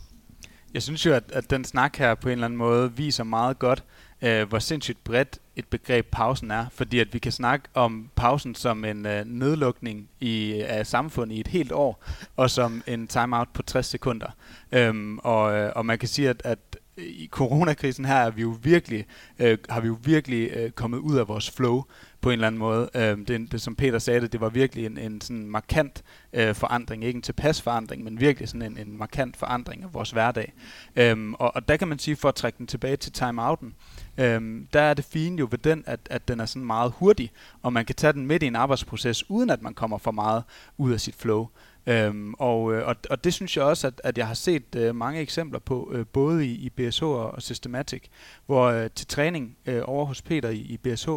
Jeg 0.74 0.82
synes 0.82 1.06
jo, 1.06 1.12
at, 1.12 1.24
at 1.32 1.50
den 1.50 1.64
snak 1.64 1.96
her 1.96 2.14
på 2.14 2.28
en 2.28 2.32
eller 2.32 2.44
anden 2.44 2.58
måde 2.58 2.92
viser 2.96 3.24
meget 3.24 3.58
godt, 3.58 3.84
øh, 4.22 4.48
hvor 4.48 4.58
sindssygt 4.58 5.04
bredt 5.04 5.38
et 5.56 5.68
begreb 5.68 6.06
pausen 6.12 6.50
er. 6.50 6.66
Fordi 6.72 6.98
at 6.98 7.14
vi 7.14 7.18
kan 7.18 7.32
snakke 7.32 7.68
om 7.74 8.10
pausen 8.16 8.54
som 8.54 8.84
en 8.84 9.06
øh, 9.06 9.24
nedlukning 9.24 10.08
i, 10.20 10.52
af 10.52 10.86
samfundet 10.86 11.36
i 11.36 11.40
et 11.40 11.48
helt 11.48 11.72
år, 11.72 12.04
og 12.36 12.50
som 12.50 12.82
en 12.86 13.06
timeout 13.06 13.48
på 13.54 13.62
60 13.62 13.86
sekunder. 13.86 14.30
Øhm, 14.72 15.18
og, 15.18 15.54
øh, 15.56 15.72
og 15.76 15.86
man 15.86 15.98
kan 15.98 16.08
sige, 16.08 16.28
at, 16.28 16.42
at 16.44 16.58
i 16.98 17.28
coronakrisen 17.30 18.04
her 18.04 18.14
er 18.14 18.30
vi 18.30 18.42
jo 18.42 18.56
virkelig, 18.62 19.06
øh, 19.38 19.58
har 19.68 19.80
vi 19.80 19.86
jo 19.86 19.98
virkelig 20.04 20.50
øh, 20.50 20.70
kommet 20.70 20.98
ud 20.98 21.16
af 21.16 21.28
vores 21.28 21.50
flow 21.50 21.82
på 22.20 22.30
en 22.30 22.32
eller 22.32 22.46
anden 22.46 22.58
måde. 22.58 22.90
Øh, 22.94 23.18
det, 23.28 23.52
det, 23.52 23.60
som 23.60 23.76
Peter 23.76 23.98
sagde 23.98 24.20
det, 24.20 24.32
det 24.32 24.40
var 24.40 24.48
virkelig 24.48 24.86
en, 24.86 24.98
en 24.98 25.20
sådan 25.20 25.50
markant 25.50 26.02
øh, 26.32 26.54
forandring. 26.54 27.04
Ikke 27.04 27.16
en 27.16 27.22
tilpas 27.22 27.62
forandring, 27.62 28.04
men 28.04 28.20
virkelig 28.20 28.48
sådan 28.48 28.72
en, 28.72 28.78
en 28.88 28.98
markant 28.98 29.36
forandring 29.36 29.82
af 29.82 29.94
vores 29.94 30.10
hverdag. 30.10 30.52
Øh, 30.96 31.32
og, 31.32 31.56
og 31.56 31.68
der 31.68 31.76
kan 31.76 31.88
man 31.88 31.98
sige, 31.98 32.16
for 32.16 32.28
at 32.28 32.34
trække 32.34 32.58
den 32.58 32.66
tilbage 32.66 32.96
til 32.96 33.12
timeouten, 33.12 33.74
øhm, 34.18 34.68
der 34.72 34.80
er 34.80 34.94
det 34.94 35.04
fine 35.04 35.38
jo 35.38 35.48
ved 35.50 35.58
den, 35.58 35.84
at, 35.86 36.00
at 36.10 36.28
den 36.28 36.40
er 36.40 36.46
sådan 36.46 36.66
meget 36.66 36.92
hurtig, 36.96 37.32
og 37.62 37.72
man 37.72 37.84
kan 37.84 37.94
tage 37.94 38.12
den 38.12 38.26
midt 38.26 38.42
i 38.42 38.46
en 38.46 38.56
arbejdsproces, 38.56 39.30
uden 39.30 39.50
at 39.50 39.62
man 39.62 39.74
kommer 39.74 39.98
for 39.98 40.10
meget 40.10 40.44
ud 40.78 40.92
af 40.92 41.00
sit 41.00 41.14
flow. 41.14 41.48
Øhm, 41.86 42.34
og, 42.38 42.74
øh, 42.74 42.88
og, 42.88 42.96
og 43.10 43.24
det 43.24 43.34
synes 43.34 43.56
jeg 43.56 43.64
også, 43.64 43.86
at, 43.86 44.00
at 44.04 44.18
jeg 44.18 44.26
har 44.26 44.34
set 44.34 44.74
øh, 44.76 44.94
mange 44.94 45.20
eksempler 45.20 45.58
på, 45.58 45.90
øh, 45.94 46.06
både 46.06 46.46
i, 46.46 46.52
i 46.52 46.70
BSH 46.70 47.04
og, 47.04 47.30
og 47.30 47.42
Systematic, 47.42 48.02
hvor 48.46 48.64
øh, 48.64 48.90
til 48.94 49.06
træning 49.06 49.56
øh, 49.66 49.82
over 49.84 50.04
hos 50.04 50.22
Peter 50.22 50.48
i, 50.48 50.58
i 50.58 50.76
BSH, 50.76 51.10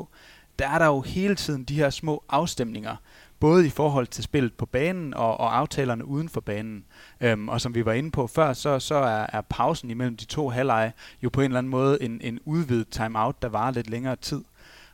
der 0.60 0.68
er 0.68 0.80
der 0.80 0.86
jo 0.86 1.02
hele 1.02 1.36
tiden 1.36 1.64
de 1.64 1.76
her 1.76 1.90
små 1.90 2.24
afstemninger, 2.30 2.96
både 3.40 3.68
i 3.68 3.70
forhold 3.70 4.08
til 4.08 4.24
spillet 4.24 4.54
på 4.54 4.66
banen 4.66 5.14
og, 5.14 5.40
og 5.40 5.58
aftalerne 5.58 6.06
uden 6.06 6.30
for 6.30 6.42
banen. 6.42 6.86
Øhm, 7.22 7.50
og 7.50 7.62
som 7.62 7.76
vi 7.76 7.86
var 7.86 7.94
inde 7.94 8.12
på 8.12 8.28
før, 8.28 8.54
så, 8.54 8.80
så 8.80 8.96
er, 8.96 9.26
er 9.34 9.42
pausen 9.42 9.90
imellem 9.90 10.18
de 10.18 10.26
to 10.26 10.50
halvleje 10.50 10.94
jo 11.24 11.30
på 11.30 11.42
en 11.42 11.46
eller 11.46 11.58
anden 11.58 11.72
måde 11.72 12.04
en, 12.04 12.22
en 12.24 12.40
udvidet 12.46 12.90
timeout, 12.90 13.42
der 13.42 13.50
varer 13.50 13.72
lidt 13.72 13.90
længere 13.90 14.16
tid. 14.16 14.44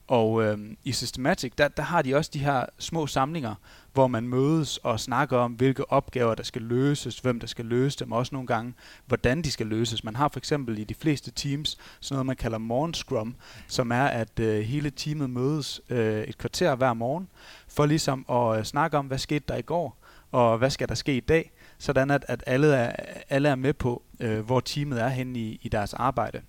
Og 0.07 0.43
øhm, 0.43 0.77
i 0.83 0.91
Systematic, 0.91 1.53
der, 1.57 1.67
der 1.67 1.83
har 1.83 2.01
de 2.01 2.15
også 2.15 2.31
de 2.33 2.39
her 2.39 2.65
små 2.79 3.07
samlinger, 3.07 3.55
hvor 3.95 4.07
man 4.07 4.27
mødes 4.27 4.77
og 4.77 4.99
snakker 4.99 5.37
om, 5.37 5.51
hvilke 5.51 5.91
opgaver, 5.91 6.35
der 6.35 6.43
skal 6.43 6.61
løses, 6.61 7.19
hvem 7.19 7.39
der 7.39 7.47
skal 7.47 7.65
løse 7.65 7.99
dem, 7.99 8.11
og 8.11 8.17
også 8.17 8.35
nogle 8.35 8.47
gange, 8.47 8.73
hvordan 9.05 9.41
de 9.41 9.51
skal 9.51 9.67
løses. 9.67 10.03
Man 10.03 10.15
har 10.15 10.27
for 10.27 10.39
eksempel 10.39 10.79
i 10.79 10.83
de 10.83 10.93
fleste 10.93 11.31
teams 11.31 11.77
sådan 11.99 12.15
noget, 12.15 12.25
man 12.25 12.35
kalder 12.35 12.57
morgenscrum, 12.57 13.35
som 13.67 13.91
er, 13.91 14.05
at 14.05 14.39
øh, 14.39 14.59
hele 14.59 14.89
teamet 14.89 15.29
mødes 15.29 15.81
øh, 15.89 16.23
et 16.23 16.37
kvarter 16.37 16.75
hver 16.75 16.93
morgen, 16.93 17.27
for 17.67 17.85
ligesom 17.85 18.25
at 18.29 18.59
øh, 18.59 18.63
snakke 18.63 18.97
om, 18.97 19.05
hvad 19.05 19.17
skete 19.17 19.45
der 19.47 19.55
i 19.55 19.61
går, 19.61 19.97
og 20.31 20.57
hvad 20.57 20.69
skal 20.69 20.89
der 20.89 20.95
ske 20.95 21.17
i 21.17 21.19
dag, 21.19 21.51
sådan 21.77 22.11
at, 22.11 22.25
at 22.27 22.43
alle, 22.47 22.75
er, 22.75 22.95
alle 23.29 23.49
er 23.49 23.55
med 23.55 23.73
på, 23.73 24.03
øh, 24.19 24.39
hvor 24.39 24.59
teamet 24.59 25.01
er 25.01 25.09
henne 25.09 25.39
i, 25.39 25.59
i 25.61 25.69
deres 25.69 25.93
arbejde. 25.93 26.41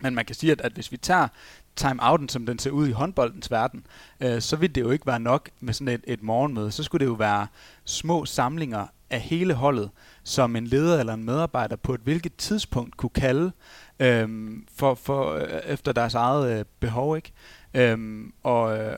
Men 0.00 0.14
man 0.14 0.24
kan 0.24 0.34
sige, 0.34 0.52
at, 0.52 0.60
at 0.60 0.72
hvis 0.72 0.92
vi 0.92 0.96
tager 0.96 1.28
timeouten, 1.76 2.28
som 2.28 2.46
den 2.46 2.58
ser 2.58 2.70
ud 2.70 2.88
i 2.88 2.92
håndboldens 2.92 3.50
verden, 3.50 3.86
øh, 4.20 4.40
så 4.40 4.56
ville 4.56 4.74
det 4.74 4.80
jo 4.80 4.90
ikke 4.90 5.06
være 5.06 5.20
nok 5.20 5.50
med 5.60 5.74
sådan 5.74 5.94
et, 5.94 6.04
et 6.06 6.22
morgenmøde. 6.22 6.72
Så 6.72 6.82
skulle 6.82 7.04
det 7.04 7.10
jo 7.10 7.14
være 7.14 7.46
små 7.84 8.24
samlinger 8.24 8.86
af 9.10 9.20
hele 9.20 9.54
holdet, 9.54 9.90
som 10.24 10.56
en 10.56 10.66
leder 10.66 11.00
eller 11.00 11.14
en 11.14 11.24
medarbejder 11.24 11.76
på 11.76 11.94
et 11.94 12.00
hvilket 12.00 12.36
tidspunkt 12.36 12.96
kunne 12.96 13.10
kalde 13.10 13.52
øh, 14.00 14.28
for, 14.76 14.94
for, 14.94 15.32
øh, 15.34 15.60
efter 15.66 15.92
deres 15.92 16.14
eget 16.14 16.58
øh, 16.58 16.64
behov. 16.80 17.16
ikke. 17.16 17.32
Øh, 17.74 18.24
og, 18.42 18.78
øh, 18.78 18.96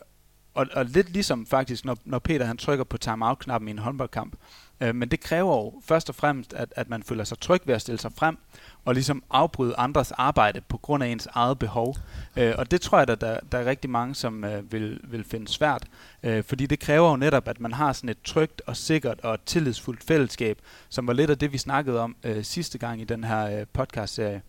og, 0.54 0.66
og 0.74 0.84
lidt 0.84 1.10
ligesom 1.10 1.46
faktisk, 1.46 1.84
når, 1.84 1.96
når 2.04 2.18
Peter 2.18 2.44
han 2.44 2.56
trykker 2.56 2.84
på 2.84 2.98
timeout-knappen 2.98 3.68
i 3.68 3.70
en 3.70 3.78
håndboldkamp, 3.78 4.36
øh, 4.80 4.94
men 4.94 5.08
det 5.08 5.20
kræver 5.20 5.56
jo 5.56 5.82
først 5.84 6.08
og 6.08 6.14
fremmest, 6.14 6.52
at, 6.52 6.72
at 6.76 6.88
man 6.88 7.02
føler 7.02 7.24
sig 7.24 7.40
tryg 7.40 7.60
ved 7.64 7.74
at 7.74 7.80
stille 7.80 8.00
sig 8.00 8.12
frem, 8.12 8.38
og 8.86 8.94
ligesom 8.94 9.22
afbryde 9.30 9.74
andres 9.78 10.12
arbejde 10.12 10.60
på 10.60 10.76
grund 10.76 11.02
af 11.02 11.08
ens 11.08 11.28
eget 11.32 11.58
behov. 11.58 11.96
Øh, 12.36 12.54
og 12.58 12.70
det 12.70 12.80
tror 12.80 12.98
jeg, 12.98 13.10
at 13.10 13.20
der, 13.20 13.38
der 13.52 13.58
er 13.58 13.64
rigtig 13.64 13.90
mange, 13.90 14.14
som 14.14 14.44
øh, 14.44 14.72
vil, 14.72 15.00
vil 15.04 15.24
finde 15.24 15.48
svært, 15.48 15.84
øh, 16.22 16.44
fordi 16.44 16.66
det 16.66 16.80
kræver 16.80 17.10
jo 17.10 17.16
netop, 17.16 17.48
at 17.48 17.60
man 17.60 17.72
har 17.72 17.92
sådan 17.92 18.10
et 18.10 18.22
trygt 18.24 18.62
og 18.66 18.76
sikkert 18.76 19.20
og 19.20 19.38
tillidsfuldt 19.46 20.04
fællesskab, 20.04 20.58
som 20.88 21.06
var 21.06 21.12
lidt 21.12 21.30
af 21.30 21.38
det, 21.38 21.52
vi 21.52 21.58
snakkede 21.58 22.00
om 22.00 22.16
øh, 22.24 22.44
sidste 22.44 22.78
gang 22.78 23.00
i 23.00 23.04
den 23.04 23.24
her 23.24 23.60
øh, 23.60 23.66
podcast-serie. 23.72 24.42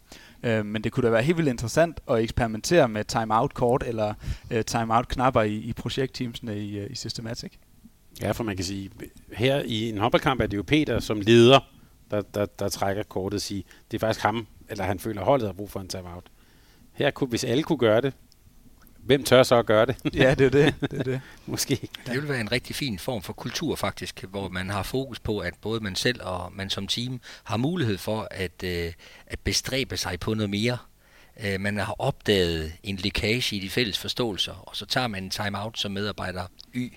Øh, 0.44 0.66
men 0.66 0.84
det 0.84 0.92
kunne 0.92 1.06
da 1.06 1.12
være 1.12 1.24
helt 1.24 1.38
vildt 1.38 1.50
interessant 1.50 2.00
at 2.10 2.20
eksperimentere 2.20 2.88
med 2.88 3.04
timeout-kort 3.04 3.84
eller 3.88 4.14
øh, 4.52 4.64
timeout-knapper 4.66 5.42
i, 5.42 5.56
i 5.56 5.74
projektteamsene 5.74 6.60
i, 6.60 6.80
øh, 6.80 6.92
i 6.92 6.96
Systematic. 6.96 7.52
Ja, 8.22 8.32
for 8.32 8.44
man 8.44 8.56
kan 8.56 8.66
sige, 8.66 8.90
her 9.34 9.62
i 9.66 9.90
en 9.90 9.98
håndboldkamp 9.98 10.42
er 10.42 10.48
det 10.48 10.58
jo 10.58 10.64
Peter 10.64 11.00
som 11.00 11.22
leder, 11.22 11.60
der, 12.12 12.22
der, 12.22 12.46
der 12.46 12.70
trækker 12.70 13.04
kortet 13.04 13.38
og 13.38 13.42
siger, 13.42 13.64
det 13.92 13.98
er 13.98 14.00
faktisk 14.00 14.24
ham, 14.24 14.48
eller 14.70 14.84
han 14.84 15.00
føler, 15.00 15.24
holdet 15.24 15.48
har 15.48 15.54
brug 15.54 15.70
for 15.70 15.80
en 15.80 15.88
timeout. 15.88 16.24
Her 16.94 17.12
kunne, 17.12 17.28
hvis 17.28 17.44
alle 17.44 17.64
kunne 17.64 17.78
gøre 17.78 18.02
det, 18.02 18.14
hvem 19.08 19.24
tør 19.24 19.44
så 19.44 19.56
at 19.56 19.66
gøre 19.66 19.86
det? 19.86 19.96
ja, 20.14 20.34
det 20.34 20.46
er 20.46 20.50
det. 20.50 20.76
det, 20.92 21.00
er 21.00 21.04
det. 21.04 21.22
Måske. 21.46 21.90
Det 22.06 22.14
vil 22.14 22.30
være 22.30 22.42
en 22.42 22.52
rigtig 22.52 22.76
fin 22.76 23.00
form 23.00 23.22
for 23.22 23.34
kultur 23.34 23.76
faktisk, 23.76 24.24
hvor 24.24 24.50
man 24.50 24.70
har 24.70 24.84
fokus 24.84 25.20
på, 25.20 25.40
at 25.40 25.54
både 25.62 25.80
man 25.80 25.96
selv 25.96 26.20
og 26.24 26.52
man 26.54 26.70
som 26.70 26.88
team 26.88 27.22
har 27.44 27.58
mulighed 27.58 27.98
for 27.98 28.28
at, 28.32 28.64
øh, 28.64 28.94
at 29.28 29.40
bestræbe 29.40 29.98
sig 29.98 30.20
på 30.20 30.34
noget 30.34 30.50
mere. 30.50 30.78
Øh, 31.46 31.62
man 31.62 31.78
har 31.78 31.96
opdaget 32.00 32.74
en 32.84 32.96
lækage 32.96 33.56
i 33.56 33.60
de 33.60 33.70
fælles 33.70 33.98
forståelser, 33.98 34.54
og 34.54 34.76
så 34.76 34.86
tager 34.86 35.08
man 35.08 35.24
en 35.24 35.30
time-out 35.30 35.80
som 35.80 35.92
medarbejder 35.92 36.44
Y, 36.76 36.94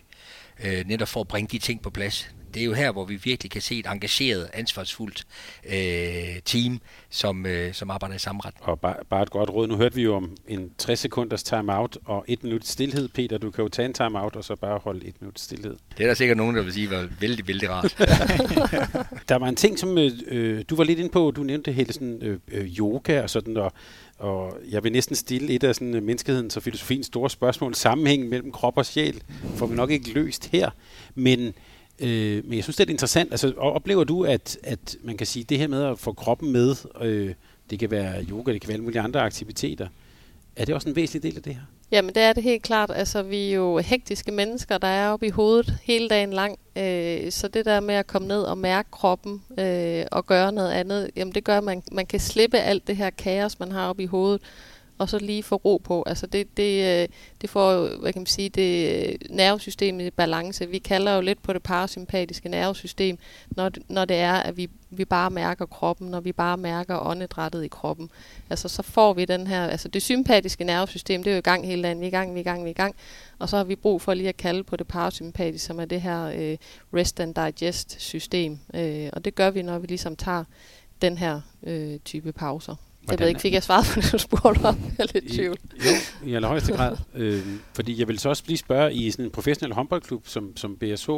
øh, 0.64 0.86
netop 0.86 1.08
for 1.08 1.20
at 1.20 1.28
bringe 1.28 1.48
de 1.48 1.58
ting 1.58 1.82
på 1.82 1.90
plads 1.90 2.34
det 2.54 2.60
er 2.60 2.64
jo 2.64 2.72
her, 2.72 2.92
hvor 2.92 3.04
vi 3.04 3.20
virkelig 3.24 3.50
kan 3.50 3.62
se 3.62 3.78
et 3.78 3.86
engageret, 3.86 4.50
ansvarsfuldt 4.52 5.26
øh, 5.66 6.40
team, 6.44 6.80
som, 7.10 7.46
øh, 7.46 7.74
som 7.74 7.90
arbejder 7.90 8.14
i 8.14 8.18
samme 8.18 8.42
ret. 8.44 8.54
Og 8.60 8.80
bare, 8.80 8.96
bare 9.10 9.22
et 9.22 9.30
godt 9.30 9.50
råd. 9.50 9.68
Nu 9.68 9.76
hørte 9.76 9.94
vi 9.94 10.02
jo 10.02 10.14
om 10.14 10.36
en 10.48 10.70
60 10.78 10.98
sekunders 10.98 11.42
timeout 11.42 11.98
og 12.04 12.24
et 12.28 12.44
minut 12.44 12.66
stillhed. 12.66 13.08
Peter, 13.08 13.38
du 13.38 13.50
kan 13.50 13.62
jo 13.62 13.68
tage 13.68 13.86
en 13.86 13.94
timeout 13.94 14.36
og 14.36 14.44
så 14.44 14.56
bare 14.56 14.78
holde 14.78 15.06
et 15.06 15.14
minut 15.20 15.40
stillhed. 15.40 15.76
Det 15.98 16.02
er 16.02 16.06
der 16.06 16.14
sikkert 16.14 16.36
nogen, 16.36 16.56
der 16.56 16.62
vil 16.62 16.72
sige 16.72 16.90
var 16.90 17.08
vældig, 17.20 17.48
vældig 17.48 17.70
rart. 17.70 17.96
der 19.28 19.36
var 19.36 19.48
en 19.48 19.56
ting, 19.56 19.78
som 19.78 19.98
øh, 19.98 20.12
øh, 20.26 20.64
du 20.70 20.76
var 20.76 20.84
lidt 20.84 20.98
inde 20.98 21.10
på. 21.10 21.30
Du 21.30 21.42
nævnte 21.42 21.72
hele 21.72 21.92
sådan 21.92 22.22
øh, 22.22 22.38
øh, 22.52 22.66
yoga 22.78 23.22
og 23.22 23.30
sådan, 23.30 23.56
og, 23.56 23.72
og 24.18 24.58
jeg 24.70 24.84
vil 24.84 24.92
næsten 24.92 25.16
stille 25.16 25.52
et 25.52 25.64
af 25.64 25.74
sådan, 25.74 25.94
øh, 25.94 26.02
menneskehedens 26.02 26.56
og 26.56 26.62
filosofiens 26.62 27.06
store 27.06 27.30
spørgsmål. 27.30 27.74
Sammenhængen 27.74 28.30
mellem 28.30 28.52
krop 28.52 28.76
og 28.76 28.86
sjæl 28.86 29.22
får 29.56 29.66
vi 29.66 29.74
nok 29.74 29.90
ikke 29.90 30.12
løst 30.12 30.46
her. 30.46 30.70
Men 31.14 31.54
Øh, 32.00 32.44
men 32.44 32.56
jeg 32.56 32.64
synes, 32.64 32.76
det 32.76 32.86
er 32.86 32.90
interessant. 32.90 33.30
Altså, 33.30 33.52
oplever 33.56 34.04
du, 34.04 34.24
at, 34.24 34.58
at 34.62 34.96
man 35.02 35.16
kan 35.16 35.26
sige, 35.26 35.44
det 35.44 35.58
her 35.58 35.68
med 35.68 35.84
at 35.84 35.98
få 35.98 36.12
kroppen 36.12 36.52
med, 36.52 36.76
øh, 37.00 37.34
det 37.70 37.78
kan 37.78 37.90
være 37.90 38.24
yoga, 38.24 38.52
det 38.52 38.60
kan 38.60 38.68
være 38.68 38.74
alle 38.74 38.84
mulige 38.84 39.00
andre 39.00 39.20
aktiviteter, 39.20 39.88
er 40.56 40.64
det 40.64 40.74
også 40.74 40.88
en 40.88 40.96
væsentlig 40.96 41.22
del 41.22 41.36
af 41.36 41.42
det 41.42 41.54
her? 41.54 41.62
Jamen, 41.90 42.14
det 42.14 42.22
er 42.22 42.32
det 42.32 42.42
helt 42.42 42.62
klart. 42.62 42.90
Altså, 42.94 43.22
vi 43.22 43.50
er 43.50 43.54
jo 43.54 43.78
hektiske 43.78 44.32
mennesker, 44.32 44.78
der 44.78 44.88
er 44.88 45.10
oppe 45.10 45.26
i 45.26 45.30
hovedet 45.30 45.74
hele 45.82 46.08
dagen 46.08 46.32
lang. 46.32 46.58
Øh, 46.76 47.32
så 47.32 47.48
det 47.48 47.64
der 47.64 47.80
med 47.80 47.94
at 47.94 48.06
komme 48.06 48.28
ned 48.28 48.42
og 48.42 48.58
mærke 48.58 48.90
kroppen 48.90 49.42
øh, 49.58 50.04
og 50.12 50.26
gøre 50.26 50.52
noget 50.52 50.70
andet, 50.70 51.10
jamen 51.16 51.34
det 51.34 51.44
gør, 51.44 51.58
at 51.58 51.64
man, 51.64 51.82
man 51.92 52.06
kan 52.06 52.20
slippe 52.20 52.58
alt 52.58 52.86
det 52.86 52.96
her 52.96 53.10
kaos, 53.10 53.58
man 53.58 53.72
har 53.72 53.88
oppe 53.88 54.02
i 54.02 54.06
hovedet 54.06 54.42
og 55.00 55.08
så 55.08 55.18
lige 55.18 55.42
få 55.42 55.56
ro 55.56 55.76
på. 55.84 56.02
Altså 56.06 56.26
det, 56.26 56.56
det, 56.56 57.02
øh, 57.02 57.08
det 57.40 57.50
får 57.50 57.72
jo, 57.72 58.00
hvad 58.00 58.12
kan 58.12 58.20
man 58.20 58.26
sige, 58.26 58.48
det 58.48 58.88
øh, 58.88 59.14
nervesystem 59.30 59.36
nervesystemet 59.36 60.06
i 60.06 60.10
balance. 60.10 60.68
Vi 60.68 60.78
kalder 60.78 61.14
jo 61.14 61.20
lidt 61.20 61.42
på 61.42 61.52
det 61.52 61.62
parasympatiske 61.62 62.48
nervesystem, 62.48 63.18
når, 63.50 63.70
når 63.88 64.04
det 64.04 64.16
er, 64.16 64.32
at 64.32 64.56
vi, 64.56 64.70
vi 64.90 65.04
bare 65.04 65.30
mærker 65.30 65.66
kroppen, 65.66 66.08
når 66.08 66.20
vi 66.20 66.32
bare 66.32 66.56
mærker 66.56 67.06
åndedrættet 67.06 67.64
i 67.64 67.68
kroppen. 67.68 68.10
Altså 68.50 68.68
så 68.68 68.82
får 68.82 69.12
vi 69.12 69.24
den 69.24 69.46
her, 69.46 69.66
altså 69.66 69.88
det 69.88 70.02
sympatiske 70.02 70.64
nervesystem, 70.64 71.22
det 71.22 71.30
er 71.30 71.34
jo 71.34 71.38
i 71.38 71.42
gang 71.42 71.66
hele 71.66 71.82
tiden, 71.82 72.00
vi 72.00 72.04
er 72.04 72.08
i 72.08 72.10
gang, 72.10 72.34
vi 72.34 72.38
er 72.38 72.40
i 72.40 72.44
gang, 72.44 72.64
vi 72.64 72.68
er 72.68 72.70
i 72.70 72.82
gang. 72.82 72.94
Og 73.38 73.48
så 73.48 73.56
har 73.56 73.64
vi 73.64 73.76
brug 73.76 74.02
for 74.02 74.14
lige 74.14 74.28
at 74.28 74.36
kalde 74.36 74.64
på 74.64 74.76
det 74.76 74.88
parasympatiske, 74.88 75.66
som 75.66 75.80
er 75.80 75.84
det 75.84 76.00
her 76.00 76.24
øh, 76.24 76.56
rest 76.94 77.20
and 77.20 77.34
digest 77.34 78.00
system. 78.00 78.58
Øh, 78.74 79.10
og 79.12 79.24
det 79.24 79.34
gør 79.34 79.50
vi, 79.50 79.62
når 79.62 79.78
vi 79.78 79.86
ligesom 79.86 80.16
tager 80.16 80.44
den 81.02 81.18
her 81.18 81.40
øh, 81.62 81.98
type 82.04 82.32
pauser. 82.32 82.89
Jeg 83.08 83.18
ved 83.18 83.28
ikke, 83.28 83.40
fik 83.40 83.52
jeg 83.52 83.62
svaret 83.62 83.86
på 83.94 84.00
det, 84.00 84.12
du 84.12 84.18
spurgte 84.18 84.64
om? 84.64 84.76
Jeg 84.98 85.04
er 85.04 85.08
lidt 85.14 85.24
i 85.24 85.36
tvivl. 85.36 85.56
Jo, 85.76 86.28
i 86.28 86.34
allerhøjeste 86.34 86.72
grad. 86.72 86.96
øh, 87.14 87.46
fordi 87.74 88.00
jeg 88.00 88.08
vil 88.08 88.18
så 88.18 88.28
også 88.28 88.42
lige 88.46 88.58
spørge, 88.58 88.94
i 88.94 89.10
sådan 89.10 89.24
en 89.24 89.30
professionel 89.30 89.74
håndboldklub 89.74 90.28
som, 90.28 90.56
som 90.56 90.76
BSH, 90.76 91.10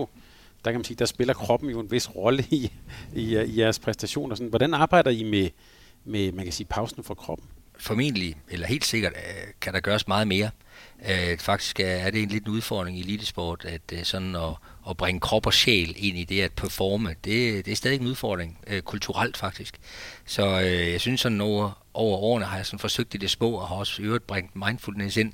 der 0.65 0.71
kan 0.71 0.75
man 0.75 0.85
sige, 0.85 0.97
der 0.97 1.05
spiller 1.05 1.35
kroppen 1.35 1.71
jo 1.71 1.81
en 1.81 1.91
vis 1.91 2.17
rolle 2.17 2.45
i, 2.51 2.73
i, 3.15 3.39
i 3.39 3.59
jeres 3.59 3.79
præstationer. 3.79 4.35
Sådan, 4.35 4.49
hvordan 4.49 4.75
arbejder 4.75 5.11
I 5.11 5.23
med, 5.23 5.49
med, 6.05 6.33
man 6.33 6.45
kan 6.45 6.53
sige, 6.53 6.67
pausen 6.67 7.05
for 7.05 7.15
kroppen? 7.15 7.49
Formentlig, 7.83 8.37
eller 8.49 8.67
helt 8.67 8.85
sikkert, 8.85 9.13
øh, 9.17 9.53
kan 9.61 9.75
der 9.75 9.81
gøres 9.81 10.09
meget 10.09 10.29
mere. 10.29 10.51
Øh, 11.11 11.39
faktisk 11.39 11.81
er 11.81 12.11
det 12.11 12.23
en 12.23 12.29
lidt 12.29 12.45
en 12.45 12.53
udfordring 12.53 12.99
i 12.99 13.01
elitesport, 13.01 13.65
at 13.65 13.81
øh, 13.93 14.05
sådan 14.05 14.37
at, 14.37 14.55
at 14.91 14.97
bringe 14.97 15.21
krop 15.21 15.47
og 15.47 15.55
sjæl 15.55 15.95
ind 15.97 16.19
i 16.19 16.25
det 16.25 16.43
at 16.43 16.53
performe, 16.53 17.09
det, 17.09 17.67
det 17.67 17.73
er 17.73 17.77
stadig 17.77 18.01
en 18.01 18.07
udfordring, 18.07 18.59
øh, 18.67 18.83
kulturelt 18.83 19.37
faktisk. 19.37 19.75
Så 20.25 20.61
øh, 20.61 20.93
jeg 20.93 21.01
synes 21.01 21.21
sådan 21.21 21.41
over, 21.41 21.83
over 21.95 22.19
årene 22.19 22.47
har 22.47 22.57
jeg 22.57 22.67
sådan 22.67 22.79
forsøgt 22.79 23.15
i 23.15 23.19
det 23.19 23.31
små, 23.31 23.51
og 23.53 23.69
har 23.69 23.77
også 23.77 24.03
i 24.03 24.05
øvrigt 24.05 24.27
bringt 24.27 24.57
mindfulness 24.57 25.17
ind 25.17 25.33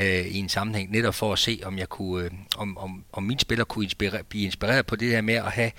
øh, 0.00 0.26
i 0.26 0.38
en 0.38 0.48
sammenhæng, 0.48 0.90
netop 0.90 1.14
for 1.14 1.32
at 1.32 1.38
se, 1.38 1.60
om 1.64 1.78
jeg 1.78 1.88
kunne, 1.88 2.24
øh, 2.24 2.30
om, 2.56 2.78
om, 2.78 3.04
om 3.12 3.22
mine 3.22 3.40
spillere 3.40 3.64
kunne 3.64 3.84
inspirere, 3.84 4.22
blive 4.22 4.44
inspireret 4.44 4.86
på 4.86 4.96
det 4.96 5.08
her 5.08 5.20
med 5.20 5.34
at 5.34 5.52
have, 5.52 5.70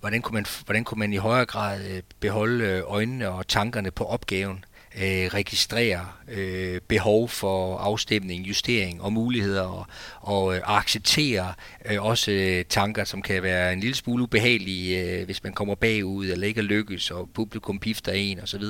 hvordan 0.00 0.22
kunne 0.22 0.34
man, 0.34 0.46
hvordan 0.64 0.84
kunne 0.84 0.98
man 0.98 1.12
i 1.12 1.16
højere 1.16 1.46
grad 1.46 1.84
øh, 1.84 2.02
beholde 2.20 2.64
øh, 2.64 2.82
øjnene 2.86 3.28
og 3.28 3.48
tankerne 3.48 3.90
på 3.90 4.04
opgaven, 4.04 4.64
øh, 4.96 5.26
registrere 5.34 6.06
øh, 6.28 6.80
behov 6.88 7.28
for 7.28 7.78
afstemning, 7.78 8.48
justering 8.48 9.02
og 9.02 9.12
muligheder 9.12 9.62
og, 9.62 9.86
og 10.20 10.56
øh, 10.56 10.60
acceptere 10.64 11.54
øh, 11.90 12.04
også 12.04 12.30
øh, 12.30 12.64
tanker, 12.68 13.04
som 13.04 13.22
kan 13.22 13.42
være 13.42 13.72
en 13.72 13.80
lille 13.80 13.94
smule 13.94 14.22
ubehagelige, 14.22 15.00
øh, 15.00 15.24
hvis 15.24 15.42
man 15.42 15.52
kommer 15.52 15.74
bagud 15.74 16.26
eller 16.26 16.46
ikke 16.46 16.62
lykkes, 16.62 17.10
og 17.10 17.28
publikum 17.34 17.78
pifter 17.78 18.12
en 18.12 18.40
osv. 18.40 18.62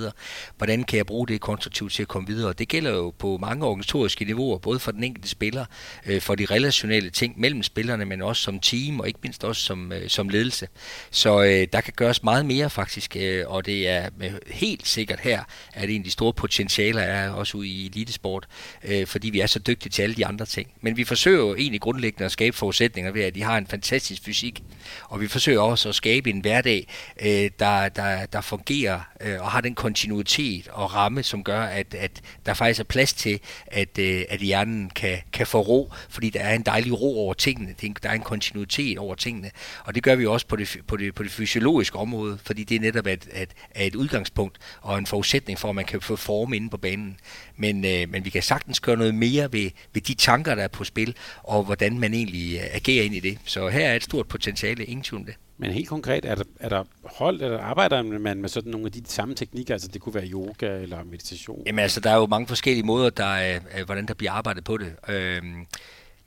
Hvordan 0.56 0.84
kan 0.84 0.96
jeg 0.96 1.06
bruge 1.06 1.28
det 1.28 1.40
konstruktivt 1.40 1.92
til 1.92 2.02
at 2.02 2.08
komme 2.08 2.28
videre? 2.28 2.52
Det 2.52 2.68
gælder 2.68 2.90
jo 2.90 3.10
på 3.18 3.38
mange 3.40 3.66
organisatoriske 3.66 4.24
niveauer, 4.24 4.58
både 4.58 4.78
for 4.78 4.90
den 4.90 5.04
enkelte 5.04 5.28
spiller, 5.28 5.64
øh, 6.06 6.20
for 6.20 6.34
de 6.34 6.44
relationelle 6.44 7.10
ting 7.10 7.40
mellem 7.40 7.62
spillerne, 7.62 8.04
men 8.04 8.22
også 8.22 8.42
som 8.42 8.60
team 8.60 9.00
og 9.00 9.06
ikke 9.06 9.18
mindst 9.22 9.44
også 9.44 9.62
som, 9.62 9.92
øh, 9.92 10.08
som 10.08 10.28
ledelse. 10.28 10.68
Så 11.10 11.42
øh, 11.42 11.66
der 11.72 11.80
kan 11.80 11.92
gøres 11.96 12.22
meget 12.22 12.46
mere 12.46 12.70
faktisk, 12.70 13.16
øh, 13.16 13.44
og 13.46 13.66
det 13.66 13.88
er 13.88 14.08
med, 14.18 14.30
helt 14.46 14.86
sikkert 14.86 15.20
her, 15.20 15.44
at 15.72 15.90
en 15.90 16.00
af 16.00 16.04
de 16.04 16.10
store 16.12 16.32
potentialer 16.32 17.00
er 17.02 17.30
også 17.30 17.58
ude 17.58 17.68
i 17.68 17.86
elitesport, 17.86 18.46
øh, 18.84 19.06
fordi 19.06 19.30
vi 19.30 19.40
er 19.40 19.46
så 19.46 19.58
dygtige 19.58 19.90
til 19.90 20.02
alle 20.02 20.14
de 20.14 20.26
andre 20.26 20.46
ting. 20.46 20.68
Men 20.80 20.96
vi 20.96 21.04
forsøger 21.04 21.38
jo 21.38 21.54
egentlig 21.54 21.80
grundlæggende 21.80 22.24
at 22.24 22.32
skabe 22.32 22.56
forudsætninger 22.56 23.12
ved, 23.12 23.22
at 23.22 23.34
de 23.34 23.42
har 23.42 23.58
en 23.58 23.66
fantastisk 23.66 24.24
fysik, 24.24 24.62
og 25.04 25.20
vi 25.20 25.28
forsøger 25.28 25.60
også 25.60 25.88
at 25.88 25.94
skabe 25.94 26.30
en 26.30 26.40
hverdag, 26.40 26.88
øh, 27.22 27.50
der, 27.58 27.88
der, 27.88 28.26
der 28.26 28.40
fungerer 28.40 29.00
øh, 29.20 29.40
og 29.40 29.50
har 29.50 29.60
den 29.60 29.74
kontinuitet 29.74 30.68
og 30.68 30.94
ramme, 30.94 31.22
som 31.22 31.44
gør, 31.44 31.62
at, 31.62 31.94
at 31.94 32.20
der 32.46 32.54
faktisk 32.54 32.80
er 32.80 32.84
plads 32.84 33.12
til, 33.12 33.40
at, 33.66 33.98
øh, 33.98 34.24
at 34.28 34.40
hjernen 34.40 34.90
kan, 34.90 35.18
kan 35.32 35.46
få 35.46 35.60
ro, 35.60 35.92
fordi 36.08 36.30
der 36.30 36.40
er 36.40 36.54
en 36.54 36.62
dejlig 36.62 37.00
ro 37.00 37.18
over 37.18 37.34
tingene, 37.34 37.74
der 38.02 38.08
er 38.08 38.14
en 38.14 38.20
kontinuitet 38.20 38.98
over 38.98 39.14
tingene, 39.14 39.50
og 39.84 39.94
det 39.94 40.02
gør 40.02 40.14
vi 40.14 40.26
også 40.26 40.46
på 40.46 40.56
det, 40.56 40.76
på 40.86 40.96
det, 40.96 41.14
på 41.14 41.22
det 41.22 41.30
fysiologiske 41.30 41.98
område, 41.98 42.38
fordi 42.44 42.64
det 42.64 42.76
er 42.76 42.80
netop 42.80 43.06
at, 43.06 43.28
at, 43.32 43.48
at 43.70 43.86
et 43.86 43.94
udgangspunkt 43.94 44.58
og 44.80 44.98
en 44.98 45.06
forudsætning 45.06 45.58
for, 45.58 45.68
at 45.68 45.74
man 45.74 45.84
kan 45.84 46.00
få 46.02 46.16
form 46.16 46.52
inde 46.52 46.70
på 46.70 46.76
banen. 46.76 47.16
Men, 47.56 47.84
øh, 47.84 48.08
men 48.10 48.24
vi 48.24 48.30
kan 48.30 48.42
sagtens 48.42 48.80
gøre 48.80 48.96
noget 48.96 49.14
mere 49.14 49.52
ved, 49.52 49.70
ved 49.92 50.02
de 50.02 50.14
tanker, 50.14 50.54
der 50.54 50.62
er 50.62 50.68
på 50.68 50.84
spil, 50.84 51.16
og 51.42 51.64
hvordan 51.64 51.98
man 51.98 52.14
egentlig 52.14 52.56
øh, 52.56 52.66
agerer 52.72 53.04
ind 53.04 53.14
i 53.14 53.20
det. 53.20 53.38
Så 53.44 53.68
her 53.68 53.88
er 53.88 53.96
et 53.96 54.02
stort 54.02 54.28
potentiale, 54.28 54.84
ingen 54.84 55.04
tvivl 55.04 55.26
det. 55.26 55.34
Men 55.58 55.70
helt 55.70 55.88
konkret, 55.88 56.24
er 56.24 56.34
der, 56.34 56.44
er 56.60 56.68
der 56.68 56.84
hold, 57.04 57.42
eller 57.42 57.58
arbejder 57.58 58.02
man 58.02 58.38
med 58.38 58.48
sådan 58.48 58.70
nogle 58.70 58.86
af 58.86 58.92
de 58.92 59.02
samme 59.06 59.34
teknikker? 59.34 59.74
Altså 59.74 59.88
det 59.88 60.00
kunne 60.00 60.14
være 60.14 60.26
yoga 60.26 60.82
eller 60.82 61.04
meditation? 61.04 61.62
Jamen 61.66 61.78
altså, 61.78 62.00
der 62.00 62.10
er 62.10 62.16
jo 62.16 62.26
mange 62.26 62.46
forskellige 62.46 62.86
måder, 62.86 63.10
der 63.10 63.24
er, 63.24 63.84
hvordan 63.84 64.06
der 64.06 64.14
bliver 64.14 64.32
arbejdet 64.32 64.64
på 64.64 64.78
det. 64.78 64.94
Øhm, 65.08 65.66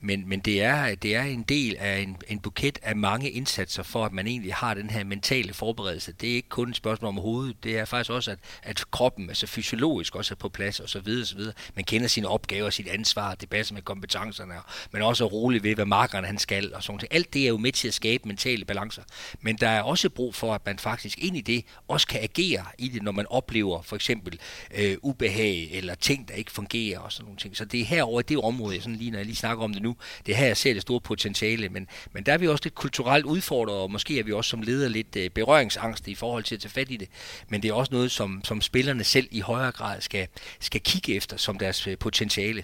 men, 0.05 0.29
men 0.29 0.39
det, 0.39 0.63
er, 0.63 0.95
det 0.95 1.15
er 1.15 1.23
en 1.23 1.43
del 1.43 1.75
af 1.79 1.99
en, 1.99 2.17
en 2.27 2.39
buket 2.39 2.79
af 2.83 2.95
mange 2.95 3.29
indsatser 3.29 3.83
for, 3.83 4.05
at 4.05 4.13
man 4.13 4.27
egentlig 4.27 4.53
har 4.53 4.73
den 4.73 4.89
her 4.89 5.03
mentale 5.03 5.53
forberedelse. 5.53 6.11
Det 6.11 6.31
er 6.31 6.35
ikke 6.35 6.49
kun 6.49 6.69
et 6.69 6.75
spørgsmål 6.75 7.09
om 7.09 7.17
hovedet, 7.17 7.63
det 7.63 7.77
er 7.77 7.85
faktisk 7.85 8.11
også, 8.11 8.31
at, 8.31 8.39
at 8.63 8.91
kroppen, 8.91 9.29
altså 9.29 9.47
fysiologisk, 9.47 10.15
også 10.15 10.33
er 10.33 10.35
på 10.35 10.49
plads 10.49 10.79
og 10.79 10.89
så 10.89 10.99
videre, 10.99 11.23
og 11.23 11.27
så 11.27 11.35
videre. 11.35 11.53
Man 11.75 11.85
kender 11.85 12.07
sine 12.07 12.27
opgaver, 12.27 12.69
sit 12.69 12.87
ansvar, 12.87 13.35
det 13.35 13.49
passer 13.49 13.73
med 13.73 13.81
kompetencerne, 13.81 14.53
men 14.91 15.01
også 15.01 15.25
er 15.25 15.27
rolig 15.27 15.63
ved, 15.63 15.75
hvad 15.75 15.85
markeren 15.85 16.25
han 16.25 16.37
skal 16.37 16.73
og 16.73 16.83
sådan 16.83 16.93
noget. 16.93 17.07
Alt 17.11 17.33
det 17.33 17.43
er 17.43 17.47
jo 17.47 17.57
med 17.57 17.71
til 17.71 17.87
at 17.87 17.93
skabe 17.93 18.27
mentale 18.27 18.65
balancer. 18.65 19.01
Men 19.41 19.55
der 19.55 19.69
er 19.69 19.81
også 19.81 20.09
brug 20.09 20.35
for, 20.35 20.53
at 20.53 20.61
man 20.65 20.79
faktisk 20.79 21.19
ind 21.23 21.37
i 21.37 21.41
det 21.41 21.65
også 21.87 22.07
kan 22.07 22.23
agere 22.23 22.65
i 22.77 22.87
det, 22.87 23.03
når 23.03 23.11
man 23.11 23.25
oplever 23.29 23.81
for 23.81 23.95
eksempel 23.95 24.39
øh, 24.77 24.97
ubehag 25.01 25.69
eller 25.71 25.95
ting, 25.95 26.27
der 26.27 26.33
ikke 26.33 26.51
fungerer 26.51 26.99
og 26.99 27.11
sådan 27.11 27.25
nogle 27.25 27.37
ting. 27.37 27.57
Så 27.57 27.65
det 27.65 27.81
er 27.81 27.85
herover 27.85 28.21
det 28.21 28.37
område, 28.37 28.81
sådan 28.81 28.95
lige 28.95 29.11
når 29.11 29.19
jeg 29.19 29.25
lige 29.25 29.35
snakker 29.35 29.63
om 29.63 29.73
det 29.73 29.81
nu, 29.81 29.94
det 30.25 30.31
er 30.31 30.37
her, 30.37 30.45
jeg 30.45 30.57
ser 30.57 30.73
det 30.73 30.81
store 30.81 31.01
potentiale, 31.01 31.69
men, 31.69 31.87
men 32.13 32.23
der 32.23 32.33
er 32.33 32.37
vi 32.37 32.47
også 32.47 32.61
lidt 32.63 32.75
kulturelt 32.75 33.25
udfordret, 33.25 33.77
og 33.77 33.91
måske 33.91 34.19
er 34.19 34.23
vi 34.23 34.31
også 34.31 34.49
som 34.49 34.61
leder 34.61 34.89
lidt 34.89 35.15
øh, 35.15 35.29
berøringsangst 35.29 36.07
i 36.07 36.15
forhold 36.15 36.43
til 36.43 36.55
at 36.55 36.61
tage 36.61 36.71
fat 36.71 36.91
i 36.91 36.97
det. 36.97 37.07
Men 37.49 37.63
det 37.63 37.69
er 37.69 37.73
også 37.73 37.93
noget, 37.93 38.11
som, 38.11 38.41
som 38.43 38.61
spillerne 38.61 39.03
selv 39.03 39.27
i 39.31 39.39
højere 39.39 39.71
grad 39.71 40.01
skal, 40.01 40.27
skal 40.59 40.81
kigge 40.81 41.15
efter 41.15 41.37
som 41.37 41.57
deres 41.57 41.87
øh, 41.87 41.97
potentiale. 41.97 42.63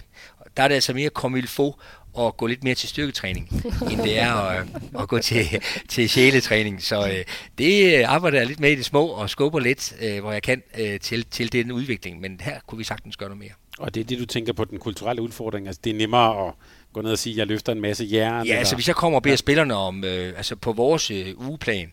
Der 0.56 0.62
er 0.62 0.68
det 0.68 0.74
altså 0.74 0.94
mere 0.94 1.10
komme 1.10 1.42
få 1.46 1.80
og 2.14 2.36
gå 2.36 2.46
lidt 2.46 2.64
mere 2.64 2.74
til 2.74 2.88
styrketræning, 2.88 3.48
end 3.90 4.00
det 4.00 4.18
er 4.18 4.34
at, 4.34 4.62
øh, 4.62 5.02
at 5.02 5.08
gå 5.08 5.18
til, 5.18 5.62
til 5.88 6.08
sjæletræning. 6.08 6.82
Så 6.82 7.08
øh, 7.08 7.24
det 7.58 7.98
øh, 7.98 8.12
arbejder 8.12 8.38
jeg 8.38 8.46
lidt 8.46 8.60
med 8.60 8.70
i 8.72 8.74
det 8.74 8.84
små 8.84 9.06
og 9.06 9.30
skubber 9.30 9.60
lidt, 9.60 9.94
øh, 10.00 10.20
hvor 10.20 10.32
jeg 10.32 10.42
kan, 10.42 10.62
øh, 10.78 11.00
til, 11.00 11.24
til 11.24 11.52
den 11.52 11.72
udvikling. 11.72 12.20
Men 12.20 12.40
her 12.40 12.60
kunne 12.66 12.78
vi 12.78 12.84
sagtens 12.84 13.16
gøre 13.16 13.28
noget 13.28 13.40
mere. 13.40 13.52
Og 13.78 13.94
det 13.94 14.00
er 14.00 14.04
det, 14.04 14.18
du 14.18 14.26
tænker 14.26 14.52
på 14.52 14.64
den 14.64 14.78
kulturelle 14.78 15.22
udfordring. 15.22 15.66
Altså, 15.66 15.80
det 15.84 15.90
er 15.90 15.94
nemmere 15.94 16.48
at 16.48 16.54
gå 16.92 17.02
ned 17.02 17.12
og 17.12 17.18
sige, 17.18 17.32
at 17.34 17.38
jeg 17.38 17.46
løfter 17.46 17.72
en 17.72 17.80
masse 17.80 18.08
jern? 18.12 18.32
Ja, 18.32 18.40
eller? 18.40 18.58
altså 18.58 18.74
hvis 18.74 18.88
jeg 18.88 18.96
kommer 18.96 19.16
og 19.16 19.22
beder 19.22 19.32
ja. 19.32 19.36
spillerne 19.36 19.74
om, 19.74 20.04
øh, 20.04 20.34
altså 20.36 20.56
på 20.56 20.72
vores 20.72 21.10
øh, 21.10 21.48
ugeplan, 21.48 21.92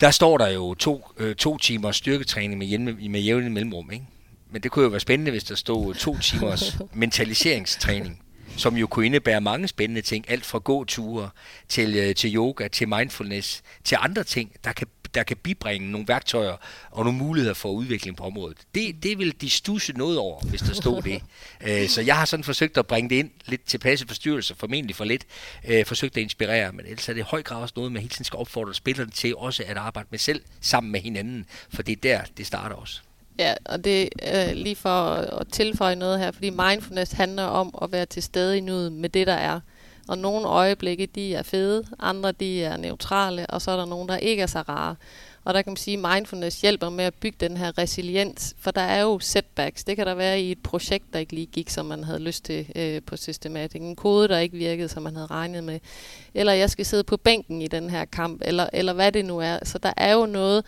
der 0.00 0.10
står 0.10 0.38
der 0.38 0.48
jo 0.48 0.74
to, 0.74 1.06
øh, 1.18 1.34
to 1.34 1.58
timers 1.58 1.96
styrketræning 1.96 2.58
med, 2.58 2.66
jævne, 2.66 3.08
med 3.08 3.20
jævne 3.20 3.50
mellemrum, 3.50 3.90
ikke? 3.92 4.04
Men 4.50 4.62
det 4.62 4.70
kunne 4.70 4.82
jo 4.82 4.88
være 4.88 5.00
spændende, 5.00 5.30
hvis 5.30 5.44
der 5.44 5.54
stod 5.54 5.94
to 5.94 6.18
timers 6.18 6.76
mentaliseringstræning 6.92 8.20
som 8.56 8.76
jo 8.76 8.86
kunne 8.86 9.06
indebære 9.06 9.40
mange 9.40 9.68
spændende 9.68 10.02
ting, 10.02 10.30
alt 10.30 10.46
fra 10.46 10.58
gåture 10.58 11.30
til, 11.68 11.96
øh, 11.96 12.14
til 12.14 12.36
yoga, 12.36 12.68
til 12.68 12.88
mindfulness, 12.88 13.62
til 13.84 13.98
andre 14.00 14.24
ting, 14.24 14.52
der 14.64 14.72
kan 14.72 14.86
der 15.14 15.22
kan 15.22 15.36
bibringe 15.36 15.90
nogle 15.90 16.08
værktøjer 16.08 16.56
og 16.90 17.04
nogle 17.04 17.18
muligheder 17.18 17.54
for 17.54 17.70
udvikling 17.70 18.16
på 18.16 18.24
området. 18.24 18.56
Det, 18.74 19.02
det 19.02 19.18
vil 19.18 19.40
de 19.40 19.50
stusse 19.50 19.92
noget 19.92 20.18
over, 20.18 20.40
hvis 20.40 20.60
der 20.60 20.74
stod 20.74 21.02
det. 21.02 21.22
Øh, 21.66 21.88
så 21.88 22.00
jeg 22.02 22.16
har 22.16 22.24
sådan 22.24 22.44
forsøgt 22.44 22.78
at 22.78 22.86
bringe 22.86 23.10
det 23.10 23.16
ind 23.16 23.30
lidt 23.46 23.64
til 23.66 23.78
passe 23.78 24.06
forstyrrelse, 24.06 24.54
formentlig 24.54 24.96
for 24.96 25.04
lidt, 25.04 25.26
øh, 25.68 25.86
forsøgt 25.86 26.16
at 26.16 26.22
inspirere, 26.22 26.72
men 26.72 26.86
ellers 26.86 27.08
er 27.08 27.12
det 27.12 27.20
i 27.20 27.24
høj 27.26 27.42
grad 27.42 27.62
også 27.62 27.72
noget, 27.76 27.92
man 27.92 28.02
hele 28.02 28.10
tiden 28.10 28.24
skal 28.24 28.36
opfordre 28.36 28.74
spillerne 28.74 29.10
til 29.10 29.36
også 29.36 29.64
at 29.66 29.76
arbejde 29.76 30.08
med 30.10 30.18
selv, 30.18 30.42
sammen 30.60 30.92
med 30.92 31.00
hinanden, 31.00 31.46
for 31.74 31.82
det 31.82 31.92
er 31.92 32.00
der, 32.02 32.20
det 32.36 32.46
starter 32.46 32.76
også. 32.76 33.00
Ja, 33.38 33.54
og 33.64 33.84
det 33.84 34.08
er 34.18 34.50
øh, 34.50 34.56
lige 34.56 34.76
for 34.76 35.10
at 35.14 35.48
tilføje 35.52 35.96
noget 35.96 36.18
her, 36.18 36.30
fordi 36.30 36.50
mindfulness 36.50 37.12
handler 37.12 37.42
om 37.42 37.74
at 37.82 37.92
være 37.92 38.06
til 38.06 38.22
stede 38.22 38.58
i 38.58 38.60
nuet 38.60 38.92
med 38.92 39.08
det, 39.08 39.26
der 39.26 39.34
er. 39.34 39.60
Og 40.08 40.18
nogle 40.18 40.48
øjeblikke, 40.48 41.06
de 41.06 41.34
er 41.34 41.42
fede, 41.42 41.84
andre 41.98 42.32
de 42.32 42.64
er 42.64 42.76
neutrale, 42.76 43.46
og 43.46 43.62
så 43.62 43.70
er 43.70 43.76
der 43.76 43.84
nogle, 43.84 44.08
der 44.08 44.16
ikke 44.16 44.42
er 44.42 44.46
så 44.46 44.60
rare. 44.60 44.96
Og 45.44 45.54
der 45.54 45.62
kan 45.62 45.70
man 45.70 45.76
sige, 45.76 46.06
at 46.06 46.14
mindfulness 46.14 46.60
hjælper 46.60 46.88
med 46.88 47.04
at 47.04 47.14
bygge 47.14 47.36
den 47.40 47.56
her 47.56 47.78
resiliens, 47.78 48.54
for 48.58 48.70
der 48.70 48.80
er 48.80 49.02
jo 49.02 49.18
setbacks. 49.18 49.84
Det 49.84 49.96
kan 49.96 50.06
der 50.06 50.14
være 50.14 50.40
i 50.40 50.52
et 50.52 50.62
projekt, 50.62 51.04
der 51.12 51.18
ikke 51.18 51.32
lige 51.32 51.46
gik, 51.46 51.70
som 51.70 51.86
man 51.86 52.04
havde 52.04 52.18
lyst 52.18 52.44
til 52.44 52.66
øh, 52.76 53.02
på 53.06 53.16
systematik. 53.16 53.80
En 53.80 53.96
kode, 53.96 54.28
der 54.28 54.38
ikke 54.38 54.56
virkede, 54.56 54.88
som 54.88 55.02
man 55.02 55.14
havde 55.14 55.26
regnet 55.26 55.64
med. 55.64 55.80
Eller 56.34 56.52
jeg 56.52 56.70
skal 56.70 56.86
sidde 56.86 57.04
på 57.04 57.16
bænken 57.16 57.62
i 57.62 57.68
den 57.68 57.90
her 57.90 58.04
kamp, 58.04 58.42
eller, 58.44 58.66
eller 58.72 58.92
hvad 58.92 59.12
det 59.12 59.24
nu 59.24 59.38
er. 59.38 59.58
Så 59.62 59.78
der 59.78 59.92
er 59.96 60.12
jo 60.12 60.26
noget, 60.26 60.64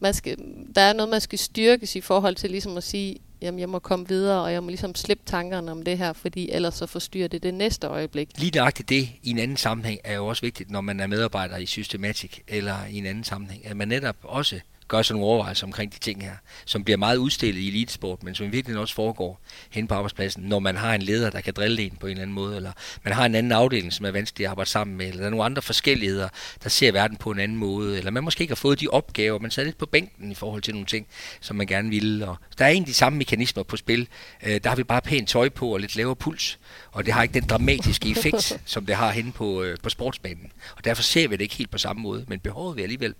man 0.00 0.14
skal, 0.14 0.36
der 0.74 0.80
er 0.80 0.92
noget, 0.92 1.10
man 1.10 1.20
skal 1.20 1.38
styrkes 1.38 1.96
i 1.96 2.00
forhold 2.00 2.34
til 2.34 2.50
ligesom 2.50 2.76
at 2.76 2.84
sige, 2.84 3.16
jamen 3.42 3.60
jeg 3.60 3.68
må 3.68 3.78
komme 3.78 4.08
videre, 4.08 4.42
og 4.42 4.52
jeg 4.52 4.62
må 4.62 4.68
ligesom 4.68 4.94
slippe 4.94 5.22
tankerne 5.26 5.72
om 5.72 5.82
det 5.82 5.98
her, 5.98 6.12
fordi 6.12 6.50
ellers 6.50 6.74
så 6.74 6.86
forstyrrer 6.86 7.28
det 7.28 7.42
det 7.42 7.54
næste 7.54 7.86
øjeblik. 7.86 8.28
Lige 8.36 8.58
nøjagtigt 8.58 8.88
det 8.88 9.08
i 9.22 9.30
en 9.30 9.38
anden 9.38 9.56
sammenhæng 9.56 10.00
er 10.04 10.14
jo 10.14 10.26
også 10.26 10.42
vigtigt, 10.42 10.70
når 10.70 10.80
man 10.80 11.00
er 11.00 11.06
medarbejder 11.06 11.56
i 11.56 11.66
systematik 11.66 12.42
eller 12.48 12.86
i 12.90 12.98
en 12.98 13.06
anden 13.06 13.24
sammenhæng, 13.24 13.66
at 13.66 13.76
man 13.76 13.88
netop 13.88 14.16
også 14.22 14.60
gør 14.88 15.02
sig 15.02 15.14
nogle 15.14 15.26
overvejelser 15.26 15.66
omkring 15.66 15.94
de 15.94 15.98
ting 15.98 16.22
her, 16.22 16.32
som 16.64 16.84
bliver 16.84 16.96
meget 16.96 17.16
udstillet 17.16 17.60
i 17.60 17.68
elitesport, 17.68 18.22
men 18.22 18.34
som 18.34 18.52
virkelig 18.52 18.78
også 18.78 18.94
foregår 18.94 19.40
hen 19.70 19.88
på 19.88 19.94
arbejdspladsen, 19.94 20.42
når 20.42 20.58
man 20.58 20.76
har 20.76 20.94
en 20.94 21.02
leder, 21.02 21.30
der 21.30 21.40
kan 21.40 21.54
drille 21.54 21.82
en 21.82 21.96
på 22.00 22.06
en 22.06 22.10
eller 22.10 22.22
anden 22.22 22.34
måde, 22.34 22.56
eller 22.56 22.72
man 23.02 23.12
har 23.12 23.26
en 23.26 23.34
anden 23.34 23.52
afdeling, 23.52 23.92
som 23.92 24.06
er 24.06 24.10
vanskelig 24.10 24.46
at 24.46 24.50
arbejde 24.50 24.70
sammen 24.70 24.96
med, 24.96 25.06
eller 25.06 25.18
der 25.18 25.26
er 25.26 25.30
nogle 25.30 25.44
andre 25.44 25.62
forskelligheder, 25.62 26.28
der 26.62 26.68
ser 26.68 26.92
verden 26.92 27.16
på 27.16 27.30
en 27.30 27.38
anden 27.38 27.56
måde, 27.56 27.98
eller 27.98 28.10
man 28.10 28.24
måske 28.24 28.40
ikke 28.40 28.50
har 28.50 28.56
fået 28.56 28.80
de 28.80 28.88
opgaver, 28.88 29.38
man 29.38 29.50
sad 29.50 29.64
lidt 29.64 29.78
på 29.78 29.86
bænken 29.86 30.32
i 30.32 30.34
forhold 30.34 30.62
til 30.62 30.74
nogle 30.74 30.86
ting, 30.86 31.06
som 31.40 31.56
man 31.56 31.66
gerne 31.66 31.90
ville. 31.90 32.28
Og 32.28 32.36
der 32.58 32.64
er 32.64 32.68
egentlig 32.68 32.88
de 32.88 32.94
samme 32.94 33.18
mekanismer 33.18 33.62
på 33.62 33.76
spil. 33.76 34.08
Øh, 34.46 34.60
der 34.64 34.68
har 34.68 34.76
vi 34.76 34.84
bare 34.84 35.00
pænt 35.00 35.28
tøj 35.28 35.48
på 35.48 35.74
og 35.74 35.80
lidt 35.80 35.96
lavere 35.96 36.16
puls, 36.16 36.58
og 36.92 37.06
det 37.06 37.14
har 37.14 37.22
ikke 37.22 37.34
den 37.34 37.48
dramatiske 37.48 38.10
effekt, 38.10 38.58
som 38.64 38.86
det 38.86 38.94
har 38.94 39.10
henne 39.10 39.32
på, 39.32 39.62
øh, 39.62 39.78
på 39.82 39.90
sportsbanen. 39.90 40.52
Og 40.76 40.84
derfor 40.84 41.02
ser 41.02 41.28
vi 41.28 41.36
det 41.36 41.42
ikke 41.42 41.54
helt 41.54 41.70
på 41.70 41.78
samme 41.78 42.02
måde, 42.02 42.24
men 42.28 42.40
behovet 42.40 42.76
vil 42.76 42.82
alligevel 42.82 43.14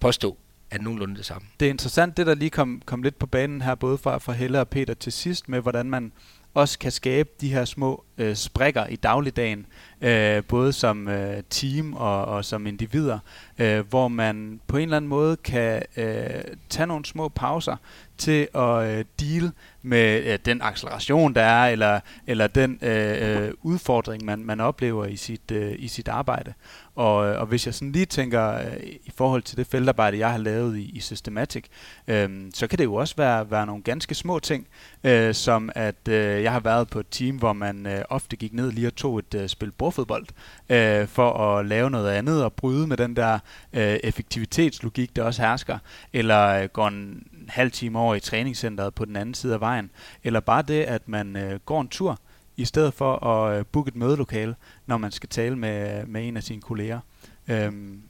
påstå 0.00 0.38
er 0.70 0.78
nogenlunde 0.78 1.16
det 1.16 1.26
samme. 1.26 1.48
Det 1.60 1.66
er 1.66 1.70
interessant, 1.70 2.16
det 2.16 2.26
der 2.26 2.34
lige 2.34 2.50
kom, 2.50 2.82
kom 2.86 3.02
lidt 3.02 3.18
på 3.18 3.26
banen 3.26 3.62
her, 3.62 3.74
både 3.74 3.98
fra, 3.98 4.18
fra 4.18 4.32
Helle 4.32 4.60
og 4.60 4.68
Peter 4.68 4.94
til 4.94 5.12
sidst, 5.12 5.48
med 5.48 5.60
hvordan 5.60 5.90
man 5.90 6.12
også 6.56 6.78
kan 6.78 6.92
skabe 6.92 7.28
de 7.40 7.48
her 7.48 7.64
små 7.64 8.04
øh, 8.18 8.36
sprækker 8.36 8.86
i 8.86 8.96
dagligdagen, 8.96 9.66
øh, 10.00 10.44
både 10.44 10.72
som 10.72 11.08
øh, 11.08 11.42
team 11.50 11.94
og, 11.94 12.24
og 12.24 12.44
som 12.44 12.66
individer, 12.66 13.18
øh, 13.58 13.88
hvor 13.88 14.08
man 14.08 14.60
på 14.66 14.76
en 14.76 14.82
eller 14.82 14.96
anden 14.96 15.08
måde 15.08 15.36
kan 15.36 15.82
øh, 15.96 16.44
tage 16.68 16.86
nogle 16.86 17.04
små 17.04 17.28
pauser 17.28 17.76
til 18.18 18.48
at 18.54 18.98
øh, 18.98 19.04
deal 19.20 19.52
med 19.82 20.24
øh, 20.24 20.38
den 20.44 20.62
acceleration, 20.62 21.34
der 21.34 21.42
er, 21.42 21.68
eller, 21.68 22.00
eller 22.26 22.46
den 22.46 22.78
øh, 22.82 23.44
øh, 23.46 23.52
udfordring, 23.62 24.24
man, 24.24 24.44
man 24.44 24.60
oplever 24.60 25.06
i 25.06 25.16
sit, 25.16 25.50
øh, 25.52 25.74
i 25.78 25.88
sit 25.88 26.08
arbejde. 26.08 26.54
Og, 26.96 27.26
øh, 27.26 27.40
og 27.40 27.46
hvis 27.46 27.66
jeg 27.66 27.74
sådan 27.74 27.92
lige 27.92 28.06
tænker 28.06 28.54
øh, 28.54 28.76
i 28.82 29.12
forhold 29.16 29.42
til 29.42 29.56
det 29.56 29.66
feltarbejde, 29.66 30.18
jeg 30.18 30.30
har 30.30 30.38
lavet 30.38 30.76
i, 30.76 30.90
i 30.94 31.00
Systematic, 31.00 31.64
øh, 32.08 32.30
så 32.54 32.66
kan 32.66 32.78
det 32.78 32.84
jo 32.84 32.94
også 32.94 33.14
være, 33.16 33.50
være 33.50 33.66
nogle 33.66 33.82
ganske 33.82 34.14
små 34.14 34.38
ting, 34.38 34.66
øh, 35.04 35.34
som 35.34 35.70
at 35.74 36.08
øh, 36.08 36.42
jeg 36.42 36.52
har 36.52 36.60
været 36.60 36.88
på 36.88 37.00
et 37.00 37.06
team, 37.10 37.36
hvor 37.36 37.52
man 37.52 37.86
øh, 37.86 38.02
ofte 38.10 38.36
gik 38.36 38.52
ned 38.52 38.72
lige 38.72 38.86
og 38.86 38.94
tog 38.94 39.18
et 39.18 39.34
øh, 39.34 39.48
spil 39.48 39.72
bordfodbold, 39.72 40.26
øh, 40.68 41.06
for 41.08 41.32
at 41.32 41.66
lave 41.66 41.90
noget 41.90 42.10
andet 42.10 42.44
og 42.44 42.52
bryde 42.52 42.86
med 42.86 42.96
den 42.96 43.16
der 43.16 43.38
øh, 43.72 43.98
effektivitetslogik, 44.04 45.16
der 45.16 45.22
også 45.22 45.42
hersker, 45.42 45.78
eller 46.12 46.46
øh, 46.46 46.68
går 46.68 46.88
en 46.88 47.26
halv 47.48 47.70
time 47.70 47.98
over 47.98 48.14
i 48.14 48.20
træningscenteret 48.20 48.94
på 48.94 49.04
den 49.04 49.16
anden 49.16 49.34
side 49.34 49.54
af 49.54 49.60
vejen, 49.60 49.90
eller 50.24 50.40
bare 50.40 50.62
det, 50.62 50.82
at 50.82 51.08
man 51.08 51.36
øh, 51.36 51.60
går 51.66 51.80
en 51.80 51.88
tur, 51.88 52.18
i 52.56 52.64
stedet 52.64 52.94
for 52.94 53.24
at 53.26 53.58
øh, 53.58 53.64
booke 53.72 53.88
et 53.88 53.96
mødelokale, 53.96 54.54
når 54.86 54.96
man 54.96 55.10
skal 55.10 55.28
tale 55.28 55.56
med, 55.56 56.00
øh, 56.00 56.08
med 56.08 56.28
en 56.28 56.36
af 56.36 56.42
sine 56.42 56.60
kolleger. 56.60 57.00
Øhm, 57.48 58.02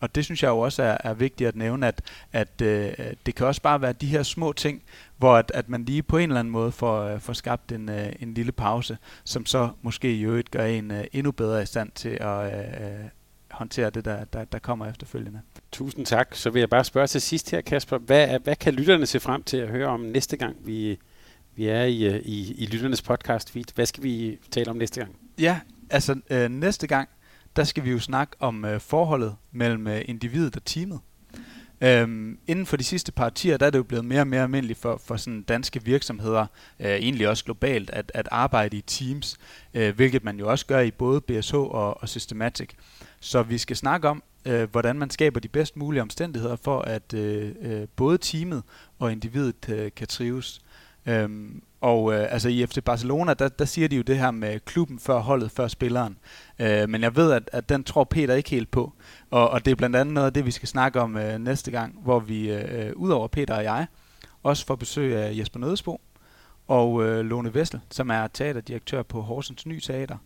og 0.00 0.14
det 0.14 0.24
synes 0.24 0.42
jeg 0.42 0.48
jo 0.48 0.58
også 0.58 0.82
er, 0.82 0.96
er 1.00 1.14
vigtigt 1.14 1.48
at 1.48 1.56
nævne, 1.56 1.86
at, 1.86 2.02
at 2.32 2.60
øh, 2.62 2.92
det 3.26 3.34
kan 3.34 3.46
også 3.46 3.62
bare 3.62 3.80
være 3.80 3.92
de 3.92 4.06
her 4.06 4.22
små 4.22 4.52
ting, 4.52 4.82
hvor 5.16 5.36
at, 5.36 5.50
at 5.54 5.68
man 5.68 5.84
lige 5.84 6.02
på 6.02 6.18
en 6.18 6.30
eller 6.30 6.40
anden 6.40 6.52
måde 6.52 6.72
får, 6.72 7.02
øh, 7.02 7.20
får 7.20 7.32
skabt 7.32 7.72
en, 7.72 7.88
øh, 7.88 8.12
en 8.20 8.34
lille 8.34 8.52
pause, 8.52 8.98
som 9.24 9.46
så 9.46 9.70
måske 9.82 10.14
i 10.14 10.22
øvrigt 10.22 10.50
gør 10.50 10.64
en 10.64 10.90
øh, 10.90 11.04
endnu 11.12 11.32
bedre 11.32 11.62
i 11.62 11.66
stand 11.66 11.90
til 11.94 12.18
at 12.20 12.52
øh, 12.52 13.00
øh 13.00 13.04
håndtere 13.54 13.90
det, 13.90 14.04
der, 14.04 14.24
der, 14.24 14.44
der 14.44 14.58
kommer 14.58 14.86
efterfølgende. 14.86 15.40
Tusind 15.72 16.06
tak. 16.06 16.34
Så 16.34 16.50
vil 16.50 16.60
jeg 16.60 16.70
bare 16.70 16.84
spørge 16.84 17.06
til 17.06 17.20
sidst 17.20 17.50
her, 17.50 17.60
Kasper. 17.60 17.98
Hvad, 17.98 18.38
hvad 18.40 18.56
kan 18.56 18.74
lytterne 18.74 19.06
se 19.06 19.20
frem 19.20 19.42
til 19.42 19.56
at 19.56 19.68
høre 19.68 19.88
om 19.88 20.00
næste 20.00 20.36
gang, 20.36 20.56
vi, 20.66 20.98
vi 21.56 21.66
er 21.66 21.84
i, 21.84 22.04
øh, 22.04 22.20
i, 22.24 22.54
i 22.54 22.66
lytternes 22.66 23.02
podcast 23.02 23.50
feed? 23.50 23.64
Hvad 23.74 23.86
skal 23.86 24.02
vi 24.02 24.38
tale 24.50 24.70
om 24.70 24.76
næste 24.76 25.00
gang? 25.00 25.16
Ja, 25.38 25.60
altså 25.90 26.20
øh, 26.30 26.50
næste 26.50 26.86
gang, 26.86 27.08
der 27.56 27.64
skal 27.64 27.84
vi 27.84 27.90
jo 27.90 28.00
snakke 28.00 28.36
om 28.40 28.64
øh, 28.64 28.80
forholdet 28.80 29.36
mellem 29.52 29.86
øh, 29.86 30.02
individet 30.04 30.56
og 30.56 30.64
teamet. 30.64 31.00
Øhm, 31.80 32.38
inden 32.46 32.66
for 32.66 32.76
de 32.76 32.84
sidste 32.84 33.12
par 33.12 33.24
årtier, 33.24 33.56
der 33.56 33.66
er 33.66 33.70
det 33.70 33.78
jo 33.78 33.82
blevet 33.82 34.04
mere 34.04 34.20
og 34.20 34.26
mere 34.26 34.42
almindeligt 34.42 34.78
for, 34.78 35.00
for 35.04 35.16
sådan 35.16 35.42
danske 35.42 35.84
virksomheder, 35.84 36.46
øh, 36.80 36.86
egentlig 36.86 37.28
også 37.28 37.44
globalt, 37.44 37.90
at, 37.90 38.12
at 38.14 38.28
arbejde 38.30 38.76
i 38.76 38.80
teams, 38.80 39.36
øh, 39.74 39.94
hvilket 39.94 40.24
man 40.24 40.38
jo 40.38 40.50
også 40.50 40.66
gør 40.66 40.80
i 40.80 40.90
både 40.90 41.20
BSH 41.20 41.54
og, 41.54 42.02
og 42.02 42.08
Systematic. 42.08 42.70
Så 43.20 43.42
vi 43.42 43.58
skal 43.58 43.76
snakke 43.76 44.08
om, 44.08 44.22
øh, 44.46 44.70
hvordan 44.70 44.98
man 44.98 45.10
skaber 45.10 45.40
de 45.40 45.48
bedst 45.48 45.76
mulige 45.76 46.02
omstændigheder 46.02 46.56
for, 46.56 46.80
at 46.80 47.14
øh, 47.14 47.52
øh, 47.60 47.86
både 47.96 48.18
teamet 48.18 48.62
og 48.98 49.12
individet 49.12 49.68
øh, 49.68 49.90
kan 49.96 50.06
trives. 50.06 50.60
Øhm, 51.06 51.62
og 51.80 52.14
øh, 52.14 52.26
altså 52.30 52.48
i 52.48 52.66
FC 52.66 52.82
Barcelona, 52.84 53.34
der, 53.34 53.48
der 53.48 53.64
siger 53.64 53.88
de 53.88 53.96
jo 53.96 54.02
det 54.02 54.18
her 54.18 54.30
med 54.30 54.60
klubben 54.60 54.98
før 54.98 55.18
holdet, 55.18 55.50
før 55.50 55.68
spilleren. 55.68 56.18
Øh, 56.58 56.88
men 56.88 57.02
jeg 57.02 57.16
ved, 57.16 57.32
at, 57.32 57.50
at 57.52 57.68
den 57.68 57.84
tror 57.84 58.04
Peter 58.04 58.34
ikke 58.34 58.50
helt 58.50 58.70
på. 58.70 58.92
Og, 59.30 59.50
og 59.50 59.64
det 59.64 59.70
er 59.70 59.74
blandt 59.74 59.96
andet 59.96 60.14
noget 60.14 60.26
af 60.26 60.32
det, 60.32 60.46
vi 60.46 60.50
skal 60.50 60.68
snakke 60.68 61.00
om 61.00 61.16
øh, 61.16 61.38
næste 61.38 61.70
gang, 61.70 61.98
hvor 62.02 62.20
vi, 62.20 62.50
øh, 62.50 62.86
øh 62.86 62.92
udover 62.96 63.28
Peter 63.28 63.54
og 63.54 63.64
jeg, 63.64 63.86
også 64.42 64.66
får 64.66 64.76
besøg 64.76 65.16
af 65.16 65.38
Jesper 65.38 65.60
Nødesbo 65.60 66.00
og 66.68 67.04
øh, 67.04 67.24
Lone 67.24 67.54
Vessel, 67.54 67.80
som 67.90 68.10
er 68.10 68.26
teaterdirektør 68.26 69.02
på 69.02 69.20
Horsens 69.20 69.66
Ny 69.66 69.80
Teater, 69.80 70.16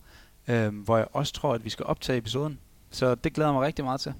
øh, 0.49 0.85
hvor 0.85 0.97
jeg 0.97 1.07
også 1.12 1.33
tror, 1.33 1.55
at 1.55 1.64
vi 1.64 1.70
skal 1.70 1.87
optage 1.87 2.18
episoden. 2.18 2.59
Så 2.91 3.14
det 3.14 3.33
glæder 3.33 3.53
mig 3.53 3.62
rigtig 3.62 3.85
meget 3.85 4.01
til. 4.01 4.14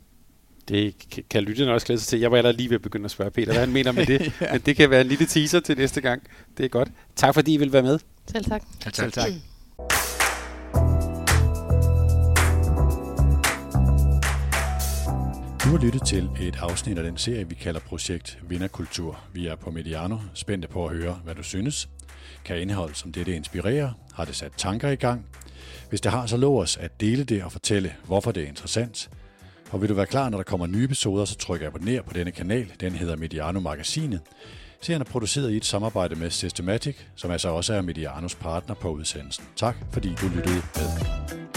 Det 0.69 0.95
kan 1.31 1.43
lytterne 1.43 1.73
også 1.73 1.87
glæde 1.87 2.01
sig 2.01 2.09
til. 2.09 2.21
Jeg 2.21 2.31
var 2.31 2.37
allerede 2.37 2.57
lige 2.57 2.71
ved 2.71 2.75
at 2.75 2.83
begynde 2.83 3.05
at 3.05 3.11
spørge 3.11 3.31
Peter, 3.31 3.53
hvad 3.53 3.61
han 3.61 3.73
mener 3.73 3.93
med 3.93 4.07
det. 4.07 4.21
ja. 4.41 4.53
Men 4.53 4.61
det 4.61 4.77
kan 4.77 4.91
være 4.91 5.01
en 5.01 5.07
lille 5.07 5.27
teaser 5.27 5.61
til 5.61 5.77
næste 5.79 6.01
gang. 6.01 6.23
Det 6.57 6.65
er 6.65 6.69
godt. 6.69 6.89
Tak 7.17 7.35
fordi 7.35 7.55
I 7.55 7.57
vil 7.57 7.73
være 7.73 7.83
med. 7.83 7.99
Selv 8.33 8.45
tak. 8.45 8.63
Selv 8.83 8.93
tak. 8.93 8.95
Selv 8.95 9.13
tak. 9.13 9.33
Du 15.65 15.69
har 15.77 15.79
lyttet 15.85 16.07
til 16.07 16.29
et 16.41 16.57
afsnit 16.61 16.99
af 16.99 17.05
den 17.05 17.17
serie, 17.17 17.49
vi 17.49 17.55
kalder 17.55 17.81
Projekt 17.81 18.39
Vinderkultur. 18.49 19.21
Vi 19.33 19.47
er 19.47 19.57
på 19.57 19.71
Mediano, 19.71 20.19
spændte 20.35 20.69
på 20.69 20.87
at 20.87 20.97
høre, 20.97 21.21
hvad 21.25 21.35
du 21.35 21.43
synes. 21.43 21.89
Kan 22.45 22.61
indhold 22.61 22.95
som 22.95 23.13
dette 23.13 23.37
inspirere? 23.37 23.95
Har 24.15 24.25
det 24.25 24.37
sat 24.37 24.53
tanker 24.57 24.89
i 24.89 24.97
gang? 24.97 25.27
Hvis 25.89 26.01
det 26.01 26.13
har, 26.13 26.27
så 26.27 26.37
lov 26.37 26.61
os 26.61 26.77
at 26.77 27.01
dele 27.01 27.25
det 27.25 27.43
og 27.43 27.53
fortælle, 27.53 27.95
hvorfor 28.07 28.33
det 28.33 28.43
er 28.43 28.47
interessant. 28.47 29.11
Og 29.71 29.81
vil 29.81 29.89
du 29.89 29.95
være 29.95 30.07
klar, 30.07 30.29
når 30.29 30.39
der 30.39 30.45
kommer 30.45 30.67
nye 30.67 30.85
episoder, 30.85 31.25
så 31.25 31.37
tryk 31.37 31.63
abonner 31.63 32.03
på 32.03 32.13
denne 32.13 32.31
kanal. 32.31 32.73
Den 32.81 32.93
hedder 32.93 33.17
Mediano 33.17 33.61
Magasinet. 33.61 34.21
Serien 34.81 35.03
er 35.03 35.07
produceret 35.07 35.51
i 35.51 35.57
et 35.57 35.65
samarbejde 35.65 36.15
med 36.15 36.31
Systematic, 36.31 36.97
som 37.17 37.31
altså 37.31 37.49
også 37.49 37.75
er 37.75 37.83
Medianos 37.83 38.35
partner 38.35 38.75
på 38.75 38.91
udsendelsen. 38.91 39.45
Tak 39.57 39.77
fordi 39.93 40.09
du 40.21 40.29
lyttede 40.29 40.55
med. 40.55 41.48